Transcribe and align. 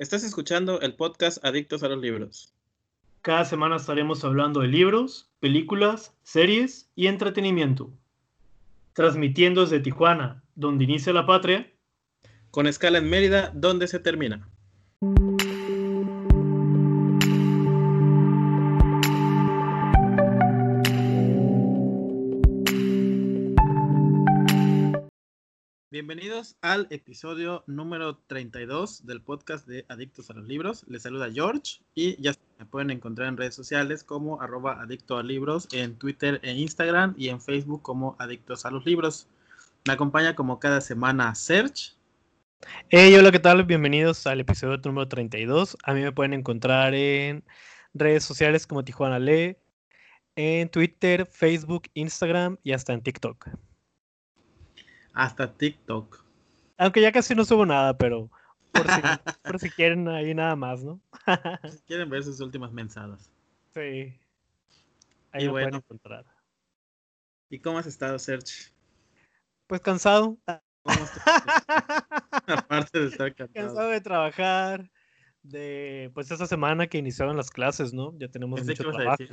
Estás 0.00 0.24
escuchando 0.24 0.80
el 0.80 0.94
podcast 0.94 1.44
Adictos 1.44 1.82
a 1.82 1.88
los 1.90 2.00
Libros. 2.00 2.54
Cada 3.20 3.44
semana 3.44 3.76
estaremos 3.76 4.24
hablando 4.24 4.60
de 4.60 4.68
libros, 4.68 5.30
películas, 5.40 6.16
series 6.22 6.90
y 6.96 7.06
entretenimiento. 7.08 7.92
Transmitiendo 8.94 9.60
desde 9.60 9.80
Tijuana, 9.80 10.42
donde 10.54 10.84
inicia 10.84 11.12
la 11.12 11.26
patria. 11.26 11.70
Con 12.50 12.66
escala 12.66 12.96
en 12.96 13.10
Mérida, 13.10 13.52
donde 13.54 13.88
se 13.88 13.98
termina. 13.98 14.48
Bienvenidos 26.10 26.56
al 26.60 26.88
episodio 26.90 27.62
número 27.68 28.16
32 28.26 29.06
del 29.06 29.22
podcast 29.22 29.64
de 29.68 29.86
Adictos 29.88 30.28
a 30.28 30.32
los 30.32 30.44
Libros. 30.44 30.84
Les 30.88 31.04
saluda 31.04 31.30
George 31.32 31.82
y 31.94 32.20
ya 32.20 32.32
me 32.58 32.66
pueden 32.66 32.90
encontrar 32.90 33.28
en 33.28 33.36
redes 33.36 33.54
sociales 33.54 34.02
como 34.02 34.42
arroba 34.42 34.82
adicto 34.82 35.18
a 35.18 35.22
libros, 35.22 35.68
en 35.70 35.94
Twitter 35.94 36.40
e 36.42 36.50
Instagram 36.50 37.14
y 37.16 37.28
en 37.28 37.40
Facebook 37.40 37.82
como 37.82 38.16
Adictos 38.18 38.66
a 38.66 38.72
los 38.72 38.84
Libros. 38.84 39.28
Me 39.86 39.92
acompaña 39.92 40.34
como 40.34 40.58
cada 40.58 40.80
semana 40.80 41.32
Serge. 41.36 41.92
Hey, 42.88 43.14
hola, 43.14 43.30
¿qué 43.30 43.38
tal? 43.38 43.62
Bienvenidos 43.62 44.26
al 44.26 44.40
episodio 44.40 44.78
número 44.78 45.06
32. 45.06 45.76
A 45.84 45.94
mí 45.94 46.00
me 46.00 46.10
pueden 46.10 46.32
encontrar 46.32 46.92
en 46.92 47.44
redes 47.94 48.24
sociales 48.24 48.66
como 48.66 48.82
Tijuana 48.82 49.20
Lee, 49.20 49.58
en 50.34 50.70
Twitter, 50.70 51.24
Facebook, 51.24 51.84
Instagram 51.94 52.58
y 52.64 52.72
hasta 52.72 52.94
en 52.94 53.00
TikTok 53.00 53.48
hasta 55.12 55.52
TikTok. 55.52 56.24
Aunque 56.76 57.00
ya 57.00 57.12
casi 57.12 57.34
no 57.34 57.44
subo 57.44 57.66
nada, 57.66 57.96
pero 57.96 58.30
por 59.42 59.58
si, 59.58 59.70
quieren 59.70 60.08
ahí 60.08 60.34
nada 60.34 60.56
más, 60.56 60.82
¿no? 60.82 61.00
si 61.70 61.80
quieren 61.86 62.08
ver 62.08 62.24
sus 62.24 62.40
últimas 62.40 62.72
mensadas. 62.72 63.30
Sí. 63.74 64.18
Ahí 65.32 65.44
lo 65.44 65.52
pueden 65.52 65.74
encontrar. 65.74 66.24
¿Y 67.48 67.58
cómo 67.58 67.78
has 67.78 67.86
estado, 67.86 68.18
Serge? 68.18 68.72
Pues 69.66 69.80
cansado. 69.80 70.38
Aparte 72.46 73.00
de 73.00 73.06
estar 73.08 73.34
cansado. 73.34 73.66
Cansado 73.66 73.88
de 73.90 74.00
trabajar, 74.00 74.90
de 75.42 76.10
pues 76.14 76.30
esta 76.30 76.46
semana 76.46 76.86
que 76.86 76.98
iniciaron 76.98 77.36
las 77.36 77.50
clases, 77.50 77.92
¿no? 77.92 78.16
Ya 78.18 78.28
tenemos 78.28 78.64
mucho 78.64 78.90
trabajo. 78.90 79.24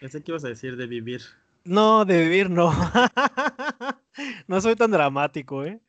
Pensé 0.00 0.22
que 0.22 0.32
ibas 0.32 0.44
a 0.44 0.48
decir 0.48 0.76
de 0.76 0.86
vivir. 0.86 1.22
No, 1.64 2.04
de 2.04 2.22
vivir 2.22 2.50
no. 2.50 2.72
no 4.46 4.60
soy 4.60 4.76
tan 4.76 4.90
dramático, 4.90 5.64
¿eh? 5.64 5.80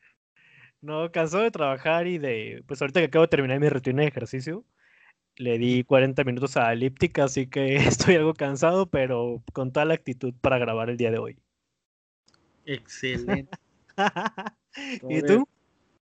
No, 0.80 1.10
cansado 1.10 1.42
de 1.42 1.50
trabajar 1.50 2.06
y 2.06 2.18
de. 2.18 2.62
Pues 2.66 2.80
ahorita 2.80 3.00
que 3.00 3.06
acabo 3.06 3.22
de 3.24 3.28
terminar 3.28 3.58
mi 3.58 3.68
rutina 3.68 4.02
de 4.02 4.08
ejercicio, 4.08 4.64
le 5.36 5.58
di 5.58 5.84
40 5.84 6.24
minutos 6.24 6.56
a 6.56 6.72
elíptica, 6.72 7.24
así 7.24 7.46
que 7.46 7.76
estoy 8.10 8.16
algo 8.16 8.34
cansado, 8.34 8.86
pero 8.88 9.42
con 9.52 9.72
toda 9.72 9.86
la 9.86 9.94
actitud 9.94 10.34
para 10.40 10.58
grabar 10.58 10.90
el 10.90 10.96
día 10.96 11.10
de 11.10 11.18
hoy. 11.18 11.38
Excelente. 12.64 13.56
¿Y 15.08 15.22
tú? 15.22 15.48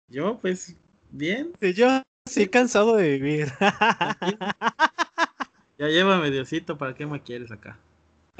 Yo, 0.08 0.38
pues, 0.40 0.76
bien. 1.10 1.52
Sí, 1.60 1.72
yo 1.72 2.02
sí 2.26 2.48
cansado 2.48 2.96
de 2.96 3.18
vivir. 3.18 3.48
ya 5.78 5.88
llévame, 5.88 6.30
Diosito, 6.30 6.76
¿para 6.76 6.94
qué 6.94 7.06
me 7.06 7.22
quieres 7.22 7.50
acá? 7.50 7.78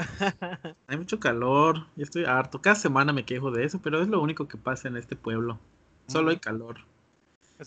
Hay 0.87 0.97
mucho 0.97 1.21
calor, 1.21 1.87
y 1.97 2.03
estoy 2.03 2.25
harto. 2.25 2.61
Cada 2.61 2.77
semana 2.77 3.13
me 3.13 3.25
quejo 3.25 3.51
de 3.51 3.65
eso, 3.65 3.81
pero 3.83 4.01
es 4.03 4.09
lo 4.09 4.21
único 4.21 4.49
que 4.49 4.57
pasa 4.57 4.89
en 4.89 4.97
este 4.97 5.17
pueblo. 5.17 5.59
Solo 6.07 6.31
hay 6.31 6.39
calor. 6.39 6.79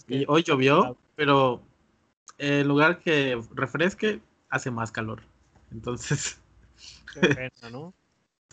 y 0.08 0.26
hoy 0.28 0.44
llovió, 0.44 0.98
pero 1.16 1.62
en 2.38 2.68
lugar 2.68 3.00
que 3.00 3.42
refresque, 3.54 4.22
hace 4.50 4.70
más 4.70 4.92
calor. 4.92 5.22
Entonces. 5.72 6.42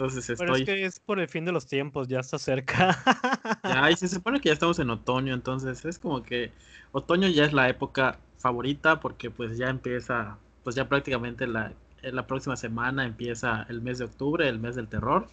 Entonces 0.00 0.30
estoy. 0.30 0.46
Pero 0.46 0.56
es 0.56 0.64
que 0.64 0.84
es 0.84 1.00
por 1.00 1.20
el 1.20 1.28
fin 1.28 1.44
de 1.44 1.52
los 1.52 1.66
tiempos, 1.66 2.08
ya 2.08 2.20
está 2.20 2.38
cerca. 2.38 2.96
ya, 3.64 3.90
y 3.90 3.96
se 3.96 4.08
supone 4.08 4.40
que 4.40 4.48
ya 4.48 4.54
estamos 4.54 4.78
en 4.78 4.90
otoño, 4.90 5.34
entonces 5.34 5.84
es 5.84 5.98
como 5.98 6.22
que 6.22 6.52
otoño 6.92 7.28
ya 7.28 7.44
es 7.44 7.52
la 7.52 7.68
época 7.68 8.18
favorita 8.38 9.00
porque 9.00 9.30
pues 9.30 9.58
ya 9.58 9.68
empieza, 9.68 10.38
pues 10.64 10.74
ya 10.76 10.88
prácticamente 10.88 11.46
la 11.46 11.72
la 12.02 12.26
próxima 12.26 12.56
semana 12.56 13.04
empieza 13.04 13.66
el 13.68 13.80
mes 13.80 13.98
de 13.98 14.04
octubre, 14.04 14.48
el 14.48 14.58
mes 14.58 14.76
del 14.76 14.88
terror. 14.88 15.28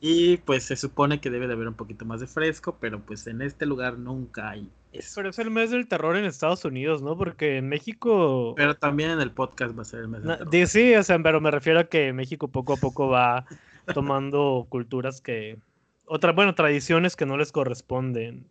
Y 0.00 0.38
pues 0.38 0.64
se 0.64 0.76
supone 0.76 1.20
que 1.20 1.28
debe 1.28 1.46
de 1.46 1.52
haber 1.52 1.68
un 1.68 1.74
poquito 1.74 2.06
más 2.06 2.20
de 2.20 2.26
fresco, 2.26 2.78
pero 2.80 3.00
pues 3.00 3.26
en 3.26 3.42
este 3.42 3.66
lugar 3.66 3.98
nunca 3.98 4.50
hay 4.50 4.70
eso. 4.92 5.12
Pero 5.16 5.30
es 5.30 5.38
el 5.38 5.50
mes 5.50 5.70
del 5.70 5.86
terror 5.86 6.16
en 6.16 6.24
Estados 6.24 6.64
Unidos, 6.64 7.02
¿no? 7.02 7.16
Porque 7.16 7.58
en 7.58 7.68
México... 7.68 8.54
Pero 8.56 8.74
también 8.74 9.10
en 9.10 9.20
el 9.20 9.30
podcast 9.30 9.76
va 9.76 9.82
a 9.82 9.84
ser 9.84 10.00
el 10.00 10.08
mes 10.08 10.22
del 10.22 10.38
terror. 10.38 10.66
Sí, 10.66 10.94
o 10.94 11.02
sea, 11.02 11.18
pero 11.22 11.40
me 11.40 11.50
refiero 11.50 11.80
a 11.80 11.84
que 11.84 12.12
México 12.12 12.48
poco 12.48 12.72
a 12.72 12.76
poco 12.76 13.08
va 13.08 13.44
tomando 13.94 14.66
culturas 14.68 15.20
que... 15.20 15.58
Otra, 16.06 16.32
bueno, 16.32 16.54
tradiciones 16.54 17.14
que 17.14 17.26
no 17.26 17.36
les 17.36 17.52
corresponden. 17.52 18.46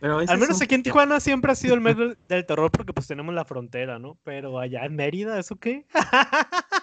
Pero 0.00 0.18
Al 0.18 0.38
menos 0.38 0.60
aquí 0.62 0.74
en 0.74 0.82
Tijuana 0.82 1.20
siempre 1.20 1.52
ha 1.52 1.54
sido 1.54 1.74
el 1.74 1.80
mes 1.80 1.96
del, 1.96 2.46
terror 2.46 2.70
porque 2.70 2.92
pues 2.92 3.06
tenemos 3.06 3.34
la 3.34 3.44
frontera, 3.44 3.98
¿no? 3.98 4.18
Pero 4.24 4.58
allá 4.58 4.84
en 4.84 4.96
Mérida, 4.96 5.38
¿eso 5.38 5.56
qué? 5.56 5.86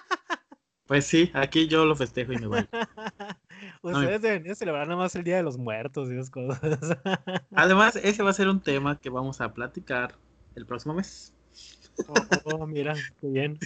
Pues 0.88 1.04
sí, 1.04 1.30
aquí 1.34 1.68
yo 1.68 1.84
lo 1.84 1.94
festejo 1.94 2.32
y 2.32 2.38
me 2.38 2.46
voy. 2.46 2.66
Ustedes 3.82 4.22
deben 4.22 4.56
celebrar 4.56 4.88
nada 4.88 4.98
más 4.98 5.14
el 5.16 5.22
Día 5.22 5.36
de 5.36 5.42
los 5.42 5.58
Muertos 5.58 6.10
y 6.10 6.14
esas 6.14 6.30
cosas. 6.30 6.60
Además, 7.54 7.96
ese 7.96 8.22
va 8.22 8.30
a 8.30 8.32
ser 8.32 8.48
un 8.48 8.62
tema 8.62 8.98
que 8.98 9.10
vamos 9.10 9.42
a 9.42 9.52
platicar 9.52 10.14
el 10.54 10.64
próximo 10.64 10.94
mes. 10.94 11.34
Oh, 12.08 12.14
oh 12.54 12.66
mira, 12.66 12.94
qué 13.20 13.26
bien. 13.26 13.58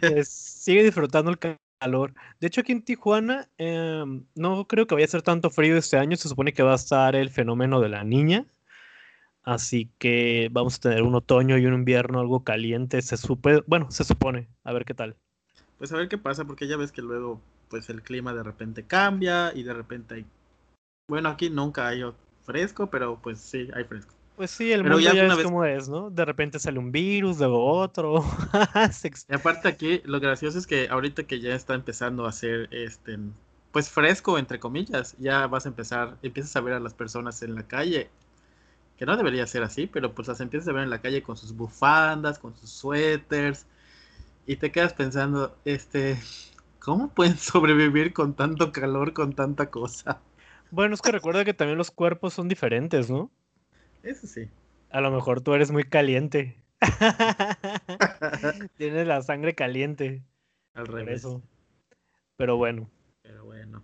Pues, 0.00 0.28
sigue 0.28 0.84
disfrutando 0.84 1.32
el 1.32 1.38
calor. 1.80 2.14
De 2.38 2.46
hecho, 2.46 2.60
aquí 2.60 2.70
en 2.70 2.82
Tijuana 2.82 3.48
em, 3.58 4.24
no 4.36 4.68
creo 4.68 4.86
que 4.86 4.94
vaya 4.94 5.06
a 5.06 5.08
ser 5.08 5.22
tanto 5.22 5.50
frío 5.50 5.76
este 5.76 5.96
año. 5.96 6.16
Se 6.16 6.28
supone 6.28 6.52
que 6.52 6.62
va 6.62 6.72
a 6.72 6.76
estar 6.76 7.16
el 7.16 7.30
fenómeno 7.30 7.80
de 7.80 7.88
la 7.88 8.04
niña. 8.04 8.46
Así 9.46 9.90
que 9.98 10.50
vamos 10.52 10.76
a 10.76 10.80
tener 10.80 11.02
un 11.02 11.14
otoño 11.14 11.56
y 11.56 11.64
un 11.64 11.72
invierno 11.72 12.20
algo 12.20 12.44
caliente. 12.44 13.00
Se 13.00 13.16
supe, 13.16 13.62
bueno, 13.66 13.90
se 13.90 14.04
supone. 14.04 14.48
A 14.64 14.74
ver 14.74 14.84
qué 14.84 14.92
tal 14.92 15.16
pues 15.78 15.92
a 15.92 15.96
ver 15.96 16.08
qué 16.08 16.18
pasa, 16.18 16.44
porque 16.44 16.66
ya 16.66 16.76
ves 16.76 16.92
que 16.92 17.02
luego, 17.02 17.40
pues 17.68 17.88
el 17.90 18.02
clima 18.02 18.32
de 18.32 18.42
repente 18.42 18.84
cambia 18.84 19.52
y 19.54 19.62
de 19.62 19.74
repente 19.74 20.14
hay, 20.14 20.26
bueno, 21.08 21.28
aquí 21.28 21.50
nunca 21.50 21.88
hay 21.88 22.02
fresco, 22.44 22.88
pero 22.88 23.18
pues 23.22 23.38
sí, 23.40 23.68
hay 23.74 23.84
fresco. 23.84 24.14
Pues 24.36 24.50
sí, 24.50 24.70
el 24.70 24.82
mundo 24.82 25.00
ya, 25.00 25.12
es 25.12 25.42
como 25.42 25.64
es, 25.64 25.88
¿no? 25.88 26.10
De 26.10 26.24
repente 26.24 26.58
sale 26.58 26.78
un 26.78 26.92
virus, 26.92 27.38
luego 27.38 27.64
otro. 27.72 28.22
y 29.28 29.34
aparte 29.34 29.68
aquí, 29.68 30.02
lo 30.04 30.20
gracioso 30.20 30.58
es 30.58 30.66
que 30.66 30.88
ahorita 30.90 31.22
que 31.22 31.40
ya 31.40 31.54
está 31.54 31.74
empezando 31.74 32.26
a 32.26 32.32
ser, 32.32 32.68
este, 32.70 33.18
pues 33.72 33.88
fresco, 33.88 34.38
entre 34.38 34.60
comillas, 34.60 35.16
ya 35.18 35.46
vas 35.46 35.64
a 35.64 35.70
empezar, 35.70 36.18
empiezas 36.22 36.54
a 36.54 36.60
ver 36.60 36.74
a 36.74 36.80
las 36.80 36.92
personas 36.92 37.42
en 37.42 37.54
la 37.54 37.62
calle, 37.62 38.10
que 38.96 39.06
no 39.06 39.16
debería 39.16 39.46
ser 39.46 39.62
así, 39.62 39.86
pero 39.86 40.14
pues 40.14 40.28
las 40.28 40.40
empiezas 40.40 40.68
a 40.68 40.72
ver 40.72 40.84
en 40.84 40.90
la 40.90 41.00
calle 41.00 41.22
con 41.22 41.36
sus 41.36 41.54
bufandas, 41.54 42.38
con 42.38 42.56
sus 42.56 42.70
suéteres, 42.70 43.66
y 44.46 44.56
te 44.56 44.70
quedas 44.70 44.94
pensando, 44.94 45.56
este, 45.64 46.18
¿cómo 46.78 47.08
pueden 47.08 47.36
sobrevivir 47.38 48.12
con 48.12 48.34
tanto 48.34 48.72
calor, 48.72 49.12
con 49.12 49.34
tanta 49.34 49.70
cosa? 49.70 50.20
Bueno, 50.70 50.94
es 50.94 51.02
que 51.02 51.12
recuerda 51.12 51.44
que 51.44 51.54
también 51.54 51.78
los 51.78 51.90
cuerpos 51.90 52.34
son 52.34 52.48
diferentes, 52.48 53.10
¿no? 53.10 53.30
Eso 54.02 54.26
sí. 54.26 54.48
A 54.90 55.00
lo 55.00 55.10
mejor 55.10 55.40
tú 55.40 55.54
eres 55.54 55.70
muy 55.70 55.84
caliente. 55.84 56.62
Tienes 58.76 59.06
la 59.06 59.22
sangre 59.22 59.54
caliente. 59.54 60.22
Al 60.74 60.86
revés. 60.86 61.26
Pero 62.36 62.56
bueno. 62.56 62.88
Pero 63.22 63.44
bueno. 63.44 63.82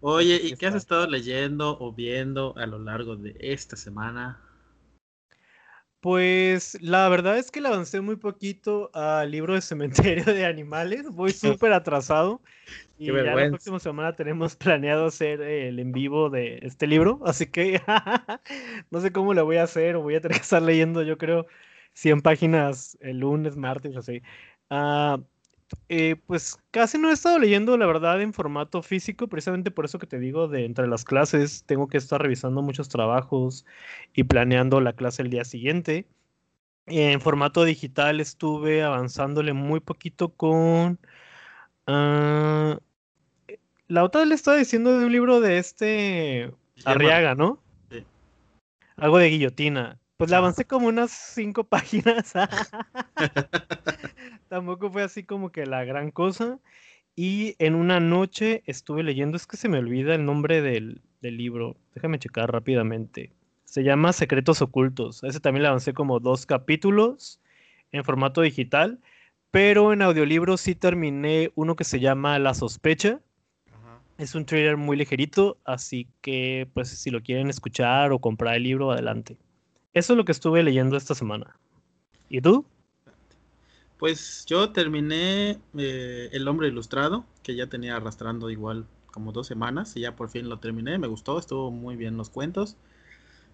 Oye, 0.00 0.40
¿y 0.42 0.54
qué 0.56 0.66
has 0.66 0.76
estado 0.76 1.06
leyendo 1.08 1.76
o 1.80 1.92
viendo 1.92 2.56
a 2.56 2.66
lo 2.66 2.78
largo 2.78 3.16
de 3.16 3.36
esta 3.40 3.76
semana? 3.76 4.40
Pues 6.00 6.78
la 6.80 7.08
verdad 7.08 7.38
es 7.38 7.50
que 7.50 7.60
le 7.60 7.68
avancé 7.68 8.00
muy 8.00 8.14
poquito 8.14 8.90
al 8.94 9.32
libro 9.32 9.54
de 9.54 9.60
cementerio 9.60 10.24
de 10.24 10.46
animales. 10.46 11.10
Voy 11.10 11.32
súper 11.32 11.72
atrasado. 11.72 12.40
Y 12.96 13.06
ya 13.06 13.34
la 13.34 13.48
próxima 13.48 13.80
semana 13.80 14.14
tenemos 14.14 14.54
planeado 14.54 15.06
hacer 15.06 15.40
el 15.40 15.80
en 15.80 15.90
vivo 15.90 16.30
de 16.30 16.60
este 16.62 16.86
libro. 16.86 17.20
Así 17.24 17.46
que 17.46 17.80
no 18.90 19.00
sé 19.00 19.10
cómo 19.10 19.34
le 19.34 19.42
voy 19.42 19.56
a 19.56 19.64
hacer. 19.64 19.96
O 19.96 20.02
voy 20.02 20.14
a 20.14 20.20
tener 20.20 20.36
que 20.36 20.42
estar 20.42 20.62
leyendo, 20.62 21.02
yo 21.02 21.18
creo, 21.18 21.46
100 21.94 22.22
páginas 22.22 22.96
el 23.00 23.18
lunes, 23.18 23.56
martes, 23.56 23.96
así. 23.96 24.22
Ah, 24.70 25.18
eh, 25.88 26.16
pues 26.26 26.58
casi 26.70 26.98
no 26.98 27.10
he 27.10 27.12
estado 27.12 27.38
leyendo, 27.38 27.76
la 27.76 27.86
verdad, 27.86 28.20
en 28.20 28.32
formato 28.32 28.82
físico, 28.82 29.28
precisamente 29.28 29.70
por 29.70 29.84
eso 29.84 29.98
que 29.98 30.06
te 30.06 30.18
digo, 30.18 30.48
de 30.48 30.64
entre 30.64 30.86
las 30.86 31.04
clases, 31.04 31.64
tengo 31.64 31.88
que 31.88 31.98
estar 31.98 32.20
revisando 32.20 32.62
muchos 32.62 32.88
trabajos 32.88 33.66
y 34.14 34.24
planeando 34.24 34.80
la 34.80 34.92
clase 34.92 35.22
el 35.22 35.30
día 35.30 35.44
siguiente. 35.44 36.06
En 36.86 37.20
formato 37.20 37.64
digital 37.64 38.20
estuve 38.20 38.82
avanzándole 38.82 39.52
muy 39.52 39.80
poquito 39.80 40.30
con... 40.30 40.98
Ah, 41.86 42.78
la 43.88 44.04
otra 44.04 44.24
le 44.24 44.34
estaba 44.34 44.56
diciendo 44.56 44.98
de 44.98 45.06
un 45.06 45.12
libro 45.12 45.40
de 45.40 45.58
este 45.58 46.52
Arriaga, 46.84 47.34
¿no? 47.34 47.62
Sí. 47.90 48.04
Algo 48.96 49.18
de 49.18 49.30
guillotina. 49.30 49.98
Pues 50.18 50.30
la 50.30 50.38
avancé 50.38 50.64
como 50.64 50.88
unas 50.88 51.10
cinco 51.10 51.64
páginas. 51.68 52.32
Tampoco 54.48 54.90
fue 54.90 55.02
así 55.02 55.24
como 55.24 55.50
que 55.50 55.66
la 55.66 55.84
gran 55.84 56.10
cosa. 56.10 56.58
Y 57.14 57.56
en 57.58 57.74
una 57.74 58.00
noche 58.00 58.62
estuve 58.66 59.02
leyendo, 59.02 59.36
es 59.36 59.46
que 59.46 59.56
se 59.56 59.68
me 59.68 59.78
olvida 59.78 60.14
el 60.14 60.24
nombre 60.24 60.62
del, 60.62 61.02
del 61.20 61.36
libro. 61.36 61.76
Déjame 61.94 62.18
checar 62.18 62.52
rápidamente. 62.52 63.32
Se 63.64 63.82
llama 63.82 64.12
Secretos 64.12 64.62
Ocultos. 64.62 65.22
ese 65.24 65.40
también 65.40 65.62
le 65.62 65.68
avancé 65.68 65.92
como 65.92 66.20
dos 66.20 66.46
capítulos 66.46 67.40
en 67.92 68.04
formato 68.04 68.40
digital. 68.40 69.00
Pero 69.50 69.92
en 69.92 70.02
audiolibro 70.02 70.56
sí 70.56 70.74
terminé 70.74 71.50
uno 71.54 71.74
que 71.74 71.84
se 71.84 72.00
llama 72.00 72.38
La 72.38 72.54
Sospecha. 72.54 73.20
Es 74.18 74.34
un 74.34 74.44
trailer 74.44 74.76
muy 74.76 74.96
ligerito, 74.96 75.58
así 75.64 76.08
que 76.22 76.68
pues 76.74 76.88
si 76.88 77.10
lo 77.10 77.22
quieren 77.22 77.48
escuchar 77.50 78.12
o 78.12 78.18
comprar 78.18 78.56
el 78.56 78.64
libro, 78.64 78.90
adelante. 78.90 79.36
Eso 79.94 80.12
es 80.12 80.16
lo 80.16 80.24
que 80.24 80.32
estuve 80.32 80.62
leyendo 80.62 80.96
esta 80.96 81.14
semana. 81.14 81.56
¿Y 82.28 82.40
tú? 82.40 82.66
Pues 83.98 84.44
yo 84.46 84.70
terminé 84.70 85.60
eh, 85.76 86.28
El 86.32 86.46
hombre 86.48 86.68
ilustrado, 86.68 87.26
que 87.42 87.56
ya 87.56 87.66
tenía 87.66 87.96
arrastrando 87.96 88.50
igual 88.50 88.86
como 89.10 89.32
dos 89.32 89.46
semanas 89.48 89.96
y 89.96 90.00
ya 90.00 90.14
por 90.16 90.30
fin 90.30 90.48
lo 90.48 90.58
terminé. 90.60 90.98
Me 90.98 91.08
gustó, 91.08 91.38
estuvo 91.38 91.70
muy 91.70 91.96
bien 91.96 92.16
los 92.16 92.30
cuentos. 92.30 92.76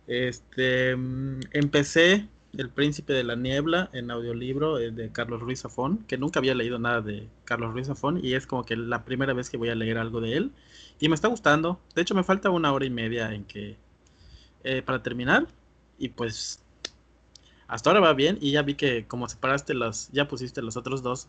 Este, 0.06 0.96
mm, 0.96 1.40
empecé 1.52 2.28
El 2.56 2.68
Príncipe 2.70 3.14
de 3.14 3.24
la 3.24 3.36
Niebla 3.36 3.90
en 3.94 4.10
audiolibro 4.10 4.78
eh, 4.78 4.90
de 4.90 5.10
Carlos 5.12 5.40
Ruiz 5.40 5.62
Zafón, 5.62 6.04
que 6.06 6.18
nunca 6.18 6.40
había 6.40 6.54
leído 6.54 6.78
nada 6.78 7.00
de 7.00 7.28
Carlos 7.44 7.72
Ruiz 7.72 7.86
Zafón 7.86 8.20
y 8.22 8.34
es 8.34 8.46
como 8.46 8.64
que 8.64 8.76
la 8.76 9.04
primera 9.04 9.32
vez 9.32 9.48
que 9.50 9.56
voy 9.56 9.70
a 9.70 9.74
leer 9.74 9.98
algo 9.98 10.20
de 10.20 10.36
él 10.36 10.52
y 11.00 11.08
me 11.08 11.14
está 11.14 11.28
gustando. 11.28 11.80
De 11.94 12.02
hecho, 12.02 12.14
me 12.14 12.24
falta 12.24 12.50
una 12.50 12.72
hora 12.72 12.84
y 12.84 12.90
media 12.90 13.32
en 13.34 13.44
que 13.44 13.76
eh, 14.64 14.82
para 14.82 15.02
terminar 15.02 15.46
y 15.98 16.10
pues 16.10 16.63
hasta 17.66 17.90
ahora 17.90 18.00
va 18.00 18.12
bien 18.12 18.38
y 18.40 18.52
ya 18.52 18.62
vi 18.62 18.74
que 18.74 19.06
como 19.06 19.28
separaste 19.28 19.74
los, 19.74 20.10
ya 20.12 20.28
pusiste 20.28 20.62
los 20.62 20.76
otros 20.76 21.02
dos. 21.02 21.28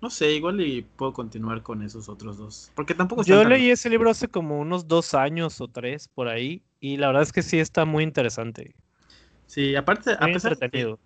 No 0.00 0.08
sé, 0.08 0.32
igual 0.32 0.60
y 0.62 0.82
puedo 0.82 1.12
continuar 1.12 1.62
con 1.62 1.82
esos 1.82 2.08
otros 2.08 2.38
dos. 2.38 2.72
Porque 2.74 2.94
tampoco... 2.94 3.22
Yo 3.22 3.44
leí 3.44 3.70
ese 3.70 3.90
libro 3.90 4.08
hace 4.08 4.28
como 4.28 4.58
unos 4.58 4.88
dos 4.88 5.12
años 5.12 5.60
o 5.60 5.68
tres 5.68 6.08
por 6.08 6.28
ahí 6.28 6.62
y 6.80 6.96
la 6.96 7.08
verdad 7.08 7.22
es 7.22 7.32
que 7.32 7.42
sí 7.42 7.58
está 7.58 7.84
muy 7.84 8.02
interesante. 8.02 8.74
Sí, 9.46 9.76
aparte, 9.76 10.12
a 10.12 10.26
pesar 10.26 10.52
entretenido. 10.52 10.98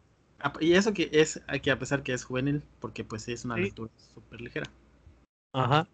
y 0.61 0.75
eso 0.75 0.93
que 0.93 1.09
es, 1.13 1.43
que 1.63 1.71
a 1.71 1.79
pesar 1.79 2.03
que 2.03 2.13
es 2.13 2.25
juvenil, 2.25 2.63
porque 2.79 3.03
pues 3.03 3.23
sí 3.23 3.33
es 3.33 3.45
una 3.45 3.57
lectura 3.57 3.91
súper 4.15 4.41
ligera. 4.41 4.71
Ajá. 5.53 5.89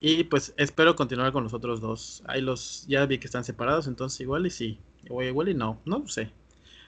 Y 0.00 0.24
pues 0.24 0.54
espero 0.56 0.94
continuar 0.94 1.32
con 1.32 1.42
los 1.42 1.54
otros 1.54 1.80
dos. 1.80 2.22
Ahí 2.26 2.40
los, 2.40 2.86
ya 2.86 3.04
vi 3.06 3.18
que 3.18 3.26
están 3.26 3.42
separados, 3.42 3.88
entonces 3.88 4.20
igual 4.20 4.46
y 4.46 4.50
sí. 4.50 4.78
O 5.10 5.22
igual 5.22 5.48
y 5.48 5.54
no, 5.54 5.80
no 5.84 6.06
sé. 6.06 6.30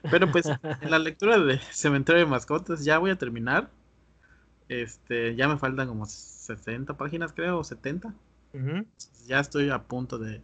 Pero 0.09 0.31
pues 0.31 0.47
en 0.47 0.91
la 0.91 0.99
lectura 0.99 1.37
de 1.37 1.59
Cementerio 1.59 2.21
de 2.21 2.27
Mascotas 2.27 2.83
ya 2.83 2.97
voy 2.97 3.11
a 3.11 3.17
terminar. 3.17 3.69
Este, 4.69 5.35
ya 5.35 5.47
me 5.47 5.57
faltan 5.57 5.87
como 5.87 6.05
60 6.05 6.95
páginas, 6.97 7.33
creo, 7.33 7.59
o 7.59 7.63
70. 7.63 8.13
Ya 9.27 9.39
estoy 9.39 9.69
a 9.69 9.83
punto 9.83 10.17
de, 10.17 10.41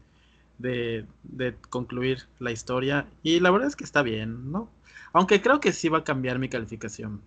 de, 0.58 1.56
concluir 1.70 2.24
la 2.40 2.52
historia. 2.52 3.08
Y 3.24 3.40
la 3.40 3.52
verdad 3.52 3.68
es 3.68 3.76
que 3.76 3.84
está 3.84 4.02
bien, 4.02 4.52
¿no? 4.52 4.70
Aunque 5.14 5.42
creo 5.42 5.60
que 5.60 5.72
sí 5.72 5.90
va 5.90 6.00
a 6.00 6.04
cambiar 6.04 6.40
mi 6.40 6.50
calificación. 6.50 7.22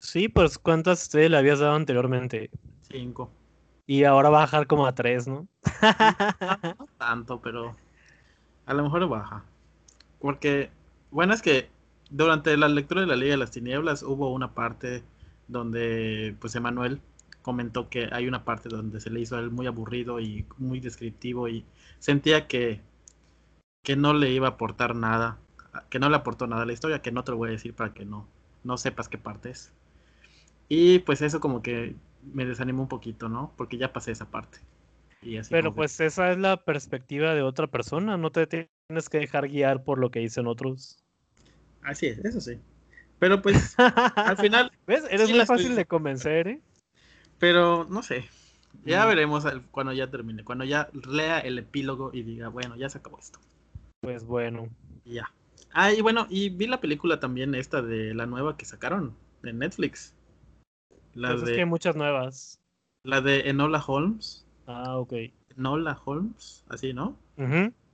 Sí, 0.00 0.28
pues 0.28 0.58
¿cuántas 0.58 1.08
te 1.08 1.28
le 1.28 1.36
habías 1.36 1.58
dado 1.58 1.74
anteriormente? 1.74 2.50
Cinco. 2.82 3.30
Y 3.86 4.04
ahora 4.04 4.30
va 4.30 4.38
a 4.38 4.40
bajar 4.42 4.66
como 4.66 4.86
a 4.86 4.94
tres, 4.94 5.26
¿no? 5.26 5.46
no 6.76 6.86
tanto, 6.98 7.40
pero 7.40 7.76
a 8.66 8.74
lo 8.74 8.84
mejor 8.84 9.08
baja. 9.08 9.44
Porque, 10.20 10.70
bueno, 11.10 11.34
es 11.34 11.42
que 11.42 11.70
durante 12.10 12.56
la 12.56 12.68
lectura 12.68 13.00
de 13.02 13.06
la 13.06 13.16
Liga 13.16 13.32
de 13.32 13.36
las 13.38 13.50
Tinieblas 13.50 14.02
hubo 14.02 14.32
una 14.32 14.54
parte 14.54 15.04
donde, 15.48 16.36
pues, 16.40 16.54
Emanuel 16.54 17.00
comentó 17.42 17.88
que 17.88 18.08
hay 18.12 18.28
una 18.28 18.44
parte 18.44 18.68
donde 18.68 19.00
se 19.00 19.10
le 19.10 19.20
hizo 19.20 19.36
a 19.36 19.40
él 19.40 19.50
muy 19.50 19.66
aburrido 19.66 20.20
y 20.20 20.46
muy 20.58 20.80
descriptivo 20.80 21.48
y 21.48 21.64
sentía 21.98 22.46
que, 22.48 22.82
que 23.82 23.96
no 23.96 24.14
le 24.14 24.30
iba 24.32 24.46
a 24.48 24.50
aportar 24.52 24.94
nada, 24.96 25.38
que 25.90 25.98
no 25.98 26.08
le 26.10 26.16
aportó 26.16 26.46
nada 26.46 26.62
a 26.62 26.66
la 26.66 26.72
historia, 26.72 27.02
que 27.02 27.12
no 27.12 27.24
te 27.24 27.32
lo 27.32 27.38
voy 27.38 27.50
a 27.50 27.52
decir 27.52 27.74
para 27.74 27.92
que 27.94 28.04
no, 28.04 28.26
no 28.64 28.76
sepas 28.78 29.08
qué 29.08 29.18
parte 29.18 29.50
es. 29.50 29.72
Y 30.68 31.00
pues 31.00 31.22
eso 31.22 31.40
como 31.40 31.62
que 31.62 31.96
me 32.22 32.46
desanimó 32.46 32.82
un 32.82 32.88
poquito, 32.88 33.28
¿no? 33.28 33.52
Porque 33.56 33.78
ya 33.78 33.92
pasé 33.92 34.12
esa 34.12 34.30
parte. 34.30 34.60
Pero 35.50 35.74
pues 35.74 36.00
esa 36.00 36.32
es 36.32 36.38
la 36.38 36.64
perspectiva 36.64 37.34
de 37.34 37.42
otra 37.42 37.66
persona, 37.66 38.16
no 38.16 38.30
te 38.30 38.46
tienes 38.46 39.08
que 39.10 39.18
dejar 39.18 39.48
guiar 39.48 39.84
por 39.84 39.98
lo 39.98 40.10
que 40.10 40.20
dicen 40.20 40.46
otros. 40.46 40.98
Así 41.82 42.06
es, 42.06 42.18
eso 42.24 42.40
sí. 42.40 42.58
Pero 43.18 43.42
pues 43.42 43.74
al 43.78 44.36
final... 44.38 44.72
¿Ves? 44.86 45.04
Eres 45.10 45.30
muy 45.30 45.44
fácil 45.44 45.74
de 45.74 45.84
convencer, 45.84 46.48
¿eh? 46.48 46.60
Pero 47.38 47.86
no 47.88 48.02
sé. 48.02 48.24
Ya 48.84 49.04
mm. 49.04 49.08
veremos 49.08 49.44
cuando 49.70 49.92
ya 49.92 50.10
termine, 50.10 50.42
cuando 50.42 50.64
ya 50.64 50.88
lea 51.06 51.38
el 51.40 51.58
epílogo 51.58 52.10
y 52.12 52.22
diga, 52.22 52.48
bueno, 52.48 52.76
ya 52.76 52.88
se 52.88 52.98
acabó 52.98 53.18
esto. 53.18 53.38
Pues 54.00 54.24
bueno. 54.24 54.68
Ya. 55.04 55.30
Ah, 55.72 55.92
y 55.92 56.00
bueno, 56.00 56.26
y 56.30 56.48
vi 56.48 56.66
la 56.66 56.80
película 56.80 57.20
también 57.20 57.54
esta 57.54 57.82
de 57.82 58.14
la 58.14 58.26
nueva 58.26 58.56
que 58.56 58.64
sacaron 58.64 59.14
en 59.42 59.58
Netflix. 59.58 60.14
La 61.14 61.32
pues 61.32 61.42
de, 61.42 61.50
es 61.50 61.54
que 61.56 61.60
hay 61.60 61.68
muchas 61.68 61.96
nuevas. 61.96 62.58
La 63.04 63.20
de 63.20 63.50
Enola 63.50 63.82
Holmes. 63.86 64.46
Ah, 64.70 64.98
ok. 64.98 65.12
Enola 65.56 66.00
Holmes, 66.04 66.64
así, 66.68 66.92
¿no? 66.92 67.16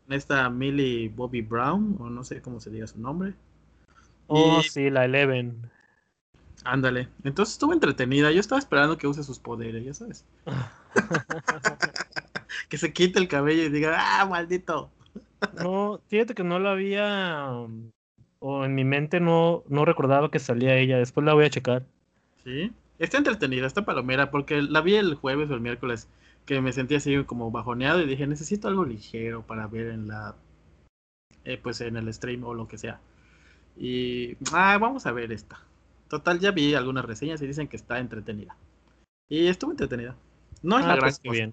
Esta 0.08 0.50
Millie 0.50 1.08
Bobby 1.08 1.40
Brown, 1.40 1.96
o 1.98 2.10
no 2.10 2.22
sé 2.22 2.42
cómo 2.42 2.60
se 2.60 2.70
diga 2.70 2.86
su 2.86 3.00
nombre. 3.00 3.34
Oh, 4.26 4.60
sí, 4.62 4.90
la 4.90 5.04
Eleven. 5.04 5.70
Ándale. 6.64 7.08
Entonces 7.24 7.54
estuvo 7.54 7.72
entretenida. 7.72 8.30
Yo 8.32 8.40
estaba 8.40 8.58
esperando 8.58 8.98
que 8.98 9.06
use 9.06 9.22
sus 9.22 9.38
poderes, 9.38 9.84
ya 9.84 9.94
sabes. 9.94 10.24
que 12.68 12.76
se 12.76 12.92
quite 12.92 13.18
el 13.18 13.28
cabello 13.28 13.62
y 13.62 13.68
diga, 13.68 13.96
¡ah, 13.98 14.26
maldito! 14.26 14.90
no, 15.62 16.00
fíjate 16.08 16.34
que 16.34 16.44
no 16.44 16.58
la 16.58 16.72
había. 16.72 17.50
O 18.40 18.64
en 18.64 18.74
mi 18.74 18.84
mente 18.84 19.20
no, 19.20 19.62
no 19.68 19.84
recordaba 19.84 20.30
que 20.30 20.38
salía 20.38 20.76
ella. 20.76 20.98
Después 20.98 21.24
la 21.24 21.34
voy 21.34 21.44
a 21.44 21.50
checar. 21.50 21.84
Sí. 22.44 22.72
Está 22.98 23.18
entretenida, 23.18 23.66
está 23.66 23.84
palomera, 23.84 24.30
porque 24.30 24.62
la 24.62 24.80
vi 24.80 24.96
el 24.96 25.14
jueves 25.14 25.50
o 25.50 25.54
el 25.54 25.60
miércoles, 25.60 26.08
que 26.46 26.60
me 26.60 26.72
sentía 26.72 26.98
así 26.98 27.24
como 27.24 27.50
bajoneado 27.50 28.00
y 28.00 28.06
dije, 28.06 28.26
necesito 28.26 28.68
algo 28.68 28.84
ligero 28.84 29.42
para 29.42 29.66
ver 29.66 29.88
en 29.88 30.08
la, 30.08 30.36
eh, 31.44 31.58
pues 31.62 31.80
en 31.80 31.96
el 31.96 32.12
stream 32.14 32.44
o 32.44 32.54
lo 32.54 32.68
que 32.68 32.78
sea. 32.78 33.00
Y, 33.76 34.36
ah, 34.52 34.78
vamos 34.80 35.06
a 35.06 35.12
ver 35.12 35.32
esta. 35.32 35.60
Total, 36.08 36.38
ya 36.38 36.52
vi 36.52 36.74
algunas 36.74 37.04
reseñas 37.04 37.42
y 37.42 37.46
dicen 37.46 37.68
que 37.68 37.76
está 37.76 37.98
entretenida. 37.98 38.56
Y 39.28 39.48
estuvo 39.48 39.72
entretenida. 39.72 40.16
No 40.62 40.78
es 40.78 40.84
ah, 40.84 40.88
la 40.88 40.96
gran 40.96 41.10
pues 41.10 41.18
cosa. 41.18 41.52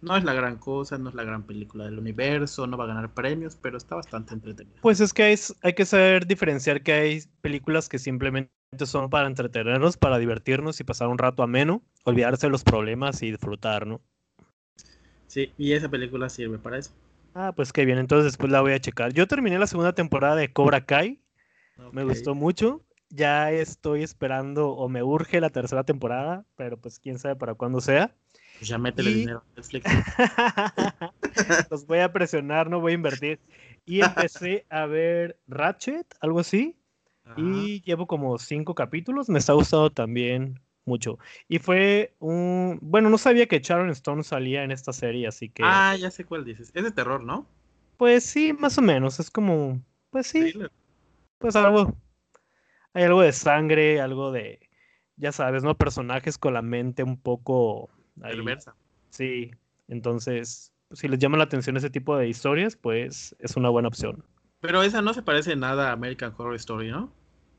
No 0.00 0.16
es 0.16 0.22
la 0.22 0.32
gran 0.32 0.58
cosa, 0.58 0.96
no 0.96 1.08
es 1.08 1.16
la 1.16 1.24
gran 1.24 1.42
película 1.42 1.84
del 1.84 1.98
universo, 1.98 2.68
no 2.68 2.76
va 2.76 2.84
a 2.84 2.88
ganar 2.88 3.12
premios, 3.12 3.58
pero 3.60 3.76
está 3.76 3.96
bastante 3.96 4.32
entretenida. 4.32 4.76
Pues 4.80 5.00
es 5.00 5.12
que 5.12 5.24
hay, 5.24 5.36
hay 5.62 5.74
que 5.74 5.84
saber 5.84 6.24
diferenciar 6.24 6.84
que 6.84 6.92
hay 6.92 7.22
películas 7.40 7.88
que 7.88 7.98
simplemente 7.98 8.52
son 8.86 9.10
para 9.10 9.26
entretenernos, 9.26 9.96
para 9.96 10.18
divertirnos 10.18 10.80
y 10.80 10.84
pasar 10.84 11.08
un 11.08 11.18
rato 11.18 11.42
ameno, 11.42 11.82
olvidarse 12.04 12.46
de 12.46 12.50
los 12.50 12.64
problemas 12.64 13.22
y 13.22 13.30
disfrutar, 13.30 13.86
¿no? 13.86 14.00
Sí, 15.26 15.52
y 15.58 15.72
esa 15.72 15.88
película 15.88 16.28
sirve 16.28 16.58
para 16.58 16.78
eso. 16.78 16.92
Ah, 17.34 17.52
pues 17.54 17.72
qué 17.72 17.84
bien, 17.84 17.98
entonces 17.98 18.24
después 18.24 18.50
la 18.50 18.60
voy 18.60 18.72
a 18.72 18.80
checar. 18.80 19.12
Yo 19.12 19.26
terminé 19.26 19.58
la 19.58 19.66
segunda 19.66 19.92
temporada 19.92 20.36
de 20.36 20.52
Cobra 20.52 20.84
Kai, 20.84 21.20
me 21.92 22.04
gustó 22.04 22.34
mucho, 22.34 22.82
ya 23.10 23.52
estoy 23.52 24.02
esperando 24.02 24.70
o 24.70 24.88
me 24.88 25.02
urge 25.02 25.40
la 25.40 25.50
tercera 25.50 25.84
temporada, 25.84 26.44
pero 26.56 26.80
pues 26.80 26.98
quién 26.98 27.18
sabe 27.18 27.36
para 27.36 27.54
cuándo 27.54 27.80
sea. 27.80 28.14
Pues 28.58 28.68
ya 28.68 28.78
métele 28.78 29.14
dinero 29.14 29.44
a 29.46 29.56
Netflix. 29.56 29.84
Los 31.70 31.86
voy 31.86 32.00
a 32.00 32.12
presionar, 32.12 32.68
no 32.68 32.80
voy 32.80 32.92
a 32.92 32.94
invertir. 32.96 33.38
Y 33.86 34.00
empecé 34.00 34.66
a 34.68 34.86
ver 34.86 35.38
Ratchet, 35.46 36.06
algo 36.20 36.40
así. 36.40 36.77
Y 37.36 37.82
llevo 37.82 38.06
como 38.06 38.38
cinco 38.38 38.74
capítulos. 38.74 39.28
Me 39.28 39.38
está 39.38 39.52
gustando 39.52 39.90
también 39.90 40.60
mucho. 40.84 41.18
Y 41.48 41.58
fue 41.58 42.14
un. 42.18 42.78
Bueno, 42.82 43.10
no 43.10 43.18
sabía 43.18 43.46
que 43.46 43.60
Sharon 43.60 43.90
Stone 43.90 44.24
salía 44.24 44.64
en 44.64 44.72
esta 44.72 44.92
serie, 44.92 45.28
así 45.28 45.48
que. 45.48 45.62
Ah, 45.64 45.94
ya 45.96 46.10
sé 46.10 46.24
cuál 46.24 46.44
dices. 46.44 46.72
Es 46.74 46.82
de 46.82 46.90
terror, 46.90 47.22
¿no? 47.22 47.46
Pues 47.96 48.24
sí, 48.24 48.52
más 48.52 48.78
o 48.78 48.82
menos. 48.82 49.20
Es 49.20 49.30
como. 49.30 49.80
Pues 50.10 50.26
sí. 50.26 50.54
Pues 51.38 51.54
algo. 51.54 51.94
Hay 52.94 53.04
algo 53.04 53.20
de 53.20 53.32
sangre, 53.32 54.00
algo 54.00 54.32
de. 54.32 54.60
Ya 55.16 55.32
sabes, 55.32 55.62
¿no? 55.62 55.76
Personajes 55.76 56.38
con 56.38 56.54
la 56.54 56.62
mente 56.62 57.02
un 57.02 57.16
poco. 57.16 57.90
Perversa. 58.20 58.74
Sí. 59.10 59.52
Entonces, 59.88 60.72
si 60.92 61.08
les 61.08 61.18
llama 61.18 61.38
la 61.38 61.44
atención 61.44 61.76
ese 61.76 61.90
tipo 61.90 62.16
de 62.16 62.28
historias, 62.28 62.76
pues 62.76 63.34
es 63.38 63.56
una 63.56 63.68
buena 63.68 63.88
opción. 63.88 64.24
Pero 64.60 64.82
esa 64.82 65.02
no 65.02 65.14
se 65.14 65.22
parece 65.22 65.54
nada 65.56 65.90
a 65.90 65.92
American 65.92 66.34
Horror 66.36 66.54
Story, 66.56 66.90
¿no? 66.90 67.12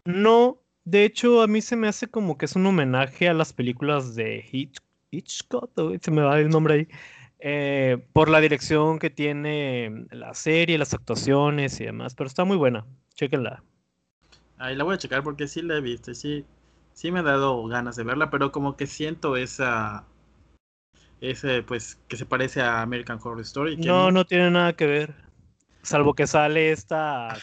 No, 0.09 0.57
de 0.85 1.05
hecho 1.05 1.43
a 1.43 1.47
mí 1.47 1.61
se 1.61 1.75
me 1.75 1.87
hace 1.87 2.07
como 2.07 2.35
que 2.35 2.45
es 2.45 2.55
un 2.55 2.65
homenaje 2.65 3.29
a 3.29 3.33
las 3.35 3.53
películas 3.53 4.15
de 4.15 4.43
Hitchcock, 5.11 5.71
se 6.01 6.09
me 6.09 6.23
va 6.23 6.39
el 6.39 6.49
nombre 6.49 6.73
ahí, 6.73 6.87
eh, 7.37 8.03
por 8.11 8.27
la 8.27 8.41
dirección 8.41 8.97
que 8.97 9.11
tiene 9.11 10.07
la 10.09 10.33
serie, 10.33 10.79
las 10.79 10.95
actuaciones 10.95 11.79
y 11.79 11.85
demás, 11.85 12.15
pero 12.15 12.27
está 12.27 12.43
muy 12.43 12.57
buena, 12.57 12.87
chéquenla. 13.13 13.63
Ahí 14.57 14.75
la 14.75 14.83
voy 14.83 14.95
a 14.95 14.97
checar 14.97 15.21
porque 15.21 15.47
sí 15.47 15.61
la 15.61 15.75
he 15.75 15.81
visto, 15.81 16.11
sí, 16.15 16.43
sí 16.93 17.11
me 17.11 17.19
ha 17.19 17.23
dado 17.23 17.63
ganas 17.67 17.95
de 17.95 18.03
verla, 18.03 18.31
pero 18.31 18.51
como 18.51 18.75
que 18.77 18.87
siento 18.87 19.37
esa, 19.37 20.05
ese, 21.21 21.61
pues, 21.61 21.99
que 22.07 22.17
se 22.17 22.25
parece 22.25 22.61
a 22.61 22.81
American 22.81 23.19
Horror 23.23 23.41
Story. 23.41 23.77
no, 23.77 24.09
no, 24.09 24.25
tiene 24.25 24.49
nada 24.49 24.73
que 24.73 24.87
ver, 24.87 25.13
salvo 25.83 26.15
que 26.15 26.25
sale 26.25 26.71
esta... 26.71 27.37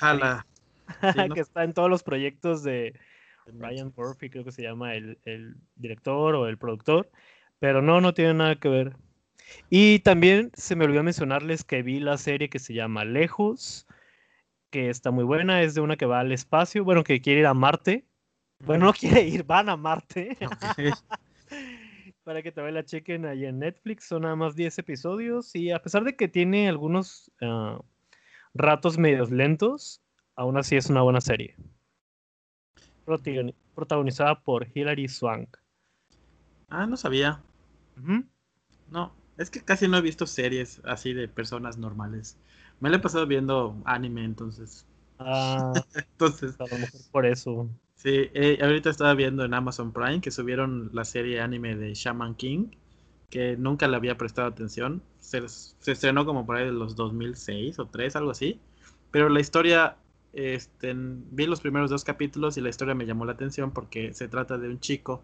Que 1.35 1.41
está 1.41 1.65
en 1.65 1.73
todos 1.73 1.91
los 1.91 2.03
proyectos 2.03 2.63
de 2.63 2.99
Ryan 3.47 3.93
Murphy, 3.97 4.31
creo 4.31 4.45
que 4.45 4.53
se 4.53 4.63
llama 4.63 4.95
el, 4.95 5.19
el 5.25 5.57
director 5.77 6.35
o 6.35 6.49
el 6.49 6.59
productor, 6.59 7.11
pero 7.59 7.83
no, 7.83 8.01
no 8.01 8.15
tiene 8.15 8.35
nada 8.35 8.57
que 8.57 8.69
ver. 8.69 8.97
Y 9.71 10.01
también 10.01 10.51
se 10.55 10.77
me 10.77 10.85
olvidó 10.85 11.03
mencionarles 11.03 11.65
que 11.65 11.83
vi 11.83 12.01
la 12.01 12.19
serie 12.19 12.49
que 12.49 12.59
se 12.59 12.75
llama 12.75 13.05
Lejos, 13.05 13.87
que 14.71 14.91
está 14.91 15.11
muy 15.11 15.25
buena, 15.25 15.63
es 15.63 15.75
de 15.75 15.81
una 15.81 15.97
que 15.97 16.07
va 16.07 16.21
al 16.21 16.33
espacio, 16.33 16.85
bueno, 16.85 17.05
que 17.05 17.21
quiere 17.21 17.41
ir 17.41 17.47
a 17.47 17.55
Marte. 17.55 18.05
Bueno, 18.65 18.87
no 18.87 18.93
quiere 18.93 19.23
ir, 19.23 19.45
van 19.45 19.69
a 19.69 19.77
Marte. 19.77 20.37
Para 22.25 22.43
que 22.43 22.51
también 22.51 22.75
la 22.75 22.85
chequen 22.85 23.25
ahí 23.25 23.45
en 23.45 23.61
Netflix, 23.61 24.05
son 24.05 24.23
nada 24.23 24.35
más 24.35 24.57
10 24.57 24.79
episodios 24.79 25.55
y 25.55 25.71
a 25.71 25.81
pesar 25.81 26.03
de 26.03 26.17
que 26.17 26.27
tiene 26.27 26.69
algunos 26.69 27.31
ah, 27.41 27.79
ratos 28.53 28.99
medios 28.99 29.31
lentos, 29.31 30.03
aún 30.37 30.57
así 30.57 30.77
es 30.77 30.89
una 30.89 31.03
buena 31.03 31.21
serie. 31.21 31.57
Protagonizada 33.75 34.41
por 34.41 34.67
Hilary 34.75 35.09
Swank. 35.09 35.57
Ah, 36.69 36.87
no 36.87 36.97
sabía. 36.97 37.41
No, 38.91 39.13
es 39.39 39.51
que 39.51 39.61
casi 39.61 39.89
no 39.89 39.97
he 39.97 40.03
visto 40.03 40.27
series 40.27 40.81
así 40.85 41.13
de 41.13 41.29
personas 41.29 41.79
normales. 41.79 42.37
Me 42.81 42.91
lo 42.91 42.97
he 42.97 43.01
pasado 43.01 43.27
viendo 43.27 43.77
anime, 43.85 44.25
entonces. 44.25 44.87
Ah, 45.19 45.73
entonces. 45.95 46.61
A 46.61 46.67
lo 46.67 46.79
mejor 46.79 47.01
por 47.11 47.27
eso. 47.27 47.69
Sí, 47.95 48.31
eh, 48.35 48.59
ahorita 48.61 48.91
estaba 48.91 49.15
viendo 49.15 49.45
en 49.45 49.55
Amazon 49.55 49.93
Prime 49.93 50.21
que 50.21 50.31
subieron 50.31 50.91
la 50.93 51.05
serie 51.05 51.41
anime 51.41 51.77
de 51.77 51.95
Shaman 51.95 52.35
King, 52.35 52.69
que 53.31 53.57
nunca 53.57 53.89
le 53.89 53.97
había 53.97 54.19
prestado 54.19 54.49
atención. 54.49 55.03
Se, 55.19 55.43
estrenó 55.87 56.27
como 56.27 56.45
por 56.45 56.57
ahí 56.57 56.67
de 56.67 56.73
los 56.73 56.95
2006 56.95 57.79
o 57.79 57.87
3, 57.87 58.17
algo 58.17 58.31
así. 58.31 58.61
Pero 59.11 59.29
la 59.29 59.41
historia, 59.41 59.97
este, 60.37 60.93
vi 60.95 61.47
los 61.47 61.63
primeros 61.63 61.89
dos 61.89 62.05
capítulos 62.05 62.59
y 62.59 62.61
la 62.61 62.69
historia 62.69 62.95
me 62.95 63.07
llamó 63.07 63.25
la 63.25 63.33
atención 63.33 63.71
porque 63.71 64.13
se 64.13 64.29
trata 64.29 64.59
de 64.59 64.69
un 64.69 64.79
chico 64.81 65.23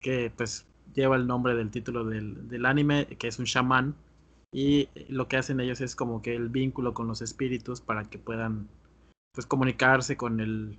que 0.00 0.32
pues 0.36 0.66
lleva 0.94 1.14
el 1.14 1.28
nombre 1.28 1.54
del 1.54 1.70
título 1.70 2.04
del, 2.04 2.66
anime, 2.66 3.06
que 3.06 3.28
es 3.28 3.38
un 3.38 3.44
chamán, 3.44 3.94
y 4.50 4.88
lo 5.08 5.28
que 5.28 5.36
hacen 5.36 5.60
ellos 5.60 5.80
es 5.80 5.94
como 5.94 6.22
que 6.22 6.34
el 6.34 6.48
vínculo 6.48 6.92
con 6.92 7.06
los 7.06 7.22
espíritus 7.22 7.80
para 7.80 8.04
que 8.04 8.18
puedan 8.18 8.68
pues 9.32 9.46
comunicarse 9.46 10.16
con 10.16 10.40
el 10.40 10.76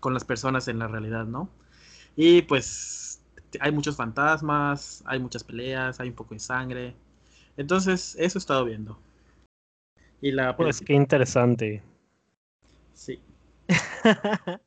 con 0.00 0.12
las 0.12 0.24
personas 0.24 0.66
en 0.66 0.80
la 0.80 0.88
realidad, 0.88 1.26
¿no? 1.26 1.48
Y 2.16 2.42
pues 2.42 3.22
hay 3.60 3.70
muchos 3.70 3.96
fantasmas, 3.96 5.04
hay 5.06 5.20
muchas 5.20 5.44
peleas, 5.44 6.00
hay 6.00 6.08
un 6.08 6.16
poco 6.16 6.34
de 6.34 6.40
sangre. 6.40 6.94
Entonces, 7.56 8.16
eso 8.18 8.38
he 8.38 8.40
estado 8.40 8.64
viendo. 8.64 8.98
Y 10.20 10.32
la 10.32 10.56
pues 10.56 10.80
qué 10.80 10.94
interesante. 10.94 11.82
Sí. 12.94 13.20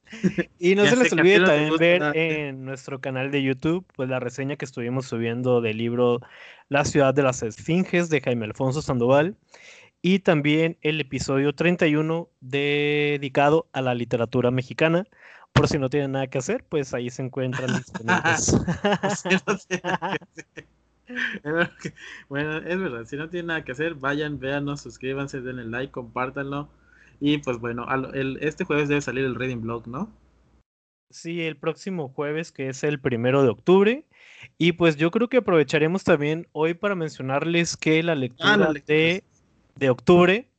y 0.60 0.76
no 0.76 0.86
se 0.86 0.96
les 0.96 1.14
olvide 1.14 1.46
también 1.46 1.78
ver 1.78 2.16
en 2.16 2.66
nuestro 2.66 3.00
canal 3.00 3.30
de 3.30 3.44
YouTube 3.44 3.86
pues 3.96 4.10
la 4.10 4.20
reseña 4.20 4.56
que 4.56 4.66
estuvimos 4.66 5.06
subiendo 5.06 5.62
del 5.62 5.78
libro 5.78 6.20
La 6.68 6.84
ciudad 6.84 7.14
de 7.14 7.22
las 7.22 7.44
esfinges 7.44 8.10
de 8.10 8.22
Jaime 8.22 8.46
Alfonso 8.46 8.82
Sandoval 8.82 9.38
y 10.02 10.20
también 10.20 10.78
el 10.82 11.00
episodio 11.00 11.54
31 11.54 12.30
dedicado 12.40 13.68
a 13.74 13.82
la 13.82 13.96
literatura 13.96 14.52
mexicana. 14.52 15.06
Por 15.54 15.68
si 15.68 15.80
no 15.80 15.90
tienen 15.90 16.12
nada 16.12 16.28
que 16.28 16.38
hacer, 16.38 16.64
pues 16.70 16.94
ahí 16.94 17.10
se 17.10 17.24
encuentran 17.24 17.70
bueno, 22.30 22.58
es 22.58 22.80
verdad, 22.80 23.06
si 23.06 23.16
no 23.16 23.30
tienen 23.30 23.48
nada 23.48 23.64
que 23.64 23.72
hacer, 23.72 23.96
vayan, 23.96 24.40
véanos, 24.40 24.82
suscríbanse, 24.82 25.42
denle 25.42 25.66
like, 25.66 25.92
compártanlo 25.92 26.70
y 27.20 27.40
pues 27.40 27.60
bueno, 27.60 27.86
el, 28.14 28.38
este 28.42 28.64
jueves 28.64 28.90
debe 28.90 29.02
salir 29.02 29.26
el 29.26 29.36
Reading 29.36 29.62
Blog, 29.62 29.88
¿no? 29.88 30.12
Sí, 31.10 31.42
el 31.42 31.58
próximo 31.58 32.10
jueves, 32.10 32.52
que 32.52 32.68
es 32.68 32.84
el 32.84 33.00
primero 33.00 33.42
de 33.42 33.50
octubre. 33.50 34.06
Y 34.58 34.74
pues 34.74 34.98
yo 34.98 35.10
creo 35.10 35.30
que 35.30 35.38
aprovecharemos 35.38 36.04
también 36.04 36.48
hoy 36.52 36.74
para 36.74 36.96
mencionarles 36.96 37.78
que 37.78 38.04
la 38.04 38.12
ah, 38.12 38.16
lectura, 38.16 38.74
de, 38.86 39.24
de, 39.76 39.90
octubre 39.90 40.50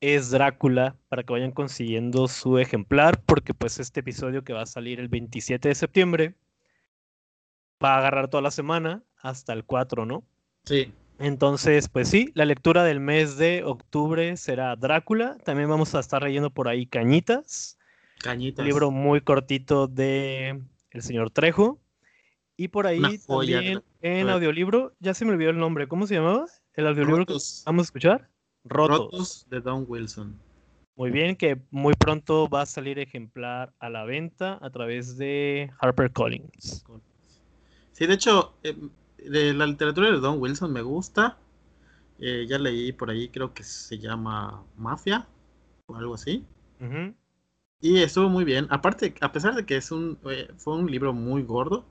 es 0.00 0.30
Drácula, 0.30 0.96
para 1.08 1.22
que 1.22 1.32
vayan 1.32 1.52
consiguiendo 1.52 2.26
su 2.28 2.58
ejemplar, 2.58 3.22
porque 3.24 3.54
pues 3.54 3.78
este 3.78 4.00
episodio 4.00 4.44
que 4.44 4.52
va 4.52 4.62
a 4.62 4.66
salir 4.66 5.00
el 5.00 5.08
27 5.08 5.68
de 5.68 5.74
septiembre 5.74 6.34
va 7.82 7.94
a 7.94 7.98
agarrar 7.98 8.28
toda 8.28 8.42
la 8.42 8.50
semana 8.50 9.02
hasta 9.22 9.52
el 9.52 9.64
4, 9.64 10.04
¿no? 10.04 10.24
Sí. 10.64 10.92
Entonces, 11.18 11.88
pues 11.88 12.08
sí, 12.08 12.30
la 12.34 12.44
lectura 12.44 12.84
del 12.84 13.00
mes 13.00 13.38
de 13.38 13.64
octubre 13.64 14.36
será 14.36 14.76
Drácula. 14.76 15.38
También 15.44 15.68
vamos 15.68 15.94
a 15.94 16.00
estar 16.00 16.22
leyendo 16.22 16.50
por 16.50 16.68
ahí 16.68 16.86
Cañitas. 16.86 17.78
Cañitas. 18.18 18.62
Un 18.62 18.68
libro 18.68 18.90
muy 18.90 19.20
cortito 19.20 19.86
de 19.86 20.60
el 20.90 21.02
señor 21.02 21.30
Trejo. 21.30 21.78
Y 22.56 22.68
por 22.68 22.86
ahí 22.86 23.18
también 23.26 23.82
en 24.00 24.28
audiolibro, 24.28 24.94
ya 24.98 25.12
se 25.12 25.24
me 25.24 25.32
olvidó 25.32 25.50
el 25.50 25.58
nombre, 25.58 25.88
¿cómo 25.88 26.06
se 26.06 26.14
llamaba? 26.14 26.46
El 26.74 26.86
audiolibro 26.86 27.26
que 27.26 27.34
vamos 27.66 27.82
a 27.82 27.86
escuchar. 27.86 28.30
Rotos. 28.64 28.98
Rotos 28.98 29.46
de 29.50 29.60
Don 29.60 29.84
Wilson. 29.86 30.38
Muy 30.96 31.10
bien, 31.10 31.36
que 31.36 31.60
muy 31.70 31.92
pronto 31.92 32.48
va 32.48 32.62
a 32.62 32.66
salir 32.66 32.98
ejemplar 32.98 33.74
a 33.78 33.90
la 33.90 34.04
venta 34.04 34.58
a 34.62 34.70
través 34.70 35.18
de 35.18 35.70
HarperCollins. 35.80 36.84
Sí, 37.92 38.06
de 38.06 38.14
hecho, 38.14 38.54
em, 38.62 38.88
de 39.18 39.54
la 39.54 39.66
literatura 39.66 40.10
de 40.10 40.18
Don 40.18 40.40
Wilson 40.40 40.72
me 40.72 40.82
gusta. 40.82 41.38
Eh, 42.18 42.46
ya 42.48 42.58
leí 42.58 42.92
por 42.92 43.10
ahí, 43.10 43.28
creo 43.28 43.52
que 43.52 43.62
se 43.62 43.98
llama 43.98 44.62
Mafia 44.76 45.26
o 45.86 45.96
algo 45.96 46.14
así. 46.14 46.44
Y 47.80 48.02
estuvo 48.02 48.28
muy 48.28 48.44
bien. 48.44 48.66
Aparte, 48.70 49.14
a 49.20 49.32
pesar 49.32 49.54
de 49.54 49.66
que 49.66 49.76
es 49.76 49.90
un, 49.90 50.18
eh, 50.30 50.48
fue 50.56 50.76
un 50.76 50.90
libro 50.90 51.12
muy 51.12 51.42
gordo, 51.42 51.84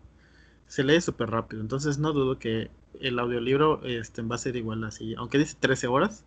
se 0.68 0.84
lee 0.84 1.00
súper 1.02 1.30
rápido. 1.30 1.62
Entonces 1.62 1.98
no 1.98 2.12
dudo 2.12 2.40
que 2.40 2.72
el 3.00 3.20
audiolibro 3.20 3.84
este, 3.84 4.22
va 4.22 4.36
a 4.36 4.40
ser 4.40 4.56
igual 4.56 4.84
así. 4.84 5.16
Aunque 5.16 5.38
dice 5.38 5.58
13 5.60 5.88
horas, 5.88 6.26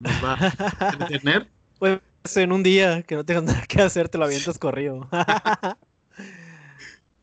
nos 0.00 0.12
va 0.24 0.36
a 0.78 0.92
entretener. 0.92 1.48
Pues 1.78 2.00
en 2.36 2.52
un 2.52 2.62
día 2.62 3.02
que 3.02 3.16
no 3.16 3.24
tengas 3.26 3.44
nada 3.44 3.66
que 3.68 3.82
hacer, 3.82 4.08
te 4.08 4.16
lo 4.16 4.24
avientas 4.24 4.58
corrido. 4.58 5.10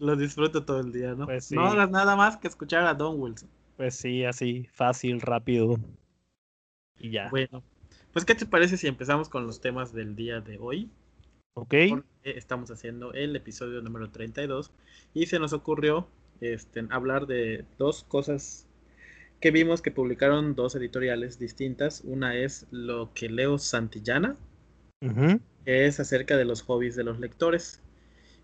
Lo 0.04 0.18
disfruto 0.18 0.66
todo 0.66 0.82
el 0.82 0.92
día, 0.92 1.16
¿no? 1.16 1.26
Pues 1.26 1.50
no 1.54 1.64
hagas 1.64 1.90
nada 1.90 2.18
más 2.18 2.36
que 2.36 2.50
escuchar 2.50 2.86
a 2.86 2.94
Don 2.94 3.22
Wilson. 3.22 3.50
Pues 3.78 3.96
sí, 3.96 4.26
así, 4.26 4.68
fácil, 4.74 5.22
rápido. 5.22 5.78
Y 7.00 7.12
ya. 7.12 7.30
Bueno, 7.30 7.64
pues 8.12 8.26
¿qué 8.26 8.36
te 8.36 8.46
parece 8.46 8.76
si 8.76 8.88
empezamos 8.88 9.30
con 9.30 9.48
los 9.48 9.62
temas 9.62 9.94
del 9.94 10.14
día 10.18 10.42
de 10.42 10.58
hoy? 10.60 10.90
Ok. 11.54 11.74
estamos 12.24 12.70
haciendo 12.70 13.14
el 13.14 13.34
episodio 13.38 13.82
número 13.82 14.10
32 14.10 14.72
y 15.14 15.28
se 15.28 15.40
nos 15.40 15.54
ocurrió 15.54 16.06
este, 16.42 16.86
hablar 16.90 17.26
de 17.26 17.64
dos 17.78 18.04
cosas 18.04 18.68
que 19.40 19.52
vimos 19.52 19.82
que 19.82 19.92
publicaron 19.92 20.54
dos 20.54 20.76
editoriales 20.76 21.40
distintas. 21.40 22.02
Una 22.04 22.36
es 22.36 22.68
lo 22.72 23.14
que 23.14 23.30
leo 23.30 23.58
Santillana, 23.58 24.36
que 25.00 25.86
es 25.86 26.02
acerca 26.02 26.36
de 26.36 26.44
los 26.44 26.62
hobbies 26.64 26.98
de 26.98 27.06
los 27.06 27.22
lectores. 27.22 27.82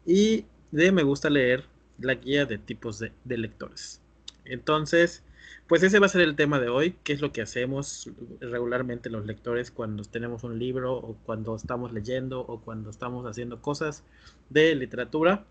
Y 0.06 0.46
de 0.72 0.92
Me 0.92 1.04
gusta 1.04 1.30
leer 1.30 1.66
la 2.00 2.16
guía 2.16 2.46
de 2.46 2.58
tipos 2.58 3.00
de, 3.00 3.12
lectores. 3.26 4.02
Entonces, 4.46 5.24
pues 5.68 5.84
ese 5.84 6.00
va 6.00 6.06
a 6.06 6.10
ser 6.10 6.22
el 6.22 6.36
tema 6.36 6.60
de 6.60 6.70
hoy, 6.70 6.96
qué 7.04 7.14
es 7.14 7.22
lo 7.22 7.32
que 7.32 7.42
hacemos 7.42 8.10
regularmente 8.40 9.10
los 9.10 9.26
lectores 9.26 9.72
cuando 9.72 10.04
tenemos 10.04 10.44
un 10.44 10.58
libro 10.60 10.94
o 10.96 11.18
cuando 11.26 11.56
estamos 11.56 11.92
leyendo 11.92 12.42
o 12.42 12.62
cuando 12.62 12.90
estamos 12.90 13.26
haciendo 13.26 13.62
cosas 13.62 14.04
de 14.50 14.76
literatura. 14.76 15.46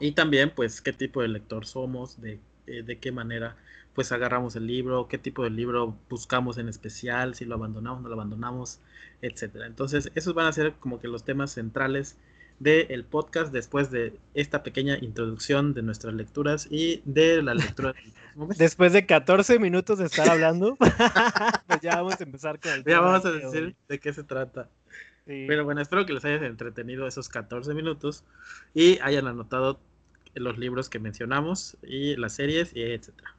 Y 0.00 0.12
también, 0.12 0.52
pues, 0.54 0.80
qué 0.80 0.92
tipo 0.92 1.20
de 1.22 1.28
lector 1.28 1.66
somos, 1.66 2.20
de, 2.20 2.40
eh, 2.66 2.82
de 2.82 2.98
qué 2.98 3.12
manera, 3.12 3.56
pues, 3.94 4.12
agarramos 4.12 4.56
el 4.56 4.66
libro, 4.66 5.08
qué 5.08 5.18
tipo 5.18 5.44
de 5.44 5.50
libro 5.50 5.96
buscamos 6.08 6.56
en 6.56 6.68
especial, 6.68 7.34
si 7.34 7.44
lo 7.44 7.56
abandonamos, 7.56 8.02
no 8.02 8.08
lo 8.08 8.14
abandonamos, 8.14 8.80
etcétera. 9.20 9.66
Entonces, 9.66 10.10
esos 10.14 10.34
van 10.34 10.46
a 10.46 10.52
ser 10.52 10.74
como 10.74 11.00
que 11.00 11.08
los 11.08 11.24
temas 11.24 11.52
centrales 11.52 12.16
del 12.60 13.04
podcast 13.04 13.52
después 13.52 13.90
de 13.90 14.12
esta 14.34 14.62
pequeña 14.62 14.98
introducción 15.00 15.72
de 15.72 15.82
nuestras 15.82 16.14
lecturas 16.14 16.68
y 16.70 17.02
de 17.06 17.42
la 17.42 17.54
lectura. 17.54 17.94
después 18.56 18.92
de 18.92 19.06
14 19.06 19.58
minutos 19.58 19.98
de 19.98 20.04
estar 20.04 20.28
hablando, 20.28 20.76
pues 21.66 21.80
ya 21.80 21.96
vamos 21.96 22.20
a 22.20 22.22
empezar 22.22 22.60
con 22.60 22.70
el 22.72 22.84
Ya 22.84 23.00
vamos 23.00 23.24
a 23.24 23.32
decir 23.32 23.74
de 23.88 23.98
qué 23.98 24.12
se 24.12 24.24
trata. 24.24 24.68
Pero 25.24 25.64
bueno, 25.64 25.80
espero 25.80 26.04
que 26.06 26.12
les 26.12 26.24
hayas 26.24 26.42
entretenido 26.42 27.06
esos 27.06 27.28
14 27.28 27.72
minutos 27.72 28.24
y 28.74 28.98
hayan 29.00 29.26
anotado 29.26 29.80
los 30.34 30.58
libros 30.58 30.88
que 30.88 30.98
mencionamos 30.98 31.76
y 31.82 32.16
las 32.16 32.34
series 32.34 32.74
y 32.74 32.82
etcétera. 32.82 33.34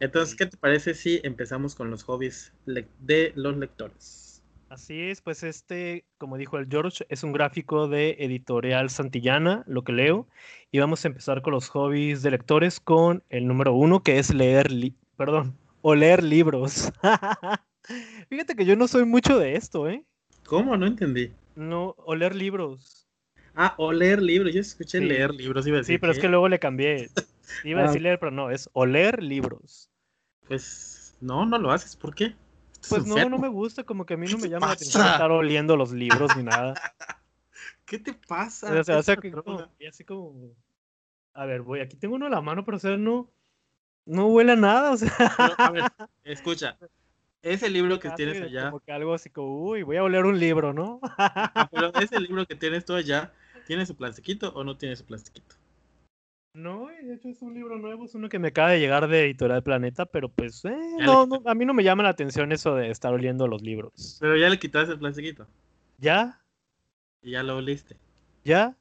Entonces, 0.00 0.34
¿qué 0.34 0.46
te 0.46 0.56
parece 0.56 0.94
si 0.94 1.20
empezamos 1.22 1.76
con 1.76 1.90
los 1.90 2.02
hobbies 2.04 2.52
de 2.66 3.32
los 3.36 3.56
lectores? 3.56 4.31
Así 4.72 5.02
es, 5.02 5.20
pues 5.20 5.42
este, 5.42 6.06
como 6.16 6.38
dijo 6.38 6.56
el 6.56 6.66
George, 6.66 7.04
es 7.10 7.22
un 7.24 7.34
gráfico 7.34 7.88
de 7.88 8.16
editorial 8.20 8.88
Santillana, 8.88 9.64
lo 9.66 9.84
que 9.84 9.92
leo, 9.92 10.26
y 10.70 10.78
vamos 10.78 11.04
a 11.04 11.08
empezar 11.08 11.42
con 11.42 11.52
los 11.52 11.68
hobbies 11.68 12.22
de 12.22 12.30
lectores 12.30 12.80
con 12.80 13.22
el 13.28 13.46
número 13.46 13.74
uno, 13.74 14.02
que 14.02 14.18
es 14.18 14.32
leer, 14.32 14.70
perdón, 15.18 15.58
o 15.82 15.94
leer 15.94 16.22
libros. 16.22 16.90
Fíjate 18.30 18.56
que 18.56 18.64
yo 18.64 18.74
no 18.74 18.88
soy 18.88 19.04
mucho 19.04 19.38
de 19.38 19.56
esto, 19.56 19.90
¿eh? 19.90 20.06
¿Cómo? 20.46 20.74
No 20.78 20.86
entendí. 20.86 21.30
No, 21.54 21.94
o 21.98 22.14
leer 22.14 22.34
libros. 22.34 23.06
Ah, 23.54 23.74
o 23.76 23.92
leer 23.92 24.22
libros, 24.22 24.54
yo 24.54 24.62
escuché 24.62 25.00
leer 25.02 25.34
libros, 25.34 25.66
iba 25.66 25.76
a 25.76 25.80
decir. 25.80 25.96
Sí, 25.96 25.98
pero 25.98 26.14
es 26.14 26.18
que 26.18 26.28
luego 26.28 26.48
le 26.48 26.58
cambié. 26.58 27.10
Iba 27.64 27.80
a 27.80 27.82
decir 27.88 28.00
ah. 28.00 28.04
leer, 28.04 28.18
pero 28.18 28.32
no, 28.32 28.50
es 28.50 28.70
oler 28.72 29.22
libros. 29.22 29.90
Pues 30.48 31.14
no, 31.20 31.44
no 31.44 31.58
lo 31.58 31.72
haces, 31.72 31.94
¿por 31.94 32.14
qué? 32.14 32.34
Pues 32.88 33.06
no, 33.06 33.28
no 33.28 33.38
me 33.38 33.48
gusta, 33.48 33.84
como 33.84 34.04
que 34.06 34.14
a 34.14 34.16
mí 34.16 34.26
no 34.26 34.38
me 34.38 34.48
llama 34.48 34.66
la 34.68 34.72
atención 34.74 35.06
estar 35.06 35.30
oliendo 35.30 35.76
los 35.76 35.92
libros 35.92 36.36
ni 36.36 36.42
nada. 36.42 36.74
¿Qué 37.84 37.98
te 37.98 38.14
pasa? 38.14 38.72
O 38.78 38.84
sea, 38.84 38.98
o 38.98 39.02
sea 39.02 39.16
que 39.16 39.30
como, 39.30 39.68
así 39.88 40.04
como, 40.04 40.54
a 41.34 41.46
ver, 41.46 41.62
voy, 41.62 41.80
aquí 41.80 41.96
tengo 41.96 42.14
uno 42.14 42.26
a 42.26 42.30
la 42.30 42.40
mano, 42.40 42.64
pero 42.64 42.76
o 42.76 42.80
sea, 42.80 42.96
no, 42.96 43.30
no 44.06 44.26
huele 44.28 44.52
a 44.52 44.56
nada, 44.56 44.92
o 44.92 44.96
sea. 44.96 45.12
a 45.36 45.70
ver, 45.70 45.84
escucha, 46.24 46.78
ese 47.42 47.68
libro 47.68 47.98
que 47.98 48.10
tienes 48.12 48.40
allá. 48.40 48.66
Como 48.66 48.80
que 48.80 48.92
algo 48.92 49.14
así 49.14 49.30
como, 49.30 49.62
uy, 49.62 49.82
voy 49.82 49.96
a 49.96 50.04
oler 50.04 50.24
un 50.24 50.38
libro, 50.38 50.72
¿no? 50.72 51.00
pero 51.70 51.92
ese 51.94 52.18
libro 52.20 52.46
que 52.46 52.54
tienes 52.54 52.84
tú 52.84 52.94
allá, 52.94 53.32
¿tiene 53.66 53.84
su 53.84 53.96
plastiquito 53.96 54.52
o 54.54 54.64
no 54.64 54.76
tiene 54.76 54.96
su 54.96 55.04
plastiquito? 55.04 55.56
No, 56.54 56.88
de 56.88 57.14
hecho 57.14 57.30
es 57.30 57.40
un 57.40 57.54
libro 57.54 57.78
nuevo, 57.78 58.04
es 58.04 58.14
uno 58.14 58.28
que 58.28 58.38
me 58.38 58.48
acaba 58.48 58.70
de 58.70 58.80
llegar 58.80 59.08
de 59.08 59.24
Editorial 59.24 59.62
Planeta, 59.62 60.04
pero 60.04 60.28
pues 60.28 60.62
eh, 60.66 60.76
no, 61.00 61.24
no, 61.24 61.42
a 61.46 61.54
mí 61.54 61.64
no 61.64 61.72
me 61.72 61.82
llama 61.82 62.02
la 62.02 62.10
atención 62.10 62.52
eso 62.52 62.74
de 62.74 62.90
estar 62.90 63.14
oliendo 63.14 63.48
los 63.48 63.62
libros. 63.62 64.18
Pero 64.20 64.36
ya 64.36 64.50
le 64.50 64.58
quitaste 64.58 64.92
el 64.92 64.98
plastiquito. 64.98 65.46
¿Ya? 65.96 66.42
Y 67.22 67.30
ya 67.30 67.42
lo 67.42 67.56
oliste. 67.56 67.96
¿Ya? 68.44 68.76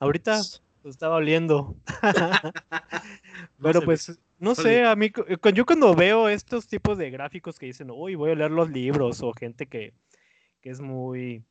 Ahorita 0.00 0.38
lo 0.82 0.90
estaba 0.90 1.16
oliendo. 1.16 1.74
pero 3.62 3.80
pues, 3.80 4.20
no 4.38 4.54
sé, 4.54 4.84
a 4.84 4.94
mí, 4.94 5.10
yo 5.54 5.64
cuando 5.64 5.94
veo 5.94 6.28
estos 6.28 6.66
tipos 6.66 6.98
de 6.98 7.10
gráficos 7.10 7.58
que 7.58 7.66
dicen, 7.66 7.90
uy, 7.90 8.16
voy 8.16 8.32
a 8.32 8.34
leer 8.34 8.50
los 8.50 8.68
libros, 8.68 9.22
o 9.22 9.32
gente 9.32 9.66
que, 9.66 9.94
que 10.60 10.68
es 10.68 10.80
muy, 10.80 11.42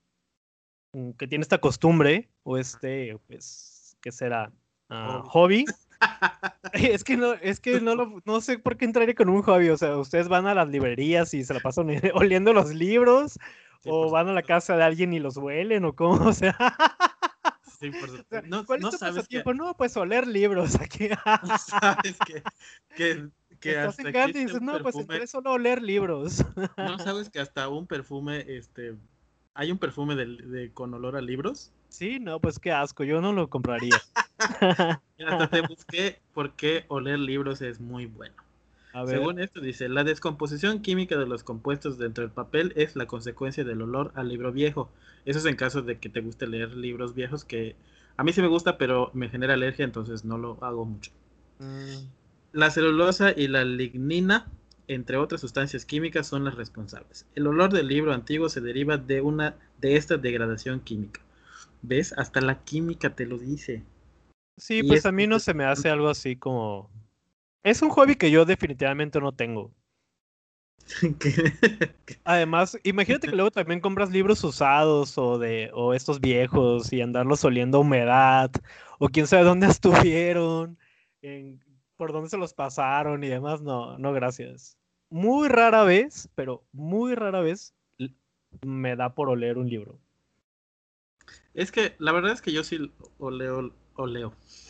mm, 0.92 1.12
que 1.12 1.28
tiene 1.28 1.42
esta 1.42 1.58
costumbre, 1.58 2.30
o 2.44 2.60
este, 2.60 3.18
pues, 3.26 3.98
¿qué 4.02 4.12
será? 4.12 4.52
Ah, 4.90 5.24
hobby. 5.26 5.66
es 6.74 7.04
que 7.04 7.18
no, 7.18 7.34
es 7.34 7.60
que 7.60 7.82
no, 7.82 7.96
lo, 7.96 8.22
no 8.26 8.42
sé 8.42 8.60
por 8.60 8.78
qué 8.78 8.86
entraría 8.86 9.16
con 9.16 9.30
un 9.30 9.42
hobby. 9.42 9.70
O 9.70 9.78
sea, 9.78 9.98
ustedes 9.98 10.28
van 10.28 10.48
a 10.48 10.54
las 10.54 10.70
librerías 10.70 11.34
y 11.34 11.44
se 11.44 11.54
la 11.54 11.60
pasan 11.60 11.88
oliendo 12.14 12.54
los 12.54 12.74
libros, 12.74 13.40
o 13.86 14.10
van 14.10 14.30
a 14.30 14.34
la 14.34 14.44
casa 14.44 14.78
de 14.78 14.84
alguien 14.84 15.14
y 15.14 15.20
los 15.20 15.38
huelen, 15.38 15.86
o 15.86 15.96
cómo, 15.96 16.26
o 16.30 16.34
sea. 16.34 16.56
Sí, 17.80 17.92
por 17.92 18.10
supuesto. 18.10 18.48
no, 18.48 18.66
¿Cuál 18.66 18.80
es 18.80 18.90
tu 18.92 18.98
sabes 18.98 19.28
que... 19.28 19.44
No, 19.54 19.76
pues 19.76 19.98
oler 19.98 20.26
libros 20.26 20.76
aquí. 20.80 21.10
sabes 21.70 22.18
que, 22.26 22.42
que, 22.96 23.30
que 23.60 23.72
Estás 23.72 24.00
hasta 24.00 24.30
y 24.30 24.34
dices, 24.34 24.62
no, 24.62 24.80
pues 24.80 24.96
es 24.96 25.32
solo 25.32 25.52
oler 25.52 25.82
libros. 25.82 26.46
no 26.78 26.98
sabes 27.00 27.30
que 27.30 27.42
hasta 27.42 27.68
un 27.68 27.86
perfume, 27.86 28.46
este, 28.48 28.96
hay 29.54 29.72
un 29.72 29.78
perfume 29.78 30.16
de, 30.16 30.26
de, 30.26 30.72
con 30.72 30.94
olor 30.94 31.18
a 31.18 31.22
libros. 31.22 31.74
Sí, 31.94 32.20
no, 32.20 32.40
pues 32.40 32.58
qué 32.58 32.72
asco, 32.72 33.04
yo 33.04 33.22
no 33.22 33.34
lo 33.34 33.50
compraría. 33.50 34.02
hasta 34.40 35.48
te 35.48 35.62
busqué 35.62 36.20
por 36.34 36.54
qué 36.54 36.86
oler 36.88 37.20
libros 37.20 37.62
es 37.62 37.80
muy 37.80 38.08
bueno. 38.08 38.34
Según 39.06 39.40
esto 39.40 39.62
dice, 39.62 39.90
la 39.90 40.04
descomposición 40.04 40.82
química 40.82 41.18
de 41.18 41.28
los 41.28 41.44
compuestos 41.44 42.00
dentro 42.00 42.24
del 42.24 42.34
papel 42.34 42.74
es 42.76 42.96
la 42.96 43.06
consecuencia 43.06 43.64
del 43.64 43.84
olor 43.84 44.12
al 44.16 44.30
libro 44.30 44.52
viejo. 44.52 44.90
Eso 45.26 45.38
es 45.38 45.46
en 45.46 45.56
caso 45.56 45.84
de 45.84 46.00
que 46.00 46.10
te 46.10 46.22
guste 46.22 46.48
leer 46.48 46.76
libros 46.76 47.14
viejos 47.14 47.46
que 47.46 47.76
a 48.18 48.24
mí 48.24 48.34
sí 48.34 48.42
me 48.42 48.48
gusta, 48.48 48.78
pero 48.80 49.12
me 49.14 49.30
genera 49.30 49.54
alergia, 49.54 49.86
entonces 49.86 50.26
no 50.26 50.40
lo 50.40 50.58
hago 50.64 50.86
mucho. 50.86 51.12
Mm. 51.60 52.08
La 52.54 52.72
celulosa 52.72 53.34
y 53.36 53.48
la 53.48 53.64
lignina, 53.66 54.48
entre 54.88 55.18
otras 55.18 55.42
sustancias 55.42 55.86
químicas, 55.86 56.26
son 56.26 56.44
las 56.44 56.56
responsables. 56.56 57.28
El 57.36 57.46
olor 57.46 57.72
del 57.72 57.88
libro 57.88 58.14
antiguo 58.14 58.50
se 58.50 58.62
deriva 58.62 58.98
de 58.98 59.22
una 59.22 59.56
de 59.80 59.96
esta 59.96 60.18
degradación 60.18 60.80
química. 60.80 61.22
¿Ves? 61.84 62.14
Hasta 62.18 62.42
la 62.42 62.64
química 62.64 63.14
te 63.14 63.26
lo 63.26 63.38
dice. 63.38 63.84
Sí, 64.58 64.84
pues 64.84 65.06
a 65.06 65.12
mí 65.12 65.28
no 65.28 65.40
se 65.40 65.54
me 65.54 65.66
hace 65.66 65.90
algo 65.90 66.10
así 66.10 66.36
como... 66.36 66.90
Es 67.62 67.82
un 67.82 67.90
hobby 67.90 68.16
que 68.16 68.32
yo 68.32 68.46
definitivamente 68.46 69.20
no 69.20 69.34
tengo. 69.34 69.72
Además, 72.24 72.78
imagínate 72.84 73.28
que 73.28 73.36
luego 73.36 73.52
también 73.52 73.80
compras 73.80 74.12
libros 74.12 74.44
usados 74.44 75.18
o 75.18 75.38
de 75.40 75.72
o 75.74 75.94
estos 75.94 76.20
viejos 76.20 76.92
y 76.92 77.02
andarlos 77.02 77.44
oliendo 77.46 77.78
a 77.78 77.82
humedad 77.82 78.52
o 79.00 79.08
quién 79.08 79.28
sabe 79.28 79.44
dónde 79.44 79.68
estuvieron, 79.68 80.78
por 81.96 82.12
dónde 82.12 82.30
se 82.30 82.38
los 82.38 82.54
pasaron 82.54 83.24
y 83.24 83.28
demás. 83.28 83.62
No, 83.62 83.98
no, 83.98 84.14
gracias. 84.14 84.78
Muy 85.10 85.48
rara 85.48 85.84
vez, 85.84 86.30
pero 86.36 86.64
muy 86.72 87.16
rara 87.16 87.42
vez 87.42 87.74
me 88.62 88.96
da 88.96 89.14
por 89.16 89.30
oler 89.30 89.58
un 89.58 89.70
libro. 89.70 90.00
Es 91.54 91.72
que 91.72 91.96
la 92.00 92.12
verdad 92.12 92.32
es 92.32 92.42
que 92.42 92.52
yo 92.52 92.64
sí 92.64 92.92
oleo, 93.20 93.72
oleo. 93.96 94.34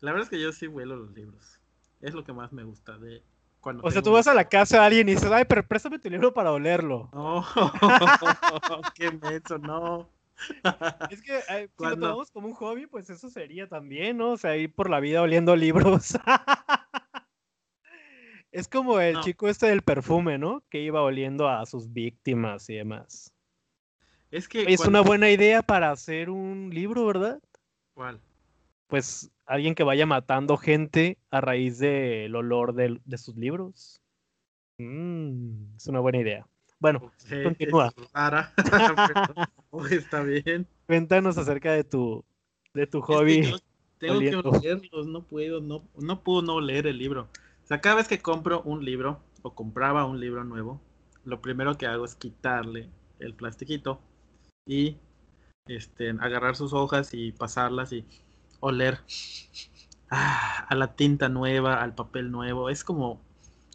la 0.00 0.12
verdad 0.12 0.22
es 0.22 0.28
que 0.28 0.40
yo 0.40 0.52
sí 0.52 0.68
huelo 0.68 0.96
los 0.96 1.12
libros. 1.12 1.58
Es 2.00 2.14
lo 2.14 2.24
que 2.24 2.32
más 2.32 2.52
me 2.52 2.62
gusta 2.62 2.96
de 2.98 3.22
cuando. 3.60 3.82
O 3.82 3.90
sea, 3.90 4.02
tú 4.02 4.12
vas 4.12 4.28
a 4.28 4.34
la 4.34 4.48
casa 4.48 4.78
de 4.78 4.84
alguien 4.84 5.08
y 5.08 5.14
dices, 5.14 5.32
ay, 5.32 5.44
pero 5.48 5.66
préstame 5.66 5.98
tu 5.98 6.08
libro 6.08 6.32
para 6.32 6.52
olerlo. 6.52 7.10
No, 7.12 7.44
qué 8.94 9.10
menso, 9.10 9.58
no. 9.58 10.08
Es 11.10 11.22
que 11.22 11.40
si 11.42 11.84
lo 11.84 11.96
tomamos 11.96 12.30
como 12.30 12.48
un 12.48 12.54
hobby, 12.54 12.86
pues 12.86 13.08
eso 13.08 13.30
sería 13.30 13.68
también, 13.68 14.16
¿no? 14.16 14.32
O 14.32 14.36
sea, 14.36 14.56
ir 14.56 14.72
por 14.72 14.90
la 14.90 15.00
vida 15.00 15.22
oliendo 15.22 15.54
libros. 15.56 16.18
es 18.52 18.68
como 18.68 19.00
el 19.00 19.18
chico 19.20 19.48
este 19.48 19.66
del 19.66 19.82
perfume, 19.82 20.38
¿no? 20.38 20.62
Que 20.70 20.80
iba 20.80 21.02
oliendo 21.02 21.48
a 21.48 21.64
sus 21.66 21.92
víctimas 21.92 22.68
y 22.68 22.74
demás. 22.74 23.33
Es 24.34 24.48
que. 24.48 24.64
Es 24.64 24.80
una 24.80 25.00
buena 25.00 25.30
idea 25.30 25.62
para 25.62 25.92
hacer 25.92 26.28
un 26.28 26.70
libro, 26.72 27.06
¿verdad? 27.06 27.40
¿Cuál? 27.94 28.20
Pues 28.88 29.30
alguien 29.46 29.76
que 29.76 29.84
vaya 29.84 30.06
matando 30.06 30.56
gente 30.56 31.18
a 31.30 31.40
raíz 31.40 31.78
del 31.78 32.34
olor 32.34 32.74
de, 32.74 32.98
sus 33.16 33.36
libros. 33.36 34.00
Mm, 34.78 35.76
es 35.76 35.86
una 35.86 36.00
buena 36.00 36.18
idea. 36.18 36.48
Bueno, 36.80 37.12
continúa. 37.44 37.92
está 39.92 40.22
bien. 40.24 40.66
Cuéntanos 40.88 41.38
acerca 41.38 41.72
de 41.72 41.84
tu, 41.84 42.24
de 42.74 42.88
tu 42.88 43.02
hobby. 43.02 43.54
tengo 43.98 44.18
que 44.18 44.34
olerlos, 44.34 45.06
no 45.06 45.22
puedo, 45.22 45.60
no, 45.60 45.84
no 45.96 46.24
puedo 46.24 46.42
no 46.42 46.60
leer 46.60 46.88
el 46.88 46.98
libro. 46.98 47.28
O 47.62 47.66
sea, 47.68 47.80
cada 47.80 47.94
vez 47.94 48.08
que 48.08 48.18
compro 48.18 48.62
un 48.62 48.84
libro 48.84 49.20
o 49.42 49.54
compraba 49.54 50.04
un 50.06 50.18
libro 50.18 50.42
nuevo, 50.42 50.80
lo 51.24 51.40
primero 51.40 51.78
que 51.78 51.86
hago 51.86 52.04
es 52.04 52.16
quitarle 52.16 52.90
el 53.20 53.34
plastiquito 53.34 54.00
y 54.66 54.98
este, 55.66 56.10
agarrar 56.10 56.56
sus 56.56 56.72
hojas 56.72 57.10
y 57.12 57.32
pasarlas 57.32 57.92
y 57.92 58.06
oler 58.60 59.00
ah, 60.10 60.66
a 60.68 60.74
la 60.74 60.94
tinta 60.94 61.28
nueva, 61.28 61.82
al 61.82 61.94
papel 61.94 62.30
nuevo. 62.30 62.70
Es 62.70 62.84
como 62.84 63.20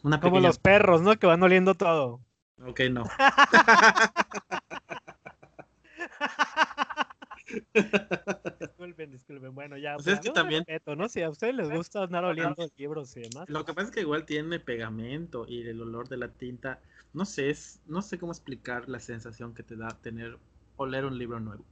una 0.03 0.19
Como 0.19 0.39
los 0.39 0.59
perros, 0.59 1.01
¿no? 1.01 1.17
Que 1.17 1.27
van 1.27 1.43
oliendo 1.43 1.75
todo. 1.75 2.21
Ok, 2.65 2.81
no. 2.91 3.03
disculpen, 8.59 9.11
disculpen. 9.11 9.55
Bueno, 9.55 9.77
ya. 9.77 9.95
Pues 9.95 10.07
es 10.07 10.19
que 10.19 10.31
también. 10.31 10.65
¿no? 10.97 11.09
Si 11.09 11.21
a 11.21 11.29
ustedes 11.29 11.55
les 11.55 11.69
gusta 11.69 12.03
andar 12.03 12.25
oliendo 12.25 12.67
libros 12.77 13.15
y 13.17 13.21
demás. 13.21 13.49
Lo 13.49 13.65
que 13.65 13.73
pasa 13.73 13.87
es 13.87 13.93
que 13.93 14.01
igual 14.01 14.25
tiene 14.25 14.59
pegamento 14.59 15.45
y 15.47 15.67
el 15.67 15.81
olor 15.81 16.09
de 16.09 16.17
la 16.17 16.29
tinta. 16.29 16.79
No 17.11 17.25
sé, 17.25 17.49
es, 17.49 17.81
no 17.87 18.03
sé 18.03 18.19
cómo 18.19 18.31
explicar 18.31 18.87
la 18.87 18.99
sensación 18.99 19.55
que 19.55 19.63
te 19.63 19.75
da 19.75 19.87
tener 20.01 20.37
o 20.79 20.85
leer 20.85 21.05
un 21.05 21.17
libro 21.17 21.39
nuevo. 21.39 21.63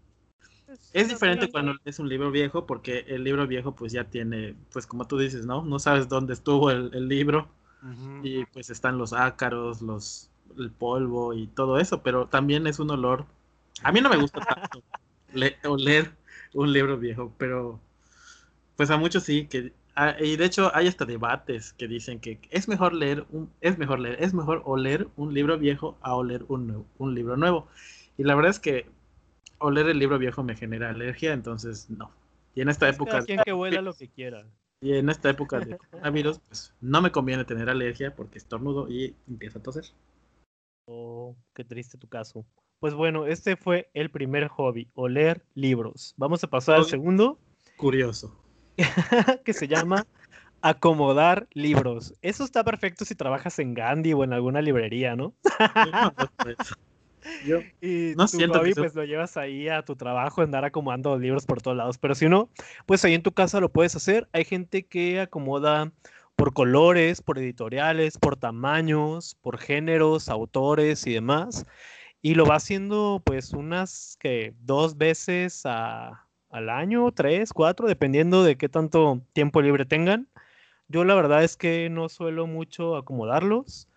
Es, 0.91 1.07
diferente 1.07 1.49
cuando 1.49 1.75
es 1.85 1.97
un 1.97 2.09
libro 2.09 2.29
viejo 2.29 2.65
porque 2.65 3.05
el 3.07 3.23
libro 3.23 3.47
viejo 3.47 3.73
pues 3.73 3.93
ya 3.93 4.03
tiene, 4.03 4.53
pues 4.73 4.85
como 4.85 5.07
tú 5.07 5.17
dices, 5.17 5.45
¿no? 5.45 5.63
No 5.63 5.79
sabes 5.79 6.09
dónde 6.09 6.33
estuvo 6.33 6.69
el, 6.71 7.07
libro 7.07 7.47
y 8.21 8.43
pues 8.47 8.69
están 8.69 8.97
los 8.97 9.13
ácaros, 9.13 9.81
los, 9.81 10.29
el 10.57 10.69
polvo 10.71 11.33
y 11.33 11.47
todo 11.47 11.79
eso, 11.79 12.03
pero 12.03 12.27
también 12.27 12.67
es 12.67 12.79
un 12.79 12.91
olor. 12.91 13.25
A 13.81 13.93
mí 13.93 14.01
no 14.01 14.09
me 14.09 14.17
gusta 14.17 14.41
tanto 14.41 14.83
oler 15.69 16.11
un 16.53 16.73
libro 16.73 16.97
viejo, 16.97 17.31
pero 17.37 17.79
pues 18.75 18.91
a 18.91 18.97
muchos 18.97 19.23
sí 19.23 19.47
que 19.47 19.71
y 20.19 20.35
de 20.35 20.45
hecho 20.45 20.69
hay 20.75 20.87
hasta 20.87 21.05
debates 21.05 21.73
que 21.73 21.87
dicen 21.87 22.19
que 22.19 22.39
es 22.51 22.67
mejor 22.67 22.93
leer 22.93 23.25
un 23.31 23.49
es 23.61 23.79
mejor 23.79 23.99
leer 23.99 24.21
es 24.21 24.33
mejor 24.33 24.61
oler 24.65 25.07
un 25.15 25.33
libro 25.33 25.57
viejo 25.57 25.97
a 26.01 26.13
oler 26.13 26.45
un, 26.49 26.85
un 26.99 27.15
libro 27.15 27.35
nuevo 27.35 27.67
y 28.15 28.23
la 28.23 28.35
verdad 28.35 28.51
es 28.51 28.59
que 28.59 28.85
oler 29.59 29.87
el 29.89 29.99
libro 29.99 30.17
viejo 30.17 30.43
me 30.43 30.55
genera 30.55 30.89
alergia, 30.89 31.33
entonces 31.33 31.89
no. 31.89 32.11
Y 32.55 32.61
en 32.61 32.69
esta 32.69 32.89
época... 32.89 33.21
Quien 33.23 33.41
que 33.43 33.53
huela 33.53 33.81
lo 33.81 33.93
que 33.93 34.09
quiera. 34.09 34.45
Y 34.81 34.93
en 34.93 35.09
esta 35.09 35.29
época 35.29 35.59
de 35.59 35.77
coronavirus, 35.77 36.39
pues 36.39 36.73
no 36.81 37.01
me 37.01 37.11
conviene 37.11 37.45
tener 37.45 37.69
alergia 37.69 38.15
porque 38.15 38.37
estornudo 38.37 38.87
y 38.89 39.15
empiezo 39.27 39.59
a 39.59 39.63
toser. 39.63 39.85
Oh, 40.85 41.35
qué 41.53 41.63
triste 41.63 41.97
tu 41.97 42.07
caso. 42.07 42.45
Pues 42.79 42.93
bueno, 42.93 43.25
este 43.25 43.55
fue 43.55 43.89
el 43.93 44.11
primer 44.11 44.47
hobby, 44.49 44.89
o 44.93 45.07
leer 45.07 45.43
libros. 45.55 46.13
Vamos 46.17 46.43
a 46.43 46.47
pasar 46.47 46.75
al 46.75 46.85
segundo. 46.85 47.39
Curioso. 47.75 48.39
que 49.43 49.53
se 49.53 49.67
llama 49.67 50.05
acomodar 50.61 51.47
libros. 51.53 52.13
Eso 52.21 52.43
está 52.43 52.63
perfecto 52.63 53.05
si 53.05 53.15
trabajas 53.15 53.57
en 53.59 53.73
Gandhi 53.73 54.13
o 54.13 54.23
en 54.23 54.33
alguna 54.33 54.61
librería, 54.61 55.15
¿no? 55.15 55.33
Yo 57.45 57.59
y 57.81 58.13
no 58.15 58.27
tu 58.27 58.37
hobby, 58.53 58.73
pues 58.73 58.95
lo 58.95 59.03
llevas 59.03 59.37
ahí 59.37 59.69
a 59.69 59.83
tu 59.83 59.95
trabajo, 59.95 60.41
andar 60.41 60.65
acomodando 60.65 61.17
libros 61.17 61.45
por 61.45 61.61
todos 61.61 61.77
lados. 61.77 61.97
Pero 61.97 62.15
si 62.15 62.27
no, 62.27 62.49
pues 62.85 63.03
ahí 63.05 63.13
en 63.13 63.23
tu 63.23 63.31
casa 63.31 63.59
lo 63.59 63.69
puedes 63.69 63.95
hacer. 63.95 64.27
Hay 64.33 64.45
gente 64.45 64.83
que 64.83 65.19
acomoda 65.19 65.91
por 66.35 66.53
colores, 66.53 67.21
por 67.21 67.39
editoriales, 67.39 68.17
por 68.17 68.37
tamaños, 68.37 69.35
por 69.41 69.57
géneros, 69.57 70.29
autores 70.29 71.05
y 71.07 71.13
demás. 71.13 71.65
Y 72.21 72.35
lo 72.35 72.45
va 72.45 72.55
haciendo 72.55 73.21
pues 73.25 73.53
unas 73.53 74.17
que 74.19 74.53
dos 74.61 74.97
veces 74.97 75.65
al 75.65 76.69
año, 76.69 77.11
tres, 77.11 77.53
cuatro, 77.53 77.87
dependiendo 77.87 78.43
de 78.43 78.55
qué 78.55 78.69
tanto 78.69 79.21
tiempo 79.33 79.61
libre 79.61 79.85
tengan. 79.85 80.27
Yo 80.87 81.03
la 81.03 81.15
verdad 81.15 81.43
es 81.43 81.57
que 81.57 81.89
no 81.89 82.07
suelo 82.07 82.47
mucho 82.47 82.95
acomodarlos, 82.95 83.87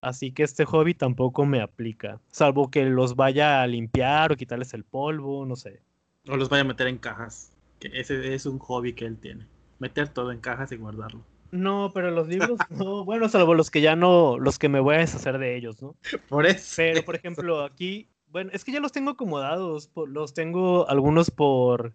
así 0.00 0.32
que 0.32 0.42
este 0.42 0.64
hobby 0.64 0.94
tampoco 0.94 1.46
me 1.46 1.60
aplica, 1.60 2.20
salvo 2.30 2.70
que 2.70 2.84
los 2.84 3.16
vaya 3.16 3.62
a 3.62 3.66
limpiar 3.66 4.32
o 4.32 4.36
quitarles 4.36 4.74
el 4.74 4.84
polvo, 4.84 5.44
no 5.46 5.56
sé. 5.56 5.80
O 6.28 6.36
los 6.36 6.48
vaya 6.48 6.62
a 6.62 6.66
meter 6.66 6.86
en 6.86 6.98
cajas, 6.98 7.52
que 7.78 7.90
ese 7.94 8.34
es 8.34 8.46
un 8.46 8.58
hobby 8.58 8.92
que 8.92 9.06
él 9.06 9.18
tiene, 9.18 9.46
meter 9.78 10.08
todo 10.08 10.32
en 10.32 10.40
cajas 10.40 10.72
y 10.72 10.76
guardarlo. 10.76 11.24
No, 11.50 11.90
pero 11.92 12.10
los 12.10 12.28
libros 12.28 12.58
no, 12.70 13.04
bueno, 13.04 13.28
salvo 13.28 13.54
los 13.54 13.70
que 13.70 13.80
ya 13.80 13.96
no, 13.96 14.38
los 14.38 14.58
que 14.58 14.68
me 14.68 14.80
voy 14.80 14.96
a 14.96 14.98
deshacer 14.98 15.38
de 15.38 15.56
ellos, 15.56 15.82
¿no? 15.82 15.96
Por 16.28 16.46
eso. 16.46 16.74
Pero, 16.76 17.04
por 17.04 17.16
ejemplo, 17.16 17.64
aquí, 17.64 18.08
bueno, 18.28 18.50
es 18.52 18.64
que 18.64 18.72
ya 18.72 18.80
los 18.80 18.92
tengo 18.92 19.10
acomodados, 19.10 19.90
los 20.06 20.34
tengo 20.34 20.88
algunos 20.88 21.30
por 21.30 21.94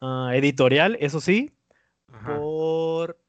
ah, 0.00 0.32
editorial, 0.34 0.96
eso 1.00 1.20
sí, 1.20 1.52
por 2.24 3.19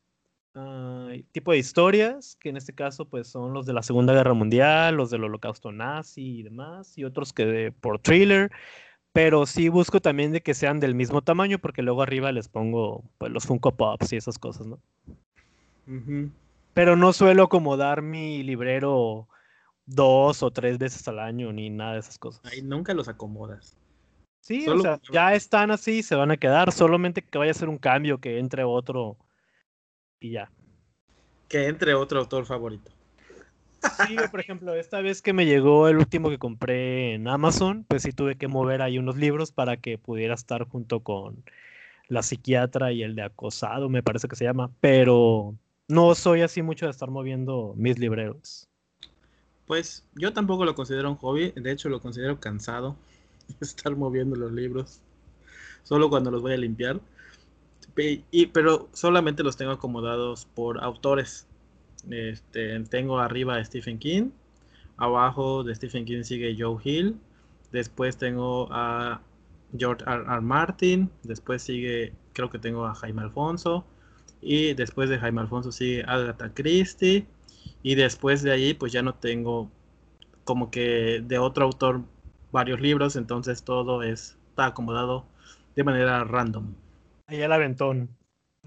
tipo 1.31 1.51
de 1.51 1.57
historias, 1.57 2.35
que 2.39 2.49
en 2.49 2.57
este 2.57 2.73
caso 2.73 3.05
pues 3.05 3.27
son 3.27 3.53
los 3.53 3.65
de 3.65 3.73
la 3.73 3.83
Segunda 3.83 4.13
Guerra 4.13 4.33
Mundial, 4.33 4.95
los 4.95 5.09
del 5.09 5.23
Holocausto 5.23 5.71
Nazi 5.71 6.39
y 6.39 6.43
demás, 6.43 6.97
y 6.97 7.05
otros 7.05 7.33
que 7.33 7.45
de, 7.45 7.71
por 7.71 7.99
thriller, 7.99 8.51
pero 9.13 9.45
sí 9.45 9.69
busco 9.69 10.01
también 10.01 10.31
de 10.31 10.41
que 10.41 10.53
sean 10.53 10.79
del 10.79 10.95
mismo 10.95 11.21
tamaño, 11.21 11.59
porque 11.59 11.81
luego 11.81 12.01
arriba 12.01 12.31
les 12.31 12.47
pongo 12.47 13.03
pues, 13.17 13.31
los 13.31 13.45
Funko 13.45 13.75
Pops 13.75 14.13
y 14.13 14.17
esas 14.17 14.37
cosas, 14.37 14.67
¿no? 14.67 14.79
Pero 16.73 16.95
no 16.95 17.11
suelo 17.11 17.43
acomodar 17.43 18.01
mi 18.01 18.43
librero 18.43 19.27
dos 19.85 20.43
o 20.43 20.51
tres 20.51 20.77
veces 20.77 21.07
al 21.07 21.19
año, 21.19 21.51
ni 21.51 21.69
nada 21.69 21.93
de 21.93 21.99
esas 21.99 22.17
cosas. 22.17 22.41
Ahí 22.45 22.61
nunca 22.61 22.93
los 22.93 23.07
acomodas. 23.07 23.77
Sí, 24.39 24.67
o 24.67 24.79
sea, 24.79 24.99
ya 25.11 25.33
están 25.33 25.69
así, 25.69 26.01
se 26.01 26.15
van 26.15 26.31
a 26.31 26.37
quedar, 26.37 26.71
solamente 26.71 27.21
que 27.21 27.37
vaya 27.37 27.51
a 27.51 27.55
ser 27.55 27.69
un 27.69 27.77
cambio, 27.77 28.19
que 28.19 28.39
entre 28.39 28.63
otro 28.63 29.17
y 30.21 30.31
ya. 30.31 30.49
Que 31.49 31.67
entre 31.67 31.93
otro 31.93 32.19
autor 32.19 32.45
favorito. 32.45 32.91
Sí, 34.07 34.15
por 34.29 34.39
ejemplo, 34.39 34.75
esta 34.75 35.01
vez 35.01 35.21
que 35.21 35.33
me 35.33 35.45
llegó 35.45 35.87
el 35.87 35.97
último 35.97 36.29
que 36.29 36.37
compré 36.37 37.15
en 37.15 37.27
Amazon, 37.27 37.83
pues 37.87 38.03
sí 38.03 38.13
tuve 38.13 38.37
que 38.37 38.47
mover 38.47 38.81
ahí 38.81 38.99
unos 38.99 39.17
libros 39.17 39.51
para 39.51 39.77
que 39.77 39.97
pudiera 39.97 40.35
estar 40.35 40.67
junto 40.67 41.01
con 41.01 41.43
la 42.07 42.21
psiquiatra 42.21 42.91
y 42.91 43.03
el 43.03 43.15
de 43.15 43.23
acosado, 43.23 43.89
me 43.89 44.03
parece 44.03 44.27
que 44.27 44.35
se 44.35 44.43
llama, 44.43 44.69
pero 44.79 45.55
no 45.87 46.13
soy 46.13 46.41
así 46.41 46.61
mucho 46.61 46.85
de 46.85 46.91
estar 46.91 47.09
moviendo 47.09 47.73
mis 47.75 47.97
libreros. 47.97 48.67
Pues 49.65 50.05
yo 50.13 50.33
tampoco 50.33 50.65
lo 50.65 50.75
considero 50.75 51.09
un 51.09 51.17
hobby, 51.17 51.51
de 51.55 51.71
hecho 51.71 51.89
lo 51.89 52.01
considero 52.01 52.39
cansado 52.39 52.97
estar 53.61 53.95
moviendo 53.95 54.35
los 54.35 54.51
libros, 54.51 55.01
solo 55.83 56.09
cuando 56.09 56.29
los 56.29 56.41
voy 56.41 56.53
a 56.53 56.57
limpiar 56.57 56.99
pero 58.53 58.89
solamente 58.93 59.43
los 59.43 59.57
tengo 59.57 59.71
acomodados 59.71 60.45
por 60.45 60.83
autores. 60.83 61.47
Este, 62.09 62.79
tengo 62.85 63.19
arriba 63.19 63.55
a 63.55 63.65
Stephen 63.65 63.99
King, 63.99 64.31
abajo 64.97 65.63
de 65.63 65.75
Stephen 65.75 66.05
King 66.05 66.23
sigue 66.23 66.55
Joe 66.57 66.77
Hill, 66.83 67.17
después 67.71 68.17
tengo 68.17 68.67
a 68.71 69.21
George 69.77 70.03
R. 70.05 70.23
R. 70.23 70.41
Martin, 70.41 71.09
después 71.23 71.61
sigue, 71.61 72.13
creo 72.33 72.49
que 72.49 72.59
tengo 72.59 72.85
a 72.85 72.95
Jaime 72.95 73.21
Alfonso, 73.21 73.85
y 74.41 74.73
después 74.73 75.09
de 75.09 75.19
Jaime 75.19 75.41
Alfonso 75.41 75.71
sigue 75.71 76.03
Agatha 76.07 76.51
Christie, 76.53 77.27
y 77.83 77.95
después 77.95 78.41
de 78.41 78.51
ahí 78.51 78.73
pues 78.73 78.91
ya 78.91 79.01
no 79.03 79.13
tengo 79.13 79.69
como 80.43 80.71
que 80.71 81.23
de 81.25 81.37
otro 81.37 81.65
autor 81.65 82.01
varios 82.51 82.81
libros, 82.81 83.15
entonces 83.15 83.63
todo 83.63 84.03
es, 84.03 84.37
está 84.49 84.67
acomodado 84.67 85.25
de 85.75 85.83
manera 85.83 86.23
random. 86.23 86.73
Ahí 87.31 87.41
el 87.41 87.51
aventón. 87.51 88.09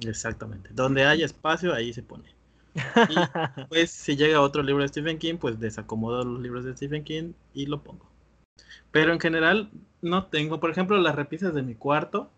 Exactamente. 0.01 0.71
Donde 0.73 1.05
hay 1.05 1.23
espacio, 1.23 1.75
ahí 1.75 1.93
se 1.93 2.03
pone. 2.03 2.35
Y 2.75 2.75
pues 3.69 3.91
si 3.91 4.17
llega 4.17 4.41
otro 4.41 4.63
libro 4.63 4.83
de 4.83 4.89
Stephen 4.89 5.19
King, 5.19 5.37
pues 5.37 5.61
desacomodo 5.61 6.25
los 6.25 6.41
libros 6.41 6.65
de 6.65 6.75
Stephen 6.75 7.05
King 7.05 7.35
y 7.53 7.67
lo 7.67 7.83
pongo. 7.83 8.11
Pero 8.91 9.13
en 9.13 9.21
general 9.21 9.71
no 10.01 10.27
tengo, 10.27 10.61
por 10.61 10.71
ejemplo, 10.71 10.97
las 10.97 11.15
repisas 11.15 11.55
de 11.55 11.63
mi 11.63 11.75
cuarto. 11.75 12.31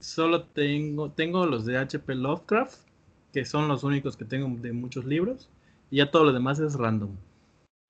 Solo 0.00 0.44
tengo, 0.44 1.10
tengo 1.10 1.46
los 1.46 1.66
de 1.66 1.78
HP 1.78 2.14
Lovecraft, 2.14 2.86
que 3.32 3.44
son 3.44 3.66
los 3.66 3.82
únicos 3.82 4.16
que 4.16 4.24
tengo 4.24 4.48
de 4.60 4.72
muchos 4.72 5.04
libros. 5.04 5.50
Y 5.90 5.96
ya 5.96 6.12
todo 6.12 6.24
lo 6.24 6.32
demás 6.32 6.60
es 6.60 6.74
random. 6.74 7.16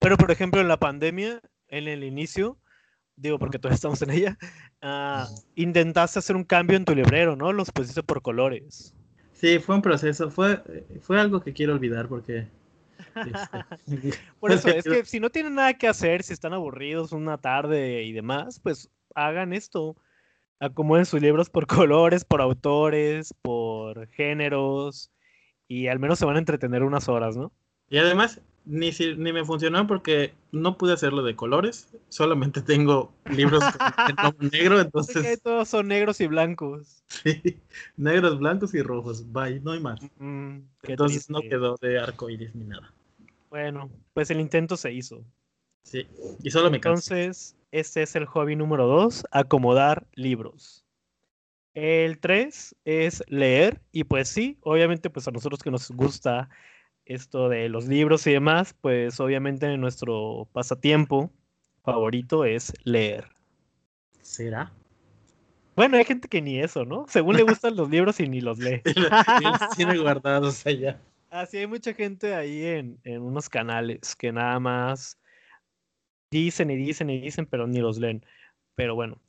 Pero 0.00 0.16
por 0.16 0.30
ejemplo, 0.30 0.62
en 0.62 0.68
la 0.68 0.78
pandemia, 0.78 1.40
en 1.68 1.88
el 1.88 2.04
inicio, 2.04 2.56
digo 3.16 3.38
porque 3.38 3.58
todos 3.58 3.74
estamos 3.74 4.02
en 4.02 4.10
ella, 4.10 4.38
uh, 4.82 5.32
intentaste 5.54 6.18
hacer 6.18 6.36
un 6.36 6.44
cambio 6.44 6.76
en 6.76 6.84
tu 6.84 6.94
librero, 6.94 7.36
¿no? 7.36 7.52
Los 7.52 7.70
pusiste 7.70 8.02
por 8.02 8.22
colores. 8.22 8.94
Sí, 9.32 9.58
fue 9.58 9.74
un 9.74 9.82
proceso, 9.82 10.30
fue, 10.30 10.62
fue 11.00 11.20
algo 11.20 11.40
que 11.40 11.52
quiero 11.52 11.74
olvidar 11.74 12.08
porque... 12.08 12.48
Este, 13.16 14.18
por 14.40 14.52
eso, 14.52 14.68
es 14.68 14.84
que 14.84 15.04
si 15.04 15.20
no 15.20 15.30
tienen 15.30 15.54
nada 15.54 15.74
que 15.74 15.88
hacer, 15.88 16.22
si 16.22 16.32
están 16.32 16.52
aburridos 16.52 17.12
una 17.12 17.38
tarde 17.38 18.04
y 18.04 18.12
demás, 18.12 18.60
pues 18.60 18.90
hagan 19.14 19.52
esto. 19.52 19.96
Acomoden 20.60 21.04
sus 21.04 21.20
libros 21.20 21.50
por 21.50 21.66
colores, 21.66 22.24
por 22.24 22.40
autores, 22.40 23.34
por 23.42 24.08
géneros, 24.08 25.10
y 25.68 25.88
al 25.88 25.98
menos 25.98 26.18
se 26.18 26.24
van 26.24 26.36
a 26.36 26.40
entretener 26.40 26.82
unas 26.82 27.08
horas, 27.08 27.36
¿no? 27.36 27.52
Y 27.88 27.98
además, 27.98 28.40
ni, 28.64 28.90
ni 28.90 29.32
me 29.32 29.44
funcionó 29.44 29.86
porque 29.86 30.32
no 30.52 30.78
pude 30.78 30.92
hacerlo 30.92 31.22
de 31.22 31.36
colores. 31.36 31.94
Solamente 32.08 32.62
tengo 32.62 33.12
libros 33.30 33.62
en 34.08 34.50
negro, 34.52 34.80
entonces. 34.80 35.40
todos 35.42 35.68
son 35.68 35.88
negros 35.88 36.20
y 36.20 36.26
blancos. 36.26 37.02
Sí, 37.08 37.60
negros, 37.96 38.38
blancos 38.38 38.74
y 38.74 38.82
rojos. 38.82 39.30
Bye, 39.32 39.60
no 39.60 39.72
hay 39.72 39.80
más. 39.80 40.00
Mm, 40.18 40.60
entonces 40.84 41.28
no 41.28 41.40
quedó 41.40 41.76
de 41.80 41.98
arco 41.98 42.30
iris 42.30 42.54
ni 42.54 42.64
nada. 42.64 42.92
Bueno, 43.50 43.90
pues 44.14 44.30
el 44.30 44.40
intento 44.40 44.76
se 44.76 44.92
hizo. 44.92 45.24
Sí, 45.82 46.06
y 46.42 46.50
solo 46.50 46.70
me 46.70 46.76
Entonces, 46.76 47.56
este 47.70 48.02
es 48.02 48.16
el 48.16 48.24
hobby 48.24 48.56
número 48.56 48.86
dos: 48.86 49.24
acomodar 49.30 50.06
libros. 50.14 50.84
El 51.74 52.18
tres 52.20 52.74
es 52.84 53.22
leer, 53.26 53.80
y 53.92 54.04
pues 54.04 54.28
sí, 54.28 54.56
obviamente, 54.62 55.10
pues 55.10 55.28
a 55.28 55.32
nosotros 55.32 55.62
que 55.62 55.72
nos 55.72 55.90
gusta 55.90 56.48
esto 57.06 57.48
de 57.48 57.68
los 57.68 57.86
libros 57.86 58.26
y 58.26 58.32
demás, 58.32 58.74
pues 58.80 59.20
obviamente 59.20 59.76
nuestro 59.76 60.48
pasatiempo 60.52 61.30
favorito 61.82 62.44
es 62.44 62.72
leer. 62.84 63.26
¿Será? 64.20 64.72
Bueno, 65.76 65.96
hay 65.96 66.04
gente 66.04 66.28
que 66.28 66.40
ni 66.40 66.60
eso, 66.60 66.84
¿no? 66.84 67.04
Según 67.08 67.36
le 67.36 67.42
gustan 67.42 67.76
los 67.76 67.90
libros 67.90 68.20
y 68.20 68.28
ni 68.28 68.40
los 68.40 68.58
lee. 68.58 68.80
y 68.84 69.44
los 69.44 69.76
tiene 69.76 69.98
guardados 69.98 70.64
allá. 70.66 71.00
Así 71.30 71.58
hay 71.58 71.66
mucha 71.66 71.92
gente 71.92 72.34
ahí 72.34 72.64
en, 72.64 73.00
en 73.02 73.22
unos 73.22 73.48
canales 73.48 74.14
que 74.14 74.32
nada 74.32 74.60
más 74.60 75.18
dicen 76.30 76.70
y 76.70 76.76
dicen 76.76 77.10
y 77.10 77.20
dicen, 77.20 77.46
pero 77.46 77.66
ni 77.66 77.80
los 77.80 77.98
leen. 77.98 78.24
Pero 78.76 78.94
bueno, 78.94 79.20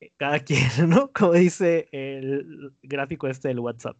eh, 0.00 0.10
cada 0.16 0.38
quien, 0.44 0.68
¿no? 0.88 1.12
Como 1.12 1.32
dice 1.32 1.88
el 1.92 2.72
gráfico 2.82 3.28
este 3.28 3.48
del 3.48 3.60
WhatsApp. 3.60 3.96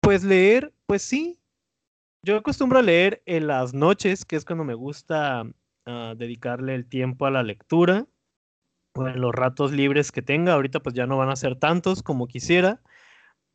Pues 0.00 0.22
leer, 0.22 0.72
pues 0.86 1.02
sí, 1.02 1.38
yo 2.24 2.36
acostumbro 2.38 2.78
a 2.78 2.82
leer 2.82 3.22
en 3.26 3.46
las 3.46 3.74
noches, 3.74 4.24
que 4.24 4.36
es 4.36 4.44
cuando 4.44 4.64
me 4.64 4.74
gusta 4.74 5.44
ah, 5.86 6.14
dedicarle 6.16 6.74
el 6.74 6.86
tiempo 6.86 7.26
a 7.26 7.30
la 7.30 7.42
lectura, 7.42 8.06
o 8.94 9.06
en 9.06 9.20
los 9.20 9.34
ratos 9.34 9.72
libres 9.72 10.10
que 10.10 10.22
tenga. 10.22 10.54
Ahorita 10.54 10.80
pues 10.80 10.94
ya 10.94 11.06
no 11.06 11.18
van 11.18 11.30
a 11.30 11.36
ser 11.36 11.56
tantos 11.56 12.02
como 12.02 12.26
quisiera, 12.26 12.80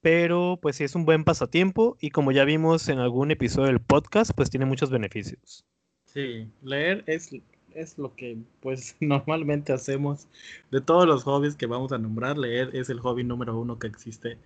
pero 0.02 0.60
pues 0.62 0.76
sí 0.76 0.84
es 0.84 0.96
un 0.96 1.06
buen 1.06 1.24
pasatiempo 1.24 1.98
y 2.00 2.12
como 2.12 2.32
ya 2.32 2.46
vimos 2.46 2.88
en 2.90 3.00
algún 3.00 3.32
episodio 3.32 3.68
del 3.68 3.82
podcast, 3.82 4.32
pues 4.36 4.50
tiene 4.50 4.66
muchos 4.66 4.92
beneficios. 4.92 5.66
Sí, 6.06 6.48
leer 6.62 7.04
es, 7.08 7.32
es 7.74 7.98
lo 7.98 8.16
que 8.16 8.38
pues 8.60 8.96
normalmente 9.00 9.74
hacemos 9.74 10.28
de 10.72 10.82
todos 10.82 11.08
los 11.08 11.24
hobbies 11.24 11.56
que 11.56 11.66
vamos 11.66 11.92
a 11.92 11.98
nombrar. 11.98 12.38
Leer 12.38 12.70
es 12.74 12.90
el 12.90 13.00
hobby 13.00 13.24
número 13.24 13.58
uno 13.58 13.80
que 13.80 13.88
existe 13.88 14.38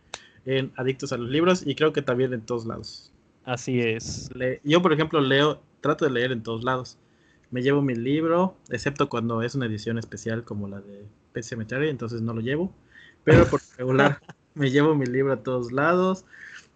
en 0.46 0.72
Adictos 0.78 1.12
a 1.12 1.18
los 1.18 1.30
Libros 1.30 1.66
y 1.66 1.76
creo 1.76 1.92
que 1.92 2.02
también 2.02 2.34
en 2.34 2.42
todos 2.42 2.66
lados. 2.66 3.14
Así 3.46 3.80
es. 3.80 4.30
yo, 4.64 4.82
por 4.82 4.94
ejemplo, 4.94 5.20
leo, 5.22 5.62
trato 5.82 6.06
de 6.06 6.12
leer 6.12 6.32
en 6.32 6.44
todos 6.44 6.64
lados. 6.64 6.98
me 7.52 7.62
llevo 7.62 7.82
mi 7.82 7.96
libro, 7.96 8.58
excepto 8.70 9.10
cuando 9.10 9.42
es 9.42 9.56
una 9.56 9.66
edición 9.66 9.98
especial 9.98 10.44
como 10.44 10.68
la 10.68 10.82
de 10.82 11.06
Pet 11.34 11.44
Cemetery, 11.44 11.90
entonces 11.90 12.22
no 12.22 12.34
lo 12.34 12.42
llevo. 12.42 12.74
Pero 13.24 13.46
por 13.48 13.62
regular 13.78 14.20
me 14.56 14.70
llevo 14.72 14.96
mi 14.96 15.06
libro 15.06 15.34
a 15.34 15.44
todos 15.44 15.72
lados, 15.72 16.26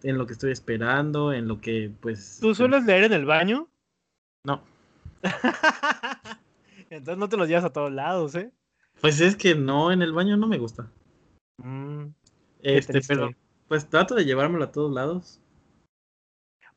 en 0.02 0.18
lo 0.18 0.26
que 0.26 0.34
estoy 0.34 0.52
esperando, 0.52 1.32
en 1.32 1.48
lo 1.48 1.60
que 1.60 1.90
pues... 2.00 2.38
¿Tú 2.40 2.54
sueles 2.54 2.84
leer 2.84 3.04
en 3.04 3.12
el 3.12 3.24
baño? 3.24 3.68
No. 4.44 4.62
entonces 6.90 7.18
no 7.18 7.28
te 7.28 7.36
los 7.36 7.48
llevas 7.48 7.64
a 7.64 7.72
todos 7.72 7.92
lados, 7.92 8.34
¿eh? 8.34 8.52
Pues 9.00 9.20
es 9.20 9.36
que 9.36 9.54
no, 9.54 9.92
en 9.92 10.02
el 10.02 10.12
baño 10.12 10.36
no 10.36 10.46
me 10.46 10.58
gusta. 10.58 10.90
Mm, 11.58 12.06
este, 12.62 13.00
pero 13.06 13.30
pues 13.68 13.88
trato 13.88 14.14
de 14.14 14.24
llevármelo 14.24 14.64
a 14.64 14.72
todos 14.72 14.92
lados. 14.92 15.40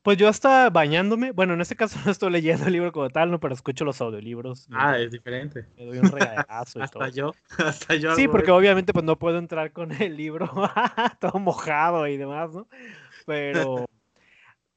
Pues 0.02 0.18
yo 0.18 0.28
hasta 0.28 0.68
bañándome, 0.68 1.30
bueno, 1.30 1.54
en 1.54 1.60
este 1.60 1.76
caso 1.76 1.96
no 2.04 2.10
estoy 2.10 2.32
leyendo 2.32 2.66
el 2.66 2.72
libro 2.72 2.92
como 2.92 3.08
tal, 3.08 3.30
no, 3.30 3.38
pero 3.38 3.54
escucho 3.54 3.84
los 3.84 4.00
audiolibros. 4.00 4.66
Ah, 4.72 4.98
es 4.98 5.12
diferente. 5.12 5.66
Me 5.76 5.86
doy 5.86 5.98
un 5.98 6.10
regalazo 6.10 6.78
y 6.80 6.82
hasta 6.82 7.08
yo, 7.08 7.32
hasta 7.58 7.94
yo. 7.94 8.14
Sí, 8.16 8.26
porque 8.26 8.50
obviamente 8.50 8.92
pues 8.92 9.04
no 9.04 9.18
puedo 9.18 9.38
entrar 9.38 9.72
con 9.72 9.92
el 9.92 10.16
libro 10.16 10.50
todo 11.20 11.38
mojado 11.38 12.06
y 12.08 12.16
demás, 12.16 12.52
¿no? 12.52 12.66
Pero 13.26 13.86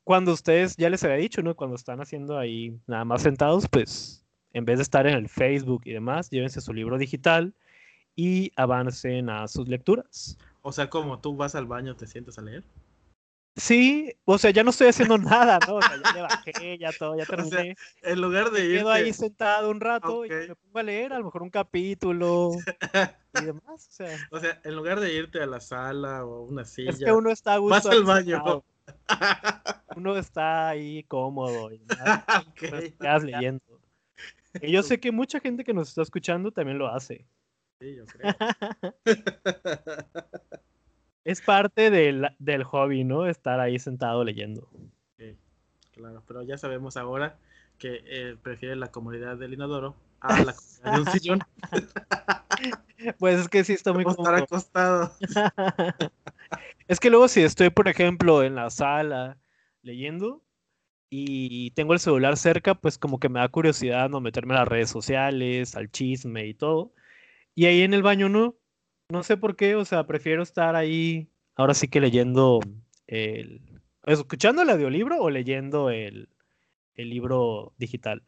cuando 0.04 0.32
ustedes, 0.32 0.76
ya 0.78 0.90
les 0.90 1.04
había 1.04 1.18
dicho, 1.18 1.42
¿no? 1.42 1.56
Cuando 1.56 1.76
están 1.76 2.00
haciendo 2.00 2.38
ahí 2.38 2.80
nada 2.86 3.06
más 3.06 3.24
sentados, 3.24 3.68
pues 3.68 4.24
en 4.54 4.64
vez 4.64 4.78
de 4.78 4.84
estar 4.84 5.08
en 5.08 5.16
el 5.16 5.28
Facebook 5.28 5.82
y 5.86 5.94
demás, 5.94 6.30
llévense 6.30 6.62
su 6.62 6.72
libro 6.72 7.00
digital 7.00 7.56
y 8.16 8.52
avancen 8.56 9.30
a 9.30 9.48
sus 9.48 9.68
lecturas. 9.68 10.38
O 10.62 10.72
sea, 10.72 10.90
como 10.90 11.20
tú 11.20 11.36
vas 11.36 11.56
al 11.56 11.66
baño, 11.66 11.96
te 11.96 12.06
sientas 12.06 12.38
a 12.38 12.44
leer. 12.44 12.64
Sí, 13.58 14.14
o 14.26 14.38
sea, 14.38 14.52
ya 14.52 14.64
no 14.64 14.72
estoy 14.72 14.88
haciendo 14.88 15.18
nada, 15.18 15.60
¿no? 15.66 15.76
O 15.76 15.82
sea, 15.82 15.96
ya 16.04 16.12
le 16.14 16.22
bajé, 16.22 16.78
ya 16.78 16.92
todo, 16.92 17.18
ya 17.18 17.26
terminé. 17.26 17.76
en 18.02 18.22
lugar 18.22 18.52
de 18.52 18.66
ir. 18.66 18.78
Quedo 18.80 18.92
ahí 18.92 19.14
sentado 19.14 19.72
un 19.72 19.80
rato 19.80 20.26
y 20.26 20.30
me 20.30 20.56
pongo 20.56 20.80
a 20.80 20.84
leer, 20.84 21.14
a 21.14 21.20
lo 21.20 21.26
mejor 21.26 21.42
un 21.42 21.50
capítulo 21.50 22.52
y 23.42 23.46
demás. 23.46 23.88
O 23.88 23.92
sea. 23.92 24.18
o 24.32 24.40
sea, 24.40 24.60
en 24.64 24.76
lugar 24.76 25.00
de 25.00 25.14
irte 25.14 25.42
a 25.42 25.46
la 25.46 25.62
sala 25.62 26.26
o 26.26 26.44
una 26.44 26.66
silla. 26.66 26.90
Es 26.90 27.00
que 27.00 27.12
uno 27.12 27.32
está 27.32 27.54
a 27.54 27.58
gusto. 27.58 27.76
Vas 27.76 27.86
al 27.86 28.04
baño. 28.04 28.64
Uno 29.96 30.16
está 30.16 30.70
ahí 30.70 31.04
cómodo 31.04 31.72
y 31.72 31.82
okay. 32.52 32.88
estás 32.88 33.24
leyendo. 33.24 33.64
Y 34.62 34.72
yo 34.72 34.84
sé 34.84 35.00
que 35.00 35.12
mucha 35.12 35.40
gente 35.40 35.64
que 35.64 35.74
nos 35.74 35.90
está 35.90 36.02
escuchando 36.04 36.52
también 36.52 36.78
lo 36.78 36.88
hace. 36.88 37.26
Sí, 37.80 37.96
yo 37.96 38.06
creo. 38.06 38.36
Es 41.26 41.42
parte 41.42 41.90
del, 41.90 42.30
del, 42.40 42.64
hobby, 42.64 43.04
¿no? 43.04 43.26
Estar 43.26 43.60
ahí 43.60 43.80
sentado 43.80 44.24
leyendo. 44.24 44.70
Sí, 45.18 45.36
claro, 45.92 46.24
pero 46.28 46.44
ya 46.44 46.58
sabemos 46.58 46.96
ahora 46.96 47.38
que 47.80 48.04
eh, 48.06 48.38
prefiere 48.42 48.76
la 48.76 48.92
comodidad 48.92 49.36
del 49.36 49.54
inodoro 49.54 49.96
a 50.22 50.30
la 50.44 50.54
comodidad 50.54 50.94
de 50.94 51.02
un 51.02 51.08
sillón. 51.08 51.40
pues 53.20 53.40
es 53.40 53.50
que 53.50 53.64
sí 53.64 53.74
está 53.74 53.92
muy 53.92 54.04
cómodo. 54.04 54.22
Estar 54.22 54.36
acostado. 54.36 55.12
es 56.88 57.00
que 57.00 57.10
luego 57.10 57.28
si 57.28 57.42
estoy, 57.42 57.72
por 57.72 57.88
ejemplo, 57.88 58.44
en 58.44 58.56
la 58.56 58.70
sala 58.70 59.38
leyendo 59.82 60.44
y 61.10 61.72
tengo 61.72 61.94
el 61.94 62.00
celular 62.00 62.38
cerca, 62.38 62.76
pues 62.76 62.98
como 62.98 63.20
que 63.20 63.30
me 63.30 63.40
da 63.40 63.48
curiosidad 63.48 64.10
no 64.10 64.22
meterme 64.22 64.54
a 64.54 64.60
las 64.60 64.68
redes 64.68 64.90
sociales, 64.90 65.76
al 65.76 65.90
chisme 65.90 66.46
y 66.46 66.54
todo. 66.54 66.94
Y 67.56 67.66
ahí 67.66 67.82
en 67.82 67.94
el 67.94 68.04
baño 68.04 68.30
no, 68.30 68.56
no 69.10 69.24
sé 69.24 69.38
por 69.38 69.56
qué, 69.56 69.76
o 69.76 69.86
sea, 69.86 70.08
prefiero 70.08 70.44
estar 70.44 70.76
ahí, 70.76 71.30
ahora 71.56 71.74
sí 71.74 71.88
que 71.88 72.02
leyendo 72.02 72.60
el... 73.08 73.62
¿Escuchando 74.04 74.62
el 74.62 74.70
audiolibro 74.70 75.20
o 75.20 75.30
leyendo 75.30 75.90
el, 75.90 76.30
el 76.94 77.10
libro 77.10 77.74
digital? 77.78 78.24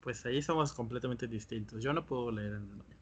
Pues 0.00 0.24
ahí 0.26 0.42
somos 0.42 0.72
completamente 0.72 1.28
distintos. 1.28 1.82
Yo 1.82 1.92
no 1.92 2.04
puedo 2.04 2.30
leer 2.32 2.54
en 2.54 2.70
el 2.70 2.76
baño. 2.76 2.96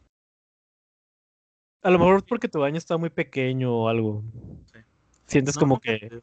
A 1.83 1.91
lo 1.91 1.99
mejor 1.99 2.25
porque 2.25 2.49
tu 2.49 2.61
baño 2.61 2.77
está 2.77 2.97
muy 2.97 3.11
pequeño 3.11 3.75
o 3.75 3.89
algo. 3.89 4.23
Sí. 4.73 4.79
Sientes 5.27 5.57
como 5.57 5.81
que 5.81 6.21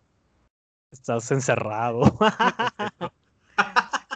estás 0.92 1.32
encerrado. 1.32 2.02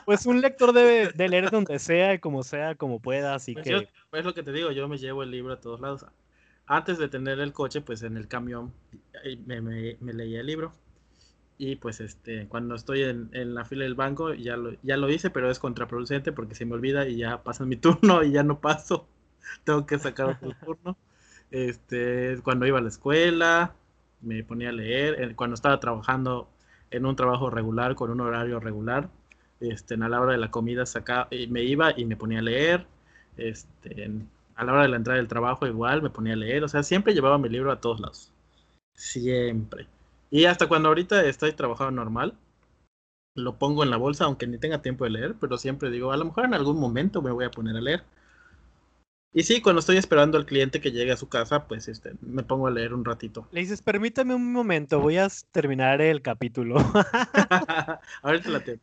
pues 0.06 0.26
un 0.26 0.40
lector 0.40 0.72
debe 0.72 1.10
de 1.12 1.30
leer 1.30 1.50
donde 1.50 1.80
sea 1.80 2.14
y 2.14 2.20
como 2.20 2.44
sea, 2.44 2.76
como 2.76 3.00
pueda, 3.00 3.34
así 3.34 3.54
pues 3.54 3.64
que... 3.66 3.72
Yo, 3.72 3.82
pues 4.12 4.24
lo 4.24 4.34
que 4.34 4.44
te 4.44 4.52
digo, 4.52 4.72
yo 4.72 4.88
me 4.88 5.00
llevo 5.00 5.24
el 5.24 5.32
libro 5.32 5.54
a 5.54 5.60
todos 5.60 5.82
lados 5.82 6.06
antes 6.66 6.98
de 6.98 7.08
tener 7.08 7.40
el 7.40 7.54
coche, 7.54 7.82
pues 7.82 8.04
en 8.04 8.18
el 8.18 8.28
camión 8.28 8.74
me, 9.46 9.62
me, 9.62 10.14
leía 10.14 10.42
el 10.42 10.48
libro. 10.48 10.74
Y 11.58 11.76
pues 11.76 12.02
este, 12.02 12.48
cuando 12.48 12.76
estoy 12.76 13.04
en, 13.04 13.56
la 13.56 13.66
fila 13.66 13.84
del 13.84 13.96
banco, 13.96 14.34
ya 14.34 14.58
lo, 14.58 14.76
ya 14.82 14.98
lo 14.98 15.10
hice, 15.10 15.30
pero 15.30 15.50
es 15.52 15.60
contraproducente 15.60 16.32
porque 16.32 16.56
se 16.56 16.66
me 16.66 16.74
olvida 16.74 17.08
y 17.08 17.18
ya 17.18 17.44
pasa 17.44 17.66
mi 17.66 17.76
turno 17.78 18.24
y 18.24 18.32
ya 18.32 18.44
no 18.44 18.60
paso. 18.60 19.08
Tengo 19.64 19.86
que 19.86 20.00
sacar 20.00 20.30
otro 20.30 20.52
turno. 20.66 20.98
Este, 21.52 22.40
cuando 22.44 22.66
iba 22.66 22.80
a 22.80 22.82
la 22.82 22.90
escuela, 22.90 23.76
me 24.22 24.44
ponía 24.44 24.70
a 24.70 24.74
leer. 24.74 25.36
Cuando 25.36 25.54
estaba 25.56 25.80
trabajando 25.80 26.50
en 26.92 27.06
un 27.06 27.16
trabajo 27.16 27.50
regular, 27.50 27.96
con 27.96 28.10
un 28.10 28.22
horario 28.22 28.60
regular, 28.60 29.10
este, 29.60 29.96
a 29.96 30.10
la 30.10 30.22
hora 30.22 30.34
de 30.34 30.38
la 30.40 30.52
comida 30.52 30.86
sacaba, 30.86 31.28
me 31.50 31.64
iba 31.64 31.98
y 31.98 32.06
me 32.06 32.16
ponía 32.16 32.40
a 32.40 32.42
leer. 32.44 32.86
Este, 33.38 34.12
a 34.56 34.64
la 34.64 34.74
hora 34.74 34.82
de 34.84 34.90
la 34.90 34.98
entrada 34.98 35.18
del 35.18 35.28
trabajo 35.28 35.68
igual 35.68 36.02
me 36.02 36.10
ponía 36.10 36.34
a 36.34 36.38
leer, 36.38 36.64
o 36.64 36.68
sea, 36.68 36.84
siempre 36.84 37.14
llevaba 37.14 37.38
mi 37.38 37.50
libro 37.50 37.72
a 37.72 37.80
todos 37.80 38.00
lados. 38.00 38.32
Siempre. 38.96 39.88
Y 40.30 40.46
hasta 40.46 40.68
cuando 40.68 40.90
ahorita 40.90 41.26
estoy 41.26 41.54
trabajando 41.54 41.92
normal, 41.92 42.38
lo 43.36 43.58
pongo 43.58 43.84
en 43.84 43.90
la 43.90 43.98
bolsa, 43.98 44.26
aunque 44.26 44.48
ni 44.48 44.58
tenga 44.58 44.82
tiempo 44.82 45.04
de 45.04 45.12
leer, 45.12 45.36
pero 45.40 45.58
siempre 45.58 45.90
digo, 45.90 46.12
a 46.12 46.18
lo 46.18 46.26
mejor 46.26 46.46
en 46.46 46.54
algún 46.54 46.80
momento 46.80 47.22
me 47.22 47.32
voy 47.32 47.46
a 47.46 47.52
poner 47.52 47.76
a 47.76 47.82
leer. 47.82 48.04
Y 49.36 49.44
sí, 49.44 49.62
cuando 49.62 49.80
estoy 49.80 49.98
esperando 49.98 50.38
al 50.38 50.46
cliente 50.46 50.80
que 50.80 50.92
llegue 50.92 51.12
a 51.12 51.18
su 51.18 51.28
casa, 51.28 51.68
pues 51.68 51.88
este, 51.88 52.14
me 52.22 52.44
pongo 52.44 52.68
a 52.68 52.72
leer 52.72 52.94
un 52.94 53.04
ratito. 53.04 53.48
Le 53.52 53.62
dices, 53.62 53.82
permítame 53.82 54.36
un 54.36 54.52
momento, 54.52 55.00
voy 55.00 55.18
a 55.18 55.28
terminar 55.52 56.02
el 56.02 56.22
capítulo. 56.22 56.76
ahorita 58.22 58.50
la 58.50 58.60
tengo. 58.64 58.82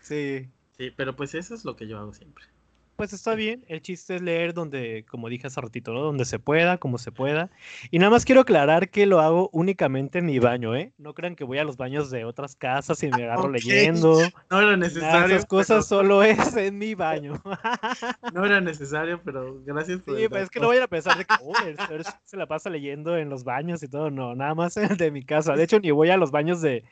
Sí. 0.00 0.48
Sí, 0.76 0.90
pero 0.96 1.16
pues 1.16 1.34
eso 1.34 1.54
es 1.54 1.64
lo 1.64 1.74
que 1.74 1.88
yo 1.88 1.98
hago 1.98 2.12
siempre 2.14 2.51
pues 2.96 3.12
está 3.12 3.34
bien. 3.34 3.64
El 3.68 3.82
chiste 3.82 4.16
es 4.16 4.22
leer 4.22 4.54
donde, 4.54 5.04
como 5.08 5.28
dije 5.28 5.46
hace 5.46 5.60
ratito, 5.60 5.92
¿no? 5.92 6.02
Donde 6.02 6.24
se 6.24 6.38
pueda, 6.38 6.78
como 6.78 6.98
se 6.98 7.12
pueda. 7.12 7.50
Y 7.90 7.98
nada 7.98 8.10
más 8.10 8.24
quiero 8.24 8.42
aclarar 8.42 8.90
que 8.90 9.06
lo 9.06 9.20
hago 9.20 9.50
únicamente 9.52 10.18
en 10.18 10.26
mi 10.26 10.38
baño, 10.38 10.76
¿eh? 10.76 10.92
No 10.98 11.14
crean 11.14 11.34
que 11.34 11.44
voy 11.44 11.58
a 11.58 11.64
los 11.64 11.76
baños 11.76 12.10
de 12.10 12.24
otras 12.24 12.54
casas 12.56 13.02
y 13.02 13.08
me 13.08 13.24
agarro 13.24 13.48
leyendo. 13.48 14.18
No 14.50 14.60
era 14.60 14.76
necesario. 14.76 15.36
esas 15.36 15.46
cosas 15.46 15.86
solo 15.86 16.22
es 16.22 16.56
en 16.56 16.78
mi 16.78 16.94
baño. 16.94 17.42
No 18.32 18.46
era 18.46 18.60
necesario, 18.60 19.20
pero 19.22 19.62
gracias 19.64 20.00
por 20.00 20.18
Sí, 20.18 20.28
pues 20.28 20.44
es 20.44 20.50
que 20.50 20.60
no 20.60 20.68
vayan 20.68 20.84
a 20.84 20.88
pensar 20.88 21.18
de 21.18 21.24
que 21.24 21.34
oh, 21.42 21.52
se 22.24 22.36
la 22.36 22.46
pasa 22.46 22.70
leyendo 22.70 23.16
en 23.16 23.28
los 23.28 23.44
baños 23.44 23.82
y 23.82 23.88
todo. 23.88 24.10
No, 24.10 24.34
nada 24.34 24.54
más 24.54 24.76
en 24.76 24.90
el 24.90 24.96
de 24.96 25.10
mi 25.10 25.24
casa. 25.24 25.54
De 25.54 25.64
hecho, 25.64 25.80
ni 25.80 25.90
voy 25.90 26.10
a 26.10 26.16
los 26.16 26.30
baños 26.30 26.62
de, 26.62 26.84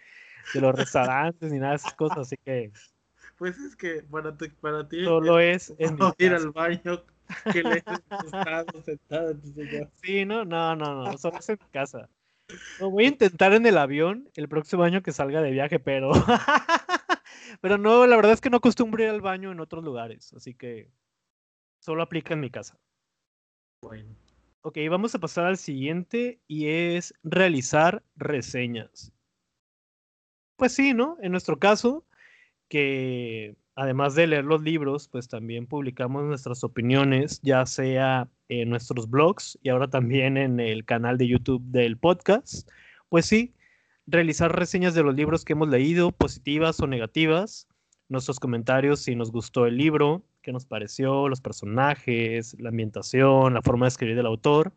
de 0.55 0.61
los 0.61 0.75
restaurantes 0.75 1.53
ni 1.53 1.59
nada 1.59 1.71
de 1.71 1.77
esas 1.77 1.95
cosas, 1.95 2.19
así 2.19 2.37
que 2.45 2.73
pues 3.41 3.57
es 3.57 3.75
que 3.75 4.03
para 4.03 4.37
ti, 4.37 4.51
para 4.61 4.87
ti 4.87 5.03
solo 5.03 5.41
es, 5.41 5.73
en 5.79 5.97
ir 6.19 6.35
al 6.35 6.51
baño 6.51 7.03
que 7.51 7.63
le 7.63 7.83
sentado, 8.31 8.83
sentado, 8.83 9.35
Sí, 10.03 10.27
no, 10.27 10.45
no, 10.45 10.77
no, 10.77 11.05
no, 11.05 11.17
solo 11.17 11.39
es 11.39 11.49
en 11.49 11.59
casa. 11.71 12.11
Lo 12.79 12.91
voy 12.91 13.07
a 13.07 13.09
intentar 13.09 13.55
en 13.55 13.65
el 13.65 13.79
avión 13.79 14.29
el 14.35 14.47
próximo 14.47 14.83
año 14.83 15.03
que 15.03 15.13
salga 15.13 15.41
de 15.41 15.53
viaje, 15.53 15.79
pero 15.79 16.11
pero 17.63 17.79
no, 17.79 18.07
la 18.07 18.17
verdad 18.17 18.33
es 18.33 18.43
que 18.43 18.51
no 18.51 18.59
acostumbro 18.59 19.03
ir 19.03 19.09
al 19.09 19.23
baño 19.23 19.51
en 19.53 19.61
otros 19.61 19.83
lugares, 19.83 20.35
así 20.35 20.53
que 20.53 20.91
solo 21.79 22.03
aplica 22.03 22.35
en 22.35 22.41
mi 22.41 22.51
casa. 22.51 22.79
Bueno. 23.81 24.15
Ok, 24.61 24.77
vamos 24.91 25.15
a 25.15 25.19
pasar 25.19 25.47
al 25.47 25.57
siguiente 25.57 26.43
y 26.47 26.69
es 26.69 27.15
realizar 27.23 28.03
reseñas. 28.17 29.15
Pues 30.57 30.75
sí, 30.75 30.93
¿no? 30.93 31.17
En 31.23 31.33
nuestro 31.33 31.59
caso, 31.59 32.05
que 32.71 33.57
además 33.75 34.15
de 34.15 34.29
leer 34.29 34.45
los 34.45 34.63
libros, 34.63 35.09
pues 35.09 35.29
también 35.29 35.67
publicamos 35.67 36.25
nuestras 36.25 36.65
opiniones, 36.65 37.41
ya 37.43 37.67
sea 37.67 38.29
en 38.49 38.71
nuestros 38.71 39.11
blogs 39.11 39.59
y 39.63 39.69
ahora 39.69 39.89
también 39.89 40.37
en 40.37 40.61
el 40.61 40.85
canal 40.85 41.19
de 41.19 41.29
YouTube 41.29 41.63
del 41.65 41.99
podcast. 41.99 42.71
Pues 43.09 43.27
sí, 43.27 43.55
realizar 44.07 44.57
reseñas 44.57 44.95
de 44.95 45.03
los 45.03 45.15
libros 45.15 45.45
que 45.45 45.53
hemos 45.53 45.69
leído, 45.69 46.13
positivas 46.13 46.81
o 46.81 46.87
negativas, 46.87 47.69
nuestros 48.09 48.41
comentarios 48.41 49.01
si 49.01 49.17
nos 49.17 49.33
gustó 49.33 49.67
el 49.67 49.77
libro, 49.77 50.23
qué 50.43 50.53
nos 50.53 50.65
pareció, 50.65 51.29
los 51.29 51.41
personajes, 51.41 52.57
la 52.61 52.71
ambientación, 52.71 53.55
la 53.55 53.63
forma 53.63 53.87
de 53.87 53.89
escribir 53.89 54.17
del 54.17 54.27
autor. 54.27 54.73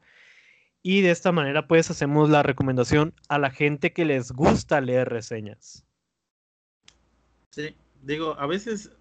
Y 0.82 1.02
de 1.02 1.12
esta 1.12 1.32
manera 1.32 1.68
pues 1.68 1.92
hacemos 1.92 2.30
la 2.30 2.42
recomendación 2.42 3.14
a 3.30 3.38
la 3.38 3.52
gente 3.52 3.94
que 3.94 4.04
les 4.04 4.32
gusta 4.32 4.82
leer 4.82 5.10
reseñas. 5.10 5.86
Sí, 7.52 7.76
digo, 8.04 8.36
a 8.40 8.46
veces, 8.46 8.92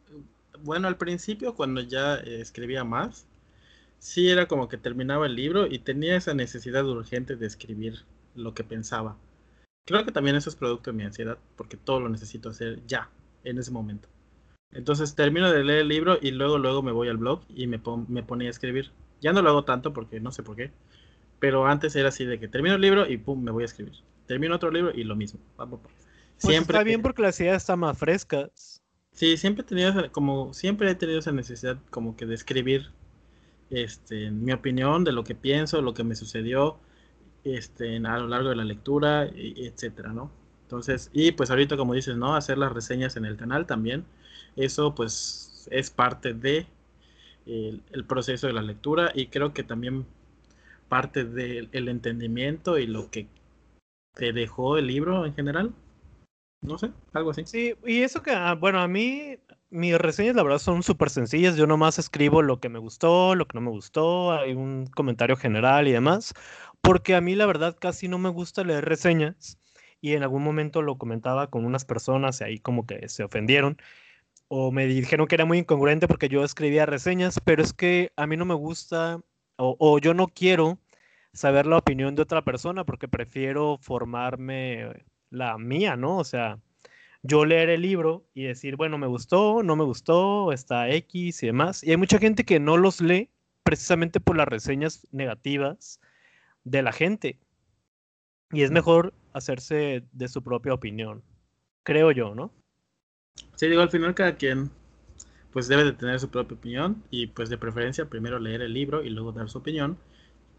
bueno, 0.63 0.89
al 0.89 0.97
principio 0.97 1.55
cuando 1.55 1.81
ya 1.81 2.15
escribía 2.15 2.85
más, 2.85 3.27
sí 3.99 4.29
era 4.29 4.47
como 4.49 4.69
que 4.69 4.79
terminaba 4.79 5.27
el 5.27 5.37
libro 5.37 5.67
y 5.67 5.79
tenía 5.79 6.17
esa 6.17 6.35
necesidad 6.35 6.87
urgente 6.87 7.37
de 7.37 7.47
escribir 7.47 8.05
lo 8.35 8.55
que 8.55 8.65
pensaba. 8.65 9.17
Creo 9.87 10.05
que 10.05 10.13
también 10.13 10.37
eso 10.37 10.49
es 10.49 10.57
producto 10.57 10.91
de 10.91 10.97
mi 10.97 11.05
ansiedad, 11.05 11.39
porque 11.57 11.77
todo 11.77 12.01
lo 12.01 12.09
necesito 12.09 12.51
hacer 12.51 12.81
ya, 12.87 13.11
en 13.45 13.59
ese 13.59 13.71
momento. 13.71 14.09
Entonces 14.73 15.15
termino 15.15 15.51
de 15.51 15.65
leer 15.65 15.81
el 15.81 15.89
libro 15.89 16.19
y 16.21 16.31
luego 16.31 16.59
luego 16.59 16.83
me 16.83 16.93
voy 16.93 17.09
al 17.09 17.19
blog 17.19 17.43
y 17.49 17.67
me, 17.67 17.81
me 18.09 18.23
ponía 18.23 18.49
a 18.49 18.51
escribir. 18.51 18.91
Ya 19.21 19.33
no 19.33 19.43
lo 19.43 19.51
hago 19.51 19.65
tanto 19.65 19.93
porque 19.93 20.19
no 20.19 20.33
sé 20.33 20.43
por 20.43 20.57
qué. 20.57 20.71
Pero 21.39 21.67
antes 21.67 21.95
era 21.95 22.09
así 22.09 22.25
de 22.25 22.41
que 22.41 22.49
termino 22.49 22.77
el 22.77 22.81
libro 22.81 23.09
y 23.09 23.19
pum, 23.19 23.43
me 23.43 23.51
voy 23.51 23.65
a 23.65 23.67
escribir. 23.67 23.95
Termino 24.27 24.57
otro 24.57 24.71
libro 24.71 24.93
y 24.95 25.05
lo 25.05 25.15
mismo. 25.15 25.41
Pues 25.57 25.81
siempre 26.39 26.77
está 26.77 26.85
bien 26.85 27.03
porque 27.03 27.23
las 27.23 27.39
ideas 27.41 27.63
están 27.63 27.81
más 27.81 27.99
frescas. 27.99 28.82
Sí, 29.13 29.37
siempre 29.37 29.63
he 29.63 29.67
tenido 29.67 30.11
como 30.13 30.55
siempre 30.55 30.91
he 30.91 30.95
tenido 30.95 31.19
esa 31.19 31.33
necesidad 31.33 31.79
como 31.91 32.17
que 32.17 32.27
de 32.27 32.35
escribir 32.35 32.91
este 33.71 34.31
mi 34.31 34.53
opinión 34.53 35.05
de 35.05 35.13
lo 35.13 35.25
que 35.25 35.35
pienso, 35.35 35.83
lo 35.83 35.95
que 35.95 36.05
me 36.05 36.15
sucedió 36.17 36.79
este 37.45 37.97
a 37.99 38.19
lo 38.19 38.29
largo 38.29 38.51
de 38.51 38.57
la 38.57 38.65
lectura, 38.65 39.25
etcétera, 39.27 40.13
¿no? 40.13 40.31
Entonces, 40.65 41.11
y 41.13 41.33
pues 41.33 41.51
ahorita 41.51 41.77
como 41.77 41.95
dices, 41.95 42.17
¿no? 42.17 42.35
Hacer 42.37 42.59
las 42.59 42.73
reseñas 42.73 43.17
en 43.17 43.27
el 43.27 43.37
canal 43.37 43.67
también. 43.67 44.05
Eso 44.57 44.95
pues 44.95 45.69
es 45.71 45.91
parte 45.91 46.35
de 46.35 46.67
el, 47.47 48.05
proceso 48.07 48.47
de 48.47 48.53
la 48.55 48.63
lectura 48.63 49.13
y 49.15 49.27
creo 49.27 49.53
que 49.53 49.65
también 49.65 50.07
parte 50.89 51.25
del 51.25 51.89
entendimiento 51.89 52.79
y 52.79 52.87
lo 52.87 53.11
que 53.11 53.27
te 54.15 54.33
dejó 54.33 54.79
el 54.79 54.87
libro 54.87 55.27
en 55.27 55.35
general. 55.35 55.73
No 56.63 56.79
sé, 56.79 56.91
algo 57.13 57.31
así. 57.31 57.45
Sí, 57.45 57.75
y 57.85 58.03
eso 58.03 58.23
que, 58.23 58.31
ah, 58.31 58.55
bueno, 58.55 58.81
a 58.81 58.89
mí 58.89 59.37
mis 59.71 59.97
reseñas 59.99 60.37
la 60.37 60.43
verdad 60.43 60.59
son 60.59 60.83
súper 60.83 61.11
sencillas. 61.11 61.57
Yo 61.57 61.67
nomás 61.67 61.99
escribo 61.99 62.43
lo 62.43 62.61
que 62.61 62.69
me 62.69 62.79
gustó, 62.79 63.35
lo 63.35 63.47
que 63.47 63.57
no 63.57 63.63
me 63.63 63.71
gustó, 63.71 64.33
hay 64.33 64.53
un 64.53 64.87
comentario 64.87 65.37
general 65.37 65.89
y 65.89 65.93
demás. 65.93 66.35
Porque 66.81 67.15
a 67.15 67.21
mí 67.21 67.35
la 67.35 67.47
verdad 67.47 67.77
casi 67.79 68.09
no 68.09 68.19
me 68.19 68.29
gusta 68.29 68.65
leer 68.65 68.85
reseñas 68.85 69.59
y 70.01 70.13
en 70.15 70.23
algún 70.23 70.43
momento 70.43 70.83
lo 70.83 70.99
comentaba 70.99 71.49
con 71.49 71.65
unas 71.65 71.85
personas 71.85 72.41
y 72.41 72.45
ahí 72.45 72.59
como 72.59 72.87
que 72.87 73.09
se 73.09 73.25
ofendieron 73.25 73.79
o 74.49 74.73
me 74.73 74.87
dijeron 74.87 75.27
que 75.27 75.37
era 75.37 75.47
muy 75.47 75.59
incongruente 75.59 76.09
porque 76.09 76.29
yo 76.29 76.45
escribía 76.45 76.87
reseñas, 76.87 77.41
pero 77.45 77.63
es 77.63 77.73
que 77.73 78.13
a 78.17 78.27
mí 78.27 78.37
no 78.37 78.45
me 78.45 78.55
gusta 78.55 79.21
o, 79.57 79.99
yo 80.01 80.13
no 80.15 80.27
quiero 80.29 80.79
saber 81.33 81.67
la 81.67 81.79
opinión 81.79 82.15
de 82.17 82.23
otra 82.23 82.43
persona 82.45 82.85
porque 82.85 83.09
prefiero 83.09 83.79
formarme 83.79 85.05
la 85.33 85.59
mía, 85.59 85.97
¿no? 85.97 86.19
O 86.19 86.25
sea, 86.25 86.59
yo 87.23 87.45
leer 87.45 87.71
el 87.71 87.83
libro 87.83 88.25
y 88.35 88.45
decir, 88.45 88.77
bueno, 88.77 88.99
me 88.99 89.07
gustó, 89.07 89.63
no 89.63 89.77
me 89.77 89.85
gustó, 89.85 90.53
está 90.53 90.89
X 90.91 91.43
y 91.43 91.47
demás. 91.47 91.83
Y 91.83 91.91
hay 91.91 91.97
mucha 91.97 92.19
gente 92.19 92.45
que 92.45 92.61
no 92.61 92.77
los 92.77 93.01
lee 93.01 93.31
precisamente 93.63 94.21
por 94.21 94.37
las 94.37 94.49
reseñas 94.49 95.07
negativas 95.13 96.01
de 96.65 96.83
la 96.83 96.93
gente. 96.93 97.39
Y 98.51 98.63
es 98.63 98.71
mejor 98.71 99.15
hacerse 99.33 100.05
de 100.13 100.29
su 100.29 100.43
propia 100.43 100.75
opinión, 100.75 101.23
creo 101.85 102.11
yo, 102.13 102.35
¿no? 102.35 102.53
Sí, 103.57 103.67
digo, 103.69 103.81
al 103.81 103.91
final 103.91 104.15
cada 104.15 104.37
quien 104.37 104.71
pues 105.53 105.69
debe 105.69 105.85
de 105.85 105.93
tener 105.93 106.19
su 106.19 106.29
propia 106.29 106.57
opinión 106.57 107.03
y 107.11 107.27
pues 107.29 107.51
de 107.51 107.59
preferencia 107.59 108.09
primero 108.09 108.39
leer 108.39 108.63
el 108.63 108.73
libro 108.73 109.03
y 109.03 109.11
luego 109.11 109.33
dar 109.33 109.49
su 109.49 109.59
opinión 109.59 109.99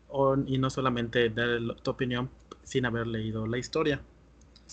o, 0.08 0.38
y 0.46 0.58
no 0.60 0.70
solamente 0.70 1.30
dar 1.30 1.60
tu 1.82 1.92
opinión 1.92 2.30
sin 2.64 2.86
haber 2.86 3.08
leído 3.08 3.48
la 3.48 3.58
historia. 3.58 4.02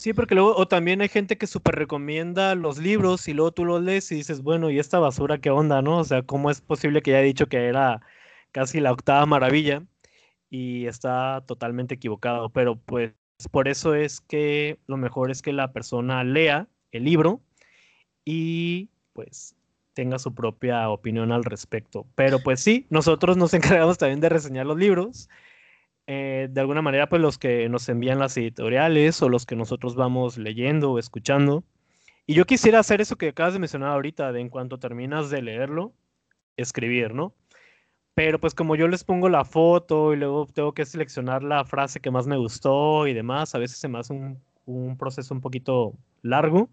Sí, 0.00 0.14
porque 0.14 0.34
luego, 0.34 0.56
o 0.56 0.66
también 0.66 1.02
hay 1.02 1.08
gente 1.10 1.36
que 1.36 1.46
súper 1.46 1.74
recomienda 1.74 2.54
los 2.54 2.78
libros 2.78 3.28
y 3.28 3.34
luego 3.34 3.52
tú 3.52 3.66
los 3.66 3.82
lees 3.82 4.10
y 4.10 4.14
dices, 4.14 4.40
bueno, 4.42 4.70
¿y 4.70 4.78
esta 4.78 4.98
basura 4.98 5.42
qué 5.42 5.50
onda, 5.50 5.82
no? 5.82 5.98
O 5.98 6.04
sea, 6.04 6.22
¿cómo 6.22 6.50
es 6.50 6.62
posible 6.62 7.02
que 7.02 7.14
haya 7.14 7.20
dicho 7.22 7.48
que 7.48 7.66
era 7.66 8.00
casi 8.50 8.80
la 8.80 8.92
octava 8.92 9.26
maravilla 9.26 9.82
y 10.48 10.86
está 10.86 11.44
totalmente 11.46 11.96
equivocado? 11.96 12.48
Pero 12.48 12.76
pues 12.76 13.12
por 13.50 13.68
eso 13.68 13.94
es 13.94 14.22
que 14.22 14.78
lo 14.86 14.96
mejor 14.96 15.30
es 15.30 15.42
que 15.42 15.52
la 15.52 15.70
persona 15.74 16.24
lea 16.24 16.66
el 16.92 17.04
libro 17.04 17.42
y 18.24 18.88
pues 19.12 19.54
tenga 19.92 20.18
su 20.18 20.34
propia 20.34 20.88
opinión 20.88 21.30
al 21.30 21.44
respecto. 21.44 22.06
Pero 22.14 22.38
pues 22.42 22.60
sí, 22.60 22.86
nosotros 22.88 23.36
nos 23.36 23.52
encargamos 23.54 23.98
también 23.98 24.20
de 24.20 24.30
reseñar 24.30 24.64
los 24.64 24.78
libros. 24.78 25.28
Eh, 26.12 26.48
de 26.50 26.60
alguna 26.60 26.82
manera, 26.82 27.08
pues 27.08 27.22
los 27.22 27.38
que 27.38 27.68
nos 27.68 27.88
envían 27.88 28.18
las 28.18 28.36
editoriales 28.36 29.22
o 29.22 29.28
los 29.28 29.46
que 29.46 29.54
nosotros 29.54 29.94
vamos 29.94 30.38
leyendo 30.38 30.90
o 30.90 30.98
escuchando. 30.98 31.62
Y 32.26 32.34
yo 32.34 32.46
quisiera 32.46 32.80
hacer 32.80 33.00
eso 33.00 33.14
que 33.14 33.28
acabas 33.28 33.52
de 33.52 33.60
mencionar 33.60 33.90
ahorita, 33.92 34.32
de 34.32 34.40
en 34.40 34.48
cuanto 34.48 34.80
terminas 34.80 35.30
de 35.30 35.40
leerlo, 35.40 35.92
escribir, 36.56 37.14
¿no? 37.14 37.32
Pero 38.14 38.40
pues 38.40 38.56
como 38.56 38.74
yo 38.74 38.88
les 38.88 39.04
pongo 39.04 39.28
la 39.28 39.44
foto 39.44 40.12
y 40.12 40.16
luego 40.16 40.48
tengo 40.52 40.74
que 40.74 40.84
seleccionar 40.84 41.44
la 41.44 41.64
frase 41.64 42.00
que 42.00 42.10
más 42.10 42.26
me 42.26 42.36
gustó 42.36 43.06
y 43.06 43.14
demás, 43.14 43.54
a 43.54 43.58
veces 43.58 43.78
se 43.78 43.86
me 43.86 44.00
hace 44.00 44.12
un, 44.12 44.42
un 44.66 44.98
proceso 44.98 45.32
un 45.32 45.40
poquito 45.40 45.92
largo 46.22 46.70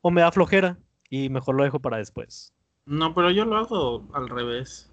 o 0.00 0.12
me 0.12 0.20
da 0.20 0.30
flojera 0.30 0.78
y 1.08 1.28
mejor 1.28 1.56
lo 1.56 1.64
dejo 1.64 1.80
para 1.80 1.96
después. 1.96 2.54
No, 2.86 3.14
pero 3.16 3.32
yo 3.32 3.44
lo 3.46 3.56
hago 3.56 4.08
al 4.14 4.28
revés. 4.28 4.89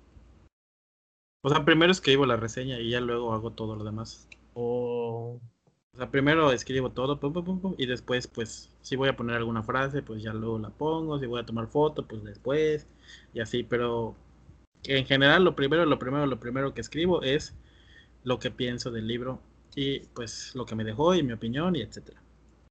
O 1.48 1.50
sea, 1.50 1.64
primero 1.64 1.94
escribo 1.94 2.26
la 2.26 2.36
reseña 2.36 2.78
y 2.78 2.90
ya 2.90 3.00
luego 3.00 3.32
hago 3.32 3.52
todo 3.52 3.78
lo 3.78 3.86
demás. 3.86 4.28
O 4.54 5.40
sea, 5.96 6.12
primero 6.12 6.52
escribo 6.52 6.92
todo, 6.92 7.22
pum, 7.22 7.32
pum, 7.32 7.62
pum, 7.62 7.74
y 7.78 7.86
después, 7.86 8.28
pues, 8.28 8.70
si 8.82 8.98
voy 8.98 9.08
a 9.08 9.16
poner 9.16 9.38
alguna 9.38 9.64
frase, 9.64 10.02
pues 10.02 10.22
ya 10.22 10.34
luego 10.34 10.60
la 10.60 10.72
pongo. 10.72 11.18
Si 11.20 11.26
voy 11.26 11.40
a 11.40 11.46
tomar 11.46 11.68
foto, 11.68 12.06
pues 12.06 12.22
después, 12.26 12.86
y 13.34 13.40
así. 13.40 13.64
Pero 13.64 14.14
en 14.84 15.06
general, 15.06 15.46
lo 15.46 15.56
primero, 15.56 15.86
lo 15.86 15.98
primero, 15.98 16.26
lo 16.26 16.38
primero 16.38 16.74
que 16.74 16.82
escribo 16.82 17.22
es 17.22 17.56
lo 18.26 18.40
que 18.40 18.52
pienso 18.52 18.92
del 18.92 19.08
libro 19.08 19.40
y, 19.74 20.00
pues, 20.00 20.54
lo 20.54 20.66
que 20.66 20.76
me 20.76 20.84
dejó 20.84 21.16
y 21.16 21.24
mi 21.24 21.32
opinión 21.32 21.78
y 21.78 21.82
etcétera. 21.82 22.22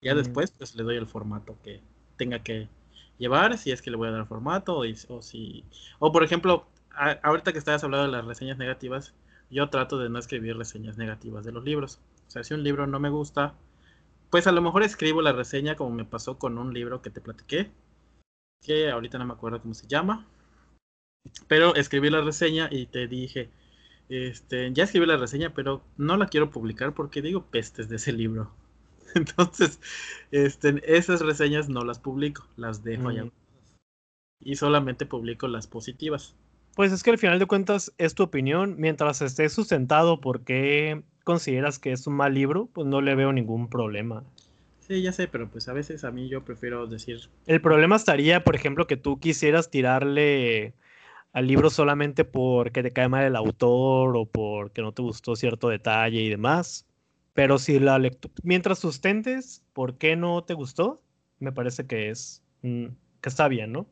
Ya 0.02 0.14
después, 0.14 0.50
pues, 0.50 0.76
le 0.76 0.82
doy 0.82 0.96
el 0.96 1.06
formato 1.06 1.56
que 1.64 1.80
tenga 2.18 2.40
que 2.42 2.68
llevar, 3.16 3.56
si 3.56 3.70
es 3.70 3.80
que 3.80 3.90
le 3.90 3.96
voy 3.96 4.08
a 4.08 4.10
dar 4.10 4.26
formato, 4.26 4.76
o, 5.08 5.22
si, 5.22 5.64
o 5.98 6.12
por 6.12 6.24
ejemplo, 6.24 6.66
ahorita 6.96 7.52
que 7.52 7.58
estabas 7.58 7.84
hablando 7.84 8.06
de 8.06 8.12
las 8.12 8.24
reseñas 8.24 8.58
negativas, 8.58 9.14
yo 9.50 9.68
trato 9.70 9.98
de 9.98 10.08
no 10.08 10.18
escribir 10.18 10.56
reseñas 10.56 10.96
negativas 10.96 11.44
de 11.44 11.52
los 11.52 11.64
libros. 11.64 12.00
O 12.26 12.30
sea, 12.30 12.44
si 12.44 12.54
un 12.54 12.62
libro 12.62 12.86
no 12.86 12.98
me 12.98 13.10
gusta, 13.10 13.54
pues 14.30 14.46
a 14.46 14.52
lo 14.52 14.62
mejor 14.62 14.82
escribo 14.82 15.22
la 15.22 15.32
reseña 15.32 15.76
como 15.76 15.90
me 15.90 16.04
pasó 16.04 16.38
con 16.38 16.58
un 16.58 16.74
libro 16.74 17.02
que 17.02 17.10
te 17.10 17.20
platiqué, 17.20 17.70
que 18.62 18.90
ahorita 18.90 19.18
no 19.18 19.26
me 19.26 19.34
acuerdo 19.34 19.62
cómo 19.62 19.74
se 19.74 19.86
llama, 19.86 20.26
pero 21.48 21.74
escribí 21.74 22.10
la 22.10 22.22
reseña 22.22 22.68
y 22.70 22.86
te 22.86 23.06
dije, 23.06 23.50
este, 24.08 24.72
ya 24.72 24.84
escribí 24.84 25.06
la 25.06 25.16
reseña, 25.16 25.54
pero 25.54 25.82
no 25.96 26.16
la 26.16 26.26
quiero 26.26 26.50
publicar 26.50 26.94
porque 26.94 27.22
digo 27.22 27.46
pestes 27.46 27.88
de 27.88 27.96
ese 27.96 28.12
libro. 28.12 28.52
Entonces, 29.14 29.80
este, 30.30 30.82
esas 30.84 31.20
reseñas 31.20 31.68
no 31.68 31.84
las 31.84 31.98
publico, 31.98 32.46
las 32.56 32.82
dejo 32.82 33.08
allá. 33.08 33.24
Mm. 33.24 33.32
Y 34.40 34.56
solamente 34.56 35.06
publico 35.06 35.48
las 35.48 35.66
positivas. 35.66 36.36
Pues 36.76 36.92
es 36.92 37.02
que 37.02 37.08
al 37.08 37.16
final 37.16 37.38
de 37.38 37.46
cuentas 37.46 37.94
es 37.96 38.14
tu 38.14 38.22
opinión. 38.22 38.74
Mientras 38.76 39.22
esté 39.22 39.48
sustentado 39.48 40.20
por 40.20 40.42
qué 40.44 41.02
consideras 41.24 41.78
que 41.78 41.90
es 41.90 42.06
un 42.06 42.14
mal 42.14 42.34
libro, 42.34 42.68
pues 42.74 42.86
no 42.86 43.00
le 43.00 43.14
veo 43.14 43.32
ningún 43.32 43.70
problema. 43.70 44.24
Sí, 44.80 45.00
ya 45.00 45.10
sé, 45.10 45.26
pero 45.26 45.48
pues 45.48 45.68
a 45.68 45.72
veces 45.72 46.04
a 46.04 46.10
mí 46.10 46.28
yo 46.28 46.44
prefiero 46.44 46.86
decir... 46.86 47.30
El 47.46 47.62
problema 47.62 47.96
estaría, 47.96 48.44
por 48.44 48.54
ejemplo, 48.54 48.86
que 48.86 48.98
tú 48.98 49.18
quisieras 49.18 49.70
tirarle 49.70 50.74
al 51.32 51.46
libro 51.46 51.70
solamente 51.70 52.26
porque 52.26 52.82
te 52.82 52.92
cae 52.92 53.08
mal 53.08 53.24
el 53.24 53.36
autor 53.36 54.14
o 54.14 54.26
porque 54.26 54.82
no 54.82 54.92
te 54.92 55.00
gustó 55.00 55.34
cierto 55.34 55.70
detalle 55.70 56.20
y 56.20 56.28
demás. 56.28 56.84
Pero 57.32 57.58
si 57.58 57.78
la 57.78 57.98
lectura, 57.98 58.34
mientras 58.42 58.80
sustentes, 58.80 59.64
¿por 59.72 59.96
qué 59.96 60.14
no 60.14 60.44
te 60.44 60.52
gustó? 60.52 61.00
Me 61.38 61.52
parece 61.52 61.86
que 61.86 62.10
es, 62.10 62.42
mm, 62.60 62.88
que 63.22 63.28
está 63.30 63.48
bien, 63.48 63.72
¿no? 63.72 63.86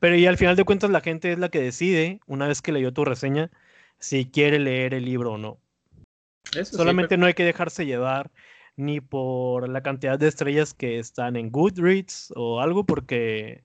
Pero 0.00 0.16
y 0.16 0.26
al 0.26 0.38
final 0.38 0.56
de 0.56 0.64
cuentas 0.64 0.90
la 0.90 1.02
gente 1.02 1.32
es 1.32 1.38
la 1.38 1.50
que 1.50 1.60
decide, 1.60 2.20
una 2.26 2.48
vez 2.48 2.62
que 2.62 2.72
leyó 2.72 2.92
tu 2.92 3.04
reseña, 3.04 3.50
si 3.98 4.26
quiere 4.26 4.58
leer 4.58 4.94
el 4.94 5.04
libro 5.04 5.32
o 5.32 5.38
no. 5.38 5.58
Solamente 6.64 7.16
no 7.16 7.26
hay 7.26 7.34
que 7.34 7.44
dejarse 7.44 7.86
llevar 7.86 8.30
ni 8.76 9.00
por 9.00 9.68
la 9.68 9.82
cantidad 9.82 10.18
de 10.18 10.28
estrellas 10.28 10.72
que 10.72 10.98
están 10.98 11.36
en 11.36 11.50
Goodreads 11.50 12.32
o 12.34 12.60
algo, 12.60 12.84
porque 12.84 13.62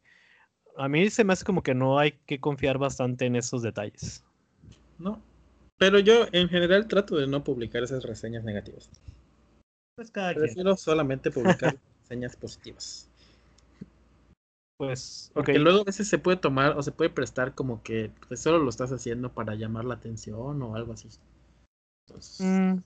a 0.77 0.89
mí 0.89 1.09
se 1.09 1.23
me 1.23 1.33
hace 1.33 1.45
como 1.45 1.63
que 1.63 1.73
no 1.73 1.97
hay 1.97 2.11
que 2.25 2.39
confiar 2.39 2.77
bastante 2.77 3.25
en 3.25 3.37
esos 3.37 3.61
detalles. 3.61 4.23
No, 4.99 5.21
pero 5.77 5.99
yo 5.99 6.25
en 6.33 6.49
general 6.49 6.87
trato 6.87 7.15
de 7.15 7.27
no 7.27 7.43
publicar 7.43 7.83
esas 7.83 8.03
reseñas 8.03 8.43
negativas. 8.43 8.89
Pues 9.95 10.11
cada 10.11 10.33
Prefiero 10.33 10.75
solamente 10.75 11.31
publicar 11.31 11.77
reseñas 12.01 12.35
positivas. 12.35 13.09
Pues, 14.77 15.31
porque 15.33 15.57
luego 15.57 15.81
a 15.81 15.83
veces 15.85 16.09
se 16.09 16.17
puede 16.17 16.37
tomar 16.37 16.77
o 16.77 16.83
se 16.83 16.91
puede 16.91 17.09
prestar 17.09 17.55
como 17.55 17.81
que 17.81 18.11
pues, 18.27 18.41
solo 18.41 18.59
lo 18.59 18.69
estás 18.69 18.91
haciendo 18.91 19.31
para 19.31 19.55
llamar 19.55 19.85
la 19.85 19.95
atención 19.95 20.61
o 20.61 20.75
algo 20.75 20.93
así. 20.93 21.07
Entonces, 22.07 22.45
mm. 22.45 22.79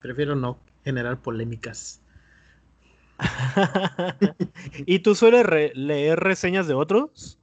prefiero 0.00 0.34
no 0.34 0.58
generar 0.84 1.22
polémicas. 1.22 2.02
¿Y 4.86 5.00
tú 5.00 5.14
sueles 5.14 5.46
leer 5.76 6.18
reseñas 6.18 6.66
de 6.66 6.74
otros? 6.74 7.38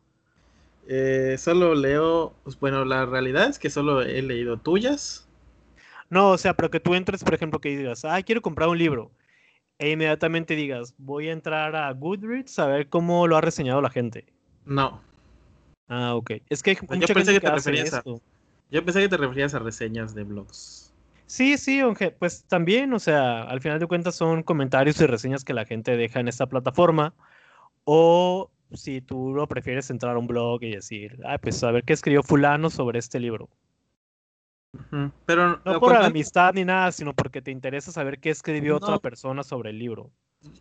Eh, 0.89 1.35
solo 1.37 1.75
leo, 1.75 2.33
pues, 2.43 2.59
bueno, 2.59 2.83
la 2.83 3.05
realidad 3.05 3.49
es 3.49 3.59
que 3.59 3.69
solo 3.69 4.01
he 4.01 4.21
leído 4.21 4.57
tuyas. 4.57 5.27
No, 6.09 6.31
o 6.31 6.37
sea, 6.37 6.55
pero 6.55 6.71
que 6.71 6.79
tú 6.79 6.95
entres, 6.95 7.23
por 7.23 7.33
ejemplo, 7.33 7.59
que 7.59 7.77
digas, 7.77 8.05
ah, 8.05 8.21
quiero 8.21 8.41
comprar 8.41 8.69
un 8.69 8.77
libro. 8.77 9.11
E 9.79 9.91
inmediatamente 9.91 10.55
digas, 10.55 10.95
voy 10.97 11.29
a 11.29 11.33
entrar 11.33 11.75
a 11.75 11.91
Goodreads 11.91 12.57
a 12.59 12.65
ver 12.67 12.89
cómo 12.89 13.27
lo 13.27 13.37
ha 13.37 13.41
reseñado 13.41 13.81
la 13.81 13.89
gente. 13.89 14.25
No. 14.65 15.01
Ah, 15.87 16.15
ok. 16.15 16.31
Es 16.49 16.63
que 16.63 16.71
hay 16.71 16.99
yo 16.99 17.07
pensé 17.07 17.33
que, 17.33 17.39
te 17.39 17.51
referías 17.51 17.93
a, 17.93 18.03
Yo 18.03 18.83
pensé 18.83 19.01
que 19.01 19.09
te 19.09 19.17
referías 19.17 19.53
a 19.53 19.59
reseñas 19.59 20.15
de 20.15 20.23
blogs. 20.23 20.93
Sí, 21.27 21.57
sí, 21.57 21.81
pues 22.19 22.45
también, 22.45 22.93
o 22.93 22.99
sea, 22.99 23.43
al 23.43 23.61
final 23.61 23.79
de 23.79 23.85
cuentas 23.85 24.15
son 24.15 24.43
comentarios 24.43 24.99
y 25.01 25.05
reseñas 25.05 25.43
que 25.43 25.53
la 25.53 25.65
gente 25.65 25.97
deja 25.97 26.21
en 26.21 26.29
esta 26.29 26.47
plataforma. 26.47 27.13
O 27.83 28.49
si 28.73 29.01
tú 29.01 29.33
lo 29.33 29.47
prefieres 29.47 29.89
entrar 29.89 30.15
a 30.15 30.19
un 30.19 30.27
blog 30.27 30.63
y 30.63 30.71
decir, 30.71 31.19
ah, 31.25 31.37
pues 31.37 31.63
a 31.63 31.71
ver 31.71 31.83
qué 31.83 31.93
escribió 31.93 32.23
fulano 32.23 32.69
sobre 32.69 32.99
este 32.99 33.19
libro. 33.19 33.49
Pero 35.25 35.61
no 35.63 35.79
por 35.79 35.95
amistad 35.95 36.53
ni 36.53 36.65
nada, 36.65 36.91
sino 36.91 37.13
porque 37.13 37.41
te 37.41 37.51
interesa 37.51 37.91
saber 37.91 38.19
qué 38.19 38.29
escribió 38.29 38.77
otra 38.77 38.99
persona 38.99 39.43
sobre 39.43 39.71
el 39.71 39.79
libro. 39.79 40.11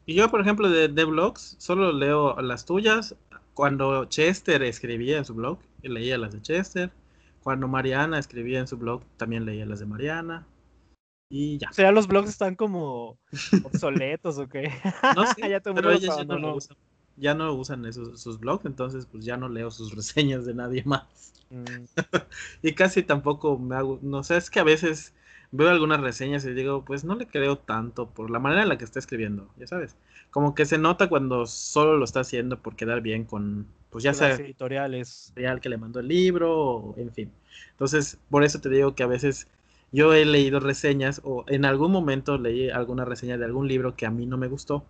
Y 0.07 0.15
yo, 0.15 0.31
por 0.31 0.41
ejemplo, 0.41 0.71
de, 0.71 0.89
de, 0.89 1.05
blogs, 1.05 1.57
solo 1.59 1.93
leo 1.93 2.41
las 2.41 2.65
tuyas. 2.65 3.15
Cuando 3.55 4.07
Chester 4.07 4.63
escribía 4.63 5.19
en 5.19 5.25
su 5.25 5.35
blog, 5.35 5.59
leía 5.83 6.19
las 6.19 6.33
de 6.33 6.43
Chester. 6.43 6.91
Cuando 7.43 7.69
Mariana 7.69 8.19
escribía 8.19 8.59
en 8.59 8.67
su 8.67 8.77
blog, 8.77 9.03
también 9.17 9.45
leía 9.45 9.67
las 9.67 9.81
de 9.81 9.87
Mariana. 9.87 10.47
Y 11.29 11.59
ya. 11.59 11.71
O 11.71 11.73
sea, 11.73 11.93
los 11.93 12.07
blogs 12.07 12.29
están 12.29 12.55
como 12.55 13.19
obsoletos 13.65 14.39
o 14.39 14.49
qué. 14.49 14.73
No 15.15 15.27
sé, 15.33 15.49
ya 15.51 15.61
pero 15.61 15.91
ellos 15.91 16.17
ya 16.17 16.25
no, 16.25 16.55
usan, 16.55 16.77
ya 17.17 17.35
no 17.35 17.53
usan 17.53 17.85
esos, 17.87 18.21
sus 18.21 18.39
blogs, 18.39 18.67
entonces 18.67 19.07
pues 19.07 19.25
ya 19.25 19.37
no 19.37 19.49
leo 19.49 19.71
sus 19.71 19.95
reseñas 19.97 20.45
de 20.47 20.55
nadie 20.55 20.83
más. 20.85 21.33
Mm. 21.51 21.85
y 22.63 22.73
casi 22.73 23.03
tampoco 23.03 23.59
me 23.59 23.77
hago, 23.77 23.99
no 24.03 24.23
sé, 24.23 24.37
es 24.37 24.51
que 24.51 24.61
a 24.61 24.65
veces 24.65 25.15
veo 25.53 25.69
algunas 25.69 26.01
reseñas 26.01 26.45
y 26.45 26.53
digo, 26.53 26.85
pues 26.85 27.05
no 27.05 27.15
le 27.15 27.27
creo 27.27 27.57
tanto 27.59 28.11
por 28.11 28.31
la 28.31 28.39
manera 28.39 28.63
en 28.63 28.69
la 28.69 28.79
que 28.79 28.85
está 28.85 28.99
escribiendo, 28.99 29.49
ya 29.57 29.67
sabes. 29.67 29.97
Como 30.31 30.55
que 30.55 30.67
se 30.67 30.79
nota 30.79 31.09
cuando 31.09 31.47
solo 31.47 31.97
lo 31.97 32.05
está 32.05 32.21
haciendo 32.21 32.61
por 32.61 32.77
quedar 32.77 33.01
bien 33.01 33.25
con, 33.25 33.67
pues 33.91 34.05
ya 34.05 34.13
sea 34.13 34.35
editoriales. 34.35 35.33
Real 35.35 35.61
que 35.61 35.69
le 35.69 35.79
mandó 35.79 36.01
el 36.01 36.09
libro, 36.09 36.53
o, 36.53 36.95
en 36.99 37.13
fin. 37.13 37.33
Entonces, 37.71 38.19
por 38.29 38.45
eso 38.45 38.61
te 38.61 38.69
digo 38.69 38.95
que 38.95 39.03
a 39.03 39.07
veces 39.07 39.49
yo 39.93 40.13
he 40.13 40.25
leído 40.25 40.61
reseñas 40.61 41.21
o 41.25 41.45
en 41.47 41.65
algún 41.65 41.93
momento 41.93 42.39
leí 42.39 42.69
alguna 42.71 43.05
reseña 43.05 43.39
de 43.39 43.45
algún 43.45 43.69
libro 43.69 43.97
que 43.97 44.05
a 44.05 44.11
mí 44.11 44.27
no 44.27 44.37
me 44.37 44.49
gustó 44.49 44.85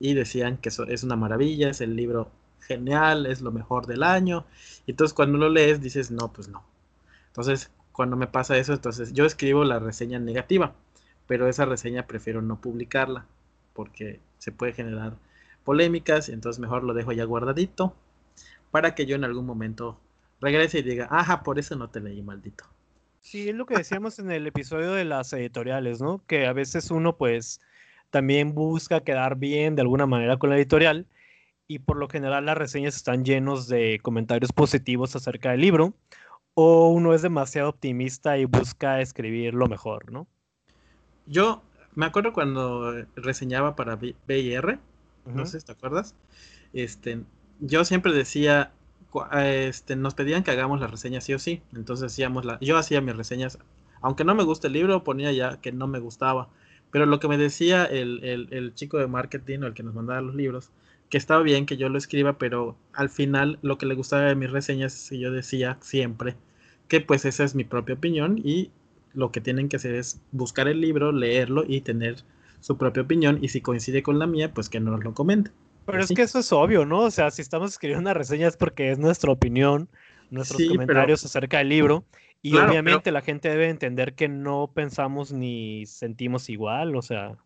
y 0.00 0.14
decían 0.14 0.56
que 0.56 0.70
eso 0.70 0.84
es 0.84 1.04
una 1.04 1.14
maravilla, 1.14 1.70
es 1.70 1.80
el 1.80 1.94
libro 1.94 2.30
genial, 2.60 3.26
es 3.26 3.42
lo 3.42 3.52
mejor 3.52 3.86
del 3.86 4.02
año. 4.02 4.46
Y 4.86 4.92
entonces 4.92 5.14
cuando 5.14 5.38
lo 5.38 5.48
lees 5.48 5.80
dices, 5.80 6.10
no, 6.10 6.32
pues 6.32 6.48
no. 6.48 6.64
Entonces, 7.28 7.70
cuando 7.92 8.16
me 8.16 8.26
pasa 8.26 8.56
eso, 8.56 8.72
entonces 8.72 9.12
yo 9.12 9.26
escribo 9.26 9.62
la 9.62 9.78
reseña 9.78 10.18
negativa, 10.18 10.72
pero 11.26 11.48
esa 11.48 11.66
reseña 11.66 12.06
prefiero 12.06 12.42
no 12.42 12.60
publicarla 12.60 13.26
porque 13.74 14.20
se 14.38 14.52
puede 14.52 14.72
generar 14.72 15.16
polémicas, 15.64 16.28
y 16.28 16.32
entonces 16.32 16.58
mejor 16.58 16.82
lo 16.82 16.94
dejo 16.94 17.12
ya 17.12 17.24
guardadito 17.24 17.94
para 18.70 18.94
que 18.94 19.04
yo 19.04 19.16
en 19.16 19.24
algún 19.24 19.44
momento 19.44 20.00
regrese 20.40 20.78
y 20.78 20.82
diga, 20.82 21.08
ajá, 21.10 21.42
por 21.42 21.58
eso 21.58 21.76
no 21.76 21.90
te 21.90 22.00
leí, 22.00 22.22
maldito. 22.22 22.64
Sí, 23.20 23.50
es 23.50 23.54
lo 23.54 23.66
que 23.66 23.76
decíamos 23.76 24.18
en 24.18 24.30
el 24.30 24.46
episodio 24.46 24.92
de 24.92 25.04
las 25.04 25.30
editoriales, 25.34 26.00
¿no? 26.00 26.22
Que 26.26 26.46
a 26.46 26.54
veces 26.54 26.90
uno 26.90 27.16
pues 27.16 27.60
también 28.10 28.54
busca 28.54 29.00
quedar 29.00 29.36
bien 29.36 29.76
de 29.76 29.82
alguna 29.82 30.06
manera 30.06 30.36
con 30.36 30.50
la 30.50 30.56
editorial 30.56 31.06
y 31.66 31.78
por 31.78 31.96
lo 31.96 32.08
general 32.08 32.46
las 32.46 32.58
reseñas 32.58 32.96
están 32.96 33.24
llenos 33.24 33.68
de 33.68 34.00
comentarios 34.02 34.52
positivos 34.52 35.14
acerca 35.14 35.52
del 35.52 35.60
libro 35.60 35.94
o 36.54 36.88
uno 36.88 37.14
es 37.14 37.22
demasiado 37.22 37.68
optimista 37.68 38.36
y 38.38 38.44
busca 38.44 39.00
escribir 39.00 39.54
lo 39.54 39.68
mejor, 39.68 40.10
¿no? 40.10 40.26
Yo 41.26 41.62
me 41.94 42.06
acuerdo 42.06 42.32
cuando 42.32 42.92
reseñaba 43.14 43.76
para 43.76 43.96
BIR, 43.96 44.78
no 45.26 45.46
sé 45.46 45.60
si 45.60 45.66
te 45.66 45.72
acuerdas, 45.72 46.14
este, 46.72 47.22
yo 47.60 47.84
siempre 47.84 48.12
decía, 48.12 48.72
este, 49.42 49.96
nos 49.96 50.14
pedían 50.14 50.42
que 50.42 50.50
hagamos 50.50 50.80
la 50.80 50.86
reseña 50.86 51.20
sí 51.20 51.34
o 51.34 51.38
sí, 51.38 51.62
entonces 51.72 52.12
hacíamos 52.12 52.44
la, 52.44 52.58
yo 52.60 52.76
hacía 52.76 53.00
mis 53.00 53.16
reseñas, 53.16 53.58
aunque 54.00 54.24
no 54.24 54.34
me 54.34 54.42
guste 54.42 54.66
el 54.66 54.72
libro, 54.72 55.04
ponía 55.04 55.30
ya 55.30 55.60
que 55.60 55.72
no 55.72 55.86
me 55.86 56.00
gustaba, 56.00 56.48
pero 56.90 57.06
lo 57.06 57.20
que 57.20 57.28
me 57.28 57.38
decía 57.38 57.84
el, 57.84 58.22
el, 58.24 58.48
el 58.50 58.74
chico 58.74 58.98
de 58.98 59.06
marketing 59.06 59.60
o 59.60 59.66
el 59.66 59.74
que 59.74 59.82
nos 59.82 59.94
mandaba 59.94 60.20
los 60.20 60.34
libros, 60.34 60.70
que 61.08 61.18
estaba 61.18 61.42
bien 61.42 61.66
que 61.66 61.76
yo 61.76 61.88
lo 61.88 61.98
escriba, 61.98 62.38
pero 62.38 62.76
al 62.92 63.10
final 63.10 63.58
lo 63.62 63.78
que 63.78 63.86
le 63.86 63.94
gustaba 63.94 64.22
de 64.22 64.36
mis 64.36 64.50
reseñas 64.50 64.94
es 64.94 65.10
que 65.10 65.18
yo 65.18 65.30
decía 65.30 65.76
siempre 65.80 66.36
que 66.88 67.00
pues 67.00 67.24
esa 67.24 67.44
es 67.44 67.54
mi 67.54 67.64
propia 67.64 67.94
opinión 67.94 68.40
y 68.42 68.70
lo 69.12 69.32
que 69.32 69.40
tienen 69.40 69.68
que 69.68 69.76
hacer 69.76 69.94
es 69.94 70.20
buscar 70.32 70.68
el 70.68 70.80
libro, 70.80 71.12
leerlo 71.12 71.64
y 71.66 71.80
tener 71.80 72.16
su 72.60 72.76
propia 72.76 73.02
opinión 73.02 73.38
y 73.42 73.48
si 73.48 73.60
coincide 73.60 74.02
con 74.02 74.18
la 74.18 74.26
mía, 74.26 74.52
pues 74.52 74.68
que 74.68 74.80
nos 74.80 75.02
lo 75.02 75.14
comente. 75.14 75.50
Pero 75.86 76.02
es 76.02 76.10
que 76.10 76.22
eso 76.22 76.38
es 76.38 76.52
obvio, 76.52 76.84
¿no? 76.84 77.00
O 77.00 77.10
sea, 77.10 77.30
si 77.30 77.42
estamos 77.42 77.72
escribiendo 77.72 78.02
una 78.02 78.14
reseña 78.14 78.46
es 78.46 78.56
porque 78.56 78.92
es 78.92 78.98
nuestra 78.98 79.32
opinión, 79.32 79.88
nuestros 80.30 80.62
comentarios 80.68 81.24
acerca 81.24 81.58
del 81.58 81.70
libro 81.70 82.04
y 82.42 82.56
obviamente 82.56 83.12
la 83.12 83.20
gente 83.20 83.48
debe 83.48 83.68
entender 83.68 84.14
que 84.14 84.28
no 84.28 84.70
pensamos 84.72 85.32
ni 85.32 85.86
sentimos 85.86 86.48
igual, 86.48 86.96
o 86.96 87.02
sea 87.02 87.36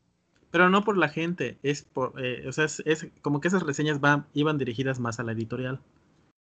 pero 0.55 0.71
no 0.71 0.85
por 0.85 0.97
la 0.97 1.09
gente, 1.09 1.59
es 1.65 1.83
por, 1.83 2.13
eh, 2.25 2.47
o 2.47 2.53
sea, 2.53 2.67
es, 2.67 3.09
como 3.23 3.41
que 3.41 3.49
esas 3.49 3.65
reseñas 3.65 3.99
van, 3.99 4.27
iban 4.35 4.57
dirigidas 4.57 5.01
más 5.01 5.19
a 5.19 5.25
la 5.25 5.33
editorial. 5.33 5.81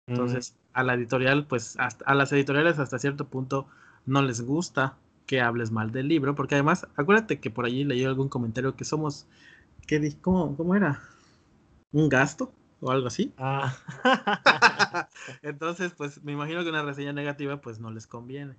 Entonces, 0.07 0.57
a 0.73 0.81
la 0.81 0.95
editorial, 0.95 1.45
pues, 1.45 1.75
hasta, 1.77 2.03
a 2.05 2.15
las 2.15 2.31
editoriales 2.31 2.79
hasta 2.79 2.97
cierto 2.97 3.27
punto 3.27 3.67
no 4.07 4.23
les 4.23 4.41
gusta 4.41 4.97
que 5.27 5.39
hables 5.39 5.69
mal 5.69 5.91
del 5.91 6.07
libro, 6.07 6.33
porque 6.33 6.55
además, 6.55 6.87
acuérdate 6.95 7.39
que 7.39 7.51
por 7.51 7.65
allí 7.65 7.83
leí 7.83 8.03
algún 8.03 8.27
comentario 8.27 8.75
que 8.75 8.85
somos, 8.85 9.27
¿qué, 9.85 10.17
cómo, 10.19 10.57
¿cómo 10.57 10.73
era? 10.73 10.99
¿Un 11.91 12.09
gasto? 12.09 12.51
O 12.81 12.91
algo 12.91 13.07
así. 13.07 13.33
Ah. 13.37 13.77
Entonces, 15.41 15.93
pues 15.93 16.21
me 16.23 16.33
imagino 16.33 16.63
que 16.63 16.69
una 16.69 16.83
reseña 16.83 17.13
negativa 17.13 17.61
pues 17.61 17.79
no 17.79 17.91
les 17.91 18.07
conviene. 18.07 18.55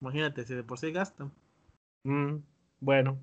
Imagínate 0.00 0.44
si 0.44 0.54
de 0.54 0.64
por 0.64 0.78
sí 0.78 0.92
gastan. 0.92 1.32
Mm, 2.04 2.38
bueno, 2.80 3.18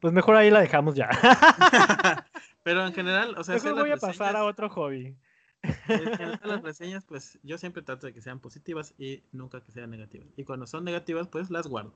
pues 0.00 0.12
mejor 0.12 0.36
ahí 0.36 0.50
la 0.50 0.60
dejamos 0.60 0.94
ya. 0.94 1.08
Pero 2.62 2.86
en 2.86 2.94
general, 2.94 3.34
o 3.36 3.44
sea, 3.44 3.54
mejor 3.56 3.74
voy 3.74 3.90
a 3.90 3.96
pasar 3.98 4.36
a 4.36 4.44
otro 4.44 4.70
hobby. 4.70 5.14
En 5.62 6.16
general, 6.16 6.40
las 6.42 6.62
reseñas, 6.62 7.04
pues 7.04 7.38
yo 7.42 7.58
siempre 7.58 7.82
trato 7.82 8.06
de 8.06 8.14
que 8.14 8.22
sean 8.22 8.40
positivas 8.40 8.94
y 8.98 9.22
nunca 9.32 9.60
que 9.60 9.72
sean 9.72 9.90
negativas. 9.90 10.28
Y 10.36 10.44
cuando 10.44 10.66
son 10.66 10.84
negativas, 10.84 11.28
pues 11.28 11.50
las 11.50 11.66
guardo. 11.66 11.92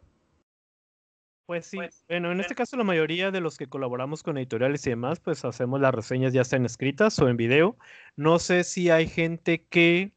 Pues 1.49 1.65
sí, 1.65 1.79
pues, 1.79 2.05
bueno, 2.07 2.31
en 2.31 2.41
este 2.41 2.55
caso 2.55 2.77
la 2.77 2.85
mayoría 2.85 3.31
de 3.31 3.41
los 3.41 3.57
que 3.57 3.69
colaboramos 3.69 4.23
con 4.23 4.37
editoriales 4.37 4.87
y 4.87 4.91
demás, 4.91 5.19
pues 5.19 5.47
hacemos 5.47 5.81
las 5.81 5.95
reseñas 5.95 6.35
ya 6.35 6.45
sean 6.45 6.67
escritas 6.67 7.19
o 7.21 7.29
en 7.31 7.39
video. 7.39 7.79
No 8.17 8.39
sé 8.39 8.65
si 8.65 8.91
hay 8.91 9.09
gente 9.09 9.65
que, 9.65 10.13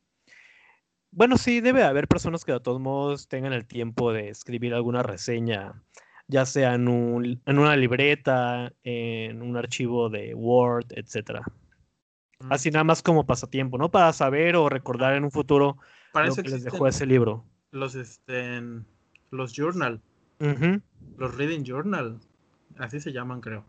bueno, 1.10 1.38
sí, 1.38 1.62
debe 1.62 1.84
haber 1.84 2.10
personas 2.10 2.44
que 2.44 2.52
de 2.52 2.60
todos 2.60 2.82
modos 2.82 3.30
tengan 3.30 3.54
el 3.54 3.66
tiempo 3.66 4.12
de 4.12 4.28
escribir 4.28 4.74
alguna 4.74 5.04
reseña 5.04 5.82
ya 6.28 6.46
sea 6.46 6.74
en, 6.74 6.90
un, 6.90 7.42
en 7.46 7.60
una 7.60 7.78
libreta, 7.78 8.74
en 8.84 9.42
un 9.42 9.56
archivo 9.56 10.10
de 10.10 10.36
Word, 10.36 10.88
etc. 10.90 11.40
Mm. 12.40 12.52
Así 12.52 12.72
nada 12.72 12.84
más 12.84 13.02
como 13.02 13.26
pasatiempo, 13.26 13.78
¿no? 13.78 13.90
Para 13.90 14.12
saber 14.12 14.58
o 14.58 14.68
recordar 14.68 15.16
en 15.16 15.24
un 15.24 15.32
futuro 15.32 15.78
Para 16.12 16.28
lo 16.28 16.36
que 16.36 16.44
les 16.44 16.66
dejó 16.66 16.88
ese 16.88 17.06
libro. 17.06 17.46
Los, 17.72 17.96
este, 17.96 18.62
los 19.30 19.54
journal, 19.54 20.02
los 21.18 21.36
reading 21.38 21.64
journal, 21.64 22.20
así 22.78 23.00
se 23.00 23.12
llaman 23.12 23.42
creo. 23.42 23.64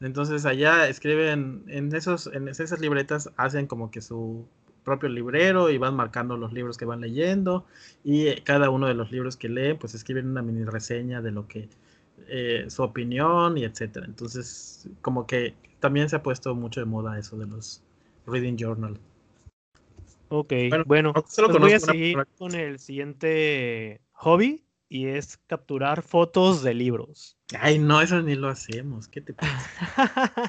Entonces 0.00 0.46
allá 0.46 0.88
escriben 0.88 1.64
en 1.66 1.94
esos, 1.94 2.28
en 2.28 2.48
esas 2.48 2.80
libretas 2.80 3.30
hacen 3.36 3.66
como 3.66 3.90
que 3.90 4.00
su 4.00 4.46
propio 4.84 5.08
librero 5.08 5.70
y 5.70 5.76
van 5.76 5.96
marcando 5.96 6.36
los 6.36 6.52
libros 6.52 6.78
que 6.78 6.84
van 6.84 7.00
leyendo 7.00 7.66
y 8.04 8.28
eh, 8.28 8.42
cada 8.44 8.70
uno 8.70 8.86
de 8.86 8.94
los 8.94 9.10
libros 9.10 9.36
que 9.36 9.48
leen 9.48 9.76
pues 9.76 9.94
escriben 9.94 10.28
una 10.28 10.40
mini 10.40 10.64
reseña 10.64 11.20
de 11.20 11.30
lo 11.30 11.46
que 11.46 11.68
eh, 12.28 12.66
su 12.68 12.82
opinión 12.82 13.58
y 13.58 13.64
etcétera. 13.64 14.06
Entonces 14.06 14.88
como 15.02 15.26
que 15.26 15.54
también 15.80 16.08
se 16.08 16.16
ha 16.16 16.22
puesto 16.22 16.54
mucho 16.54 16.80
de 16.80 16.86
moda 16.86 17.18
eso 17.18 17.36
de 17.36 17.46
los 17.46 17.82
reading 18.26 18.56
journal. 18.56 18.98
Ok, 20.30 20.52
bueno, 20.86 21.12
pues 21.12 21.58
voy 21.58 21.72
a 21.72 21.80
seguir 21.80 22.16
con 22.38 22.54
el 22.54 22.78
siguiente 22.78 24.00
hobby 24.12 24.62
y 24.88 25.06
es 25.06 25.36
capturar 25.46 26.02
fotos 26.02 26.62
de 26.62 26.74
libros. 26.74 27.36
Ay, 27.58 27.78
no, 27.78 28.00
eso 28.00 28.22
ni 28.22 28.34
lo 28.34 28.48
hacemos. 28.48 29.08
¿Qué 29.08 29.20
te 29.20 29.34
pasa? 29.34 30.42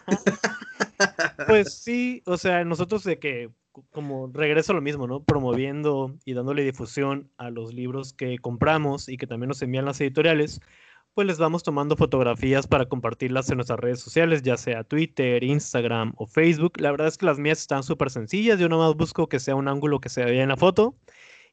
pues 1.48 1.74
sí, 1.74 2.22
o 2.26 2.38
sea, 2.38 2.64
nosotros 2.64 3.04
de 3.04 3.20
que 3.20 3.50
como 3.92 4.30
regreso 4.34 4.72
a 4.72 4.76
lo 4.76 4.82
mismo, 4.82 5.08
¿no? 5.08 5.24
Promoviendo 5.24 6.16
y 6.26 6.34
dándole 6.34 6.64
difusión 6.64 7.32
a 7.38 7.50
los 7.50 7.74
libros 7.74 8.14
que 8.14 8.38
compramos 8.38 9.10
y 9.10 9.18
que 9.18 9.28
también 9.28 9.50
nos 9.50 9.62
envían 9.62 9.86
las 9.86 10.02
editoriales, 10.02 10.60
pues 11.14 11.28
les 11.28 11.38
vamos 11.38 11.64
tomando 11.64 11.96
fotografías 11.96 12.68
para 12.68 12.88
compartirlas 12.88 13.50
en 13.50 13.58
nuestras 13.58 13.80
redes 13.80 14.00
sociales, 14.00 14.42
ya 14.42 14.58
sea 14.58 14.84
Twitter, 14.84 15.44
Instagram 15.44 16.14
o 16.18 16.28
Facebook. 16.28 16.80
La 16.80 16.92
verdad 16.92 17.08
es 17.08 17.18
que 17.18 17.26
las 17.26 17.40
mías 17.40 17.60
están 17.60 17.84
súper 17.84 18.10
sencillas, 18.10 18.60
yo 18.60 18.70
nomás 18.70 18.96
busco 18.96 19.28
que 19.28 19.40
sea 19.40 19.56
un 19.56 19.68
ángulo 19.68 20.00
que 20.00 20.10
se 20.10 20.24
vea 20.24 20.44
en 20.44 20.50
la 20.50 20.58
foto 20.58 20.96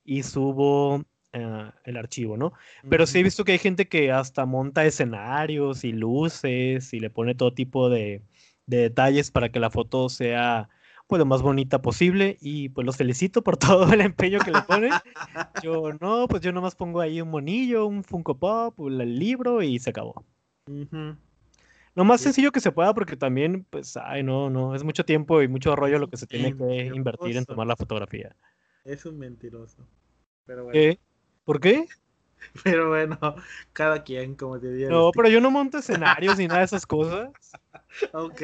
y 0.05 0.22
subo 0.22 1.05
eh, 1.37 1.70
el 1.84 1.97
archivo, 1.97 2.37
¿no? 2.37 2.53
Pero 2.89 3.07
sí 3.07 3.18
he 3.18 3.22
visto 3.22 3.45
que 3.45 3.53
hay 3.53 3.59
gente 3.59 3.89
que 3.89 4.11
hasta 4.11 4.47
monta 4.47 4.84
escenarios 4.84 5.84
y 5.84 5.93
luces 5.93 6.93
y 6.93 7.01
le 7.01 7.11
pone 7.11 7.34
todo 7.34 7.53
tipo 7.53 7.89
de, 7.91 8.22
de 8.66 8.78
detalles 8.78 9.30
para 9.30 9.51
que 9.51 9.61
la 9.61 9.70
foto 9.70 10.09
sea 10.09 10.68
pues 11.07 11.20
lo 11.20 11.26
más 11.26 11.43
bonita 11.43 11.80
posible 11.80 12.37
y 12.41 12.68
pues 12.70 12.84
los 12.84 12.97
felicito 12.97 13.43
por 13.43 13.57
todo 13.84 13.93
el 13.93 14.01
empeño 14.01 14.41
que 14.41 14.51
le 14.51 14.62
ponen. 14.62 14.93
Yo 15.62 15.93
no, 16.01 16.26
pues 16.28 16.43
yo 16.43 16.53
nomás 16.53 16.74
pongo 16.74 17.01
ahí 17.01 17.20
un 17.20 17.30
monillo, 17.30 17.87
un 17.87 18.05
Funko 18.05 18.39
Pop, 18.39 18.78
el 18.89 19.18
libro 19.18 19.62
y 19.62 19.78
se 19.78 19.91
acabó. 19.91 20.24
Lo 21.95 22.05
más 22.05 22.20
sencillo 22.20 22.53
que 22.53 22.61
se 22.61 22.72
pueda 22.72 22.93
porque 22.93 23.16
también, 23.16 23.64
pues, 23.70 23.97
ay, 23.97 24.22
no, 24.22 24.51
no, 24.51 24.74
es 24.74 24.84
mucho 24.84 25.05
tiempo 25.05 25.41
y 25.43 25.49
mucho 25.49 25.74
rollo 25.74 25.99
lo 25.99 26.09
que 26.09 26.18
se 26.18 26.26
tiene 26.26 26.55
que 26.55 26.87
invertir 26.95 27.37
en 27.37 27.47
tomar 27.47 27.66
la 27.66 27.76
fotografía. 27.76 28.37
Es 28.84 29.07
un 29.07 29.18
mentiroso. 29.18 29.87
Pero 30.45 30.68
¿Qué? 30.68 30.99
¿Por 31.47 31.61
qué? 31.61 31.87
Pero 32.65 32.89
bueno, 32.89 33.19
cada 33.73 34.03
quien, 34.03 34.35
como 34.35 34.59
te 34.61 34.71
diría. 34.71 34.89
No, 34.89 35.11
pero 35.13 35.29
yo 35.29 35.41
no 35.41 35.51
monto 35.51 35.79
escenarios 35.79 36.37
ni 36.37 36.47
nada 36.47 36.61
de 36.61 36.67
esas 36.67 36.85
cosas. 36.85 37.31
Ok. 38.13 38.43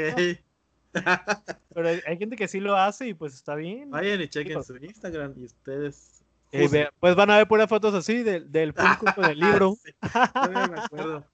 Pero 1.75 1.89
hay, 1.89 2.17
gente 2.17 2.37
que 2.37 2.49
sí 2.49 2.59
lo 2.59 2.75
hace 2.75 3.09
y 3.09 3.15
pues 3.15 3.35
está 3.35 3.55
bien. 3.55 3.91
Vayan 3.91 4.23
y 4.23 4.29
chequen 4.29 4.65
su 4.65 4.77
Instagram 4.77 5.35
y 5.37 5.45
ustedes. 5.45 6.25
Eh, 6.53 6.89
pues 6.99 7.15
van 7.15 7.31
a 7.31 7.37
ver 7.37 7.49
puras 7.49 7.69
fotos 7.69 7.95
así 7.95 8.23
del, 8.23 8.51
del 8.51 8.73
público 8.73 9.07
con 9.15 9.27
el 9.27 9.39
libro. 9.39 9.77
me 10.01 10.81
acuerdo. 10.81 11.27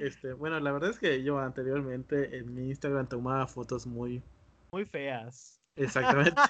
Este, 0.00 0.32
bueno, 0.32 0.58
la 0.58 0.72
verdad 0.72 0.90
es 0.90 0.98
que 0.98 1.22
yo 1.22 1.38
anteriormente 1.38 2.38
en 2.38 2.54
mi 2.54 2.68
Instagram 2.68 3.08
tomaba 3.08 3.46
fotos 3.46 3.86
muy... 3.86 4.22
Muy 4.72 4.86
feas. 4.86 5.60
Exactamente. 5.76 6.40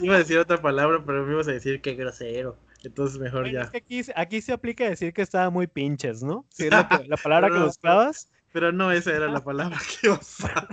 Iba 0.00 0.14
a 0.14 0.18
decir 0.18 0.38
otra 0.38 0.62
palabra, 0.62 1.02
pero 1.04 1.24
me 1.24 1.32
ibas 1.32 1.48
a 1.48 1.52
decir 1.52 1.80
que 1.80 1.94
grosero. 1.94 2.56
Entonces 2.84 3.18
mejor 3.18 3.50
ya. 3.50 3.70
aquí, 3.74 4.02
aquí 4.14 4.40
se 4.40 4.52
aplica 4.52 4.88
decir 4.88 5.12
que 5.12 5.22
estaba 5.22 5.50
muy 5.50 5.66
pinches, 5.66 6.22
¿no? 6.22 6.46
Si 6.50 6.68
la, 6.70 6.88
palabra 7.22 7.50
que 7.50 7.58
buscabas. 7.58 8.30
Pero 8.52 8.72
no 8.72 8.90
esa 8.92 9.14
era 9.14 9.28
la 9.28 9.42
palabra 9.42 9.78
que 10.00 10.08
usaba. 10.10 10.68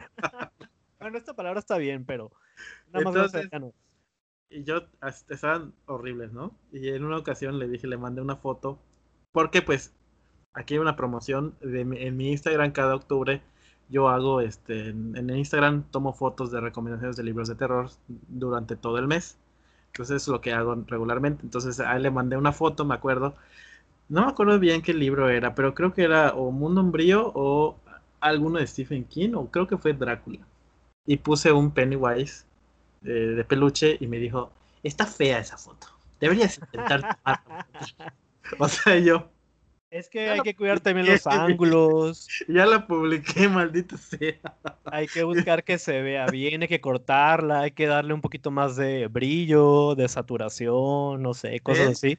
bueno, 1.00 1.18
esta 1.18 1.34
palabra 1.34 1.60
está 1.60 1.78
bien, 1.78 2.06
pero 2.06 2.32
nada 2.92 3.06
más 3.06 3.16
Entonces, 3.16 3.50
Y 4.50 4.64
yo, 4.64 4.84
estaban 5.30 5.74
horribles, 5.86 6.32
¿no? 6.34 6.58
Y 6.72 6.90
en 6.90 7.04
una 7.04 7.18
ocasión 7.18 7.60
le 7.60 7.68
dije, 7.68 7.88
le 7.88 7.98
mandé 7.98 8.22
una 8.22 8.36
foto, 8.36 8.80
porque 9.32 9.62
pues 9.62 9.94
aquí 10.54 10.76
hay 10.76 10.80
una 10.80 10.96
promoción 10.96 11.56
de, 11.62 11.82
en 11.82 12.18
mi 12.18 12.32
Instagram 12.32 12.72
cada 12.72 12.96
octubre. 12.96 13.42
Yo 13.90 14.08
hago, 14.10 14.40
este, 14.42 14.90
en, 14.90 15.18
en 15.18 15.30
Instagram 15.30 15.84
tomo 15.92 16.14
fotos 16.14 16.52
de 16.52 16.62
recomendaciones 16.62 17.16
de 17.16 17.24
libros 17.24 17.48
de 17.48 17.56
terror 17.56 17.90
durante 18.08 18.76
todo 18.76 18.98
el 18.98 19.08
mes. 19.08 19.38
Entonces 19.94 20.24
es 20.24 20.28
lo 20.28 20.42
que 20.42 20.54
hago 20.54 20.76
regularmente. 20.88 21.44
Entonces 21.44 21.80
a 21.80 21.96
él 21.96 22.04
le 22.04 22.12
mandé 22.12 22.36
una 22.38 22.52
foto, 22.52 22.84
me 22.86 22.96
acuerdo. 22.96 23.36
No 24.10 24.24
me 24.26 24.32
acuerdo 24.32 24.60
bien 24.60 24.82
qué 24.82 24.94
libro 24.94 25.30
era, 25.30 25.56
pero 25.56 25.76
creo 25.76 25.94
que 25.94 26.04
era 26.04 26.34
o 26.36 26.52
Mundo 26.52 26.82
Umbrío 26.82 27.32
o 27.36 27.78
alguno 28.20 28.60
de 28.60 28.68
Stephen 28.68 29.06
King, 29.06 29.34
o 29.36 29.50
creo 29.52 29.68
que 29.68 29.78
fue 29.78 29.94
Drácula. 29.94 30.40
Y 31.06 31.18
puse 31.18 31.52
un 31.52 31.72
Pennywise 31.72 32.46
eh, 33.04 33.10
de 33.10 33.44
peluche 33.46 33.98
y 34.00 34.08
me 34.08 34.18
dijo, 34.18 34.52
está 34.84 35.06
fea 35.06 35.40
esa 35.40 35.58
foto. 35.58 35.88
Deberías 36.20 36.58
intentar 36.58 37.18
o 38.60 38.68
sea, 38.68 38.98
yo, 39.00 39.30
es 39.94 40.10
que 40.10 40.28
hay 40.28 40.40
que 40.42 40.56
cuidar 40.56 40.80
también 40.80 41.06
los 41.06 41.28
ángulos. 41.28 42.28
Ya 42.48 42.66
la 42.66 42.88
publiqué, 42.88 43.48
maldita 43.50 43.96
sea. 43.98 44.36
Hay 44.86 45.08
que 45.08 45.24
buscar 45.24 45.64
que 45.64 45.78
se 45.78 46.02
vea 46.02 46.26
bien, 46.28 46.64
hay 46.64 46.68
que 46.68 46.82
cortarla, 46.82 47.62
hay 47.62 47.72
que 47.72 47.86
darle 47.86 48.14
un 48.14 48.22
poquito 48.22 48.50
más 48.50 48.76
de 48.76 49.08
brillo, 49.08 49.94
de 49.96 50.08
saturación, 50.08 51.22
no 51.22 51.34
sé, 51.34 51.60
cosas 51.60 51.90
así. 51.90 52.18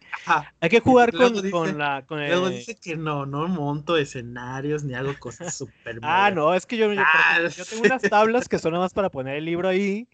Hay 0.61 0.69
que 0.69 0.81
jugar 0.81 1.13
con, 1.13 1.35
la... 1.79 2.05
Con 2.07 2.25
luego 2.25 2.49
dice 2.49 2.77
que 2.77 2.97
no, 2.97 3.27
no 3.27 3.49
monto 3.49 3.97
escenarios 3.97 4.85
ni 4.85 4.95
hago 4.95 5.13
cosas 5.19 5.55
súper 5.59 5.99
Ah, 6.03 6.31
no, 6.33 6.55
es 6.55 6.67
que 6.67 6.77
yo, 6.77 6.89
ah, 6.97 7.41
yo, 7.55 7.65
tengo 7.65 7.83
unas 7.83 8.03
tablas 8.03 8.49
que 8.49 8.59
son 8.59 8.73
nada 8.73 8.85
más 8.85 8.95
para 8.95 9.11
poner 9.11 9.37
el 9.37 9.45
libro 9.45 9.69
ahí 9.69 10.07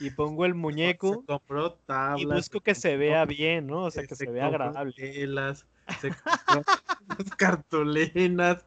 y 0.00 0.10
pongo 0.10 0.44
el 0.44 0.54
muñeco 0.54 1.24
y 2.16 2.24
busco 2.24 2.60
que 2.60 2.74
se 2.74 2.96
vea 2.96 3.24
bien, 3.24 3.68
¿no? 3.68 3.84
O 3.84 3.90
sea, 3.92 4.04
que 4.04 4.16
se, 4.16 4.28
vea 4.28 4.46
agradable 4.46 4.92
las 5.86 7.30
cartulinas 7.36 8.64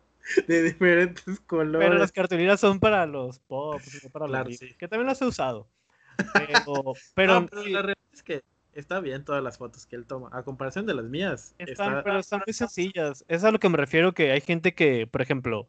de 0.48 0.64
diferentes 0.64 1.40
colores. 1.42 1.88
Pero 1.88 2.00
las 2.00 2.12
cartulinas 2.12 2.60
son 2.60 2.80
para 2.80 3.06
los 3.06 3.40
pops, 3.40 4.04
no 4.04 4.10
para 4.10 4.28
los 4.28 4.60
que 4.60 4.88
también 4.88 5.08
las 5.08 5.22
he 5.22 5.26
usado. 5.26 5.68
Pero, 7.16 7.48
la 7.52 7.82
realidad 7.82 7.94
es 8.12 8.24
que 8.24 8.44
está 8.74 9.00
bien 9.00 9.24
todas 9.24 9.44
las 9.44 9.58
fotos 9.58 9.86
que 9.86 9.96
él 9.96 10.06
toma, 10.06 10.30
a 10.32 10.44
comparación 10.44 10.86
de 10.86 10.96
las 10.96 11.06
mías. 11.06 11.56
Están, 11.58 12.02
pero 12.04 12.20
están 12.20 12.42
muy 12.46 12.54
sencillas. 12.54 13.24
Es 13.28 13.44
a 13.44 13.52
lo 13.52 13.60
que 13.60 13.70
me 13.70 13.78
refiero 13.78 14.14
que 14.14 14.32
hay 14.32 14.42
gente 14.42 14.74
que, 14.74 15.08
por 15.08 15.22
ejemplo, 15.22 15.68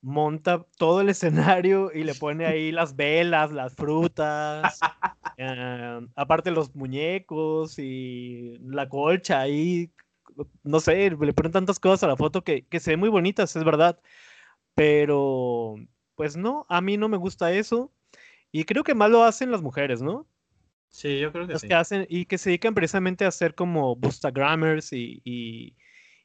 monta 0.00 0.64
todo 0.76 1.00
el 1.00 1.08
escenario 1.56 1.90
y 1.92 2.04
le 2.04 2.14
pone 2.14 2.46
ahí 2.46 2.72
las 2.72 2.96
velas, 2.96 3.52
las 3.52 3.74
frutas, 3.74 4.78
eh, 5.36 6.06
aparte 6.16 6.50
los 6.50 6.74
muñecos 6.74 7.78
y 7.78 8.58
la 8.60 8.88
colcha 8.88 9.40
ahí 9.40 9.90
no 10.62 10.80
sé, 10.80 11.10
le 11.10 11.32
ponen 11.32 11.52
tantas 11.52 11.78
cosas 11.78 12.04
a 12.04 12.08
la 12.08 12.16
foto 12.16 12.42
que, 12.42 12.66
se 12.78 12.90
ven 12.90 13.00
muy 13.00 13.08
bonitas, 13.08 13.54
es 13.56 13.64
verdad. 13.64 13.98
Pero, 14.74 15.76
pues 16.14 16.36
no, 16.36 16.66
a 16.68 16.80
mí 16.80 16.96
no 16.96 17.08
me 17.08 17.16
gusta 17.16 17.52
eso. 17.52 17.92
Y 18.52 18.64
creo 18.64 18.84
que 18.84 18.94
más 18.94 19.10
lo 19.10 19.24
hacen 19.24 19.50
las 19.50 19.62
mujeres, 19.62 20.02
¿no? 20.02 20.26
Sí, 20.88 21.18
yo 21.18 21.32
creo 21.32 21.46
que 21.46 21.52
las 21.52 21.62
sí. 21.62 21.68
que 21.68 21.74
hacen 21.74 22.06
y 22.08 22.24
que 22.24 22.38
se 22.38 22.50
dedican 22.50 22.74
precisamente 22.74 23.24
a 23.24 23.28
hacer 23.28 23.54
como 23.54 23.94
Bookstagrammers 23.96 24.92
y, 24.92 25.20
y, 25.24 25.76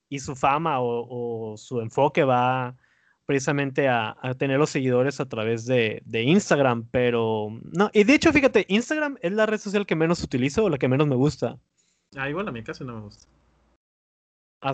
y 0.09 0.20
su 0.20 0.36
fama 0.36 0.78
o, 0.80 1.55
su 1.57 1.82
enfoque 1.82 2.24
va 2.24 2.78
precisamente 3.26 3.88
a, 3.89 4.16
tener 4.38 4.59
los 4.59 4.70
seguidores 4.70 5.20
a 5.20 5.28
través 5.28 5.66
de, 5.66 6.01
de, 6.05 6.24
Instagram, 6.24 6.88
pero 6.91 7.49
no, 7.72 7.89
y 7.93 8.03
de 8.03 8.14
hecho, 8.14 8.32
fíjate, 8.32 8.66
Instagram 8.68 9.18
es 9.22 9.32
la 9.32 9.45
red 9.45 9.59
social 9.59 9.86
que 9.86 9.95
menos 9.95 10.22
utilizo 10.22 10.66
o 10.66 10.70
la 10.70 10.78
que 10.78 10.88
menos 10.88 11.07
me 11.07 11.16
gusta. 11.16 11.57
Ah, 12.16 12.30
igual 12.30 12.47
a 12.47 12.51
mi 12.51 12.64
caso 12.64 12.84
no 12.84 12.95
me 12.95 13.01
gusta. 13.01 13.28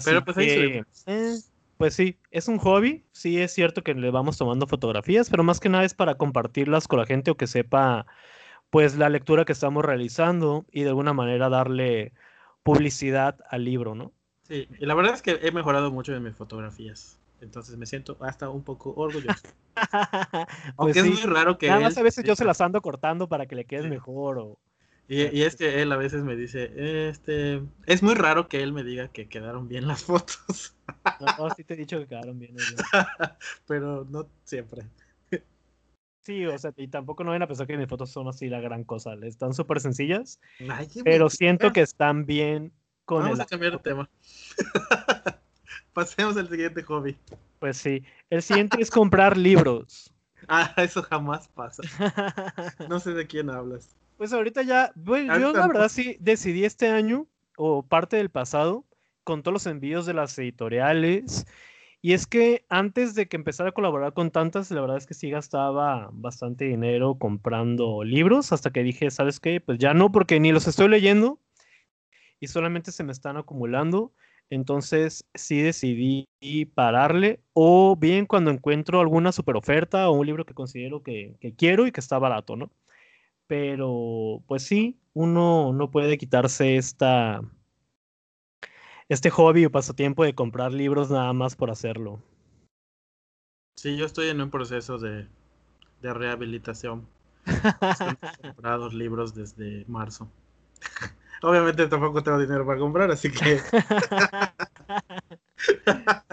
Pero 0.03 0.23
pues 0.23 0.37
ahí 0.37 0.83
eh, 1.05 1.39
pues 1.77 1.93
sí, 1.93 2.17
es 2.31 2.47
un 2.49 2.57
hobby, 2.57 3.05
sí 3.13 3.39
es 3.39 3.53
cierto 3.53 3.83
que 3.83 3.93
le 3.93 4.11
vamos 4.11 4.37
tomando 4.37 4.67
fotografías, 4.67 5.29
pero 5.29 5.43
más 5.43 5.61
que 5.61 5.69
nada 5.69 5.85
es 5.85 5.93
para 5.93 6.15
compartirlas 6.15 6.89
con 6.89 6.99
la 6.99 7.05
gente 7.05 7.31
o 7.31 7.37
que 7.37 7.47
sepa 7.47 8.05
pues 8.69 8.97
la 8.97 9.07
lectura 9.07 9.45
que 9.45 9.53
estamos 9.53 9.85
realizando 9.85 10.65
y 10.71 10.83
de 10.83 10.89
alguna 10.89 11.13
manera 11.13 11.47
darle 11.47 12.11
publicidad 12.63 13.39
al 13.49 13.63
libro, 13.63 13.95
¿no? 13.95 14.11
Sí, 14.43 14.67
y 14.77 14.85
la 14.85 14.93
verdad 14.93 15.13
es 15.13 15.21
que 15.21 15.39
he 15.41 15.51
mejorado 15.51 15.89
mucho 15.89 16.13
en 16.13 16.21
mis 16.21 16.35
fotografías. 16.35 17.17
Entonces 17.39 17.77
me 17.77 17.85
siento 17.85 18.17
hasta 18.19 18.49
un 18.49 18.63
poco 18.63 18.93
orgulloso. 18.95 19.39
Pues 20.75 20.75
Aunque 20.75 20.99
es 20.99 21.05
muy 21.05 21.33
raro 21.33 21.57
que. 21.57 21.69
Nada 21.69 21.79
más 21.79 21.97
a 21.97 22.03
veces 22.03 22.25
yo 22.25 22.35
se 22.35 22.43
las 22.43 22.59
ando 22.59 22.81
cortando 22.81 23.29
para 23.29 23.45
que 23.45 23.55
le 23.55 23.63
quede 23.63 23.87
mejor 23.87 24.37
o, 24.37 24.59
y, 25.09 25.41
es 25.41 25.55
que 25.55 25.81
él 25.81 25.91
a 25.91 25.97
veces 25.97 26.23
me 26.23 26.35
dice, 26.35 27.09
este, 27.09 27.63
es 27.87 28.03
muy 28.03 28.13
raro 28.13 28.47
que 28.47 28.61
él 28.61 28.73
me 28.73 28.83
diga 28.83 29.07
que 29.07 29.27
quedaron 29.27 29.67
bien 29.67 29.87
las 29.87 30.03
fotos. 30.05 30.75
No, 31.37 31.49
sí 31.55 31.63
te 31.63 31.73
he 31.73 31.77
dicho 31.77 31.97
que 31.97 32.05
quedaron 32.05 32.37
bien. 32.37 32.55
Pero 33.67 34.05
no 34.09 34.27
siempre. 34.43 34.83
Sí, 36.21 36.45
o 36.45 36.55
sea, 36.59 36.73
y 36.77 36.87
tampoco 36.89 37.23
no 37.23 37.31
ven 37.31 37.41
a 37.41 37.47
pensar 37.47 37.65
que 37.65 37.75
mis 37.75 37.87
fotos 37.87 38.11
son 38.11 38.27
así 38.27 38.49
la 38.49 38.59
gran 38.59 38.83
cosa. 38.83 39.15
Están 39.23 39.55
súper 39.55 39.79
sencillas, 39.79 40.39
pero 41.03 41.27
siento 41.27 41.73
que 41.73 41.81
están 41.81 42.27
bien 42.27 42.71
con 43.05 43.23
Vamos 43.23 43.39
a 43.39 43.45
cambiar 43.45 43.71
de 43.71 43.79
tema. 43.79 44.09
Pasemos 45.93 46.37
al 46.37 46.47
siguiente 46.47 46.83
hobby. 46.83 47.17
Pues 47.57 47.77
sí, 47.77 48.03
el 48.29 48.43
siguiente 48.43 48.79
es 48.79 48.91
comprar 48.91 49.37
libros. 49.37 50.13
Ah, 50.47 50.71
eso 50.77 51.01
jamás 51.01 51.47
pasa. 51.47 51.81
No 52.87 52.99
sé 52.99 53.13
de 53.13 53.25
quién 53.25 53.49
hablas. 53.49 53.95
Pues 54.19 54.33
ahorita 54.33 54.63
ya, 54.63 54.91
yo 54.95 55.53
la 55.53 55.65
verdad 55.65 55.87
sí 55.87 56.17
decidí 56.19 56.65
este 56.65 56.89
año, 56.89 57.25
o 57.55 57.83
parte 57.83 58.17
del 58.17 58.29
pasado, 58.29 58.83
con 59.23 59.43
todos 59.43 59.53
los 59.53 59.65
envíos 59.65 60.05
de 60.05 60.13
las 60.13 60.37
editoriales. 60.37 61.47
Y 62.01 62.11
es 62.11 62.27
que 62.27 62.65
antes 62.67 63.15
de 63.15 63.29
que 63.29 63.37
empezara 63.37 63.69
a 63.69 63.71
colaborar 63.71 64.11
con 64.11 64.29
tantas, 64.29 64.69
la 64.71 64.81
verdad 64.81 64.97
es 64.97 65.05
que 65.05 65.13
sí 65.13 65.29
gastaba 65.29 66.09
bastante 66.11 66.65
dinero 66.65 67.17
comprando 67.17 68.03
libros, 68.03 68.51
hasta 68.51 68.71
que 68.71 68.83
dije, 68.83 69.09
¿sabes 69.09 69.39
qué? 69.39 69.61
Pues 69.61 69.79
ya 69.79 69.93
no, 69.93 70.11
porque 70.11 70.37
ni 70.41 70.51
los 70.51 70.67
estoy 70.67 70.89
leyendo 70.89 71.39
y 72.41 72.47
solamente 72.47 72.91
se 72.91 73.05
me 73.05 73.13
están 73.13 73.37
acumulando. 73.37 74.11
Entonces 74.49 75.23
sí 75.33 75.61
decidí 75.61 76.27
pararle, 76.75 77.39
o 77.53 77.95
bien 77.95 78.25
cuando 78.25 78.51
encuentro 78.51 78.99
alguna 78.99 79.31
super 79.31 79.55
oferta 79.55 80.09
o 80.09 80.11
un 80.11 80.25
libro 80.25 80.45
que 80.45 80.53
considero 80.53 81.03
que, 81.03 81.37
que 81.39 81.55
quiero 81.55 81.87
y 81.87 81.93
que 81.93 82.01
está 82.01 82.19
barato, 82.19 82.57
¿no? 82.57 82.69
Pero 83.49 84.43
pues 84.45 84.61
sí, 84.61 84.99
uno 85.15 85.73
no 85.73 85.89
puede 85.89 86.19
quitarse 86.19 86.77
esta, 86.77 87.41
este 89.09 89.31
hobby 89.31 89.65
o 89.65 89.71
pasatiempo 89.71 90.23
de 90.23 90.35
comprar 90.35 90.71
libros 90.71 91.09
nada 91.09 91.33
más 91.33 91.55
por 91.55 91.71
hacerlo. 91.71 92.21
Sí, 93.75 93.97
yo 93.97 94.05
estoy 94.05 94.27
en 94.27 94.39
un 94.39 94.51
proceso 94.51 94.99
de, 94.99 95.27
de 95.99 96.13
rehabilitación. 96.13 97.07
He 97.47 98.43
comprado 98.43 98.89
libros 98.89 99.33
desde 99.33 99.83
marzo. 99.87 100.29
Obviamente 101.41 101.87
tampoco 101.87 102.21
tengo 102.21 102.37
dinero 102.37 102.67
para 102.67 102.77
comprar, 102.77 103.09
así 103.09 103.31
que... 103.31 103.59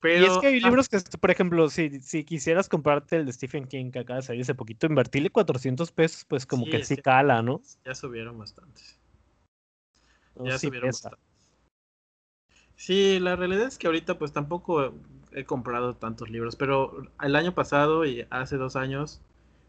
Pero, 0.00 0.24
y 0.24 0.28
es 0.28 0.38
que 0.38 0.46
hay 0.46 0.60
libros 0.60 0.88
que, 0.88 0.98
por 1.18 1.30
ejemplo, 1.30 1.68
si, 1.70 2.00
si 2.00 2.24
quisieras 2.24 2.68
comprarte 2.68 3.16
el 3.16 3.26
de 3.26 3.32
Stephen 3.32 3.66
King 3.66 3.90
que 3.90 3.98
acaba 3.98 4.18
de 4.18 4.26
salir 4.26 4.42
hace 4.42 4.54
poquito, 4.54 4.86
invertirle 4.86 5.30
400 5.30 5.90
pesos, 5.90 6.24
pues 6.24 6.46
como 6.46 6.66
que 6.66 6.84
sí 6.84 6.96
cala, 6.96 7.42
¿no? 7.42 7.60
Ya 7.84 7.94
subieron 7.94 8.38
bastante. 8.38 8.80
ya 10.36 10.58
subieron 10.58 10.90
bastante. 10.90 11.18
Sí, 12.76 13.18
la 13.18 13.34
realidad 13.34 13.66
es 13.66 13.76
que 13.76 13.88
ahorita 13.88 14.18
pues 14.20 14.32
tampoco 14.32 14.94
he 15.32 15.44
comprado 15.44 15.96
tantos 15.96 16.30
libros, 16.30 16.54
pero 16.54 17.02
el 17.20 17.34
año 17.34 17.52
pasado 17.52 18.06
y 18.06 18.24
hace 18.30 18.56
dos 18.56 18.76
años 18.76 19.20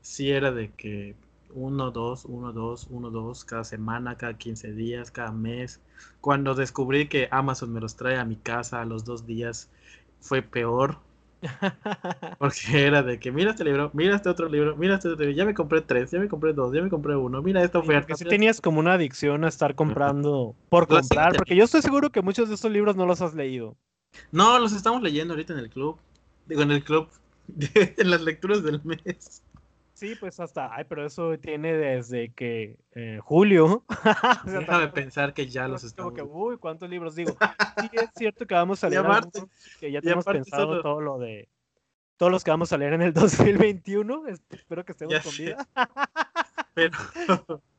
sí 0.02 0.30
era 0.30 0.52
de 0.52 0.70
que 0.72 1.16
uno, 1.54 1.90
dos, 1.90 2.26
uno, 2.26 2.54
dos, 2.54 2.88
uno, 2.90 3.10
dos, 3.10 3.46
cada 3.46 3.64
semana, 3.64 4.16
cada 4.16 4.38
15 4.38 4.74
días, 4.74 5.10
cada 5.10 5.32
mes. 5.32 5.82
Cuando 6.22 6.54
descubrí 6.54 7.08
que 7.08 7.28
Amazon 7.32 7.74
me 7.74 7.82
los 7.82 7.96
trae 7.96 8.18
a 8.18 8.26
mi 8.26 8.36
casa 8.36 8.82
a 8.82 8.86
los 8.86 9.06
dos 9.06 9.26
días, 9.26 9.70
fue 10.22 10.42
peor. 10.42 10.98
Porque 12.38 12.86
era 12.86 13.02
de 13.02 13.20
que 13.20 13.32
mira 13.32 13.52
este 13.52 13.64
libro, 13.64 13.92
mira 13.94 14.16
este 14.16 14.30
otro 14.30 14.50
libro, 14.50 14.76
mira 14.76 14.96
este 14.96 15.08
otro 15.08 15.26
libro, 15.26 15.38
ya 15.38 15.46
me 15.46 15.54
compré 15.54 15.82
tres, 15.82 16.12
ya 16.12 16.20
me 16.20 16.28
compré 16.28 16.54
dos, 16.54 16.74
ya 16.74 16.82
me 16.82 16.90
compré 16.90 17.16
uno, 17.16 17.42
mira 17.42 17.64
esta 17.64 17.80
oferta. 17.80 18.08
Porque 18.08 18.24
si 18.24 18.26
tenías 18.26 18.60
como 18.60 18.80
una 18.80 18.94
adicción 18.94 19.46
a 19.46 19.48
estar 19.48 19.74
comprando 19.76 20.56
por 20.70 20.88
comprar, 20.88 21.36
porque 21.36 21.56
yo 21.56 21.64
estoy 21.64 21.82
seguro 21.82 22.10
que 22.10 22.22
muchos 22.22 22.50
de 22.50 22.56
estos 22.56 22.72
libros 22.72 22.96
no 22.96 23.06
los 23.06 23.22
has 23.22 23.34
leído. 23.34 23.78
No, 24.32 24.60
los 24.60 24.74
estamos 24.74 25.02
leyendo 25.02 25.34
ahorita 25.34 25.54
en 25.54 25.60
el 25.60 25.70
club. 25.70 25.98
Digo, 26.46 26.62
en 26.64 26.72
el 26.72 26.84
club, 26.84 27.08
en 27.76 28.10
las 28.10 28.22
lecturas 28.22 28.64
del 28.64 28.82
mes. 28.84 29.44
Sí, 30.00 30.16
pues 30.16 30.40
hasta, 30.40 30.74
ay, 30.74 30.86
pero 30.88 31.06
eso 31.06 31.38
tiene 31.40 31.74
desde 31.74 32.32
que 32.32 32.80
eh, 32.96 33.20
julio. 33.22 33.84
Déjame 34.46 34.88
pensar 34.88 35.34
que 35.34 35.50
ya 35.50 35.68
los 35.68 35.84
estamos. 35.84 36.14
Como 36.14 36.16
que, 36.16 36.24
uy, 36.24 36.58
¿cuántos 36.58 36.90
libros 36.90 37.16
digo? 37.16 37.36
Sí, 37.82 37.90
es 37.92 38.10
cierto 38.16 38.48
que 38.48 38.56
vamos 38.56 38.82
a 38.82 38.90
leer. 38.90 39.04
que 39.78 39.92
ya 39.92 40.00
tenemos 40.00 40.24
pensado 40.24 40.82
todo 40.82 41.02
lo 41.02 41.20
de. 41.20 41.50
Todos 42.16 42.32
los 42.32 42.46
que 42.46 42.52
vamos 42.52 42.72
a 42.72 42.78
leer 42.78 42.94
en 42.94 43.02
el 43.02 43.14
2021. 43.14 44.28
Espero 44.28 44.86
que 44.86 44.94
estemos 44.94 45.20
con 45.20 45.36
vida. 45.36 45.68
pero. 46.74 46.98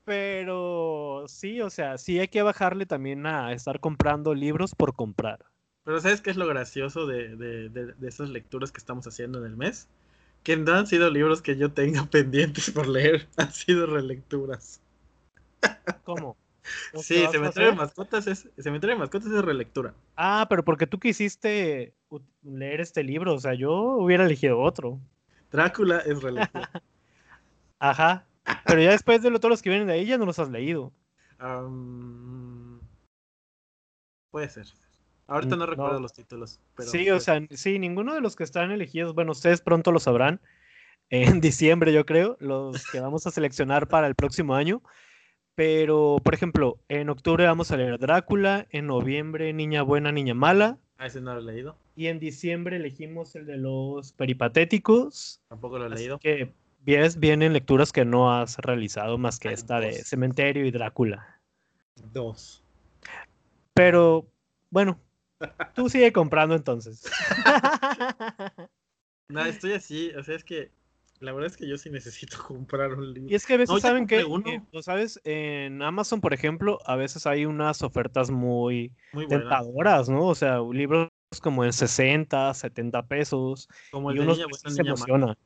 pero 0.04 1.24
sí, 1.26 1.62
o 1.62 1.70
sea, 1.70 1.96
sí 1.96 2.20
hay 2.20 2.28
que 2.28 2.42
bajarle 2.42 2.84
también 2.84 3.24
a 3.24 3.54
estar 3.54 3.80
comprando 3.80 4.34
libros 4.34 4.74
por 4.74 4.94
comprar. 4.94 5.46
Pero 5.84 5.98
¿sabes 6.00 6.20
qué 6.20 6.28
es 6.28 6.36
lo 6.36 6.46
gracioso 6.46 7.06
de, 7.06 7.34
de, 7.36 7.70
de 7.70 8.08
esas 8.08 8.28
lecturas 8.28 8.72
que 8.72 8.78
estamos 8.78 9.06
haciendo 9.06 9.38
en 9.38 9.46
el 9.46 9.56
mes? 9.56 9.88
Que 10.42 10.56
no 10.56 10.72
han 10.74 10.86
sido 10.86 11.10
libros 11.10 11.42
que 11.42 11.56
yo 11.56 11.72
tenga 11.72 12.04
pendientes 12.10 12.70
por 12.70 12.88
leer, 12.88 13.28
han 13.36 13.52
sido 13.52 13.86
relecturas. 13.86 14.80
¿Cómo? 16.04 16.36
Sí, 16.94 17.26
Cementerio 17.32 17.70
de 17.70 17.76
Mascotas 17.76 18.26
es, 18.28 18.48
Cementerio 18.58 18.94
de 18.94 19.00
Mascotas 19.00 19.32
es 19.32 19.44
relectura. 19.44 19.94
Ah, 20.14 20.46
pero 20.48 20.64
porque 20.64 20.86
tú 20.86 21.00
quisiste 21.00 21.94
leer 22.42 22.80
este 22.80 23.02
libro, 23.02 23.34
o 23.34 23.40
sea, 23.40 23.54
yo 23.54 23.72
hubiera 23.72 24.24
elegido 24.24 24.60
otro. 24.60 25.00
Drácula 25.50 25.98
es 26.00 26.22
relectura. 26.22 26.70
Ajá. 27.80 28.26
Pero 28.66 28.82
ya 28.82 28.90
después 28.90 29.22
de 29.22 29.30
todos 29.30 29.50
los 29.50 29.62
que 29.62 29.70
vienen 29.70 29.88
de 29.88 29.94
ahí 29.94 30.06
ya 30.06 30.18
no 30.18 30.26
los 30.26 30.38
has 30.38 30.50
leído. 30.50 30.92
puede 34.30 34.48
ser. 34.48 34.66
Ahorita 35.30 35.54
no, 35.54 35.64
recuerdo 35.64 36.00
los 36.00 36.12
títulos. 36.12 36.58
sí, 36.78 37.08
o 37.08 37.20
sea, 37.20 37.40
sí, 37.50 37.78
ninguno 37.78 38.14
de 38.14 38.20
los 38.20 38.34
que 38.34 38.42
están 38.42 38.72
elegidos, 38.72 39.14
bueno, 39.14 39.30
ustedes 39.30 39.60
pronto 39.60 39.92
lo 39.92 40.00
sabrán, 40.00 40.40
en 41.10 41.40
diciembre 41.40 41.92
yo 41.92 42.04
creo, 42.04 42.36
los 42.40 42.84
que 42.90 42.98
vamos 42.98 43.26
a 43.26 43.30
seleccionar 43.30 43.88
para 43.88 44.08
el 44.08 44.16
próximo 44.16 44.54
año. 44.54 44.82
Pero, 45.54 46.16
por 46.24 46.34
ejemplo, 46.34 46.78
en 46.88 47.10
octubre 47.10 47.44
vamos 47.44 47.70
a 47.70 47.76
leer 47.76 47.98
Drácula, 47.98 48.66
en 48.70 48.86
noviembre 48.86 49.52
Niña 49.52 49.82
Buena, 49.82 50.10
Niña 50.10 50.34
Mala. 50.34 50.78
Ah, 50.96 51.06
ese 51.06 51.20
no 51.20 51.34
lo 51.34 51.40
he 51.40 51.54
leído. 51.54 51.76
Y 51.94 52.06
en 52.06 52.18
diciembre 52.18 52.76
elegimos 52.76 53.36
el 53.36 53.46
de 53.46 53.58
los 53.58 54.12
peripatéticos. 54.12 55.42
Tampoco 55.48 55.78
lo 55.78 55.86
he 55.86 55.90
leído. 55.90 56.18
Que 56.18 56.52
vienen 56.82 57.52
lecturas 57.52 57.92
que 57.92 58.04
no 58.04 58.32
has 58.32 58.56
realizado 58.58 59.18
más 59.18 59.38
que 59.38 59.52
esta 59.52 59.80
de 59.80 59.92
Cementerio 59.92 60.64
y 60.64 60.70
Drácula. 60.70 61.40
Dos. 62.12 62.64
Pero, 63.74 64.26
bueno, 64.70 64.98
Tú 65.74 65.88
sigue 65.88 66.12
comprando 66.12 66.54
entonces. 66.54 67.10
no, 69.28 69.44
estoy 69.44 69.72
así, 69.72 70.10
o 70.10 70.22
sea, 70.22 70.36
es 70.36 70.44
que 70.44 70.72
la 71.20 71.32
verdad 71.32 71.50
es 71.50 71.56
que 71.56 71.68
yo 71.68 71.76
sí 71.76 71.90
necesito 71.90 72.38
comprar 72.46 72.94
un 72.94 73.12
libro. 73.12 73.30
Y 73.30 73.34
es 73.34 73.46
que 73.46 73.54
a 73.54 73.58
veces 73.58 73.80
saben 73.80 74.06
que, 74.06 74.24
sabes, 74.82 75.20
en 75.24 75.82
Amazon, 75.82 76.20
por 76.20 76.32
ejemplo, 76.34 76.78
a 76.86 76.96
veces 76.96 77.26
hay 77.26 77.44
unas 77.44 77.82
ofertas 77.82 78.30
muy, 78.30 78.92
tentadoras, 79.28 80.08
¿no? 80.08 80.26
O 80.26 80.34
sea, 80.34 80.60
libros 80.60 81.08
como 81.42 81.64
en 81.64 81.72
60, 81.72 82.52
70 82.54 83.06
pesos. 83.06 83.68
Como 83.92 84.10
el 84.10 84.16
y 84.16 84.20
uno 84.20 84.34
se 84.34 84.80
emociona. 84.80 85.36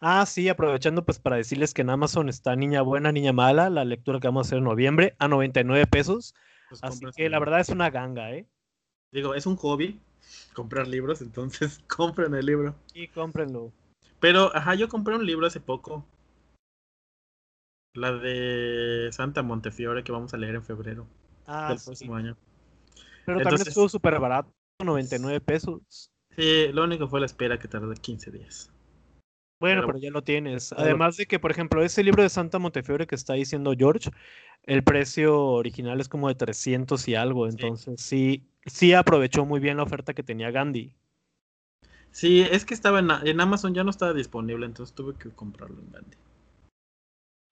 Ah, 0.00 0.26
sí, 0.26 0.48
aprovechando 0.48 1.06
pues 1.06 1.18
para 1.18 1.36
decirles 1.36 1.72
que 1.72 1.80
en 1.80 1.88
Amazon 1.88 2.28
está 2.28 2.54
Niña 2.54 2.82
Buena, 2.82 3.12
Niña 3.12 3.32
Mala, 3.32 3.70
la 3.70 3.84
lectura 3.84 4.20
que 4.20 4.28
vamos 4.28 4.46
a 4.46 4.48
hacer 4.48 4.58
en 4.58 4.64
noviembre, 4.64 5.14
a 5.18 5.28
99 5.28 5.86
pesos. 5.86 6.34
Pues 6.68 6.82
Así 6.82 7.06
que 7.16 7.30
la 7.30 7.38
verdad 7.38 7.60
es 7.60 7.70
una 7.70 7.88
ganga, 7.88 8.32
¿eh? 8.32 8.46
Digo, 9.12 9.34
es 9.34 9.46
un 9.46 9.56
hobby 9.56 10.00
comprar 10.52 10.88
libros, 10.88 11.22
entonces 11.22 11.80
compren 11.88 12.34
el 12.34 12.46
libro. 12.46 12.74
Sí, 12.92 13.08
cómprenlo. 13.08 13.72
Pero, 14.20 14.54
ajá, 14.54 14.74
yo 14.74 14.88
compré 14.88 15.14
un 15.14 15.26
libro 15.26 15.46
hace 15.46 15.60
poco. 15.60 16.06
La 17.94 18.12
de 18.12 19.08
Santa 19.12 19.42
Montefiore 19.42 20.04
que 20.04 20.12
vamos 20.12 20.34
a 20.34 20.36
leer 20.36 20.56
en 20.56 20.64
febrero 20.64 21.06
ah, 21.46 21.70
del 21.70 21.78
próximo 21.82 22.14
año. 22.14 22.36
Pero 23.24 23.40
también 23.40 23.66
estuvo 23.66 23.88
súper 23.88 24.18
barato, 24.20 24.52
99 24.84 25.40
pesos. 25.40 26.10
Sí, 26.36 26.68
lo 26.72 26.84
único 26.84 27.08
fue 27.08 27.20
la 27.20 27.26
espera 27.26 27.58
que 27.58 27.68
tardó 27.68 27.92
15 27.92 28.30
días. 28.30 28.70
Bueno, 29.58 29.86
pero, 29.86 29.98
ya 29.98 30.10
lo 30.10 30.22
tienes. 30.22 30.72
Además 30.74 31.16
de 31.16 31.26
que, 31.26 31.38
por 31.38 31.50
ejemplo, 31.50 31.82
ese 31.82 32.04
libro 32.04 32.22
de 32.22 32.28
Santa 32.28 32.58
Montefiore 32.58 33.06
que 33.06 33.14
está 33.14 33.32
diciendo 33.32 33.72
George, 33.76 34.10
el 34.64 34.84
precio 34.84 35.40
original 35.42 36.00
es 36.00 36.08
como 36.08 36.28
de 36.28 36.34
300 36.34 37.08
y 37.08 37.14
algo. 37.14 37.48
Entonces, 37.48 38.00
sí, 38.00 38.42
sí, 38.42 38.48
aprovechó 38.94 39.44
muy 39.44 39.60
bien 39.60 39.76
la 39.76 39.82
oferta 39.82 40.14
que 40.14 40.22
tenía 40.22 40.50
Gandhi. 40.50 40.92
Sí, 42.10 42.40
es 42.40 42.64
que 42.64 42.74
estaba 42.74 42.98
en, 42.98 43.40
Amazon, 43.40 43.74
ya 43.74 43.84
no 43.84 43.90
estaba 43.90 44.14
disponible, 44.14 44.64
entonces 44.64 44.94
tuve 44.94 45.14
que 45.18 45.30
comprarlo 45.30 45.80
en 45.80 45.90
Gandhi. 45.90 46.16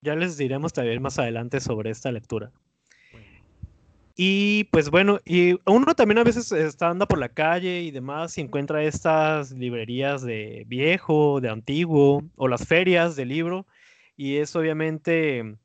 Ya 0.01 0.15
les 0.15 0.37
diremos 0.37 0.73
también 0.73 1.01
más 1.01 1.19
adelante 1.19 1.59
sobre 1.59 1.89
esta 1.89 2.11
lectura. 2.11 2.51
Y 4.15 4.63
pues 4.65 4.89
bueno, 4.89 5.19
y 5.25 5.59
uno 5.65 5.93
también 5.93 6.19
a 6.19 6.23
veces 6.23 6.51
está 6.51 6.89
anda 6.89 7.05
por 7.05 7.19
la 7.19 7.29
calle 7.29 7.81
y 7.81 7.91
demás 7.91 8.37
y 8.37 8.41
encuentra 8.41 8.83
estas 8.83 9.51
librerías 9.51 10.21
de 10.21 10.63
viejo, 10.67 11.41
de 11.41 11.49
antiguo, 11.49 12.23
o 12.35 12.47
las 12.47 12.65
ferias 12.65 13.15
de 13.15 13.25
libro, 13.25 13.67
y 14.15 14.37
es 14.37 14.55
obviamente 14.55 15.57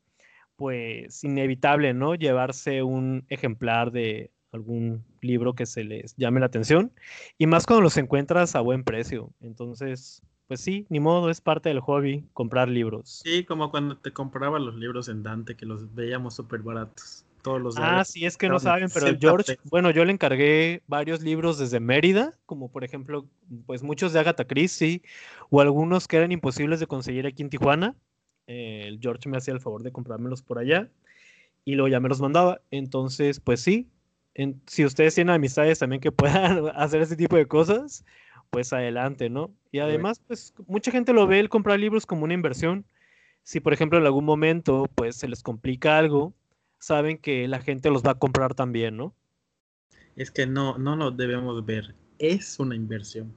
pues 0.57 1.25
inevitable, 1.25 1.95
¿no? 1.95 2.17
Llevarse 2.17 2.83
un 2.83 3.25
ejemplar 3.29 3.93
de 3.93 4.31
algún 4.53 5.05
libro 5.21 5.55
que 5.55 5.67
se 5.67 5.85
les 5.85 6.15
llame 6.17 6.41
la 6.41 6.47
atención, 6.47 6.93
y 7.39 7.47
más 7.47 7.67
cuando 7.67 7.83
los 7.83 7.97
encuentras 7.97 8.57
a 8.57 8.61
buen 8.61 8.85
precio. 8.85 9.31
Entonces, 9.41 10.23
pues 10.49 10.61
sí, 10.61 10.87
ni 10.89 11.01
modo, 11.01 11.31
es 11.31 11.41
parte 11.41 11.69
del 11.69 11.81
hobby 11.81 12.25
comprar 12.33 12.69
libros. 12.69 13.21
Sí, 13.23 13.45
como 13.45 13.71
cuando 13.71 13.97
te 13.97 14.13
compraba 14.13 14.59
los 14.59 14.75
libros 14.75 15.09
en 15.09 15.23
Dante, 15.23 15.57
que 15.57 15.67
los 15.67 15.95
veíamos 15.95 16.35
súper 16.35 16.61
baratos 16.61 17.25
todos 17.43 17.61
los 17.61 17.77
Ah, 17.79 18.05
sí, 18.05 18.25
es 18.25 18.37
que 18.37 18.49
no 18.49 18.59
saben, 18.59 18.89
pero 18.93 19.17
George, 19.19 19.59
bueno, 19.65 19.91
yo 19.91 20.05
le 20.05 20.13
encargué 20.13 20.83
varios 20.87 21.23
libros 21.23 21.59
desde 21.59 21.81
Mérida, 21.81 22.39
como 22.47 22.71
por 22.71 22.85
ejemplo, 22.85 23.27
pues 23.67 23.83
muchos 23.83 24.13
de 24.13 24.21
Agatha 24.21 24.45
Christie, 24.45 25.03
o 25.49 25.61
algunos 25.61 26.07
que 26.07 26.17
eran 26.17 26.33
imposibles 26.33 26.81
de 26.81 26.87
conseguir 26.87 27.27
aquí 27.27 27.43
en 27.43 27.51
Tijuana. 27.51 27.95
Eh, 28.47 28.85
el 28.87 28.99
George 29.01 29.29
me 29.29 29.37
hacía 29.37 29.55
el 29.55 29.61
favor 29.61 29.83
de 29.83 29.93
comprármelos 29.93 30.43
por 30.43 30.59
allá, 30.59 30.91
y 31.65 31.75
luego 31.75 31.89
ya 31.89 32.01
me 32.01 32.09
los 32.09 32.21
mandaba. 32.21 32.61
Entonces, 32.71 33.41
pues 33.41 33.61
sí, 33.61 33.89
si 34.67 34.85
ustedes 34.85 35.15
tienen 35.15 35.35
amistades 35.35 35.79
también 35.79 36.01
que 36.01 36.13
puedan 36.13 36.69
hacer 36.77 37.03
ese 37.03 37.17
tipo 37.17 37.37
de 37.37 37.47
cosas, 37.47 38.05
pues 38.51 38.73
adelante, 38.73 39.31
¿no? 39.31 39.51
Y 39.73 39.79
además, 39.79 40.21
pues 40.27 40.55
mucha 40.67 40.91
gente 40.91 41.13
lo 41.13 41.27
ve 41.27 41.41
el 41.41 41.49
comprar 41.49 41.79
libros 41.79 42.07
como 42.07 42.25
una 42.25 42.35
inversión. 42.35 42.85
Si, 43.43 43.61
por 43.61 43.73
ejemplo, 43.73 43.99
en 43.99 44.05
algún 44.05 44.25
momento, 44.25 44.89
pues 44.95 45.17
se 45.17 45.29
les 45.29 45.43
complica 45.43 45.99
algo, 45.99 46.35
saben 46.79 47.19
que 47.19 47.47
la 47.49 47.61
gente 47.61 47.91
los 47.91 48.03
va 48.05 48.13
a 48.13 48.19
comprar 48.19 48.55
también, 48.55 48.97
¿no? 48.97 49.15
Es 50.17 50.31
que 50.31 50.47
no, 50.47 50.77
no 50.79 50.97
lo 50.97 51.11
debemos 51.11 51.65
ver. 51.65 51.95
Es 52.19 52.59
una 52.59 52.75
inversión. 52.75 53.35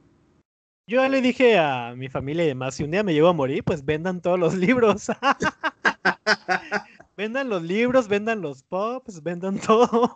Yo 0.85 1.01
ya 1.01 1.07
le 1.07 1.21
dije 1.21 1.57
a 1.57 1.93
mi 1.95 2.09
familia 2.09 2.43
y 2.43 2.47
demás, 2.47 2.75
si 2.75 2.83
un 2.83 2.91
día 2.91 3.03
me 3.03 3.13
llevo 3.13 3.29
a 3.29 3.33
morir, 3.33 3.63
pues 3.63 3.85
vendan 3.85 4.21
todos 4.21 4.39
los 4.39 4.53
libros. 4.57 5.07
vendan 7.15 7.49
los 7.49 7.63
libros, 7.63 8.07
vendan 8.07 8.41
los 8.41 8.63
pops, 8.63 9.23
vendan 9.23 9.59
todo. 9.67 10.13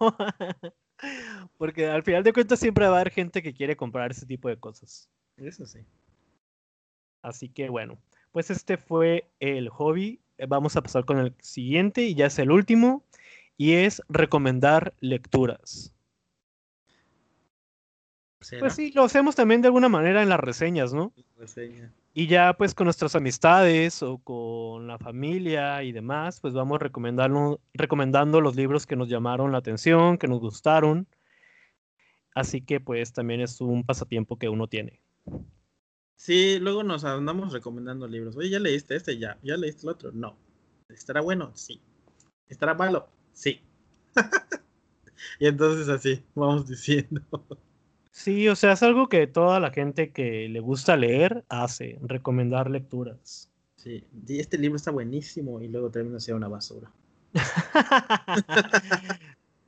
Porque 1.57 1.87
al 1.87 2.03
final 2.03 2.23
de 2.23 2.33
cuentas 2.33 2.59
siempre 2.59 2.87
va 2.87 2.97
a 2.97 3.01
haber 3.01 3.11
gente 3.11 3.41
que 3.41 3.53
quiere 3.53 3.75
comprar 3.75 4.11
ese 4.11 4.25
tipo 4.25 4.49
de 4.49 4.57
cosas. 4.57 5.09
Eso 5.37 5.65
sí. 5.65 5.79
Así 7.21 7.49
que 7.49 7.69
bueno, 7.69 7.97
pues 8.31 8.49
este 8.49 8.77
fue 8.77 9.29
el 9.39 9.69
hobby. 9.69 10.19
Vamos 10.47 10.75
a 10.75 10.81
pasar 10.81 11.05
con 11.05 11.17
el 11.17 11.33
siguiente 11.41 12.03
y 12.03 12.15
ya 12.15 12.27
es 12.27 12.39
el 12.39 12.51
último 12.51 13.03
y 13.57 13.73
es 13.73 14.01
recomendar 14.07 14.93
lecturas. 14.99 15.93
Pues 18.59 18.73
sí, 18.73 18.91
lo 18.91 19.03
hacemos 19.03 19.35
también 19.35 19.61
de 19.61 19.67
alguna 19.67 19.89
manera 19.89 20.21
en 20.21 20.29
las 20.29 20.39
reseñas, 20.39 20.93
¿no? 20.93 21.11
Reseña. 21.37 21.91
Y 22.19 22.25
ya 22.25 22.55
pues 22.57 22.73
con 22.73 22.85
nuestras 22.85 23.15
amistades 23.15 24.01
o 24.01 24.17
con 24.17 24.87
la 24.87 24.97
familia 24.97 25.83
y 25.83 25.91
demás, 25.91 26.39
pues 26.41 26.51
vamos 26.55 26.79
recomendando, 26.79 27.61
recomendando 27.75 28.41
los 28.41 28.55
libros 28.55 28.87
que 28.87 28.95
nos 28.95 29.07
llamaron 29.07 29.51
la 29.51 29.59
atención, 29.59 30.17
que 30.17 30.27
nos 30.27 30.39
gustaron. 30.39 31.07
Así 32.33 32.61
que 32.61 32.79
pues 32.79 33.13
también 33.13 33.41
es 33.41 33.61
un 33.61 33.83
pasatiempo 33.83 34.39
que 34.39 34.49
uno 34.49 34.65
tiene. 34.65 34.99
Sí, 36.15 36.57
luego 36.59 36.81
nos 36.81 37.03
andamos 37.03 37.53
recomendando 37.53 38.07
libros. 38.07 38.35
Oye, 38.35 38.49
¿ya 38.49 38.59
leíste 38.59 38.95
este? 38.95 39.19
Ya. 39.19 39.37
¿Ya 39.43 39.55
leíste 39.55 39.83
el 39.83 39.89
otro? 39.89 40.11
No. 40.11 40.35
¿Estará 40.89 41.21
bueno? 41.21 41.51
Sí. 41.53 41.79
¿Estará 42.49 42.73
malo? 42.73 43.09
Sí. 43.33 43.61
y 45.39 45.45
entonces 45.45 45.87
así, 45.87 46.23
vamos 46.33 46.67
diciendo. 46.67 47.21
Sí, 48.17 48.49
o 48.49 48.55
sea, 48.55 48.71
es 48.71 48.81
algo 48.81 49.09
que 49.09 49.27
toda 49.27 49.59
la 49.59 49.69
gente 49.69 50.09
que 50.11 50.49
le 50.49 50.59
gusta 50.59 50.97
leer 50.97 51.45
hace, 51.49 51.99
recomendar 52.01 52.67
lecturas. 52.67 53.47
Sí, 53.75 54.03
este 54.27 54.57
libro 54.57 54.75
está 54.75 54.89
buenísimo 54.89 55.61
y 55.61 55.67
luego 55.67 55.91
termina 55.91 56.19
siendo 56.19 56.37
una 56.37 56.47
basura. 56.47 56.91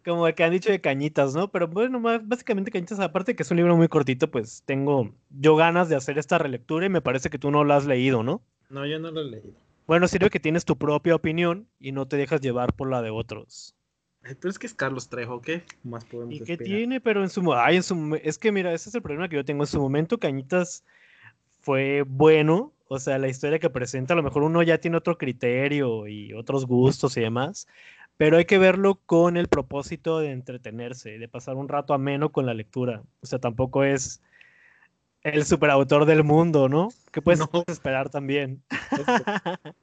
Como 0.03 0.25
que 0.33 0.43
han 0.43 0.51
dicho 0.51 0.71
de 0.71 0.81
cañitas, 0.81 1.35
¿no? 1.35 1.51
Pero 1.51 1.67
bueno, 1.67 2.01
básicamente 2.01 2.71
cañitas, 2.71 2.99
aparte 2.99 3.35
que 3.35 3.43
es 3.43 3.51
un 3.51 3.57
libro 3.57 3.77
muy 3.77 3.87
cortito, 3.87 4.31
pues 4.31 4.63
tengo 4.65 5.13
yo 5.29 5.55
ganas 5.55 5.87
de 5.87 5.95
hacer 5.95 6.17
esta 6.17 6.39
relectura 6.39 6.87
y 6.87 6.89
me 6.89 7.01
parece 7.01 7.29
que 7.29 7.37
tú 7.37 7.51
no 7.51 7.63
lo 7.63 7.75
has 7.75 7.85
leído, 7.85 8.23
¿no? 8.23 8.41
No, 8.71 8.83
yo 8.87 8.97
no 8.97 9.11
lo 9.11 9.21
he 9.21 9.25
leído. 9.25 9.53
Bueno, 9.85 10.07
sirve 10.07 10.31
que 10.31 10.39
tienes 10.39 10.65
tu 10.65 10.75
propia 10.75 11.13
opinión 11.13 11.67
y 11.79 11.91
no 11.91 12.07
te 12.07 12.17
dejas 12.17 12.41
llevar 12.41 12.73
por 12.73 12.89
la 12.89 13.03
de 13.03 13.11
otros. 13.11 13.75
Pero 14.21 14.49
es 14.49 14.59
que 14.59 14.67
es 14.67 14.73
Carlos 14.73 15.09
Trejo, 15.09 15.41
¿qué 15.41 15.63
más 15.83 16.05
podemos 16.05 16.35
¿Y 16.35 16.41
qué 16.41 16.57
tiene? 16.57 16.99
Pero 16.99 17.23
en 17.23 17.29
su, 17.29 17.53
ay, 17.53 17.77
en 17.77 17.83
su... 17.83 18.19
Es 18.21 18.37
que 18.37 18.51
mira, 18.51 18.73
ese 18.73 18.89
es 18.89 18.95
el 18.95 19.01
problema 19.01 19.29
que 19.29 19.37
yo 19.37 19.45
tengo. 19.45 19.63
En 19.63 19.67
su 19.67 19.79
momento 19.79 20.19
Cañitas 20.19 20.83
fue 21.61 22.03
bueno. 22.07 22.73
O 22.87 22.99
sea, 22.99 23.17
la 23.17 23.27
historia 23.27 23.59
que 23.59 23.69
presenta, 23.69 24.13
a 24.13 24.17
lo 24.17 24.23
mejor 24.23 24.43
uno 24.43 24.63
ya 24.63 24.79
tiene 24.79 24.97
otro 24.97 25.17
criterio 25.17 26.07
y 26.07 26.33
otros 26.33 26.65
gustos 26.65 27.15
y 27.17 27.21
demás. 27.21 27.67
Pero 28.17 28.37
hay 28.37 28.45
que 28.45 28.57
verlo 28.57 28.95
con 29.05 29.37
el 29.37 29.47
propósito 29.47 30.19
de 30.19 30.31
entretenerse, 30.31 31.17
de 31.17 31.27
pasar 31.29 31.55
un 31.55 31.69
rato 31.69 31.93
ameno 31.93 32.31
con 32.31 32.45
la 32.45 32.53
lectura. 32.53 33.03
O 33.21 33.25
sea, 33.25 33.39
tampoco 33.39 33.83
es 33.83 34.21
el 35.23 35.45
superautor 35.45 36.05
del 36.05 36.23
mundo, 36.23 36.67
¿no? 36.67 36.89
Que 37.11 37.21
puedes 37.21 37.39
esperar 37.67 38.09
también. 38.09 38.61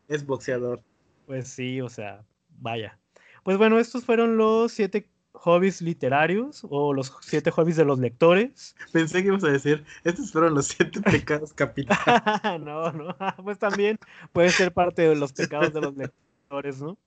es 0.08 0.26
boxeador. 0.26 0.82
Pues 1.26 1.48
sí, 1.48 1.80
o 1.80 1.88
sea, 1.88 2.24
vaya. 2.58 2.98
Pues 3.46 3.58
bueno, 3.58 3.78
estos 3.78 4.04
fueron 4.04 4.36
los 4.36 4.72
siete 4.72 5.08
hobbies 5.30 5.80
literarios 5.80 6.66
o 6.68 6.92
los 6.92 7.16
siete 7.20 7.52
hobbies 7.52 7.76
de 7.76 7.84
los 7.84 8.00
lectores. 8.00 8.74
Pensé 8.92 9.22
que 9.22 9.28
ibas 9.28 9.44
a 9.44 9.52
decir, 9.52 9.84
estos 10.02 10.32
fueron 10.32 10.54
los 10.54 10.66
siete 10.66 11.00
pecados 11.12 11.52
capitales. 11.52 12.04
no, 12.60 12.90
no, 12.90 13.16
pues 13.44 13.56
también 13.60 13.98
puede 14.32 14.48
ser 14.48 14.72
parte 14.72 15.02
de 15.02 15.14
los 15.14 15.32
pecados 15.32 15.72
de 15.72 15.80
los 15.80 15.96
lectores, 15.96 16.82
¿no? 16.82 16.98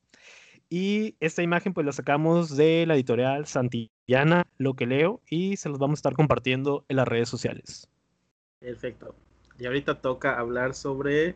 Y 0.70 1.18
esta 1.20 1.44
imagen 1.44 1.74
pues 1.74 1.86
la 1.86 1.92
sacamos 1.92 2.56
de 2.56 2.86
la 2.88 2.96
editorial 2.96 3.46
Santillana, 3.46 4.48
lo 4.58 4.76
que 4.76 4.86
leo, 4.86 5.20
y 5.30 5.58
se 5.58 5.68
los 5.68 5.78
vamos 5.78 5.98
a 5.98 6.00
estar 6.00 6.14
compartiendo 6.14 6.86
en 6.88 6.96
las 6.96 7.08
redes 7.10 7.28
sociales. 7.28 7.90
Perfecto. 8.60 9.14
Y 9.60 9.66
ahorita 9.66 10.00
toca 10.00 10.40
hablar 10.40 10.74
sobre 10.74 11.36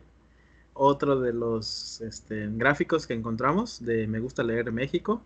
otro 0.74 1.20
de 1.20 1.34
los 1.34 2.02
este, 2.02 2.48
gráficos 2.52 3.08
que 3.08 3.14
encontramos 3.14 3.84
de 3.86 4.08
Me 4.08 4.20
gusta 4.20 4.44
leer 4.44 4.72
México 4.72 5.22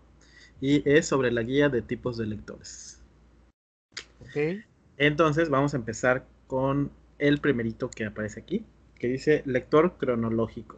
y 0.60 0.88
es 0.88 1.06
sobre 1.06 1.30
la 1.30 1.42
guía 1.42 1.68
de 1.68 1.82
tipos 1.82 2.16
de 2.16 2.26
lectores. 2.26 3.00
Ok. 4.20 4.64
Entonces 4.96 5.48
vamos 5.48 5.74
a 5.74 5.76
empezar 5.76 6.26
con 6.46 6.90
el 7.18 7.38
primerito 7.38 7.90
que 7.90 8.06
aparece 8.06 8.40
aquí, 8.40 8.64
que 8.98 9.08
dice 9.08 9.42
lector 9.46 9.96
cronológico. 9.96 10.76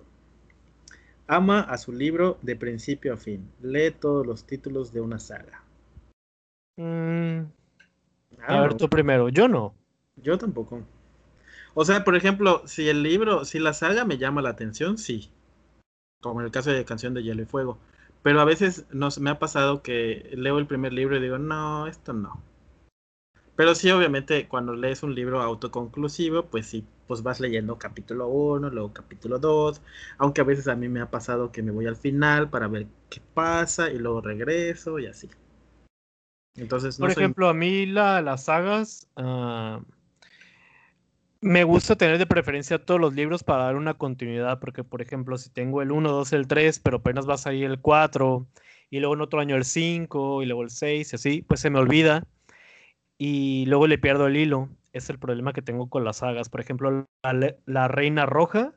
Ama 1.27 1.61
a 1.61 1.79
su 1.79 1.93
libro 1.93 2.39
de 2.43 2.57
principio 2.57 3.15
a 3.15 3.17
fin. 3.17 3.51
Lee 3.63 3.93
todos 3.93 4.27
los 4.27 4.45
títulos 4.45 4.93
de 4.93 5.01
una 5.01 5.19
saga. 5.19 5.63
Mm. 6.77 7.43
a 8.47 8.61
ver, 8.63 8.75
tú 8.75 8.89
primero. 8.89 9.29
Yo 9.29 9.47
no. 9.47 9.75
Yo 10.17 10.37
tampoco. 10.39 10.83
O 11.75 11.85
sea, 11.85 12.05
por 12.05 12.17
ejemplo, 12.17 12.63
si 12.67 12.89
el 12.89 13.03
libro, 13.03 13.45
si 13.45 13.59
la 13.59 13.73
saga 13.73 14.05
me 14.05 14.19
llama 14.19 14.43
la 14.43 14.51
atención, 14.51 14.99
sí. 14.99 15.31
Como 16.21 16.41
en 16.41 16.47
el 16.47 16.53
caso 16.53 16.71
de 16.71 16.85
Canción 16.85 17.15
de 17.15 17.23
Hielo 17.23 17.43
y 17.43 17.47
Fuego. 17.47 17.79
Pero 18.23 18.41
a 18.41 18.45
veces 18.45 18.87
nos, 18.91 19.19
me 19.19 19.31
ha 19.31 19.39
pasado 19.39 19.83
que 19.83 20.31
leo 20.35 20.59
el 20.59 20.67
primer 20.67 20.93
libro 20.93 21.17
y 21.17 21.21
digo, 21.23 21.39
no, 21.39 21.87
esto 21.87 22.13
no. 22.13 22.43
Pero 23.57 23.75
sí, 23.75 23.91
obviamente, 23.91 24.49
cuando 24.49 24.75
lees 24.75 25.03
un 25.03 25.15
libro 25.15 25.43
autoconclusivo, 25.43 26.47
pues 26.47 26.67
sí, 26.67 26.85
pues 27.07 27.23
vas 27.23 27.41
leyendo 27.41 27.79
capítulo 27.79 28.29
1, 28.29 28.71
luego 28.71 28.93
capítulo 28.93 29.39
2. 29.39 29.81
Aunque 30.19 30.41
a 30.41 30.45
veces 30.45 30.69
a 30.69 30.77
mí 30.77 30.89
me 30.89 31.01
ha 31.01 31.11
pasado 31.11 31.53
que 31.53 31.63
me 31.63 31.71
voy 31.71 31.87
al 31.87 31.97
final 31.97 32.51
para 32.51 32.69
ver 32.69 32.87
qué 33.09 33.21
pasa 33.35 33.91
y 33.91 33.99
luego 33.99 34.21
regreso 34.21 34.99
y 34.99 35.07
así. 35.07 35.29
Entonces, 36.57 36.99
no 36.99 37.07
Por 37.07 37.13
ejemplo, 37.13 37.49
a 37.49 37.55
mí 37.55 37.87
la, 37.87 38.21
las 38.23 38.45
sagas... 38.45 39.09
Ah, 39.17 39.81
me 41.41 41.65
gusta 41.65 41.97
tener 41.97 42.19
de 42.19 42.27
preferencia 42.27 42.85
todos 42.85 43.01
los 43.01 43.15
libros 43.15 43.43
para 43.43 43.65
dar 43.65 43.77
una 43.77 43.95
continuidad, 43.95 44.61
porque 44.61 44.85
por 44.85 45.03
ejemplo, 45.03 45.39
si 45.39 45.51
tengo 45.51 45.83
el 45.83 45.91
1, 45.91 46.11
2, 46.11 46.33
el 46.35 46.47
3, 46.47 46.81
pero 46.81 46.99
apenas 46.99 47.29
va 47.29 47.35
a 47.35 47.39
salir 47.39 47.65
el 47.65 47.81
4, 47.81 48.47
y 48.91 49.01
luego 49.01 49.15
en 49.15 49.21
otro 49.23 49.41
año 49.41 49.57
el 49.57 49.65
5, 49.65 50.43
y 50.43 50.47
luego 50.47 50.63
el 50.63 50.71
6, 50.71 51.13
y 51.13 51.17
así, 51.17 51.43
pues 51.43 51.61
se 51.61 51.71
me 51.71 51.79
olvida, 51.79 52.27
y 53.19 53.67
luego 53.67 53.87
le 53.87 53.99
pierdo 53.99 54.27
el 54.27 54.37
hilo. 54.37 54.69
Es 54.93 55.11
el 55.11 55.19
problema 55.19 55.53
que 55.53 55.63
tengo 55.63 55.89
con 55.89 56.05
las 56.05 56.17
sagas. 56.17 56.49
Por 56.49 56.61
ejemplo, 56.61 57.07
La, 57.67 57.89
Reina 57.89 58.27
Roja, 58.27 58.73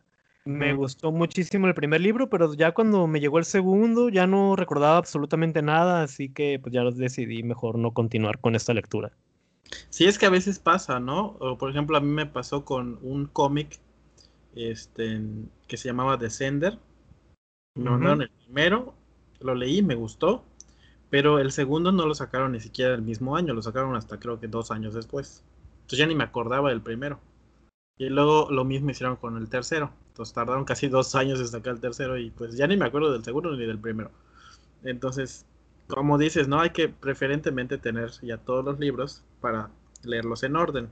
me 0.45 0.74
gustó 0.74 1.11
muchísimo 1.11 1.68
el 1.68 1.74
primer 1.74 2.01
libro, 2.01 2.30
pero 2.30 2.53
ya 2.53 2.74
cuando 2.74 3.07
me 3.07 3.22
llegó 3.22 3.39
el 3.39 3.45
segundo 3.45 4.09
ya 4.09 4.28
no 4.28 4.55
recordaba 4.57 4.97
absolutamente 4.97 5.61
nada, 5.61 6.03
así 6.03 6.30
que 6.30 6.59
pues 6.61 6.74
ya 6.74 6.84
decidí 6.84 7.41
mejor 7.41 7.80
no 7.80 7.93
continuar 7.93 8.39
con 8.39 8.55
esta 8.55 8.74
lectura. 8.74 9.14
Sí, 9.89 10.05
es 10.05 10.17
que 10.17 10.26
a 10.26 10.30
veces 10.30 10.59
pasa, 10.59 10.99
¿no? 10.99 11.38
O, 11.39 11.57
por 11.57 11.69
ejemplo, 11.69 11.97
a 11.97 12.01
mí 12.01 12.07
me 12.07 12.26
pasó 12.26 12.65
con 12.65 12.99
un 13.01 13.26
cómic 13.26 13.80
este, 14.55 15.21
que 15.67 15.78
se 15.78 15.89
llamaba 15.89 16.17
Descender. 16.17 16.80
Me 17.76 17.89
mandaron 17.89 18.21
el 18.21 18.30
primero, 18.30 18.93
lo 19.39 19.55
leí, 19.55 19.82
me 19.82 19.95
gustó, 19.95 20.43
pero 21.09 21.39
el 21.39 21.51
segundo 21.51 21.91
no 21.91 22.05
lo 22.05 22.13
sacaron 22.13 22.51
ni 22.51 22.59
siquiera 22.59 22.93
el 22.93 23.01
mismo 23.01 23.36
año, 23.36 23.53
lo 23.53 23.61
sacaron 23.61 23.95
hasta 23.95 24.19
creo 24.19 24.39
que 24.39 24.47
dos 24.47 24.71
años 24.71 24.93
después. 24.93 25.43
Entonces 25.82 25.99
ya 25.99 26.05
ni 26.05 26.15
me 26.15 26.24
acordaba 26.24 26.69
del 26.69 26.82
primero. 26.82 27.19
Y 27.97 28.09
luego 28.09 28.49
lo 28.51 28.63
mismo 28.65 28.91
hicieron 28.91 29.15
con 29.15 29.38
el 29.38 29.49
tercero. 29.49 29.91
Entonces 30.09 30.34
tardaron 30.34 30.65
casi 30.65 30.88
dos 30.88 31.15
años 31.15 31.39
en 31.39 31.47
sacar 31.47 31.74
el 31.74 31.80
tercero 31.80 32.17
y 32.17 32.32
pues 32.32 32.55
ya 32.55 32.67
ni 32.67 32.78
me 32.78 32.86
acuerdo 32.86 33.11
del 33.11 33.24
segundo 33.24 33.55
ni 33.55 33.65
del 33.65 33.80
primero. 33.80 34.11
Entonces 34.84 35.45
como 35.88 36.17
dices, 36.17 36.47
¿no? 36.47 36.59
Hay 36.59 36.71
que 36.71 36.89
preferentemente 36.89 37.78
tener 37.78 38.11
ya 38.21 38.38
todos 38.38 38.63
los 38.63 38.80
libros 38.80 39.24
para 39.43 39.69
leerlos 40.03 40.43
en 40.43 40.55
orden. 40.55 40.89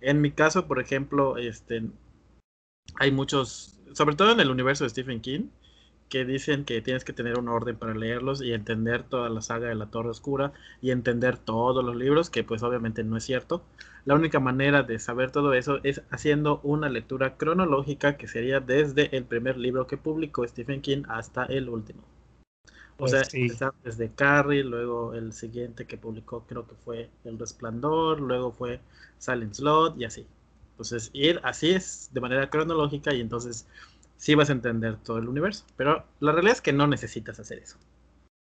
En 0.00 0.22
mi 0.22 0.30
caso, 0.30 0.66
por 0.66 0.80
ejemplo, 0.80 1.36
este, 1.36 1.82
hay 2.98 3.12
muchos, 3.12 3.78
sobre 3.92 4.16
todo 4.16 4.32
en 4.32 4.40
el 4.40 4.50
universo 4.50 4.84
de 4.84 4.90
Stephen 4.90 5.20
King, 5.20 5.48
que 6.08 6.24
dicen 6.24 6.64
que 6.64 6.80
tienes 6.80 7.04
que 7.04 7.12
tener 7.12 7.38
un 7.38 7.48
orden 7.48 7.76
para 7.76 7.94
leerlos 7.94 8.40
y 8.42 8.54
entender 8.54 9.02
toda 9.02 9.28
la 9.28 9.42
saga 9.42 9.68
de 9.68 9.74
la 9.74 9.90
Torre 9.90 10.08
Oscura 10.08 10.54
y 10.80 10.92
entender 10.92 11.36
todos 11.36 11.84
los 11.84 11.94
libros, 11.94 12.30
que 12.30 12.42
pues 12.42 12.62
obviamente 12.62 13.04
no 13.04 13.18
es 13.18 13.24
cierto. 13.24 13.62
La 14.06 14.14
única 14.14 14.40
manera 14.40 14.82
de 14.82 14.98
saber 14.98 15.30
todo 15.30 15.52
eso 15.52 15.78
es 15.82 16.00
haciendo 16.10 16.60
una 16.62 16.88
lectura 16.88 17.36
cronológica 17.36 18.16
que 18.16 18.28
sería 18.28 18.60
desde 18.60 19.14
el 19.14 19.24
primer 19.24 19.58
libro 19.58 19.86
que 19.86 19.98
publicó 19.98 20.48
Stephen 20.48 20.80
King 20.80 21.02
hasta 21.06 21.44
el 21.44 21.68
último. 21.68 22.02
O 23.00 23.08
sea, 23.08 23.22
pues 23.22 23.58
desde 23.82 24.10
Carrie, 24.10 24.64
luego 24.64 25.14
el 25.14 25.32
siguiente 25.32 25.86
que 25.86 25.96
publicó 25.96 26.44
creo 26.46 26.66
que 26.66 26.74
fue 26.74 27.10
El 27.24 27.38
Resplandor, 27.38 28.20
luego 28.20 28.52
fue 28.52 28.80
Silent 29.18 29.54
Slot 29.54 29.98
y 29.98 30.04
así. 30.04 30.26
Entonces, 30.72 31.10
ir 31.12 31.40
así 31.42 31.70
es 31.70 32.10
de 32.12 32.20
manera 32.20 32.48
cronológica 32.48 33.12
y 33.12 33.20
entonces 33.20 33.66
sí 34.16 34.34
vas 34.34 34.50
a 34.50 34.52
entender 34.52 34.96
todo 34.96 35.18
el 35.18 35.28
universo. 35.28 35.64
Pero 35.76 36.04
la 36.20 36.32
realidad 36.32 36.54
es 36.54 36.60
que 36.60 36.72
no 36.72 36.86
necesitas 36.86 37.38
hacer 37.38 37.58
eso. 37.58 37.76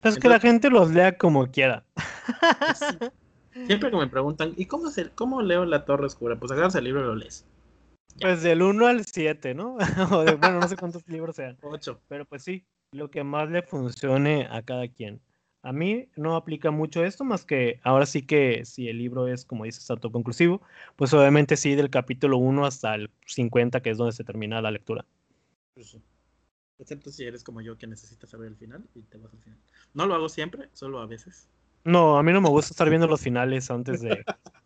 Es 0.03 0.19
que 0.19 0.29
la 0.29 0.41
gente 0.41 0.71
los 0.71 0.91
lea 0.91 1.17
como 1.17 1.51
quiera. 1.51 1.85
Pues 1.95 3.67
Siempre 3.67 3.91
que 3.91 3.97
me 3.97 4.09
preguntan, 4.09 4.53
¿y 4.57 4.67
cómo, 4.67 4.91
se, 4.91 5.11
cómo 5.11 5.41
leo 5.41 5.65
La 5.65 5.85
Torre 5.85 6.07
Oscura? 6.07 6.37
Pues 6.37 6.51
agarras 6.51 6.75
el 6.75 6.85
libro 6.85 7.03
y 7.03 7.05
lo 7.05 7.15
lees. 7.15 7.47
Pues 8.21 8.43
del 8.43 8.63
1 8.63 8.87
al 8.87 9.05
7, 9.05 9.55
¿no? 9.55 9.77
bueno, 10.11 10.61
no 10.61 10.69
sé 10.69 10.77
cuántos 10.77 11.07
libros 11.09 11.37
sean. 11.37 11.57
8. 11.63 12.01
Pero 12.09 12.25
pues 12.25 12.43
sí, 12.43 12.65
lo 12.95 13.11
que 13.11 13.25
más 13.25 13.51
le 13.51 13.63
funcione 13.63 14.47
a 14.51 14.63
cada 14.63 14.89
quien. 14.89 15.21
A 15.63 15.73
mí 15.73 16.09
no 16.17 16.37
aplica 16.37 16.71
mucho 16.71 17.05
esto, 17.05 17.25
más 17.25 17.45
que 17.45 17.81
ahora 17.83 18.07
sí 18.07 18.23
que 18.23 18.65
si 18.65 18.89
el 18.89 18.99
libro 18.99 19.29
es, 19.29 19.45
como 19.45 19.65
dices, 19.65 19.91
autoconclusivo, 19.91 20.61
pues 20.95 21.13
obviamente 21.15 21.57
sí 21.57 21.75
del 21.75 21.91
capítulo 21.91 22.37
1 22.39 22.67
hasta 22.67 22.95
el 22.95 23.11
50, 23.27 23.81
que 23.81 23.91
es 23.91 23.99
donde 23.99 24.13
se 24.13 24.25
termina 24.25 24.61
la 24.61 24.71
lectura. 24.71 25.05
Pues 25.75 25.97
Excepto 26.79 27.11
si 27.11 27.25
eres 27.25 27.45
como 27.45 27.61
yo 27.61 27.79
que 27.79 27.87
necesitas 27.87 28.29
saber 28.29 28.49
el 28.49 28.57
final 28.57 28.85
y 28.95 29.03
te 29.03 29.17
vas 29.17 29.33
al 29.33 29.39
final. 29.41 29.59
No 29.95 30.07
lo 30.07 30.15
hago 30.15 30.29
siempre, 30.29 30.69
solo 30.73 31.01
a 31.01 31.07
veces. 31.07 31.49
No, 31.85 32.19
a 32.19 32.23
mí 32.23 32.33
no 32.33 32.41
me 32.41 32.49
gusta 32.49 32.73
estar 32.73 32.89
viendo 32.89 33.07
los 33.07 33.21
finales 33.21 33.71
antes 33.71 34.03
de, 34.03 34.25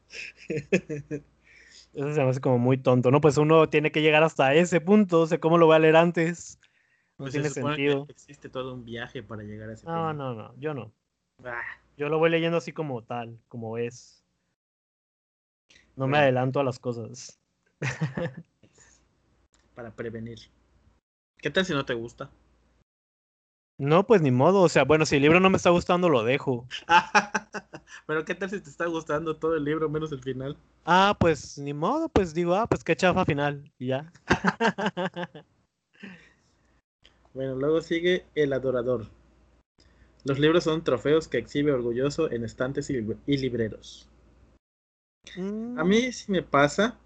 Eso 1.95 2.15
se 2.15 2.23
me 2.23 2.31
hace 2.31 2.41
como 2.41 2.59
muy 2.59 2.79
tonto, 2.79 3.11
¿no? 3.11 3.21
Pues 3.21 3.37
uno 3.37 3.69
tiene 3.69 3.93
que 3.93 4.03
llegar 4.03 4.23
hasta 4.23 4.55
ese 4.55 4.81
punto, 4.81 5.23
o 5.23 5.27
sea, 5.27 5.39
¿cómo 5.39 5.59
lo 5.59 5.67
voy 5.67 5.77
a 5.77 5.81
leer 5.81 5.97
antes? 5.97 6.59
No 7.19 7.25
pues 7.25 7.33
tiene 7.33 7.51
sentido. 7.51 8.07
existe 8.09 8.49
todo 8.49 8.75
un 8.75 8.85
viaje 8.85 9.25
para 9.25 9.43
llegar 9.43 9.71
a 9.71 9.73
ese. 9.73 9.85
No, 9.87 10.13
no, 10.15 10.35
no, 10.35 10.55
yo 10.59 10.73
no. 10.73 10.93
Ah. 11.45 11.63
Yo 11.97 12.09
lo 12.09 12.19
voy 12.19 12.31
leyendo 12.31 12.59
así 12.59 12.73
como 12.73 13.03
tal, 13.03 13.37
como 13.49 13.77
es. 13.77 14.23
No 15.97 16.07
me 16.07 16.19
adelanto 16.19 16.61
a 16.61 16.65
las 16.65 16.79
cosas. 16.79 17.41
para 19.75 19.91
prevenir. 19.91 20.39
¿Qué 21.39 21.51
tal 21.51 21.65
si 21.67 21.73
no 21.73 21.85
te 21.85 21.95
gusta? 21.95 22.31
No, 23.79 24.07
pues 24.07 24.23
ni 24.23 24.31
modo. 24.31 24.63
O 24.63 24.69
sea, 24.69 24.85
bueno, 24.85 25.05
si 25.05 25.17
el 25.17 25.23
libro 25.23 25.41
no 25.41 25.51
me 25.51 25.57
está 25.57 25.71
gustando, 25.71 26.09
lo 26.09 26.23
dejo. 26.23 26.69
Pero 28.07 28.25
¿qué 28.25 28.37
tal 28.37 28.51
si 28.51 28.61
te 28.61 28.71
está 28.71 28.87
gustando 28.87 29.37
todo 29.37 29.57
el 29.57 29.65
libro 29.65 29.89
menos 29.89 30.13
el 30.13 30.23
final? 30.23 30.57
Ah, 30.85 31.17
pues 31.19 31.59
ni 31.59 31.75
modo, 31.75 32.09
pues 32.09 32.33
digo, 32.33 32.55
ah, 32.55 32.69
pues 32.69 32.85
qué 32.85 32.95
chafa 32.95 33.25
final. 33.25 33.73
Y 33.79 33.89
ya. 33.89 34.13
bueno, 37.39 37.55
luego 37.55 37.81
sigue 37.81 38.25
El 38.35 38.53
Adorador. 38.53 39.07
Los 40.25 40.41
libros 40.41 40.65
son 40.65 40.83
trofeos 40.83 41.29
que 41.29 41.39
exhibe 41.39 41.71
orgulloso 41.71 42.29
en 42.33 42.43
estantes 42.43 42.91
y, 42.91 43.01
libreros. 43.37 44.09
A 45.77 45.85
mí 45.85 46.11
sí 46.11 46.33
me 46.33 46.43
pasa 46.43 46.99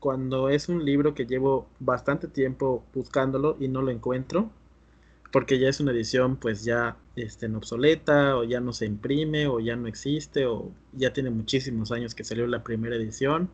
cuando 0.00 0.48
es 0.48 0.68
un 0.68 0.84
libro 0.84 1.14
que 1.14 1.24
llevo 1.24 1.68
bastante 1.78 2.26
tiempo 2.26 2.82
buscándolo 2.92 3.56
y 3.60 3.68
no 3.68 3.80
lo 3.80 3.92
encuentro 3.92 4.50
porque 5.30 5.60
ya 5.60 5.68
es 5.68 5.78
una 5.78 5.92
edición 5.92 6.34
pues 6.34 6.64
ya 6.64 6.96
este, 7.14 7.46
obsoleta 7.46 8.36
o 8.38 8.42
ya 8.42 8.58
no 8.58 8.72
se 8.72 8.86
imprime 8.86 9.46
o 9.46 9.60
ya 9.60 9.76
no 9.76 9.86
existe 9.86 10.46
o 10.46 10.72
ya 10.94 11.12
tiene 11.12 11.30
muchísimos 11.30 11.92
años 11.92 12.16
que 12.16 12.24
salió 12.24 12.48
la 12.48 12.64
primera 12.64 12.96
edición 12.96 13.50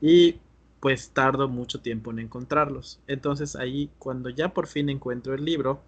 y 0.00 0.40
pues 0.80 1.10
tardo 1.10 1.48
mucho 1.48 1.80
tiempo 1.80 2.10
en 2.10 2.20
encontrarlos. 2.20 3.00
Entonces 3.06 3.54
ahí 3.54 3.90
cuando 3.98 4.30
ya 4.30 4.52
por 4.54 4.66
fin 4.66 4.88
encuentro 4.88 5.34
el 5.34 5.44
libro, 5.44 5.82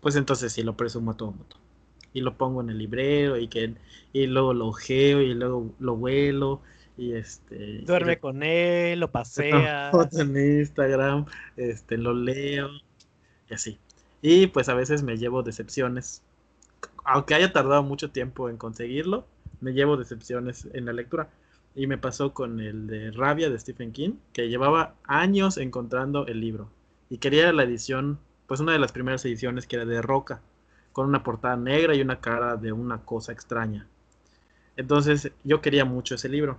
pues 0.00 0.16
entonces 0.16 0.52
sí 0.52 0.62
lo 0.62 0.76
presumo 0.76 1.10
a 1.10 1.16
todo 1.16 1.32
mundo. 1.32 1.56
Y 2.12 2.20
lo 2.20 2.36
pongo 2.38 2.62
en 2.62 2.70
el 2.70 2.78
librero 2.78 3.36
y 3.36 3.48
que 3.48 3.74
y 4.12 4.26
luego 4.26 4.54
lo 4.54 4.68
ojeo 4.68 5.20
y 5.20 5.34
luego 5.34 5.74
lo 5.78 5.96
vuelo 5.96 6.62
y 6.96 7.12
este 7.12 7.80
duerme 7.80 8.18
con 8.18 8.42
él, 8.42 9.00
lo 9.00 9.10
pasea 9.12 9.90
en 10.12 10.58
Instagram, 10.60 11.26
este 11.56 11.98
lo 11.98 12.14
leo 12.14 12.70
y 13.50 13.54
así. 13.54 13.78
Y 14.22 14.46
pues 14.46 14.68
a 14.68 14.74
veces 14.74 15.02
me 15.02 15.18
llevo 15.18 15.42
decepciones. 15.42 16.22
Aunque 17.04 17.34
haya 17.34 17.52
tardado 17.52 17.82
mucho 17.82 18.10
tiempo 18.10 18.48
en 18.48 18.56
conseguirlo, 18.56 19.26
me 19.60 19.72
llevo 19.72 19.96
decepciones 19.96 20.68
en 20.72 20.86
la 20.86 20.92
lectura. 20.92 21.28
Y 21.76 21.86
me 21.86 21.98
pasó 21.98 22.34
con 22.34 22.58
el 22.58 22.88
de 22.88 23.12
Rabia 23.12 23.50
de 23.50 23.58
Stephen 23.58 23.92
King, 23.92 24.14
que 24.32 24.48
llevaba 24.48 24.94
años 25.04 25.58
encontrando 25.58 26.26
el 26.26 26.40
libro. 26.40 26.68
Y 27.08 27.18
quería 27.18 27.52
la 27.52 27.62
edición, 27.62 28.18
pues 28.48 28.58
una 28.58 28.72
de 28.72 28.80
las 28.80 28.90
primeras 28.90 29.24
ediciones 29.24 29.68
que 29.68 29.76
era 29.76 29.84
de 29.84 30.02
Roca, 30.02 30.40
con 30.92 31.06
una 31.06 31.22
portada 31.22 31.56
negra 31.56 31.94
y 31.94 32.00
una 32.00 32.20
cara 32.20 32.56
de 32.56 32.72
una 32.72 33.04
cosa 33.04 33.30
extraña. 33.30 33.86
Entonces 34.76 35.30
yo 35.44 35.60
quería 35.60 35.84
mucho 35.84 36.16
ese 36.16 36.28
libro. 36.28 36.58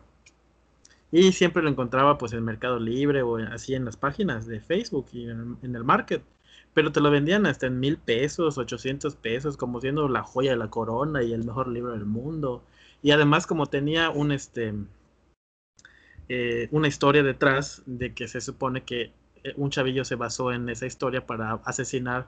Y 1.12 1.34
siempre 1.34 1.64
lo 1.64 1.70
encontraba 1.70 2.18
pues 2.18 2.32
en 2.32 2.46
Mercado 2.46 2.80
Libre 2.80 3.24
o 3.24 3.38
así 3.38 3.74
en 3.74 3.84
las 3.84 3.98
páginas 3.98 4.46
de 4.46 4.62
Facebook 4.62 5.08
y 5.12 5.30
en, 5.30 5.58
en 5.64 5.76
el 5.76 5.84
market 5.84 6.24
pero 6.78 6.92
te 6.92 7.02
lo 7.02 7.10
vendían 7.10 7.48
hasta 7.48 7.66
en 7.66 7.80
mil 7.80 7.98
pesos, 7.98 8.60
ochocientos 8.60 9.16
pesos, 9.16 9.58
como 9.58 9.82
siendo 9.82 10.08
la 10.10 10.22
joya 10.22 10.52
de 10.52 10.58
la 10.58 10.70
corona 10.70 11.24
y 11.24 11.34
el 11.34 11.44
mejor 11.44 11.70
libro 11.70 11.94
del 11.94 12.06
mundo. 12.06 12.62
Y 13.02 13.10
además 13.10 13.48
como 13.48 13.66
tenía 13.66 14.12
un 14.12 14.32
este 14.32 14.76
eh, 16.30 16.68
una 16.72 16.88
historia 16.88 17.24
detrás 17.24 17.84
de 17.86 18.14
que 18.14 18.28
se 18.28 18.42
supone 18.42 18.84
que 18.84 19.12
eh, 19.44 19.54
un 19.56 19.70
chavillo 19.70 20.04
se 20.06 20.16
basó 20.16 20.52
en 20.52 20.70
esa 20.70 20.86
historia 20.86 21.26
para 21.26 21.54
asesinar 21.66 22.28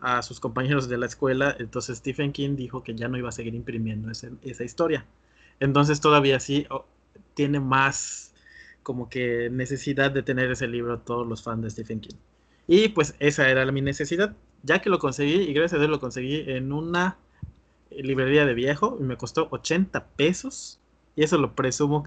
a 0.00 0.22
sus 0.22 0.40
compañeros 0.40 0.88
de 0.88 0.98
la 0.98 1.06
escuela, 1.06 1.56
entonces 1.58 1.98
Stephen 1.98 2.32
King 2.32 2.56
dijo 2.56 2.82
que 2.82 2.94
ya 2.94 3.08
no 3.08 3.16
iba 3.16 3.30
a 3.30 3.32
seguir 3.32 3.54
imprimiendo 3.54 4.10
esa 4.10 4.64
historia. 4.64 5.06
Entonces 5.58 6.00
todavía 6.00 6.38
sí 6.38 6.66
tiene 7.34 7.60
más 7.60 8.34
como 8.82 9.08
que 9.08 9.50
necesidad 9.50 10.10
de 10.10 10.22
tener 10.22 10.50
ese 10.50 10.68
libro 10.68 10.98
todos 11.00 11.26
los 11.26 11.42
fans 11.42 11.62
de 11.62 11.70
Stephen 11.70 12.00
King. 12.00 12.16
Y 12.66 12.88
pues 12.88 13.14
esa 13.18 13.48
era 13.48 13.70
mi 13.72 13.80
necesidad. 13.80 14.34
Ya 14.62 14.80
que 14.80 14.90
lo 14.90 14.98
conseguí, 14.98 15.34
y 15.34 15.52
gracias 15.52 15.74
a 15.74 15.78
Dios 15.78 15.90
lo 15.90 16.00
conseguí 16.00 16.44
en 16.46 16.72
una 16.72 17.16
librería 17.90 18.46
de 18.46 18.54
viejo, 18.54 18.96
y 19.00 19.02
me 19.02 19.16
costó 19.16 19.48
80 19.50 20.06
pesos. 20.16 20.80
Y 21.14 21.24
eso 21.24 21.38
lo 21.38 21.54
presumo 21.54 22.04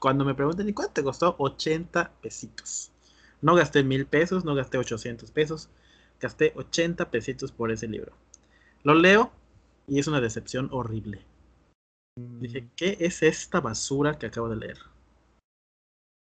cuando 0.00 0.24
me 0.24 0.34
pregunten, 0.34 0.68
¿y 0.68 0.72
cuánto 0.72 0.94
te 0.94 1.02
costó? 1.02 1.34
80 1.38 2.12
pesitos. 2.20 2.92
No 3.40 3.54
gasté 3.54 3.82
mil 3.82 4.06
pesos, 4.06 4.44
no 4.44 4.54
gasté 4.54 4.78
800 4.78 5.30
pesos, 5.30 5.68
gasté 6.20 6.52
80 6.56 7.10
pesitos 7.10 7.52
por 7.52 7.70
ese 7.70 7.88
libro. 7.88 8.12
Lo 8.82 8.94
leo 8.94 9.32
y 9.86 9.98
es 9.98 10.06
una 10.06 10.20
decepción 10.20 10.68
horrible. 10.72 11.22
Dije, 12.16 12.62
mm. 12.62 12.70
¿qué 12.76 12.96
es 13.00 13.22
esta 13.22 13.60
basura 13.60 14.18
que 14.18 14.26
acabo 14.26 14.48
de 14.48 14.56
leer? 14.56 14.78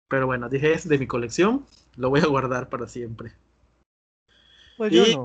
Pero 0.09 0.25
bueno, 0.25 0.49
dije, 0.49 0.73
es 0.73 0.87
de 0.87 0.97
mi 0.97 1.07
colección, 1.07 1.65
lo 1.95 2.09
voy 2.09 2.21
a 2.21 2.27
guardar 2.27 2.69
para 2.69 2.87
siempre. 2.87 3.33
Pues 4.77 4.93
y 4.93 5.17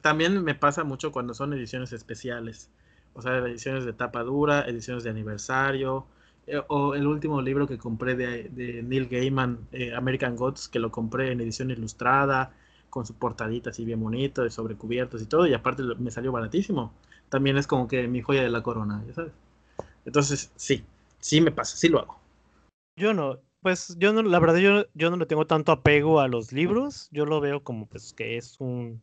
también 0.00 0.42
me 0.42 0.54
pasa 0.54 0.84
mucho 0.84 1.12
cuando 1.12 1.34
son 1.34 1.52
ediciones 1.52 1.92
especiales. 1.92 2.70
O 3.14 3.22
sea, 3.22 3.38
ediciones 3.38 3.84
de 3.84 3.92
tapa 3.92 4.22
dura, 4.22 4.62
ediciones 4.62 5.04
de 5.04 5.10
aniversario. 5.10 6.06
Eh, 6.46 6.62
o 6.68 6.94
el 6.94 7.06
último 7.06 7.42
libro 7.42 7.66
que 7.66 7.78
compré 7.78 8.14
de, 8.14 8.82
Neil 8.82 9.08
Gaiman, 9.08 9.68
eh, 9.72 9.94
American 9.94 10.36
Gods, 10.36 10.68
que 10.68 10.78
lo 10.78 10.90
compré 10.90 11.32
en 11.32 11.40
edición 11.40 11.70
ilustrada, 11.70 12.52
con 12.90 13.04
su 13.04 13.14
portadita 13.14 13.70
así 13.70 13.84
bien 13.84 14.00
bonito, 14.00 14.42
de 14.42 14.50
sobrecubiertos 14.50 15.20
y 15.22 15.26
todo. 15.26 15.46
Y 15.46 15.54
aparte 15.54 15.82
me 15.98 16.10
salió 16.10 16.32
baratísimo. 16.32 16.92
También 17.28 17.56
es 17.56 17.66
como 17.66 17.88
que 17.88 18.06
mi 18.08 18.22
joya 18.22 18.42
de 18.42 18.50
la 18.50 18.62
corona, 18.62 19.02
ya 19.06 19.14
sabes. 19.14 19.32
Entonces, 20.04 20.52
sí, 20.56 20.84
sí 21.18 21.40
me 21.40 21.50
pasa, 21.50 21.76
sí 21.76 21.88
lo 21.88 21.98
hago. 21.98 22.20
Yo 22.96 23.12
no, 23.12 23.40
pues 23.60 23.96
yo 23.98 24.12
no, 24.12 24.22
la 24.22 24.38
verdad 24.38 24.56
yo, 24.56 24.86
yo 24.94 25.10
no 25.10 25.16
le 25.16 25.26
tengo 25.26 25.46
tanto 25.46 25.72
apego 25.72 26.20
a 26.20 26.28
los 26.28 26.52
libros, 26.52 27.08
yo 27.10 27.26
lo 27.26 27.40
veo 27.40 27.62
como 27.62 27.86
pues 27.86 28.14
que 28.14 28.36
es 28.36 28.56
un, 28.60 29.02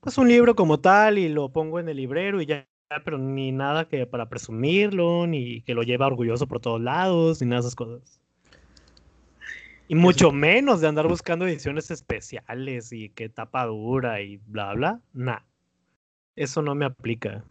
pues 0.00 0.18
un 0.18 0.28
libro 0.28 0.54
como 0.54 0.80
tal 0.80 1.16
y 1.16 1.28
lo 1.28 1.48
pongo 1.50 1.78
en 1.78 1.88
el 1.88 1.96
librero 1.96 2.42
y 2.42 2.46
ya, 2.46 2.66
pero 3.04 3.18
ni 3.18 3.52
nada 3.52 3.88
que 3.88 4.06
para 4.06 4.28
presumirlo, 4.28 5.26
ni 5.26 5.62
que 5.62 5.74
lo 5.74 5.82
lleva 5.82 6.06
orgulloso 6.06 6.46
por 6.46 6.60
todos 6.60 6.80
lados, 6.80 7.40
ni 7.40 7.48
nada 7.48 7.60
de 7.60 7.66
esas 7.66 7.74
cosas. 7.74 8.20
Y 9.88 9.94
mucho 9.94 10.32
menos 10.32 10.80
de 10.80 10.88
andar 10.88 11.08
buscando 11.08 11.46
ediciones 11.46 11.90
especiales 11.90 12.92
y 12.92 13.08
que 13.10 13.28
tapa 13.28 13.64
dura 13.64 14.20
y 14.20 14.38
bla, 14.46 14.74
bla. 14.74 15.00
Nah. 15.12 15.40
Eso 16.36 16.62
no 16.62 16.74
me 16.74 16.84
aplica. 16.84 17.42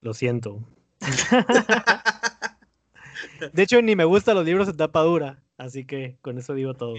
Lo 0.00 0.14
siento. 0.14 0.60
De 3.52 3.62
hecho, 3.62 3.82
ni 3.82 3.96
me 3.96 4.04
gustan 4.04 4.36
los 4.36 4.44
libros 4.44 4.68
en 4.68 4.76
tapa 4.76 5.00
dura, 5.00 5.42
así 5.56 5.84
que 5.84 6.16
con 6.20 6.38
eso 6.38 6.54
digo 6.54 6.74
todo. 6.74 6.94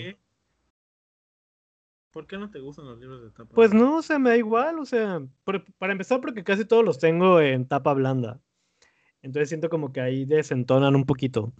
¿Por 2.13 2.27
qué 2.27 2.37
no 2.37 2.51
te 2.51 2.59
gustan 2.59 2.85
los 2.85 2.99
libros 2.99 3.23
de 3.23 3.31
tapa? 3.31 3.55
Pues 3.55 3.73
no, 3.73 3.97
o 3.97 4.01
sea, 4.03 4.19
me 4.19 4.29
da 4.29 4.37
igual, 4.37 4.77
o 4.77 4.85
sea, 4.85 5.19
para 5.79 5.91
empezar 5.93 6.21
porque 6.21 6.43
casi 6.43 6.63
todos 6.63 6.85
los 6.85 6.99
tengo 6.99 7.41
en 7.41 7.67
tapa 7.67 7.91
blanda. 7.95 8.39
Entonces 9.23 9.49
siento 9.49 9.67
como 9.67 9.91
que 9.91 9.99
ahí 9.99 10.23
desentonan 10.23 10.95
un 10.95 11.05
poquito. 11.05 11.51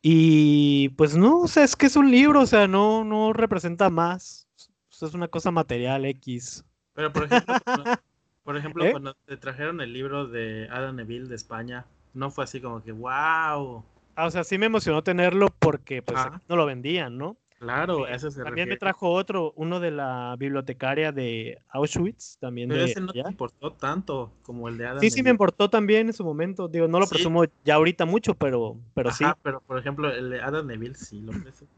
Y 0.00 0.90
pues 0.90 1.16
no, 1.16 1.40
o 1.40 1.48
sea, 1.48 1.64
es 1.64 1.74
que 1.74 1.86
es 1.86 1.96
un 1.96 2.12
libro, 2.12 2.42
o 2.42 2.46
sea, 2.46 2.68
no, 2.68 3.02
no 3.02 3.32
representa 3.32 3.90
más. 3.90 4.46
es 4.88 5.14
una 5.14 5.26
cosa 5.26 5.50
material 5.50 6.04
X. 6.04 6.64
Pero 6.94 7.12
por 7.12 7.24
ejemplo, 7.24 7.54
por 8.44 8.56
ejemplo 8.56 8.84
¿Eh? 8.84 8.92
cuando 8.92 9.14
te 9.24 9.36
trajeron 9.36 9.80
el 9.80 9.92
libro 9.92 10.28
de 10.28 10.68
Adam 10.70 10.94
Neville 10.94 11.28
de 11.28 11.34
España, 11.34 11.86
no 12.14 12.30
fue 12.30 12.44
así 12.44 12.60
como 12.60 12.84
que, 12.84 12.92
wow. 12.92 13.84
Ah, 14.14 14.26
o 14.26 14.30
sea, 14.30 14.44
sí 14.44 14.58
me 14.58 14.66
emocionó 14.66 15.02
tenerlo 15.02 15.48
porque 15.58 16.02
pues 16.02 16.20
no 16.48 16.54
lo 16.54 16.66
vendían, 16.66 17.18
¿no? 17.18 17.36
Claro, 17.58 18.06
eso 18.06 18.30
se 18.30 18.42
También 18.42 18.68
me 18.68 18.76
trajo 18.76 19.10
otro, 19.10 19.52
uno 19.56 19.80
de 19.80 19.90
la 19.90 20.36
bibliotecaria 20.38 21.10
de 21.10 21.58
Auschwitz, 21.70 22.38
también 22.38 22.68
Pero 22.68 22.84
ese 22.84 23.00
no 23.00 23.12
te 23.12 23.18
importó 23.18 23.72
tanto 23.72 24.30
como 24.42 24.68
el 24.68 24.78
de 24.78 24.86
Adam. 24.86 25.00
Sí, 25.00 25.10
sí 25.10 25.22
me 25.24 25.30
importó 25.30 25.68
también 25.68 26.06
en 26.06 26.12
su 26.12 26.24
momento. 26.24 26.68
Digo, 26.68 26.86
no 26.86 27.00
lo 27.00 27.08
presumo 27.08 27.44
ya 27.64 27.74
ahorita 27.74 28.04
mucho, 28.04 28.34
pero, 28.34 28.76
pero 28.94 29.10
sí. 29.10 29.24
pero 29.42 29.60
por 29.60 29.78
ejemplo, 29.78 30.08
el 30.08 30.30
de 30.30 30.40
Adam 30.40 30.68
Neville 30.68 30.94
sí 30.94 31.20
lo 31.20 31.32
presumo. 31.32 31.70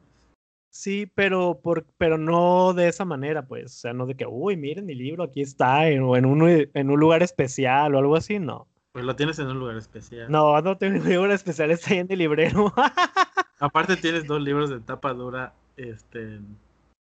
Sí, 0.69 1.11
pero, 1.15 1.59
por, 1.61 1.85
pero 1.99 2.17
no 2.17 2.75
de 2.75 2.89
esa 2.89 3.05
manera, 3.05 3.47
pues. 3.47 3.67
O 3.67 3.79
sea, 3.81 3.93
no 3.93 4.07
de 4.07 4.15
que, 4.15 4.27
uy, 4.27 4.57
miren 4.57 4.87
mi 4.87 4.95
libro, 4.95 5.25
aquí 5.25 5.41
está, 5.41 5.81
o 5.81 6.17
en, 6.17 6.25
un, 6.25 6.49
en 6.49 6.91
un 6.91 7.01
lugar 7.01 7.23
especial 7.23 7.95
o 7.95 7.99
algo 7.99 8.17
así, 8.17 8.39
no. 8.39 8.69
Pues 8.93 9.05
lo 9.05 9.17
tienes 9.17 9.39
en 9.39 9.49
un 9.49 9.59
lugar 9.59 9.77
especial. 9.77 10.31
No, 10.31 10.61
no 10.61 10.77
tengo 10.77 11.01
un 11.03 11.15
lugar 11.15 11.33
especial, 11.33 11.71
está 11.71 11.93
ahí 11.93 11.99
en 11.99 12.07
el 12.11 12.19
librero. 12.19 12.73
Aparte 13.59 13.97
tienes 13.97 14.27
dos 14.27 14.41
libros 14.41 14.71
de 14.71 14.81
tapa 14.81 15.13
dura, 15.13 15.53
este, 15.89 16.41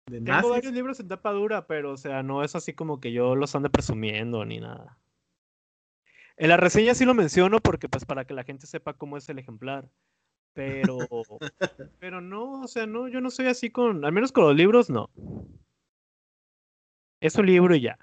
de 0.08 0.22
Tengo 0.22 0.50
varios 0.50 0.74
libros 0.74 1.00
en 1.00 1.08
tapa 1.08 1.32
dura, 1.32 1.68
pero 1.68 1.92
o 1.92 1.98
sea, 1.98 2.24
no 2.24 2.44
es 2.44 2.56
así 2.56 2.74
como 2.74 3.00
que 3.00 3.12
yo 3.12 3.36
los 3.36 3.56
ande 3.56 3.70
presumiendo 3.70 4.44
ni 4.46 4.60
nada. 4.60 4.98
En 6.38 6.50
la 6.50 6.58
reseña 6.58 6.94
sí 6.94 7.06
lo 7.06 7.14
menciono 7.14 7.60
porque 7.60 7.90
pues 7.90 8.06
para 8.06 8.26
que 8.26 8.34
la 8.34 8.44
gente 8.44 8.68
sepa 8.68 8.94
cómo 8.94 9.18
es 9.18 9.28
el 9.30 9.40
ejemplar. 9.40 9.90
Pero, 10.54 10.98
pero 12.00 12.22
no, 12.22 12.62
o 12.62 12.68
sea, 12.68 12.86
no, 12.88 13.08
yo 13.08 13.22
no 13.22 13.32
soy 13.32 13.48
así 13.48 13.70
con, 13.70 14.06
al 14.06 14.12
menos 14.12 14.32
con 14.32 14.46
los 14.46 14.56
libros, 14.56 14.90
no. 14.90 15.10
Es 17.20 17.36
un 17.36 17.46
libro 17.46 17.76
y 17.76 17.82
ya. 17.82 17.98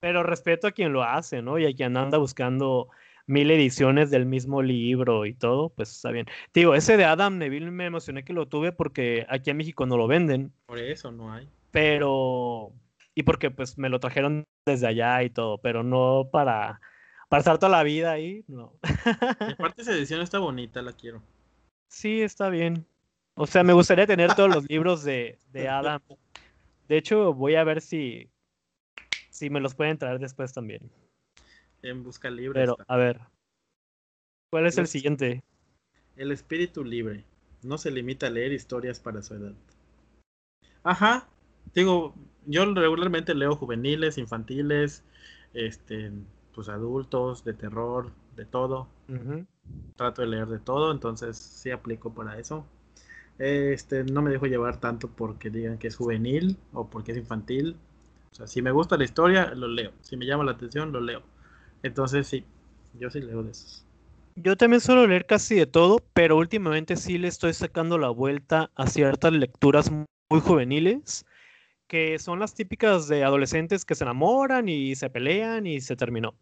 pero 0.00 0.22
respeto 0.22 0.66
a 0.66 0.72
quien 0.72 0.92
lo 0.92 1.02
hace, 1.02 1.42
¿no? 1.42 1.58
Y 1.58 1.66
a 1.66 1.74
quien 1.74 1.96
anda 1.96 2.18
buscando 2.18 2.88
mil 3.26 3.50
ediciones 3.50 4.10
del 4.10 4.26
mismo 4.26 4.62
libro 4.62 5.26
y 5.26 5.34
todo, 5.34 5.70
pues 5.70 5.90
está 5.90 6.10
bien. 6.10 6.26
digo, 6.54 6.74
ese 6.74 6.96
de 6.96 7.04
Adam 7.04 7.38
Neville 7.38 7.70
me 7.70 7.86
emocioné 7.86 8.24
que 8.24 8.32
lo 8.32 8.46
tuve 8.46 8.72
porque 8.72 9.26
aquí 9.28 9.50
en 9.50 9.56
México 9.56 9.86
no 9.86 9.96
lo 9.96 10.06
venden. 10.06 10.52
Por 10.66 10.78
eso 10.78 11.10
no 11.10 11.32
hay. 11.32 11.48
Pero, 11.72 12.72
y 13.14 13.24
porque 13.24 13.50
pues 13.50 13.78
me 13.78 13.88
lo 13.88 14.00
trajeron 14.00 14.44
desde 14.64 14.86
allá 14.86 15.22
y 15.22 15.30
todo, 15.30 15.58
pero 15.58 15.82
no 15.82 16.28
para 16.30 16.80
para 17.28 17.40
estar 17.40 17.58
toda 17.58 17.70
la 17.70 17.82
vida 17.82 18.12
ahí, 18.12 18.44
no. 18.46 18.72
aparte 19.52 19.82
esa 19.82 19.92
edición 19.92 20.20
está 20.20 20.38
bonita, 20.38 20.80
la 20.82 20.92
quiero. 20.92 21.22
Sí, 21.88 22.22
está 22.22 22.48
bien. 22.48 22.86
O 23.34 23.46
sea, 23.46 23.64
me 23.64 23.72
gustaría 23.72 24.06
tener 24.06 24.34
todos 24.34 24.54
los 24.54 24.68
libros 24.68 25.02
de, 25.04 25.38
de 25.52 25.68
Adam. 25.68 26.00
De 26.88 26.96
hecho, 26.96 27.34
voy 27.34 27.56
a 27.56 27.64
ver 27.64 27.80
si, 27.80 28.30
si 29.30 29.50
me 29.50 29.60
los 29.60 29.74
pueden 29.74 29.98
traer 29.98 30.18
después 30.18 30.52
también. 30.52 30.90
En 31.86 32.02
busca 32.02 32.30
libre. 32.30 32.60
Pero, 32.60 32.76
a 32.88 32.96
ver. 32.96 33.20
¿Cuál 34.50 34.66
es 34.66 34.76
el, 34.76 34.88
siguiente? 34.88 35.44
El 36.16 36.32
espíritu 36.32 36.82
libre. 36.82 37.24
No 37.62 37.78
se 37.78 37.92
limita 37.92 38.26
a 38.26 38.30
leer 38.30 38.52
historias 38.52 38.98
para 38.98 39.22
su 39.22 39.34
edad. 39.34 39.52
Ajá. 40.82 41.28
Digo, 41.74 42.12
yo 42.46 42.64
regularmente 42.74 43.34
leo 43.34 43.54
juveniles, 43.54 44.18
infantiles, 44.18 45.04
este, 45.54 46.10
pues 46.54 46.68
adultos, 46.68 47.44
de 47.44 47.54
terror, 47.54 48.10
de 48.34 48.46
todo. 48.46 48.88
Trato 49.94 50.22
de 50.22 50.28
leer 50.28 50.46
de 50.48 50.58
todo, 50.58 50.90
entonces 50.90 51.36
sí 51.36 51.70
aplico 51.70 52.12
para 52.12 52.36
eso. 52.38 52.66
Este, 53.38 54.02
no 54.02 54.22
me 54.22 54.30
dejo 54.30 54.46
llevar 54.46 54.80
tanto 54.80 55.08
porque 55.08 55.50
digan 55.50 55.78
que 55.78 55.86
es 55.86 55.96
juvenil 55.96 56.56
o 56.72 56.88
porque 56.88 57.12
es 57.12 57.18
infantil. 57.18 57.76
O 58.32 58.34
sea, 58.34 58.46
si 58.48 58.60
me 58.60 58.72
gusta 58.72 58.96
la 58.96 59.04
historia, 59.04 59.54
lo 59.54 59.68
leo. 59.68 59.92
Si 60.00 60.16
me 60.16 60.26
llama 60.26 60.42
la 60.42 60.52
atención, 60.52 60.90
lo 60.90 61.00
leo. 61.00 61.22
Entonces 61.82 62.26
sí, 62.26 62.44
yo 62.98 63.10
sí 63.10 63.20
leo 63.20 63.42
de 63.42 63.50
esos. 63.50 63.84
Yo 64.36 64.56
también 64.56 64.80
suelo 64.80 65.06
leer 65.06 65.26
casi 65.26 65.54
de 65.54 65.66
todo, 65.66 66.02
pero 66.12 66.36
últimamente 66.36 66.96
sí 66.96 67.16
le 67.16 67.28
estoy 67.28 67.54
sacando 67.54 67.96
la 67.96 68.10
vuelta 68.10 68.70
a 68.74 68.86
ciertas 68.86 69.32
lecturas 69.32 69.90
muy 69.90 70.40
juveniles 70.40 71.24
que 71.86 72.18
son 72.18 72.40
las 72.40 72.54
típicas 72.54 73.08
de 73.08 73.24
adolescentes 73.24 73.84
que 73.84 73.94
se 73.94 74.04
enamoran 74.04 74.68
y 74.68 74.94
se 74.96 75.10
pelean 75.10 75.66
y 75.66 75.80
se 75.80 75.96
terminó. 75.96 76.34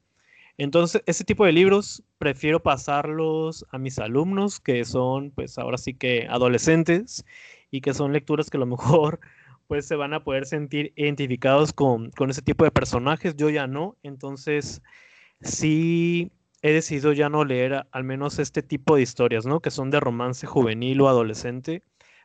Entonces, 0.56 1.02
ese 1.06 1.24
tipo 1.24 1.44
de 1.44 1.52
libros 1.52 2.04
prefiero 2.18 2.62
pasarlos 2.62 3.66
a 3.70 3.78
mis 3.78 3.98
alumnos, 3.98 4.60
que 4.60 4.84
son, 4.84 5.32
pues 5.32 5.58
ahora 5.58 5.78
sí 5.78 5.94
que 5.94 6.26
adolescentes, 6.30 7.24
y 7.70 7.80
que 7.80 7.94
son 7.94 8.12
lecturas 8.12 8.50
que 8.50 8.56
a 8.56 8.60
lo 8.60 8.66
mejor, 8.66 9.20
pues 9.66 9.86
se 9.86 9.96
van 9.96 10.14
a 10.14 10.22
poder 10.24 10.46
sentir 10.46 10.92
identificados 10.96 11.72
con, 11.72 12.10
con 12.12 12.30
ese 12.30 12.42
tipo 12.42 12.64
de 12.64 12.70
personajes. 12.70 13.36
Yo 13.36 13.50
ya 13.50 13.66
no, 13.66 13.96
entonces 14.02 14.82
sí 15.44 16.32
he 16.62 16.72
decidido 16.72 17.12
ya 17.12 17.28
no 17.28 17.44
leer 17.44 17.86
al 17.92 18.04
menos 18.04 18.38
este 18.38 18.62
tipo 18.62 18.96
de 18.96 19.02
historias, 19.02 19.46
¿no? 19.46 19.60
Que 19.60 19.70
son 19.70 19.90
de 19.90 20.00
romance 20.00 20.46
juvenil 20.46 21.00
o 21.02 21.08
adolescente, 21.08 21.82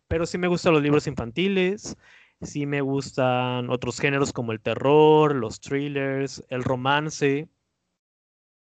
pero 0.08 0.26
sí 0.26 0.38
me 0.38 0.48
gustan 0.48 0.74
los 0.74 0.82
libros 0.84 1.08
infantiles, 1.08 1.98
Sí 2.42 2.66
me 2.66 2.82
gustan 2.82 3.70
otros 3.70 4.00
géneros 4.00 4.32
como 4.32 4.54
el 4.54 4.62
terror, 4.62 5.36
los 5.36 5.60
thrillers, 5.60 6.44
el 6.50 6.64
romance. 6.64 7.50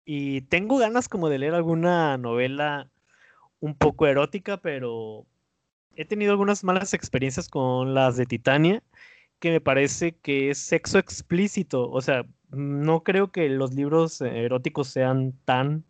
Y 0.05 0.41
tengo 0.41 0.77
ganas 0.77 1.09
como 1.09 1.29
de 1.29 1.39
leer 1.39 1.55
alguna 1.55 2.17
novela 2.17 2.91
un 3.59 3.75
poco 3.75 4.07
erótica, 4.07 4.57
pero 4.57 5.25
he 5.95 6.05
tenido 6.05 6.31
algunas 6.31 6.63
malas 6.63 6.93
experiencias 6.93 7.49
con 7.49 7.95
las 7.95 8.17
de 8.17 8.25
Titania, 8.27 8.83
que 9.39 9.51
me 9.51 9.61
parece 9.61 10.13
que 10.17 10.51
es 10.51 10.59
sexo 10.59 10.99
explícito. 10.99 11.89
O 11.91 12.01
sea, 12.01 12.25
no 12.51 13.03
creo 13.03 13.31
que 13.31 13.49
los 13.49 13.73
libros 13.73 14.21
eróticos 14.21 14.87
sean 14.87 15.33
tan 15.45 15.83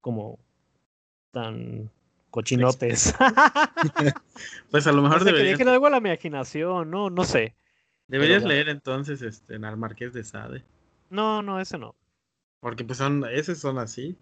como 0.00 0.38
tan 1.32 1.90
cochinotes. 2.30 3.14
pues 4.70 4.86
a 4.86 4.92
lo 4.92 5.02
mejor 5.02 5.24
deberías... 5.24 5.58
que 5.58 5.64
dejen 5.64 5.68
algo 5.68 5.86
a 5.86 5.90
la 5.90 5.98
imaginación, 5.98 6.90
no, 6.90 7.10
no 7.10 7.24
sé. 7.24 7.54
Deberías 8.08 8.42
leer 8.42 8.68
entonces 8.68 9.22
este 9.22 9.54
al 9.54 9.76
Marqués 9.76 10.12
de 10.12 10.24
Sade. 10.24 10.64
No, 11.10 11.42
no, 11.42 11.60
ese 11.60 11.78
no. 11.78 11.94
Porque 12.60 12.84
pues 12.84 12.98
son, 12.98 13.24
esos 13.30 13.58
son 13.58 13.78
así. 13.78 14.16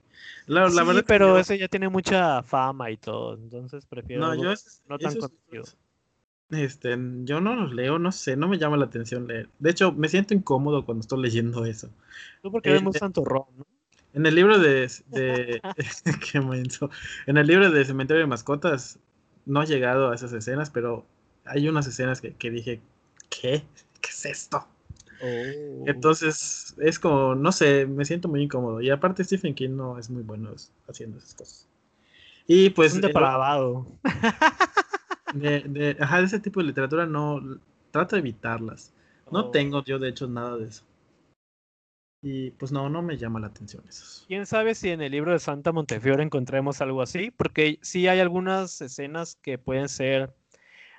La, 0.46 0.70
sí, 0.70 0.78
pero 1.06 1.38
ese 1.38 1.58
ya 1.58 1.68
tiene 1.68 1.88
mucha 1.88 2.42
fama 2.42 2.90
y 2.90 2.96
todo, 2.96 3.34
entonces 3.34 3.84
prefiero 3.86 4.26
no, 4.26 4.34
yo 4.34 4.54
no 4.88 4.98
tan 4.98 5.14
conocido. 5.14 5.64
Este, 6.50 6.96
yo 7.24 7.40
no 7.40 7.54
los 7.54 7.74
leo, 7.74 7.98
no 7.98 8.10
sé, 8.10 8.36
no 8.36 8.48
me 8.48 8.58
llama 8.58 8.78
la 8.78 8.86
atención 8.86 9.26
leer. 9.26 9.50
De 9.58 9.70
hecho, 9.70 9.92
me 9.92 10.08
siento 10.08 10.32
incómodo 10.32 10.84
cuando 10.84 11.02
estoy 11.02 11.20
leyendo 11.20 11.66
eso. 11.66 11.90
Tú 12.42 12.50
porque 12.50 12.70
vemos 12.70 12.96
tanto 12.96 13.24
ron, 13.24 13.44
¿no? 13.56 13.66
En 14.14 14.24
el 14.24 14.34
libro 14.34 14.58
de, 14.58 14.90
de 15.08 15.60
qué 16.32 16.62
En 17.26 17.36
el 17.36 17.46
libro 17.46 17.70
de 17.70 17.84
Cementerio 17.84 18.22
de 18.22 18.26
Mascotas 18.26 18.98
no 19.44 19.62
he 19.62 19.66
llegado 19.66 20.10
a 20.10 20.14
esas 20.14 20.32
escenas, 20.32 20.70
pero 20.70 21.04
hay 21.44 21.68
unas 21.68 21.86
escenas 21.86 22.20
que, 22.20 22.34
que 22.34 22.50
dije, 22.50 22.80
¿qué? 23.28 23.62
¿Qué 24.00 24.10
es 24.10 24.26
esto? 24.26 24.66
Oh. 25.20 25.84
Entonces, 25.86 26.74
es 26.78 26.98
como, 26.98 27.34
no 27.34 27.52
sé, 27.52 27.86
me 27.86 28.04
siento 28.04 28.28
muy 28.28 28.42
incómodo. 28.42 28.80
Y 28.80 28.90
aparte 28.90 29.24
Stephen 29.24 29.54
King 29.54 29.70
no 29.70 29.98
es 29.98 30.08
muy 30.08 30.22
bueno 30.22 30.54
haciendo 30.88 31.18
esas 31.18 31.34
cosas. 31.34 31.68
Y 32.46 32.70
pues... 32.70 32.94
Un 32.94 33.02
depravado. 33.02 33.86
De, 35.34 35.60
de, 35.60 35.96
ajá, 36.00 36.18
de 36.18 36.24
ese 36.24 36.40
tipo 36.40 36.60
de 36.60 36.66
literatura 36.66 37.06
no, 37.06 37.40
trato 37.90 38.16
de 38.16 38.20
evitarlas. 38.20 38.92
No 39.30 39.40
oh. 39.40 39.50
tengo 39.50 39.84
yo, 39.84 39.98
de 39.98 40.08
hecho, 40.08 40.26
nada 40.26 40.56
de 40.56 40.68
eso. 40.68 40.84
Y 42.20 42.50
pues 42.52 42.72
no, 42.72 42.88
no 42.88 43.00
me 43.00 43.16
llama 43.16 43.38
la 43.38 43.46
atención 43.46 43.84
eso. 43.88 44.24
¿Quién 44.26 44.44
sabe 44.46 44.74
si 44.74 44.90
en 44.90 45.00
el 45.02 45.12
libro 45.12 45.32
de 45.32 45.38
Santa 45.38 45.70
Montefiore 45.70 46.22
encontremos 46.22 46.80
algo 46.80 47.02
así? 47.02 47.30
Porque 47.30 47.78
sí 47.82 48.08
hay 48.08 48.18
algunas 48.18 48.80
escenas 48.80 49.36
que 49.36 49.56
pueden 49.56 49.88
ser 49.88 50.34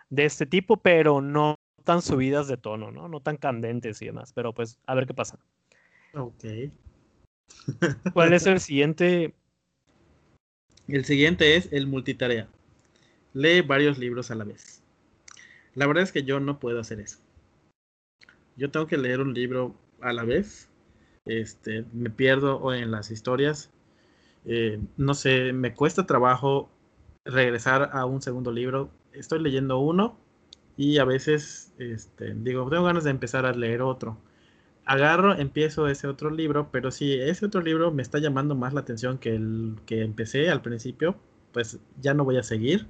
de 0.10 0.26
este 0.26 0.46
tipo, 0.46 0.78
pero 0.78 1.22
no 1.22 1.56
tan 1.84 2.02
subidas 2.02 2.48
de 2.48 2.56
tono, 2.56 2.92
¿no? 2.92 3.10
No 3.10 3.20
tan 3.20 3.36
candentes 3.36 4.02
y 4.02 4.06
demás. 4.06 4.32
Pero 4.34 4.54
pues 4.54 4.80
a 4.86 4.96
ver 4.96 5.08
qué 5.08 5.14
pasa. 5.14 5.40
Ok. 6.14 6.46
¿Cuál 8.14 8.34
es 8.34 8.46
el 8.46 8.60
siguiente? 8.60 9.34
El 10.88 11.06
siguiente 11.06 11.56
es 11.56 11.70
el 11.72 11.86
multitarea. 11.86 12.48
Lee 13.34 13.62
varios 13.62 13.98
libros 13.98 14.32
a 14.32 14.36
la 14.36 14.44
vez. 14.44 14.82
La 15.76 15.88
verdad 15.88 16.04
es 16.04 16.12
que 16.12 16.24
yo 16.24 16.40
no 16.40 16.60
puedo 16.60 16.80
hacer 16.80 17.00
eso. 17.00 17.20
Yo 18.56 18.72
tengo 18.72 18.88
que 18.88 18.98
leer 18.98 19.22
un 19.22 19.34
libro 19.34 19.76
a 20.02 20.14
la 20.14 20.24
vez 20.24 20.70
este, 21.30 21.86
me 21.94 22.10
pierdo 22.10 22.74
en 22.74 22.92
las 22.92 23.12
historias. 23.12 23.72
Eh, 24.46 24.80
no 24.98 25.14
sé, 25.14 25.54
me 25.54 25.74
cuesta 25.74 26.06
trabajo 26.06 26.70
regresar 27.24 27.92
a 27.94 28.06
un 28.06 28.22
segundo 28.22 28.52
libro. 28.52 28.90
Estoy 29.14 29.40
leyendo 29.40 29.78
uno 29.80 30.18
y 30.76 30.98
a 30.98 31.06
veces 31.06 31.74
este, 31.78 32.34
digo, 32.36 32.68
tengo 32.70 32.84
ganas 32.84 33.04
de 33.04 33.12
empezar 33.12 33.46
a 33.46 33.54
leer 33.54 33.82
otro. 33.82 34.18
Agarro, 34.86 35.36
empiezo 35.38 35.88
ese 35.88 36.08
otro 36.08 36.32
libro, 36.32 36.70
pero 36.72 36.90
si 36.90 37.14
ese 37.14 37.46
otro 37.46 37.62
libro 37.62 37.92
me 37.92 38.02
está 38.02 38.18
llamando 38.18 38.56
más 38.56 38.74
la 38.74 38.82
atención 38.82 39.20
que 39.20 39.36
el 39.36 39.76
que 39.86 40.02
empecé 40.02 40.50
al 40.50 40.64
principio, 40.64 41.16
pues 41.54 41.80
ya 42.02 42.16
no 42.16 42.26
voy 42.26 42.38
a 42.38 42.44
seguir 42.44 42.88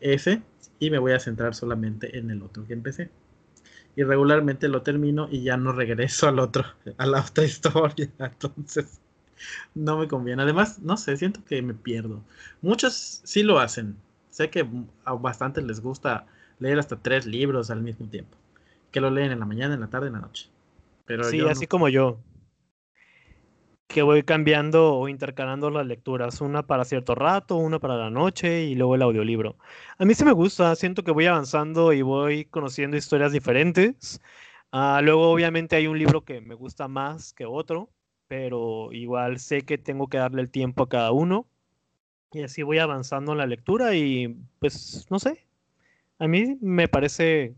ese 0.00 0.42
y 0.78 0.90
me 0.90 0.98
voy 0.98 1.12
a 1.12 1.20
centrar 1.20 1.54
solamente 1.54 2.18
en 2.18 2.30
el 2.30 2.42
otro 2.42 2.66
que 2.66 2.72
empecé 2.72 3.10
y 3.96 4.02
regularmente 4.02 4.68
lo 4.68 4.82
termino 4.82 5.28
y 5.30 5.42
ya 5.42 5.56
no 5.56 5.72
regreso 5.72 6.28
al 6.28 6.38
otro, 6.38 6.64
a 6.96 7.06
la 7.06 7.20
otra 7.20 7.44
historia. 7.44 8.08
Entonces, 8.18 9.00
no 9.74 9.98
me 9.98 10.08
conviene. 10.08 10.42
Además, 10.42 10.78
no 10.80 10.96
sé, 10.96 11.16
siento 11.16 11.44
que 11.44 11.60
me 11.62 11.74
pierdo. 11.74 12.22
Muchos 12.62 13.20
sí 13.24 13.42
lo 13.42 13.58
hacen. 13.58 13.96
Sé 14.30 14.50
que 14.50 14.66
a 15.04 15.12
bastantes 15.14 15.64
les 15.64 15.80
gusta 15.80 16.26
leer 16.60 16.78
hasta 16.78 16.96
tres 16.96 17.26
libros 17.26 17.70
al 17.70 17.82
mismo 17.82 18.06
tiempo. 18.06 18.36
Que 18.92 19.00
lo 19.00 19.10
leen 19.10 19.32
en 19.32 19.40
la 19.40 19.46
mañana, 19.46 19.74
en 19.74 19.80
la 19.80 19.88
tarde, 19.88 20.06
en 20.06 20.14
la 20.14 20.20
noche. 20.20 20.48
Pero 21.06 21.24
sí, 21.24 21.40
así 21.40 21.66
como 21.66 21.88
yo 21.88 22.18
que 23.90 24.02
voy 24.02 24.22
cambiando 24.22 24.94
o 24.94 25.08
intercalando 25.08 25.68
las 25.68 25.84
lecturas, 25.84 26.40
una 26.40 26.64
para 26.64 26.84
cierto 26.84 27.16
rato, 27.16 27.56
una 27.56 27.80
para 27.80 27.96
la 27.96 28.08
noche 28.08 28.62
y 28.62 28.76
luego 28.76 28.94
el 28.94 29.02
audiolibro. 29.02 29.56
A 29.98 30.04
mí 30.04 30.14
sí 30.14 30.24
me 30.24 30.32
gusta, 30.32 30.76
siento 30.76 31.02
que 31.02 31.10
voy 31.10 31.26
avanzando 31.26 31.92
y 31.92 32.02
voy 32.02 32.44
conociendo 32.44 32.96
historias 32.96 33.32
diferentes. 33.32 34.20
Ah, 34.72 35.00
luego 35.02 35.30
obviamente 35.32 35.74
hay 35.74 35.88
un 35.88 35.98
libro 35.98 36.24
que 36.24 36.40
me 36.40 36.54
gusta 36.54 36.86
más 36.86 37.32
que 37.32 37.46
otro, 37.46 37.90
pero 38.28 38.92
igual 38.92 39.40
sé 39.40 39.62
que 39.62 39.76
tengo 39.76 40.06
que 40.08 40.18
darle 40.18 40.42
el 40.42 40.50
tiempo 40.50 40.84
a 40.84 40.88
cada 40.88 41.10
uno. 41.10 41.46
Y 42.32 42.42
así 42.42 42.62
voy 42.62 42.78
avanzando 42.78 43.32
en 43.32 43.38
la 43.38 43.46
lectura 43.46 43.94
y 43.96 44.36
pues 44.60 45.06
no 45.10 45.18
sé, 45.18 45.44
a 46.20 46.28
mí 46.28 46.58
me 46.60 46.86
parece 46.88 47.56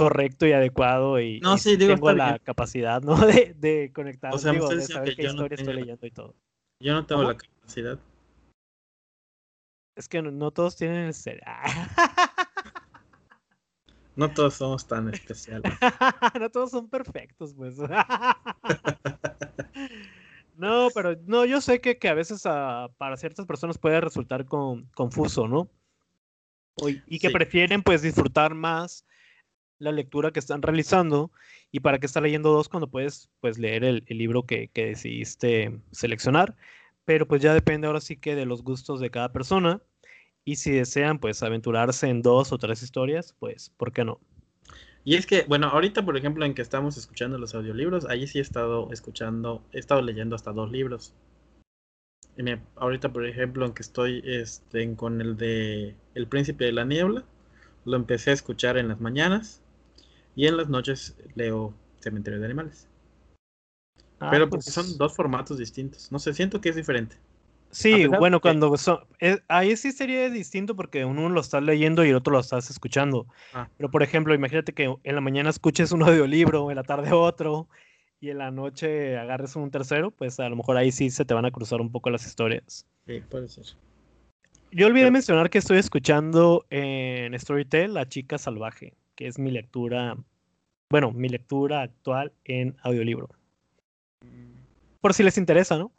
correcto 0.00 0.46
y 0.46 0.52
adecuado 0.52 1.20
y, 1.20 1.40
no, 1.40 1.58
sí, 1.58 1.76
digo, 1.76 1.92
tengo 1.92 2.12
la 2.12 2.38
capacidad, 2.38 3.02
¿no? 3.02 3.16
De, 3.26 3.54
de 3.58 3.92
conectar, 3.92 4.34
o 4.34 4.38
sea, 4.38 4.52
digo, 4.52 4.70
de 4.70 4.80
saber 4.80 5.14
qué 5.14 5.26
historia 5.26 5.56
estoy 5.56 5.74
leyendo 5.74 6.06
y 6.06 6.10
todo. 6.10 6.34
Yo 6.80 6.94
no 6.94 7.04
tengo 7.04 7.22
la 7.22 7.36
capacidad. 7.36 7.98
Es 9.94 10.08
que 10.08 10.22
no, 10.22 10.50
todos 10.52 10.76
tienen 10.76 11.08
el 11.08 11.12
ser. 11.12 11.42
no 14.16 14.32
todos 14.32 14.54
somos 14.54 14.86
tan 14.86 15.12
especiales. 15.12 15.70
no 16.40 16.48
todos 16.48 16.70
son 16.70 16.88
perfectos, 16.88 17.52
pues. 17.52 17.76
no, 20.56 20.88
pero 20.94 21.14
no, 21.26 21.44
yo 21.44 21.60
sé 21.60 21.82
que, 21.82 21.98
que 21.98 22.08
a 22.08 22.14
veces 22.14 22.46
ah, 22.46 22.88
para 22.96 23.18
ciertas 23.18 23.44
personas 23.44 23.76
puede 23.76 24.00
resultar 24.00 24.46
confuso, 24.46 25.46
¿no? 25.46 25.68
Y 27.06 27.18
que 27.18 27.28
prefieren 27.28 27.82
pues 27.82 28.00
disfrutar 28.00 28.54
más 28.54 29.04
la 29.80 29.92
lectura 29.92 30.30
que 30.30 30.38
están 30.38 30.62
realizando 30.62 31.32
y 31.72 31.80
para 31.80 31.98
qué 31.98 32.06
estar 32.06 32.22
leyendo 32.22 32.52
dos 32.52 32.68
cuando 32.68 32.90
puedes 32.90 33.30
pues 33.40 33.58
leer 33.58 33.82
el, 33.82 34.04
libro 34.08 34.44
que, 34.44 34.68
que, 34.68 34.86
decidiste 34.86 35.80
seleccionar. 35.90 36.54
Pero 37.04 37.26
pues 37.26 37.42
ya 37.42 37.54
depende 37.54 37.86
ahora 37.86 38.00
sí 38.00 38.16
que 38.16 38.36
de 38.36 38.46
los 38.46 38.62
gustos 38.62 39.00
de 39.00 39.10
cada 39.10 39.32
persona 39.32 39.82
y 40.44 40.56
si 40.56 40.70
desean 40.70 41.18
pues 41.18 41.42
aventurarse 41.42 42.08
en 42.08 42.22
dos 42.22 42.52
o 42.52 42.58
tres 42.58 42.82
historias, 42.82 43.34
pues 43.38 43.70
¿por 43.70 43.92
qué 43.92 44.04
no? 44.04 44.20
Y 45.02 45.16
es 45.16 45.26
que, 45.26 45.44
bueno, 45.48 45.68
ahorita 45.68 46.04
por 46.04 46.16
ejemplo 46.16 46.44
en 46.44 46.54
que 46.54 46.62
estamos 46.62 46.96
escuchando 46.96 47.38
los 47.38 47.54
audiolibros, 47.54 48.04
allí 48.04 48.26
sí 48.26 48.38
he 48.38 48.42
estado 48.42 48.92
escuchando, 48.92 49.64
he 49.72 49.78
estado 49.78 50.02
leyendo 50.02 50.36
hasta 50.36 50.52
dos 50.52 50.70
libros. 50.70 51.14
Y 52.36 52.44
ahorita 52.76 53.12
por 53.12 53.26
ejemplo 53.26 53.64
en 53.64 53.72
que 53.72 53.82
estoy 53.82 54.22
este, 54.24 54.94
con 54.94 55.20
el 55.20 55.36
de 55.36 55.96
El 56.14 56.26
Príncipe 56.26 56.66
de 56.66 56.72
la 56.72 56.84
Niebla, 56.84 57.24
lo 57.84 57.96
empecé 57.96 58.30
a 58.30 58.34
escuchar 58.34 58.76
en 58.76 58.88
las 58.88 59.00
mañanas 59.00 59.62
y 60.34 60.46
en 60.46 60.56
las 60.56 60.68
noches 60.68 61.16
leo 61.34 61.74
Cementerio 62.00 62.38
de 62.40 62.46
Animales. 62.46 62.88
Ah, 64.18 64.28
Pero 64.30 64.48
porque 64.48 64.64
pues 64.64 64.74
son 64.74 64.98
dos 64.98 65.14
formatos 65.14 65.58
distintos. 65.58 66.12
No 66.12 66.18
sé, 66.18 66.34
siento 66.34 66.60
que 66.60 66.68
es 66.68 66.76
diferente. 66.76 67.16
Sí, 67.72 68.06
bueno, 68.06 68.40
cuando 68.40 68.76
son, 68.76 68.98
eh, 69.20 69.38
ahí 69.46 69.76
sí 69.76 69.92
sería 69.92 70.28
distinto 70.28 70.74
porque 70.74 71.04
uno 71.04 71.28
lo 71.28 71.40
está 71.40 71.60
leyendo 71.60 72.04
y 72.04 72.08
el 72.08 72.16
otro 72.16 72.32
lo 72.32 72.40
estás 72.40 72.68
escuchando. 72.68 73.26
Ah. 73.54 73.68
Pero 73.76 73.90
por 73.90 74.02
ejemplo, 74.02 74.34
imagínate 74.34 74.72
que 74.72 74.96
en 75.02 75.14
la 75.14 75.20
mañana 75.20 75.50
escuches 75.50 75.92
un 75.92 76.02
audiolibro, 76.02 76.70
en 76.70 76.76
la 76.76 76.82
tarde 76.82 77.12
otro, 77.12 77.68
y 78.20 78.30
en 78.30 78.38
la 78.38 78.50
noche 78.50 79.16
agarres 79.16 79.56
un 79.56 79.70
tercero, 79.70 80.10
pues 80.10 80.40
a 80.40 80.48
lo 80.48 80.56
mejor 80.56 80.76
ahí 80.76 80.92
sí 80.92 81.10
se 81.10 81.24
te 81.24 81.32
van 81.32 81.46
a 81.46 81.50
cruzar 81.50 81.80
un 81.80 81.90
poco 81.90 82.10
las 82.10 82.26
historias. 82.26 82.86
Sí, 83.06 83.22
puede 83.28 83.48
ser. 83.48 83.64
Yo 84.72 84.86
olvidé 84.86 85.10
mencionar 85.10 85.50
que 85.50 85.58
estoy 85.58 85.78
escuchando 85.78 86.64
en 86.70 87.38
Storytel 87.38 87.94
La 87.94 88.08
chica 88.08 88.38
salvaje, 88.38 88.94
que 89.20 89.26
es 89.26 89.38
mi 89.38 89.50
lectura, 89.50 90.16
bueno, 90.88 91.12
mi 91.12 91.28
lectura 91.28 91.82
actual 91.82 92.32
en 92.44 92.74
audiolibro. 92.82 93.28
Por 95.02 95.12
si 95.12 95.22
les 95.22 95.36
interesa, 95.36 95.76
¿no? 95.76 95.92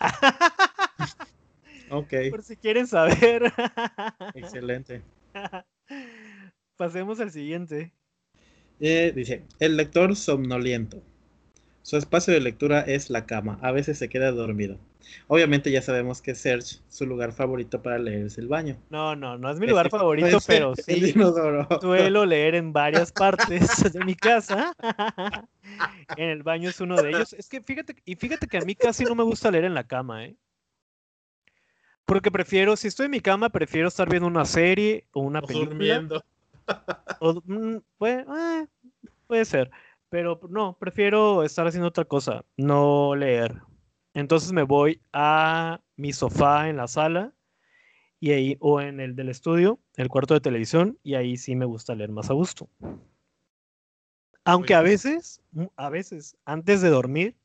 Ok. 1.91 2.13
Por 2.32 2.41
si 2.41 2.57
quieren 2.57 2.88
saber. 2.88 3.53
Excelente. 4.34 5.03
Pasemos 6.78 7.19
al 7.19 7.30
siguiente. 7.30 7.93
Eh, 8.80 9.13
dice, 9.15 9.45
el 9.59 9.78
lector 9.78 10.15
somnoliento. 10.15 11.03
Su 11.84 11.97
espacio 11.97 12.34
de 12.34 12.41
lectura 12.41 12.82
es 12.82 13.09
la 13.09 13.25
cama. 13.25 13.57
A 13.61 13.71
veces 13.71 13.97
se 13.97 14.09
queda 14.09 14.32
dormido. 14.32 14.77
Obviamente 15.27 15.71
ya 15.71 15.82
sabemos 15.82 16.21
que 16.21 16.36
Serge, 16.36 16.77
su 16.89 17.05
lugar 17.05 17.34
favorito 17.34 17.82
para 17.82 17.97
leer 17.97 18.27
es 18.27 18.38
el 18.38 18.47
baño. 18.47 18.77
No, 18.89 19.15
no, 19.15 19.38
no 19.38 19.49
es 19.49 19.59
mi 19.59 19.67
lugar 19.67 19.89
favorito, 19.89 20.38
pero 20.47 20.75
sí 20.75 21.13
suelo 21.82 22.25
leer 22.25 22.55
en 22.55 22.71
varias 22.71 23.11
partes 23.11 23.91
de 23.91 24.05
mi 24.05 24.15
casa. 24.15 24.73
en 26.17 26.29
el 26.29 26.43
baño 26.43 26.69
es 26.69 26.79
uno 26.79 27.01
de 27.01 27.09
ellos. 27.09 27.34
Es 27.34 27.49
que 27.49 27.61
fíjate, 27.61 27.95
y 28.05 28.15
fíjate 28.15 28.47
que 28.47 28.57
a 28.57 28.61
mí 28.61 28.75
casi 28.75 29.03
no 29.03 29.15
me 29.15 29.23
gusta 29.23 29.51
leer 29.51 29.65
en 29.65 29.73
la 29.73 29.86
cama, 29.86 30.25
¿eh? 30.25 30.36
Porque 32.05 32.32
prefiero, 32.32 32.75
si 32.75 32.88
estoy 32.88 33.05
en 33.05 33.11
mi 33.11 33.21
cama, 33.21 33.49
prefiero 33.49 33.88
estar 33.88 34.09
viendo 34.09 34.27
una 34.27 34.45
serie 34.45 35.07
o 35.13 35.21
una 35.21 35.41
película. 35.41 35.69
Durmiendo. 35.69 36.23
Mm, 37.45 37.77
puede, 37.97 38.21
eh, 38.21 38.67
puede 39.27 39.45
ser. 39.45 39.71
Pero 40.12 40.41
no, 40.49 40.78
prefiero 40.78 41.41
estar 41.41 41.66
haciendo 41.66 41.88
otra 41.88 42.03
cosa, 42.03 42.43
no 42.57 43.16
leer. 43.16 43.62
Entonces 44.14 44.51
me 44.51 44.64
voy 44.64 45.01
a 45.14 45.80
mi 45.95 46.12
sofá 46.12 46.68
en 46.68 46.76
la 46.76 46.89
sala 46.89 47.34
y 48.20 48.32
ahí, 48.32 48.57
o 48.59 48.82
en 48.82 48.99
el 48.99 49.16
del 49.16 49.30
estudio, 49.30 49.80
el 49.95 50.09
cuarto 50.09 50.34
de 50.34 50.41
televisión, 50.41 50.99
y 51.01 51.16
ahí 51.16 51.38
sí 51.38 51.55
me 51.55 51.64
gusta 51.64 51.95
leer 51.95 52.12
más 52.12 52.30
a 52.30 52.34
gusto. 52.34 52.70
Aunque 54.43 54.76
a 54.76 54.82
veces, 54.82 55.41
a 55.78 55.89
veces, 55.89 56.36
antes 56.43 56.82
de 56.82 56.89
dormir, 56.89 57.38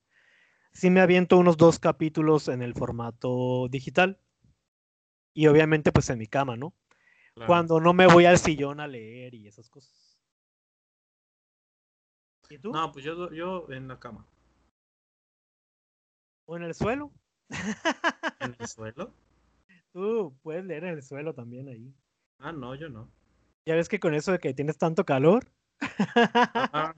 sí 0.72 0.90
me 0.90 1.00
aviento 1.00 1.38
unos 1.38 1.56
dos 1.56 1.78
capítulos 1.78 2.48
en 2.48 2.62
el 2.62 2.74
formato 2.74 3.68
digital 3.68 4.18
y 5.34 5.46
obviamente 5.46 5.92
pues 5.92 6.10
en 6.10 6.18
mi 6.18 6.26
cama, 6.26 6.56
¿no? 6.56 6.74
Cuando 7.46 7.78
no 7.78 7.92
me 7.92 8.08
voy 8.08 8.24
al 8.24 8.38
sillón 8.38 8.80
a 8.80 8.88
leer 8.88 9.34
y 9.34 9.46
esas 9.46 9.70
cosas. 9.70 10.05
¿Y 12.50 12.58
tú? 12.58 12.72
No, 12.72 12.92
pues 12.92 13.04
yo, 13.04 13.30
yo 13.32 13.66
en 13.70 13.88
la 13.88 13.98
cama. 13.98 14.26
¿O 16.46 16.56
en 16.56 16.62
el 16.62 16.74
suelo? 16.74 17.10
¿En 18.40 18.56
el 18.58 18.66
suelo? 18.68 19.12
Tú 19.92 20.36
puedes 20.42 20.64
leer 20.64 20.84
en 20.84 20.94
el 20.94 21.02
suelo 21.02 21.34
también 21.34 21.68
ahí. 21.68 21.92
Ah, 22.38 22.52
no, 22.52 22.74
yo 22.74 22.88
no. 22.88 23.10
Ya 23.64 23.74
ves 23.74 23.88
que 23.88 23.98
con 23.98 24.14
eso 24.14 24.32
de 24.32 24.38
que 24.38 24.54
tienes 24.54 24.78
tanto 24.78 25.04
calor. 25.04 25.50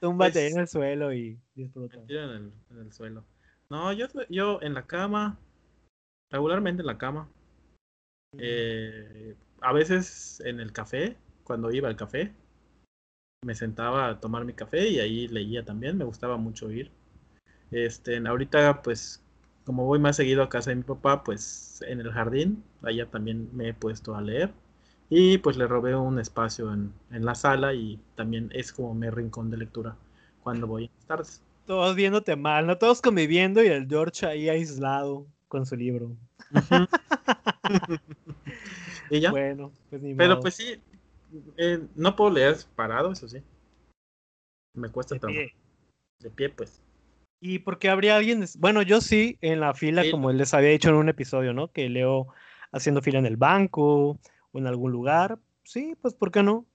Túmbate 0.00 0.32
pues 0.32 0.52
en 0.52 0.60
el 0.60 0.68
suelo 0.68 1.12
y 1.12 1.40
disfruta. 1.54 1.96
En 1.96 2.10
el, 2.10 2.52
en 2.70 2.78
el 2.78 2.92
suelo. 2.92 3.24
No, 3.70 3.92
yo, 3.92 4.06
yo 4.28 4.60
en 4.62 4.74
la 4.74 4.86
cama, 4.86 5.38
regularmente 6.30 6.82
en 6.82 6.86
la 6.86 6.98
cama. 6.98 7.28
Eh, 8.38 9.34
a 9.60 9.72
veces 9.72 10.40
en 10.44 10.60
el 10.60 10.72
café, 10.72 11.16
cuando 11.42 11.72
iba 11.72 11.88
al 11.88 11.96
café, 11.96 12.32
me 13.44 13.54
sentaba 13.54 14.08
a 14.08 14.20
tomar 14.20 14.44
mi 14.44 14.52
café 14.52 14.88
y 14.88 15.00
ahí 15.00 15.28
leía 15.28 15.64
también, 15.64 15.98
me 15.98 16.04
gustaba 16.04 16.36
mucho 16.36 16.70
ir. 16.70 16.90
Este, 17.70 18.18
ahorita 18.26 18.82
pues 18.82 19.22
como 19.64 19.86
voy 19.86 19.98
más 19.98 20.16
seguido 20.16 20.42
a 20.42 20.48
casa 20.48 20.70
de 20.70 20.76
mi 20.76 20.82
papá, 20.82 21.24
pues 21.24 21.82
en 21.86 22.00
el 22.00 22.12
jardín, 22.12 22.62
allá 22.82 23.06
también 23.06 23.48
me 23.52 23.68
he 23.68 23.74
puesto 23.74 24.14
a 24.14 24.20
leer. 24.20 24.52
Y 25.10 25.38
pues 25.38 25.56
le 25.56 25.66
robé 25.66 25.94
un 25.94 26.18
espacio 26.18 26.72
en, 26.72 26.92
en 27.10 27.24
la 27.24 27.34
sala 27.34 27.74
y 27.74 27.98
también 28.14 28.50
es 28.52 28.72
como 28.72 28.94
mi 28.94 29.08
rincón 29.10 29.50
de 29.50 29.58
lectura 29.58 29.96
cuando 30.42 30.66
voy 30.66 30.84
en 30.84 30.90
las 30.96 31.06
tardes. 31.06 31.42
Todos 31.66 31.94
viéndote 31.96 32.36
mal, 32.36 32.66
¿no? 32.66 32.76
Todos 32.76 33.00
conviviendo 33.00 33.62
y 33.62 33.68
el 33.68 33.88
George 33.88 34.26
ahí 34.26 34.48
aislado 34.48 35.26
con 35.48 35.66
su 35.66 35.76
libro. 35.76 36.10
¿Y 39.10 39.20
ya? 39.20 39.30
Bueno, 39.30 39.72
pues 39.88 40.02
ni 40.02 40.14
Pero 40.14 40.40
pues 40.40 40.54
sí, 40.54 40.80
eh, 41.56 41.86
no 41.94 42.16
puedo 42.16 42.30
leer 42.30 42.56
parado, 42.74 43.12
eso 43.12 43.28
sí. 43.28 43.42
Me 44.74 44.90
cuesta 44.90 45.18
trabajo. 45.18 45.40
De 46.20 46.30
pie, 46.30 46.48
pues. 46.48 46.82
¿Y 47.40 47.58
por 47.58 47.78
qué 47.78 47.90
habría 47.90 48.16
alguien? 48.16 48.44
Bueno, 48.58 48.82
yo 48.82 49.00
sí, 49.00 49.38
en 49.40 49.60
la 49.60 49.74
fila, 49.74 50.02
como 50.10 50.32
les 50.32 50.54
había 50.54 50.70
dicho 50.70 50.88
en 50.88 50.96
un 50.96 51.08
episodio, 51.08 51.52
¿no? 51.52 51.70
Que 51.70 51.88
leo 51.88 52.28
haciendo 52.72 53.02
fila 53.02 53.18
en 53.18 53.26
el 53.26 53.36
banco 53.36 54.18
o 54.52 54.58
en 54.58 54.66
algún 54.66 54.92
lugar. 54.92 55.38
Sí, 55.62 55.94
pues 56.00 56.14
¿por 56.14 56.30
qué 56.30 56.42
no? 56.42 56.66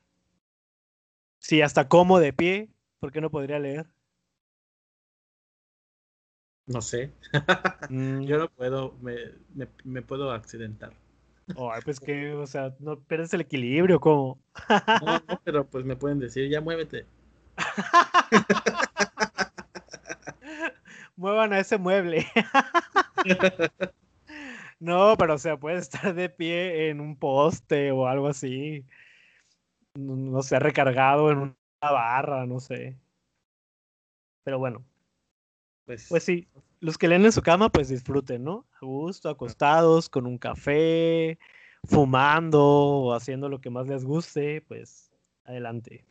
Sí, 1.39 1.61
hasta 1.61 1.87
como 1.87 2.19
de 2.19 2.33
pie, 2.33 2.69
¿por 2.99 3.11
qué 3.11 3.21
no 3.21 3.31
podría 3.31 3.59
leer? 3.59 3.87
No 6.67 6.81
sé. 6.81 7.11
Mm. 7.89 8.21
Yo 8.25 8.37
no 8.37 8.49
puedo, 8.49 8.93
me, 9.01 9.15
me, 9.83 10.03
puedo 10.03 10.31
accidentar. 10.31 10.93
Ay, 11.57 11.81
pues 11.83 11.99
que, 11.99 12.33
o 12.33 12.47
sea, 12.47 12.73
no 12.79 12.99
pierdes 12.99 13.33
el 13.33 13.41
equilibrio, 13.41 13.99
¿cómo? 13.99 14.39
no, 15.05 15.19
no, 15.27 15.41
pero 15.43 15.65
pues 15.65 15.85
me 15.85 15.95
pueden 15.95 16.19
decir, 16.19 16.49
ya 16.49 16.61
muévete. 16.61 17.05
Muevan 21.15 21.51
a 21.51 21.59
ese 21.59 21.77
mueble. 21.77 22.25
no, 24.79 25.15
pero 25.17 25.33
o 25.33 25.37
sea, 25.37 25.57
puedes 25.57 25.81
estar 25.81 26.13
de 26.13 26.29
pie 26.29 26.89
en 26.89 27.01
un 27.01 27.17
poste 27.17 27.91
o 27.91 28.07
algo 28.07 28.27
así. 28.27 28.85
No 29.95 30.41
sé, 30.41 30.59
recargado 30.59 31.31
en 31.31 31.37
una 31.39 31.55
barra, 31.81 32.45
no 32.45 32.61
sé. 32.61 32.95
Pero 34.43 34.59
bueno, 34.59 34.85
pues, 35.85 36.07
pues, 36.07 36.23
sí, 36.23 36.47
los 36.81 36.97
que 36.97 37.07
leen 37.07 37.25
en 37.25 37.31
su 37.31 37.41
cama, 37.41 37.69
pues 37.69 37.89
disfruten, 37.89 38.43
¿no? 38.43 38.65
A 38.81 38.85
gusto, 38.85 39.29
acostados, 39.29 40.09
con 40.09 40.25
un 40.25 40.37
café, 40.37 41.37
fumando 41.85 42.63
o 42.63 43.13
haciendo 43.13 43.49
lo 43.49 43.59
que 43.59 43.69
más 43.69 43.87
les 43.87 44.05
guste, 44.05 44.61
pues 44.61 45.11
adelante. 45.43 46.05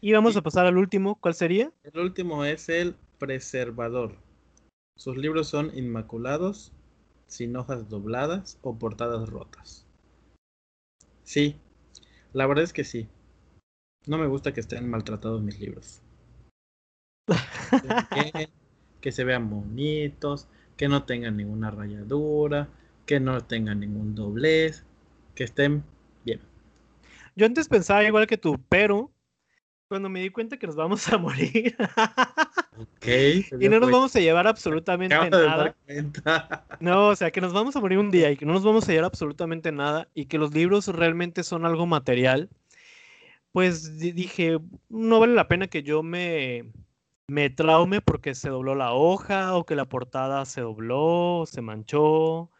Y 0.00 0.12
vamos 0.12 0.36
a 0.36 0.42
pasar 0.42 0.66
al 0.66 0.76
último, 0.76 1.16
¿cuál 1.16 1.34
sería? 1.34 1.72
El 1.82 1.98
último 1.98 2.44
es 2.44 2.68
el 2.68 2.96
preservador. 3.18 4.14
Sus 4.96 5.16
libros 5.16 5.48
son 5.48 5.76
inmaculados, 5.76 6.72
sin 7.26 7.56
hojas 7.56 7.88
dobladas 7.88 8.58
o 8.62 8.78
portadas 8.78 9.28
rotas. 9.28 9.86
Sí, 11.24 11.56
La 12.32 12.46
verdad 12.46 12.64
es 12.64 12.72
que 12.72 12.84
sí. 12.84 13.08
No 14.06 14.18
me 14.18 14.26
gusta 14.26 14.52
que 14.52 14.60
estén 14.60 14.88
maltratados 14.88 15.42
mis 15.42 15.58
libros. 15.58 16.02
que, 19.06 19.12
se 19.12 19.22
vean 19.22 19.48
bonitos, 19.48 20.48
que 20.76 20.88
no 20.88 21.04
tengan 21.04 21.36
ninguna 21.36 21.70
rayadura, 21.70 22.68
que 23.06 23.20
no 23.20 23.40
tengan 23.40 23.78
ningún 23.78 24.16
doblez, 24.16 24.84
que 25.36 25.44
estén 25.44 25.84
bien. 26.24 26.40
Yo 27.36 27.46
antes 27.46 27.68
pensaba 27.68 28.02
igual 28.02 28.26
que 28.26 28.36
tú, 28.36 28.60
pero 28.68 29.12
cuando 29.86 30.08
me 30.08 30.22
di 30.22 30.30
cuenta 30.30 30.56
que 30.56 30.66
nos 30.66 30.74
vamos 30.74 31.06
a 31.06 31.18
morir. 31.18 31.76
y 33.60 33.68
no 33.68 33.78
nos 33.78 33.92
vamos 33.92 34.16
a 34.16 34.18
llevar 34.18 34.48
absolutamente 34.48 35.30
nada. 35.30 35.76
No, 36.80 37.10
o 37.10 37.14
sea, 37.14 37.30
que 37.30 37.40
nos 37.40 37.52
vamos 37.52 37.76
a 37.76 37.80
morir 37.80 37.98
un 37.98 38.10
día 38.10 38.32
y 38.32 38.36
que 38.36 38.44
no 38.44 38.54
nos 38.54 38.64
vamos 38.64 38.88
a 38.88 38.90
llevar 38.90 39.04
absolutamente 39.04 39.70
nada 39.70 40.08
y 40.14 40.26
que 40.26 40.36
los 40.36 40.52
libros 40.52 40.88
realmente 40.88 41.44
son 41.44 41.64
algo 41.64 41.86
material. 41.86 42.50
Pues 43.52 44.00
dije, 44.00 44.58
no 44.88 45.20
vale 45.20 45.34
la 45.34 45.46
pena 45.46 45.68
que 45.68 45.84
yo 45.84 46.02
me, 46.02 46.72
me 47.28 47.50
traume 47.50 48.00
porque 48.00 48.34
se 48.34 48.48
dobló 48.50 48.74
la 48.74 48.92
hoja 48.92 49.56
o 49.56 49.66
que 49.66 49.74
la 49.74 49.86
portada 49.86 50.44
se 50.44 50.60
dobló, 50.60 51.44
se 51.46 51.60
manchó 51.60 52.50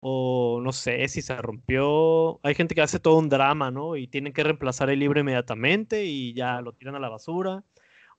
o 0.00 0.60
no 0.62 0.72
sé 0.72 1.08
si 1.08 1.22
se 1.22 1.36
rompió. 1.36 2.40
Hay 2.42 2.54
gente 2.54 2.74
que 2.74 2.82
hace 2.82 3.00
todo 3.00 3.18
un 3.18 3.28
drama, 3.28 3.70
¿no? 3.70 3.96
Y 3.96 4.08
tienen 4.08 4.32
que 4.32 4.44
reemplazar 4.44 4.90
el 4.90 5.00
libro 5.00 5.20
inmediatamente 5.20 6.04
y 6.04 6.34
ya 6.34 6.60
lo 6.60 6.72
tiran 6.72 6.96
a 6.96 7.00
la 7.00 7.08
basura. 7.08 7.64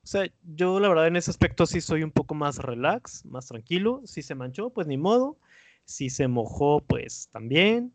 O 0.02 0.06
sea, 0.06 0.30
yo 0.42 0.80
la 0.80 0.88
verdad 0.88 1.06
en 1.08 1.16
ese 1.16 1.30
aspecto 1.30 1.66
sí 1.66 1.80
soy 1.80 2.02
un 2.02 2.12
poco 2.12 2.34
más 2.34 2.58
relax, 2.58 3.24
más 3.26 3.48
tranquilo. 3.48 4.02
Si 4.04 4.22
se 4.22 4.34
manchó, 4.34 4.70
pues 4.70 4.86
ni 4.86 4.96
modo. 4.96 5.38
Si 5.84 6.10
se 6.10 6.28
mojó, 6.28 6.80
pues 6.80 7.28
también. 7.32 7.94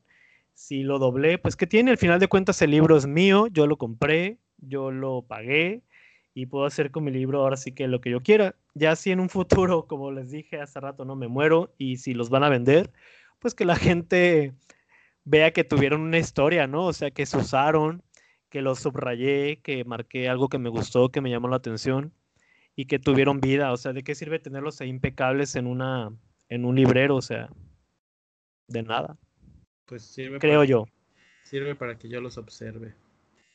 Si 0.53 0.83
lo 0.83 0.99
doblé, 0.99 1.37
pues 1.39 1.55
que 1.55 1.67
tiene. 1.67 1.91
Al 1.91 1.97
final 1.97 2.19
de 2.19 2.27
cuentas 2.27 2.61
el 2.61 2.71
libro 2.71 2.97
es 2.97 3.07
mío, 3.07 3.47
yo 3.47 3.67
lo 3.67 3.77
compré, 3.77 4.39
yo 4.57 4.91
lo 4.91 5.23
pagué 5.23 5.83
y 6.35 6.47
puedo 6.47 6.65
hacer 6.65 6.91
con 6.91 7.05
mi 7.05 7.11
libro 7.11 7.41
ahora 7.41 7.55
sí 7.55 7.71
que 7.71 7.87
lo 7.87 8.01
que 8.01 8.11
yo 8.11 8.21
quiera. 8.21 8.55
Ya 8.75 8.95
si 8.95 9.11
en 9.11 9.21
un 9.21 9.29
futuro, 9.29 9.87
como 9.87 10.11
les 10.11 10.29
dije 10.29 10.61
hace 10.61 10.79
rato, 10.79 11.05
no 11.05 11.15
me 11.15 11.27
muero 11.27 11.73
y 11.79 11.97
si 11.97 12.13
los 12.13 12.29
van 12.29 12.43
a 12.43 12.49
vender, 12.49 12.91
pues 13.39 13.55
que 13.55 13.65
la 13.65 13.75
gente 13.77 14.53
vea 15.23 15.51
que 15.51 15.63
tuvieron 15.63 16.01
una 16.01 16.19
historia, 16.19 16.67
¿no? 16.67 16.85
O 16.85 16.93
sea, 16.93 17.09
que 17.09 17.25
se 17.25 17.37
usaron, 17.37 18.03
que 18.49 18.61
los 18.61 18.79
subrayé, 18.79 19.61
que 19.61 19.85
marqué 19.85 20.29
algo 20.29 20.49
que 20.49 20.59
me 20.59 20.69
gustó, 20.69 21.09
que 21.09 21.21
me 21.21 21.31
llamó 21.31 21.47
la 21.47 21.55
atención 21.55 22.13
y 22.75 22.85
que 22.85 22.99
tuvieron 22.99 23.39
vida. 23.39 23.71
O 23.71 23.77
sea, 23.77 23.93
¿de 23.93 24.03
qué 24.03 24.13
sirve 24.13 24.37
tenerlos 24.37 24.81
ahí 24.81 24.89
impecables 24.89 25.55
en 25.55 25.67
una 25.67 26.11
en 26.49 26.65
un 26.65 26.75
librero? 26.75 27.15
O 27.15 27.21
sea, 27.21 27.49
de 28.67 28.83
nada. 28.83 29.17
Pues 29.85 30.03
sirve. 30.03 30.39
Creo 30.39 30.65
yo. 30.65 30.85
Sirve 31.43 31.75
para 31.75 31.97
que 31.97 32.09
yo 32.09 32.19
los 32.19 32.37
observe. 32.37 32.93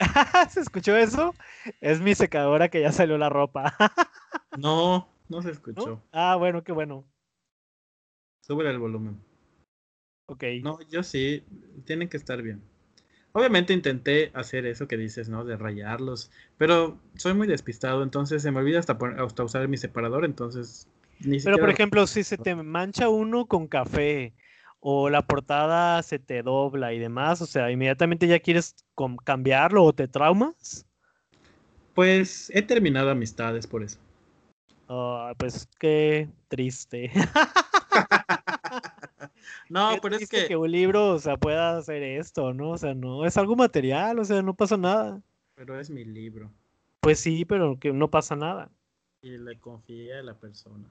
¿Se 0.51 0.61
escuchó 0.61 0.97
eso? 0.97 1.35
Es 1.81 2.01
mi 2.01 2.15
secadora 2.15 2.69
que 2.69 2.81
ya 2.81 2.93
salió 2.93 3.19
la 3.19 3.29
ropa. 3.29 3.75
no, 4.59 5.09
no 5.29 5.43
se 5.43 5.51
escuchó. 5.51 6.03
Ah, 6.13 6.37
bueno, 6.37 6.65
qué 6.65 6.73
bueno. 6.73 7.05
Sube 8.41 8.69
el 8.69 8.79
volumen. 8.79 9.21
No, 10.63 10.79
yo 10.89 11.03
sí, 11.03 11.43
tienen 11.85 12.09
que 12.09 12.17
estar 12.17 12.41
bien. 12.43 12.63
Obviamente 13.33 13.73
intenté 13.73 14.31
hacer 14.35 14.67
eso 14.67 14.89
que 14.89 14.97
dices, 14.97 15.29
¿no? 15.29 15.45
De 15.45 15.57
rayarlos, 15.57 16.31
pero 16.59 16.99
soy 17.17 17.35
muy 17.35 17.47
despistado, 17.47 18.03
entonces 18.03 18.43
se 18.43 18.51
me 18.51 18.59
olvida 18.59 18.81
hasta, 18.81 18.99
hasta 19.19 19.45
usar 19.45 19.69
mi 19.69 19.77
separador, 19.77 20.25
entonces 20.25 20.89
ni 21.21 21.39
Pero 21.41 21.59
por 21.59 21.71
ejemplo, 21.71 22.07
si 22.07 22.25
se 22.25 22.39
te 22.39 22.55
mancha 22.57 23.09
uno 23.09 23.47
con 23.47 23.69
café 23.69 24.35
o 24.81 25.11
la 25.11 25.23
portada 25.23 26.03
se 26.03 26.19
te 26.19 26.43
dobla 26.43 26.93
y 26.93 26.99
demás, 26.99 27.41
o 27.43 27.47
sea, 27.47 27.71
inmediatamente 27.71 28.27
ya 28.27 28.41
quieres 28.41 28.75
cambiarlo 29.25 29.85
o 29.85 29.93
te 29.93 30.09
traumas. 30.09 30.87
Pues 31.95 32.51
he 32.55 32.63
terminado 32.63 33.11
amistades 33.11 33.67
por 33.67 33.83
eso. 33.83 33.99
Ah, 34.89 35.35
pues 35.37 35.69
qué 35.79 36.29
triste. 36.49 37.11
No, 39.69 39.97
pero 40.03 40.17
es 40.17 40.29
que... 40.29 40.47
que 40.47 40.57
un 40.57 40.71
libro, 40.71 41.11
o 41.11 41.19
sea, 41.19 41.37
pueda 41.37 41.79
hacer 41.79 42.03
esto, 42.03 42.53
¿no? 42.53 42.71
O 42.71 42.79
sea, 42.79 42.93
no, 42.93 43.25
es 43.25 43.37
algo 43.37 43.55
material, 43.55 44.19
o 44.19 44.25
sea, 44.25 44.43
no 44.43 44.55
pasa 44.55 44.77
nada. 44.77 45.23
Pero 45.55 45.79
es 45.79 45.91
mi 45.91 46.05
libro. 46.05 46.51
Pues 47.01 47.21
sí, 47.21 47.45
pero 47.45 47.79
que 47.79 47.93
no 47.93 48.11
pasa 48.11 48.35
nada. 48.35 48.71
Y 49.23 49.39
le 49.39 49.59
confía 49.59 50.19
a 50.19 50.23
la 50.23 50.35
persona. 50.35 50.89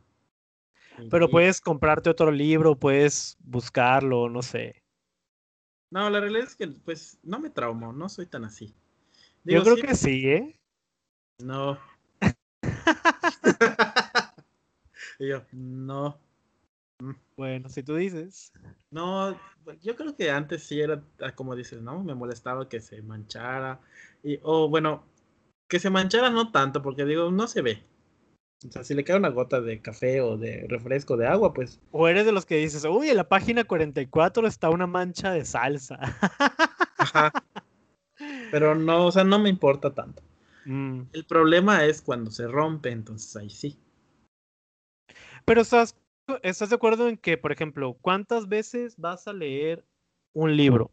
Pero 1.09 1.29
puedes 1.29 1.61
comprarte 1.61 2.09
otro 2.09 2.31
libro, 2.31 2.75
puedes 2.75 3.37
buscarlo, 3.39 4.29
no 4.29 4.41
sé. 4.41 4.83
No, 5.91 6.09
la 6.09 6.19
realidad 6.19 6.47
es 6.47 6.55
que, 6.55 6.67
pues, 6.67 7.19
no 7.23 7.39
me 7.39 7.49
traumo, 7.49 7.93
no 7.93 8.09
soy 8.09 8.27
tan 8.27 8.45
así. 8.45 8.75
Yo 9.43 9.63
creo 9.63 9.77
que 9.77 9.95
sí, 9.95 10.29
¿eh? 10.29 10.59
No. 11.39 11.79
y 15.19 15.29
yo, 15.29 15.43
no. 15.51 16.19
Mm. 16.99 17.13
Bueno, 17.37 17.69
si 17.69 17.81
tú 17.81 17.95
dices. 17.95 18.51
No, 18.91 19.39
yo 19.81 19.95
creo 19.95 20.15
que 20.15 20.29
antes 20.29 20.63
sí 20.63 20.81
era 20.81 21.01
ah, 21.21 21.33
como 21.33 21.55
dices, 21.55 21.81
¿no? 21.81 22.03
Me 22.03 22.13
molestaba 22.13 22.69
que 22.69 22.81
se 22.81 23.01
manchara. 23.01 23.79
Y, 24.23 24.39
o 24.43 24.69
bueno, 24.69 25.03
que 25.67 25.79
se 25.79 25.89
manchara 25.89 26.29
no 26.29 26.51
tanto, 26.51 26.81
porque 26.81 27.05
digo, 27.05 27.31
no 27.31 27.47
se 27.47 27.61
ve. 27.61 27.83
O 28.67 28.71
sea, 28.71 28.83
si 28.83 28.93
le 28.93 29.03
cae 29.03 29.15
una 29.15 29.29
gota 29.29 29.61
de 29.61 29.81
café 29.81 30.21
o 30.21 30.37
de 30.37 30.65
refresco 30.67 31.15
de 31.15 31.27
agua, 31.27 31.53
pues. 31.53 31.79
O 31.91 32.07
eres 32.07 32.25
de 32.25 32.31
los 32.31 32.45
que 32.45 32.57
dices, 32.57 32.83
uy, 32.85 33.09
en 33.09 33.17
la 33.17 33.27
página 33.27 33.63
44 33.63 34.47
está 34.47 34.69
una 34.69 34.87
mancha 34.87 35.31
de 35.31 35.45
salsa. 35.45 35.97
Ajá. 36.97 37.31
Pero 38.51 38.75
no, 38.75 39.05
o 39.07 39.11
sea, 39.11 39.23
no 39.23 39.39
me 39.39 39.49
importa 39.49 39.93
tanto. 39.93 40.21
Mm. 40.65 41.03
El 41.13 41.25
problema 41.25 41.85
es 41.85 42.01
cuando 42.01 42.31
se 42.31 42.47
rompe, 42.47 42.91
entonces 42.91 43.35
ahí 43.37 43.49
sí. 43.49 43.79
Pero 45.45 45.61
estás 45.61 45.95
¿Estás 46.43 46.69
de 46.69 46.75
acuerdo 46.75 47.07
en 47.07 47.17
que, 47.17 47.37
por 47.37 47.51
ejemplo, 47.51 47.97
cuántas 48.01 48.47
veces 48.47 48.95
vas 48.97 49.27
a 49.27 49.33
leer 49.33 49.83
un 50.33 50.55
libro? 50.55 50.91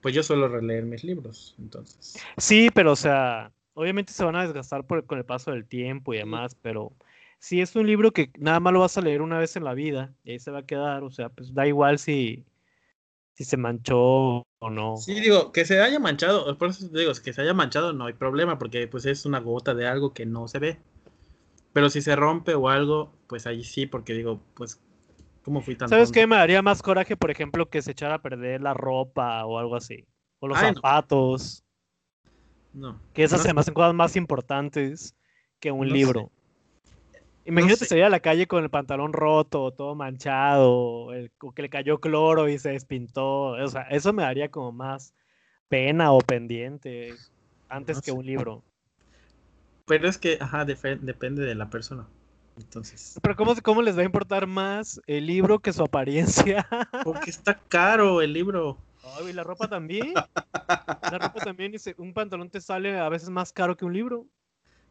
Pues 0.00 0.14
yo 0.14 0.22
suelo 0.22 0.48
releer 0.48 0.84
mis 0.84 1.04
libros, 1.04 1.54
entonces. 1.58 2.16
Sí, 2.36 2.70
pero 2.74 2.92
o 2.92 2.96
sea, 2.96 3.52
obviamente 3.74 4.12
se 4.12 4.24
van 4.24 4.36
a 4.36 4.42
desgastar 4.42 4.86
por, 4.86 5.04
con 5.06 5.18
el 5.18 5.24
paso 5.24 5.50
del 5.50 5.66
tiempo 5.66 6.14
y 6.14 6.18
demás, 6.18 6.54
pero 6.54 6.92
si 7.38 7.60
es 7.60 7.74
un 7.74 7.86
libro 7.86 8.12
que 8.12 8.30
nada 8.38 8.60
más 8.60 8.72
lo 8.72 8.80
vas 8.80 8.96
a 8.98 9.00
leer 9.00 9.22
una 9.22 9.38
vez 9.38 9.56
en 9.56 9.64
la 9.64 9.74
vida 9.74 10.12
y 10.24 10.32
ahí 10.32 10.38
se 10.38 10.50
va 10.50 10.60
a 10.60 10.66
quedar, 10.66 11.02
o 11.02 11.10
sea, 11.10 11.28
pues 11.30 11.54
da 11.54 11.66
igual 11.66 11.98
si, 11.98 12.44
si 13.32 13.44
se 13.44 13.56
manchó 13.56 14.44
o 14.58 14.70
no. 14.70 14.96
Sí, 14.98 15.18
digo, 15.20 15.50
que 15.52 15.64
se 15.64 15.80
haya 15.80 15.98
manchado, 15.98 16.56
por 16.58 16.68
eso 16.68 16.88
digo, 16.88 17.12
que 17.24 17.32
se 17.32 17.40
haya 17.40 17.54
manchado 17.54 17.92
no 17.92 18.06
hay 18.06 18.12
problema, 18.12 18.58
porque 18.58 18.86
pues 18.86 19.06
es 19.06 19.24
una 19.24 19.40
gota 19.40 19.74
de 19.74 19.86
algo 19.86 20.12
que 20.12 20.26
no 20.26 20.48
se 20.48 20.58
ve. 20.58 20.78
Pero 21.72 21.88
si 21.88 22.02
se 22.02 22.16
rompe 22.16 22.54
o 22.54 22.68
algo, 22.68 23.12
pues 23.26 23.46
ahí 23.46 23.64
sí, 23.64 23.86
porque 23.86 24.12
digo, 24.12 24.40
pues, 24.54 24.80
¿cómo 25.42 25.62
fui 25.62 25.76
tan 25.76 25.88
¿Sabes 25.88 26.10
qué? 26.10 26.26
Me 26.26 26.36
daría 26.36 26.62
más 26.62 26.82
coraje, 26.82 27.16
por 27.16 27.30
ejemplo, 27.30 27.70
que 27.70 27.80
se 27.80 27.92
echara 27.92 28.16
a 28.16 28.22
perder 28.22 28.60
la 28.60 28.74
ropa 28.74 29.44
o 29.46 29.58
algo 29.58 29.76
así. 29.76 30.04
O 30.40 30.48
los 30.48 30.58
zapatos. 30.58 31.62
No. 31.62 31.69
Que 33.12 33.24
esas 33.24 33.42
se 33.42 33.52
me 33.52 33.60
hacen 33.60 33.74
cosas 33.74 33.94
más 33.94 34.16
importantes 34.16 35.14
que 35.58 35.72
un 35.72 35.88
libro. 35.88 36.30
Imagínate 37.44 37.84
salir 37.84 38.04
a 38.04 38.10
la 38.10 38.20
calle 38.20 38.46
con 38.46 38.62
el 38.62 38.70
pantalón 38.70 39.12
roto, 39.12 39.72
todo 39.72 39.94
manchado, 39.94 41.08
o 41.08 41.52
que 41.54 41.62
le 41.62 41.70
cayó 41.70 41.98
cloro 41.98 42.48
y 42.48 42.58
se 42.58 42.70
despintó. 42.70 43.52
O 43.52 43.68
sea, 43.68 43.82
eso 43.82 44.12
me 44.12 44.22
daría 44.22 44.50
como 44.50 44.72
más 44.72 45.14
pena 45.68 46.12
o 46.12 46.18
pendiente 46.18 47.14
antes 47.68 48.00
que 48.00 48.12
un 48.12 48.24
libro. 48.24 48.62
Pero 49.86 50.08
es 50.08 50.18
que, 50.18 50.38
ajá, 50.40 50.64
depende 50.64 51.42
de 51.42 51.54
la 51.54 51.70
persona. 51.70 52.06
Entonces. 52.56 53.18
Pero 53.22 53.36
¿cómo, 53.36 53.54
¿cómo 53.62 53.82
les 53.82 53.96
va 53.96 54.02
a 54.02 54.04
importar 54.04 54.46
más 54.46 55.00
el 55.06 55.26
libro 55.26 55.58
que 55.58 55.72
su 55.72 55.82
apariencia? 55.82 56.68
Porque 57.04 57.30
está 57.30 57.58
caro 57.58 58.20
el 58.20 58.32
libro. 58.32 58.78
Y 59.28 59.32
la 59.32 59.44
ropa 59.44 59.68
también. 59.68 60.14
La 60.14 61.18
ropa 61.18 61.40
también, 61.44 61.72
dice, 61.72 61.94
un 61.98 62.12
pantalón 62.12 62.50
te 62.50 62.60
sale 62.60 62.98
a 62.98 63.08
veces 63.08 63.30
más 63.30 63.52
caro 63.52 63.76
que 63.76 63.84
un 63.84 63.92
libro. 63.92 64.26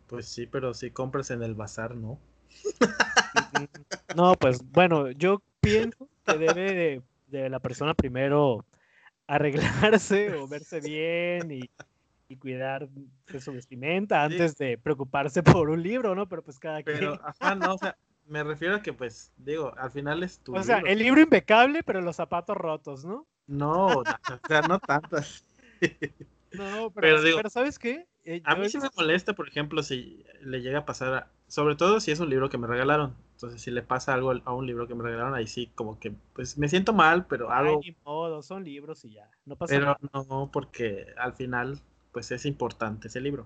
Pues 0.07 0.27
sí, 0.27 0.47
pero 0.47 0.73
si 0.73 0.91
compras 0.91 1.31
en 1.31 1.43
el 1.43 1.55
bazar, 1.55 1.95
¿no? 1.95 2.19
No, 4.15 4.33
pues 4.33 4.59
bueno, 4.71 5.11
yo 5.11 5.41
pienso 5.61 6.09
que 6.25 6.37
debe 6.37 6.73
de, 6.73 7.01
de 7.27 7.49
la 7.49 7.59
persona 7.59 7.93
primero 7.93 8.65
arreglarse 9.27 10.33
o 10.33 10.47
verse 10.47 10.79
bien 10.81 11.51
y 11.51 11.69
y 12.29 12.37
cuidar 12.37 12.87
de 12.87 13.41
su 13.41 13.51
vestimenta 13.51 14.23
antes 14.23 14.55
de 14.55 14.77
preocuparse 14.77 15.41
por 15.41 15.69
un 15.69 15.81
libro, 15.81 16.13
¿no? 16.13 16.29
Pero 16.29 16.43
pues 16.43 16.59
cada 16.59 16.81
pero, 16.83 17.19
Ajá, 17.23 17.55
no, 17.55 17.73
o 17.73 17.77
sea, 17.77 17.97
me 18.27 18.43
refiero 18.43 18.75
a 18.75 18.81
que 18.83 18.93
pues, 18.93 19.33
digo, 19.35 19.73
al 19.75 19.89
final 19.89 20.21
es 20.21 20.39
tu 20.39 20.55
O 20.55 20.61
sea, 20.61 20.77
el 20.85 20.99
libro 20.99 21.19
impecable, 21.19 21.81
pero 21.81 22.01
los 22.01 22.15
zapatos 22.15 22.55
rotos, 22.55 23.03
¿no? 23.03 23.25
No, 23.49 23.87
o 23.87 24.03
sea, 24.47 24.61
no 24.61 24.79
tantas. 24.79 25.43
No, 26.51 26.89
pero, 26.89 27.19
pero, 27.21 27.47
¿sabes 27.51 27.77
qué? 27.77 28.07
Eh, 28.23 28.41
a 28.43 28.55
mí 28.55 28.67
sí 28.69 28.79
me 28.79 28.89
molesta, 28.97 29.33
por 29.33 29.47
ejemplo, 29.47 29.83
si 29.83 30.23
le 30.41 30.63
llega 30.63 30.79
a 30.79 30.85
pasar, 30.85 31.27
sobre 31.47 31.75
todo 31.75 31.99
si 31.99 32.09
es 32.09 32.19
un 32.19 32.29
libro 32.31 32.49
que 32.49 32.57
me 32.57 32.65
regalaron. 32.65 33.13
Entonces, 33.33 33.61
si 33.61 33.69
le 33.69 33.83
pasa 33.83 34.15
algo 34.15 34.33
a 34.43 34.53
un 34.55 34.65
libro 34.65 34.87
que 34.87 34.95
me 34.95 35.03
regalaron, 35.03 35.35
ahí 35.35 35.45
sí, 35.45 35.71
como 35.75 35.99
que, 35.99 36.11
pues 36.33 36.57
me 36.57 36.67
siento 36.67 36.91
mal, 36.91 37.27
pero 37.27 37.51
algo. 37.51 37.81
Ay, 37.83 37.95
modo, 38.03 38.41
son 38.41 38.63
libros 38.63 39.05
y 39.05 39.11
ya, 39.11 39.29
no 39.45 39.55
pasa 39.55 39.75
pero 39.75 39.85
nada. 39.85 40.25
no, 40.27 40.49
porque 40.51 41.05
al 41.17 41.33
final, 41.33 41.79
pues 42.11 42.31
es 42.31 42.47
importante 42.47 43.09
ese 43.09 43.21
libro. 43.21 43.45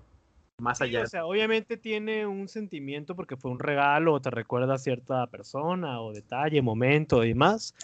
Más 0.58 0.80
allá. 0.80 1.02
O 1.02 1.06
sea, 1.06 1.26
obviamente 1.26 1.76
tiene 1.76 2.26
un 2.26 2.46
sentimiento 2.48 3.16
porque 3.16 3.36
fue 3.36 3.50
un 3.50 3.58
regalo 3.58 4.14
o 4.14 4.20
te 4.20 4.30
recuerda 4.30 4.74
a 4.74 4.78
cierta 4.78 5.26
persona 5.26 6.00
o 6.00 6.12
detalle, 6.12 6.62
momento 6.62 7.24
y 7.24 7.28
demás. 7.28 7.74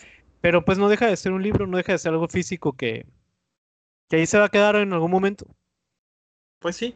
Pero 0.40 0.64
pues 0.64 0.78
no 0.78 0.88
deja 0.88 1.06
de 1.06 1.16
ser 1.16 1.32
un 1.32 1.42
libro, 1.42 1.66
no 1.66 1.76
deja 1.76 1.92
de 1.92 1.98
ser 1.98 2.12
algo 2.12 2.28
físico 2.28 2.72
que, 2.72 3.06
que 4.08 4.16
ahí 4.16 4.26
se 4.26 4.38
va 4.38 4.46
a 4.46 4.50
quedar 4.50 4.76
en 4.76 4.92
algún 4.92 5.10
momento. 5.10 5.46
Pues 6.60 6.76
sí. 6.76 6.94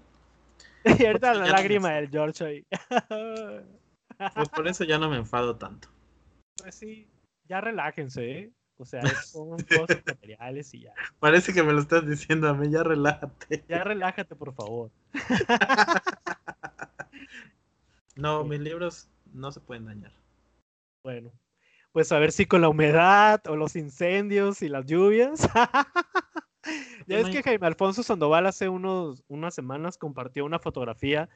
y 0.98 1.06
ahorita 1.06 1.34
la 1.34 1.46
lágrima 1.46 1.92
del 1.92 2.10
George 2.10 2.44
ahí. 2.44 2.66
pues 4.34 4.48
por 4.48 4.68
eso 4.68 4.84
ya 4.84 4.98
no 4.98 5.10
me 5.10 5.16
enfado 5.16 5.56
tanto. 5.56 5.88
Pues 6.56 6.74
sí, 6.74 7.08
ya 7.48 7.60
relájense, 7.60 8.38
¿eh? 8.38 8.52
O 8.76 8.84
sea, 8.84 9.06
son 9.06 9.56
cosas 9.62 10.02
materiales 10.04 10.74
y 10.74 10.80
ya. 10.82 10.94
Parece 11.20 11.52
que 11.52 11.62
me 11.62 11.72
lo 11.72 11.80
estás 11.80 12.06
diciendo 12.06 12.48
a 12.48 12.54
mí, 12.54 12.70
ya 12.70 12.82
relájate. 12.82 13.64
Ya 13.68 13.84
relájate, 13.84 14.34
por 14.34 14.52
favor. 14.52 14.90
no, 18.16 18.44
mis 18.44 18.60
libros 18.60 19.08
no 19.32 19.52
se 19.52 19.60
pueden 19.60 19.84
dañar. 19.86 20.12
Bueno, 21.04 21.30
pues 21.94 22.10
a 22.10 22.18
ver 22.18 22.32
si 22.32 22.44
con 22.44 22.60
la 22.60 22.68
humedad 22.68 23.40
o 23.46 23.54
los 23.54 23.76
incendios 23.76 24.62
y 24.62 24.68
las 24.68 24.84
lluvias 24.84 25.48
Ya 27.06 27.18
es 27.18 27.28
que 27.28 27.42
Jaime 27.42 27.68
Alfonso 27.68 28.02
Sandoval 28.02 28.46
hace 28.46 28.68
unos, 28.68 29.22
unas 29.28 29.54
semanas 29.54 29.96
compartió 29.96 30.44
una 30.44 30.58
fotografía 30.58 31.28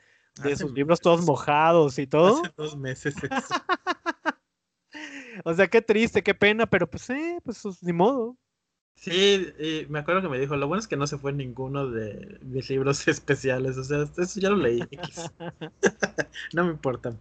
de 0.43 0.57
sus 0.57 0.73
libros 0.73 1.01
todos 1.01 1.27
mojados 1.27 1.99
y 1.99 2.07
todo. 2.07 2.43
Hace 2.43 2.55
dos 2.57 2.77
meses. 2.79 3.15
o 5.45 5.53
sea, 5.53 5.69
qué 5.69 5.83
triste, 5.83 6.23
qué 6.23 6.35
pena, 6.35 6.67
pero 6.67 6.89
pues, 6.89 7.11
eh, 7.11 7.39
pues 7.45 7.63
ni 7.83 7.93
modo. 7.93 8.39
Sí, 8.95 9.53
y 9.59 9.87
me 9.91 9.99
acuerdo 9.99 10.23
que 10.23 10.29
me 10.29 10.41
dijo, 10.41 10.57
lo 10.57 10.67
bueno 10.67 10.81
es 10.81 10.89
que 10.89 10.97
no 10.97 11.07
se 11.07 11.19
fue 11.19 11.35
ninguno 11.35 11.89
de 11.89 12.39
mis 12.43 12.71
libros 12.71 13.07
especiales, 13.09 13.77
o 13.77 13.85
sea, 13.85 14.09
eso 14.17 14.41
ya 14.41 14.49
lo 14.49 14.57
leí. 14.57 14.81
no 16.55 16.65
me 16.65 16.71
importa. 16.71 17.15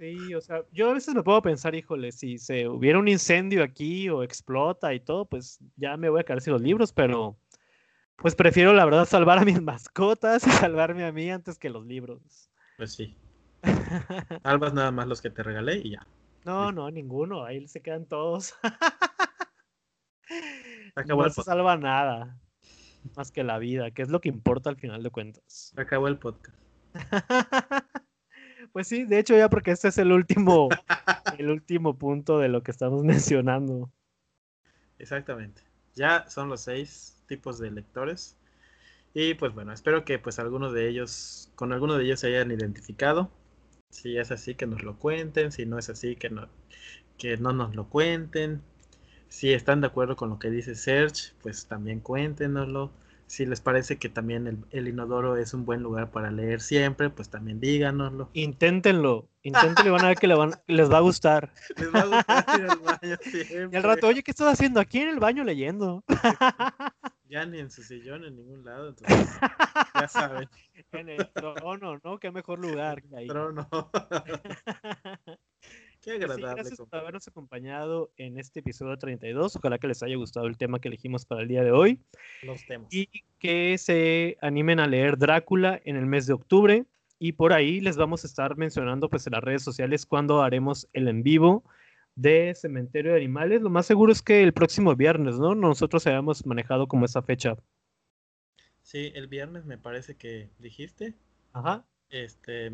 Sí, 0.00 0.32
o 0.32 0.40
sea, 0.40 0.64
yo 0.72 0.88
a 0.88 0.94
veces 0.94 1.14
me 1.14 1.22
puedo 1.22 1.42
pensar, 1.42 1.74
híjole, 1.74 2.10
si 2.10 2.38
se 2.38 2.66
hubiera 2.66 2.98
un 2.98 3.06
incendio 3.06 3.62
aquí 3.62 4.08
o 4.08 4.22
explota 4.22 4.94
y 4.94 5.00
todo, 5.00 5.26
pues 5.26 5.58
ya 5.76 5.98
me 5.98 6.08
voy 6.08 6.20
a 6.20 6.24
quedar 6.24 6.40
sin 6.40 6.54
los 6.54 6.62
libros, 6.62 6.90
pero 6.90 7.36
pues 8.16 8.34
prefiero 8.34 8.72
la 8.72 8.86
verdad 8.86 9.04
salvar 9.04 9.36
a 9.36 9.44
mis 9.44 9.60
mascotas 9.62 10.46
y 10.46 10.50
salvarme 10.52 11.04
a 11.04 11.12
mí 11.12 11.30
antes 11.30 11.58
que 11.58 11.68
los 11.68 11.84
libros. 11.84 12.50
Pues 12.78 12.94
sí. 12.94 13.14
Salvas 14.42 14.72
nada 14.72 14.90
más 14.90 15.06
los 15.06 15.20
que 15.20 15.28
te 15.28 15.42
regalé 15.42 15.82
y 15.84 15.90
ya. 15.90 16.06
No, 16.46 16.72
no, 16.72 16.90
ninguno, 16.90 17.44
ahí 17.44 17.68
se 17.68 17.82
quedan 17.82 18.06
todos. 18.06 18.54
no 21.06 21.28
se 21.28 21.42
salva 21.42 21.76
nada 21.76 22.40
más 23.18 23.30
que 23.30 23.44
la 23.44 23.58
vida, 23.58 23.90
que 23.90 24.00
es 24.00 24.08
lo 24.08 24.22
que 24.22 24.30
importa 24.30 24.70
al 24.70 24.76
final 24.76 25.02
de 25.02 25.10
cuentas. 25.10 25.74
Acabó 25.76 26.08
el 26.08 26.16
podcast. 26.16 26.56
Pues 28.72 28.88
sí, 28.88 29.04
de 29.04 29.18
hecho 29.18 29.36
ya 29.36 29.48
porque 29.48 29.72
este 29.72 29.88
es 29.88 29.98
el 29.98 30.12
último, 30.12 30.68
el 31.38 31.50
último 31.50 31.98
punto 31.98 32.38
de 32.38 32.48
lo 32.48 32.62
que 32.62 32.70
estamos 32.70 33.02
mencionando. 33.04 33.90
Exactamente. 34.98 35.62
Ya 35.94 36.28
son 36.28 36.48
los 36.48 36.62
seis 36.62 37.22
tipos 37.26 37.58
de 37.58 37.70
lectores. 37.70 38.36
Y 39.12 39.34
pues 39.34 39.52
bueno, 39.54 39.72
espero 39.72 40.04
que 40.04 40.18
pues 40.18 40.38
algunos 40.38 40.72
de 40.72 40.88
ellos, 40.88 41.50
con 41.56 41.72
alguno 41.72 41.96
de 41.96 42.04
ellos 42.04 42.20
se 42.20 42.28
hayan 42.28 42.50
identificado. 42.52 43.30
Si 43.90 44.16
es 44.18 44.30
así, 44.30 44.54
que 44.54 44.66
nos 44.66 44.82
lo 44.84 44.98
cuenten. 44.98 45.50
Si 45.50 45.66
no 45.66 45.78
es 45.78 45.90
así, 45.90 46.14
que 46.14 46.30
no, 46.30 46.48
que 47.18 47.36
no 47.38 47.52
nos 47.52 47.74
lo 47.74 47.88
cuenten. 47.88 48.62
Si 49.28 49.52
están 49.52 49.80
de 49.80 49.88
acuerdo 49.88 50.16
con 50.16 50.30
lo 50.30 50.38
que 50.38 50.50
dice 50.50 50.74
Serge, 50.74 51.32
pues 51.42 51.66
también 51.66 52.00
cuéntenoslo. 52.00 52.92
Si 53.30 53.46
les 53.46 53.60
parece 53.60 53.96
que 53.96 54.08
también 54.08 54.66
el, 54.72 54.88
inodoro 54.88 55.36
es 55.36 55.54
un 55.54 55.64
buen 55.64 55.84
lugar 55.84 56.10
para 56.10 56.32
leer 56.32 56.60
siempre, 56.60 57.10
pues 57.10 57.30
también 57.30 57.60
díganoslo. 57.60 58.28
Inténtenlo, 58.32 59.28
inténtenlo, 59.44 59.92
van 59.92 60.04
a 60.04 60.08
ver 60.08 60.18
que 60.18 60.26
les 60.26 60.90
va 60.90 60.96
a 60.96 61.00
gustar. 61.00 61.52
Les 61.76 61.94
va 61.94 62.00
a 62.00 62.06
gustar 62.06 62.58
ir 62.58 62.66
al 62.68 62.78
baño 63.00 63.16
siempre. 63.22 63.68
Y 63.72 63.76
al 63.76 63.84
rato, 63.84 64.08
oye, 64.08 64.24
¿qué 64.24 64.32
estás 64.32 64.52
haciendo 64.52 64.80
aquí 64.80 64.98
en 64.98 65.10
el 65.10 65.20
baño 65.20 65.44
leyendo? 65.44 66.02
Ya 67.28 67.46
ni 67.46 67.60
en 67.60 67.70
su 67.70 67.84
sillón, 67.84 68.24
en 68.24 68.34
ningún 68.34 68.64
lado, 68.64 68.88
entonces 68.88 69.38
ya 69.94 70.08
saben. 70.08 70.48
En 70.90 71.10
el 71.10 71.30
trono, 71.32 72.00
¿no? 72.02 72.18
Qué 72.18 72.32
mejor 72.32 72.58
lugar 72.58 73.00
que 73.02 73.16
ahí. 73.16 73.28
Trono. 73.28 73.68
Qué 76.02 76.12
pues 76.12 76.30
agradable. 76.30 76.62
gracias 76.62 76.78
por 76.78 76.98
habernos 76.98 77.28
acompañado 77.28 78.10
en 78.16 78.38
este 78.38 78.60
episodio 78.60 78.96
32. 78.96 79.56
Ojalá 79.56 79.78
que 79.78 79.86
les 79.86 80.02
haya 80.02 80.16
gustado 80.16 80.46
el 80.46 80.56
tema 80.56 80.80
que 80.80 80.88
elegimos 80.88 81.26
para 81.26 81.42
el 81.42 81.48
día 81.48 81.62
de 81.62 81.72
hoy. 81.72 82.00
Los 82.42 82.64
temas. 82.64 82.88
Y 82.90 83.08
que 83.38 83.76
se 83.76 84.38
animen 84.40 84.80
a 84.80 84.86
leer 84.86 85.18
Drácula 85.18 85.78
en 85.84 85.96
el 85.96 86.06
mes 86.06 86.26
de 86.26 86.32
octubre. 86.32 86.86
Y 87.18 87.32
por 87.32 87.52
ahí 87.52 87.82
les 87.82 87.98
vamos 87.98 88.24
a 88.24 88.26
estar 88.28 88.56
mencionando 88.56 89.10
pues 89.10 89.26
en 89.26 89.32
las 89.32 89.44
redes 89.44 89.62
sociales 89.62 90.06
cuando 90.06 90.42
haremos 90.42 90.88
el 90.94 91.06
en 91.06 91.22
vivo 91.22 91.64
de 92.14 92.54
Cementerio 92.54 93.12
de 93.12 93.18
Animales. 93.18 93.60
Lo 93.60 93.68
más 93.68 93.84
seguro 93.84 94.10
es 94.10 94.22
que 94.22 94.42
el 94.42 94.54
próximo 94.54 94.96
viernes, 94.96 95.38
¿no? 95.38 95.54
Nosotros 95.54 96.06
habíamos 96.06 96.46
manejado 96.46 96.88
como 96.88 97.04
esa 97.04 97.20
fecha. 97.20 97.56
Sí, 98.80 99.12
el 99.14 99.26
viernes 99.26 99.66
me 99.66 99.76
parece 99.76 100.16
que 100.16 100.48
dijiste. 100.58 101.14
Ajá. 101.52 101.84
Este, 102.08 102.72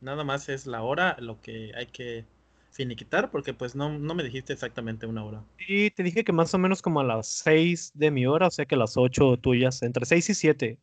nada 0.00 0.22
más 0.22 0.48
es 0.48 0.66
la 0.66 0.82
hora, 0.82 1.16
lo 1.18 1.40
que 1.40 1.72
hay 1.74 1.86
que 1.86 2.24
finiquitar 2.70 3.30
porque 3.30 3.54
pues 3.54 3.74
no, 3.74 3.98
no 3.98 4.14
me 4.14 4.22
dijiste 4.22 4.52
exactamente 4.52 5.06
una 5.06 5.24
hora. 5.24 5.44
Sí, 5.58 5.90
te 5.90 6.02
dije 6.02 6.24
que 6.24 6.32
más 6.32 6.54
o 6.54 6.58
menos 6.58 6.82
como 6.82 7.00
a 7.00 7.04
las 7.04 7.26
6 7.28 7.92
de 7.94 8.10
mi 8.10 8.26
hora, 8.26 8.48
o 8.48 8.50
sea 8.50 8.64
que 8.64 8.74
a 8.74 8.78
las 8.78 8.96
8 8.96 9.36
tuyas, 9.38 9.82
entre 9.82 10.06
6 10.06 10.30
y 10.30 10.34
7. 10.34 10.78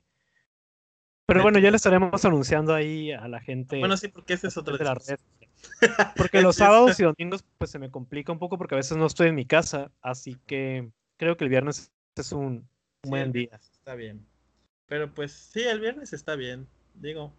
Pero 1.26 1.44
bueno, 1.44 1.60
ya 1.60 1.72
le 1.72 1.76
estaremos 1.76 2.24
anunciando 2.24 2.74
ahí 2.74 3.12
a 3.12 3.28
la 3.28 3.42
gente. 3.42 3.80
Bueno, 3.80 3.98
sí, 3.98 4.08
porque 4.08 4.34
ese 4.34 4.48
es 4.48 4.58
otro 4.58 4.78
de 4.78 4.86
la 4.86 4.94
red. 4.94 5.20
Porque 6.16 6.42
los 6.42 6.56
sábados 6.56 6.98
y 7.00 7.04
domingos 7.04 7.44
pues 7.58 7.70
se 7.70 7.80
me 7.80 7.92
complica 7.92 8.32
un 8.32 8.40
poco 8.40 8.58
porque 8.58 8.76
a 8.76 8.78
veces 8.78 8.96
no 8.96 9.06
estoy 9.06 9.28
en 9.28 9.36
mi 9.36 9.46
casa, 9.46 9.92
así 10.02 10.38
que 10.46 10.90
creo 11.18 11.36
que 11.36 11.44
el 11.44 11.50
viernes 11.50 11.92
es 12.16 12.32
un, 12.32 12.68
buen 13.04 13.32
día. 13.32 13.60
Está 13.72 13.96
bien. 13.96 14.26
Pero 14.88 15.14
pues 15.14 15.34
sí, 15.34 15.62
el 15.64 15.82
viernes 15.82 16.14
está 16.14 16.36
bien, 16.36 16.68
digo. 16.94 17.34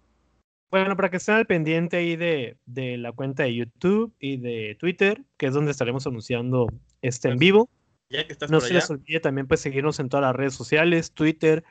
Bueno, 0.71 0.97
para 0.97 1.11
que 1.11 1.17
estén 1.17 1.37
al 1.37 1.47
pendiente 1.47 1.97
ahí 1.97 2.17
de, 2.17 2.59
la 2.67 3.13
cuenta 3.13 3.45
de 3.45 3.55
YouTube 3.55 4.15
y 4.19 4.37
de 4.37 4.77
Twitter, 4.79 5.23
que 5.39 5.47
es 5.47 5.55
donde 5.55 5.71
estaremos 5.71 6.07
anunciando 6.07 6.67
este 7.01 7.29
en 7.29 7.39
vivo. 7.39 7.71
Ya 8.11 8.27
que 8.27 8.33
estás 8.33 8.51
no 8.51 8.61
se 8.61 8.75
les 8.75 8.91
olvide 8.91 9.21
también 9.21 9.47
pues 9.47 9.61
seguirnos 9.61 9.99
en 9.99 10.09
todas 10.09 10.25
las 10.25 10.37
redes 10.37 10.55
sociales, 10.55 11.13
Twitter, 11.13 11.65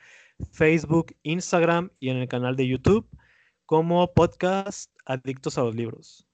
Facebook, 0.51 1.15
Instagram 1.23 1.91
y 1.99 2.09
en 2.09 2.17
el 2.17 2.27
canal 2.27 2.55
de 2.55 2.67
YouTube 2.67 3.07
como 3.65 4.13
podcast 4.13 4.91
Adictos 5.05 5.57
a 5.57 5.61
los 5.63 5.75
Libros. 5.75 6.27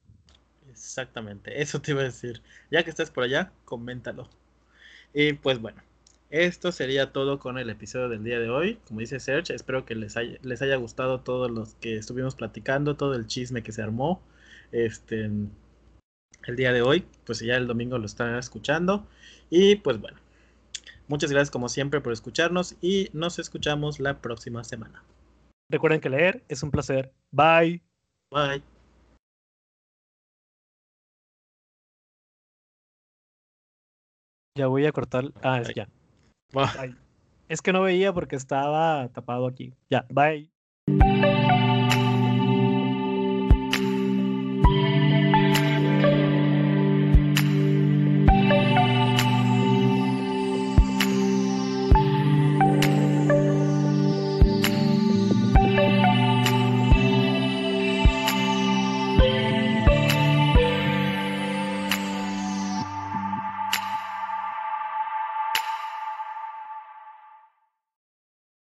Exactamente, 0.69 1.61
eso 1.61 1.81
te 1.81 1.91
iba 1.91 2.02
a 2.02 2.06
decir. 2.06 2.41
Ya 2.72 2.84
que 2.84 2.90
estás 2.90 3.11
por 3.11 3.23
allá, 3.23 3.52
coméntalo. 3.65 4.30
Y 5.14 5.34
pues 5.34 5.60
bueno, 5.60 5.81
esto 6.34 6.72
sería 6.72 7.12
todo 7.12 7.38
con 7.38 7.60
el 7.60 7.70
episodio 7.70 8.10
del 8.10 8.24
día 8.24 8.40
de 8.40 8.50
hoy. 8.50 8.80
Como 8.88 9.02
dice 9.02 9.20
Serge, 9.20 9.54
espero 9.54 9.86
que 9.86 9.94
les 9.94 10.18
haya, 10.18 10.40
les 10.42 10.64
haya 10.64 10.78
gustado 10.78 11.20
todos 11.22 11.52
los 11.52 11.76
que 11.76 11.96
estuvimos 11.96 12.34
platicando, 12.34 12.98
todo 12.98 13.14
el 13.14 13.28
chisme 13.28 13.62
que 13.62 13.72
se 13.72 13.84
armó 13.84 14.20
este, 14.72 15.26
el 15.26 16.56
día 16.56 16.74
de 16.74 16.82
hoy. 16.82 17.06
Pues 17.24 17.40
ya 17.42 17.56
el 17.56 17.68
domingo 17.68 18.00
lo 18.00 18.08
están 18.08 18.36
escuchando. 18.36 19.06
Y 19.52 19.76
pues 19.76 20.02
bueno, 20.02 20.18
muchas 21.08 21.30
gracias 21.30 21.52
como 21.52 21.70
siempre 21.70 22.02
por 22.02 22.12
escucharnos 22.12 22.78
y 22.82 23.12
nos 23.14 23.38
escuchamos 23.38 24.00
la 24.00 24.20
próxima 24.20 24.64
semana. 24.64 25.04
Recuerden 25.70 26.02
que 26.02 26.10
leer 26.10 26.44
es 26.48 26.64
un 26.64 26.72
placer. 26.72 27.12
Bye. 27.30 27.84
Bye. 28.32 28.64
Ya 34.58 34.66
voy 34.66 34.88
a 34.88 34.92
cortar. 34.92 35.32
Ah, 35.44 35.62
es 35.62 35.72
ya. 35.76 35.88
Es 37.50 37.62
que 37.62 37.74
no 37.74 37.82
veía 37.82 38.14
porque 38.14 38.36
estaba 38.36 39.10
tapado 39.10 39.48
aquí. 39.48 39.74
Ya, 39.90 40.06
bye. 40.10 40.53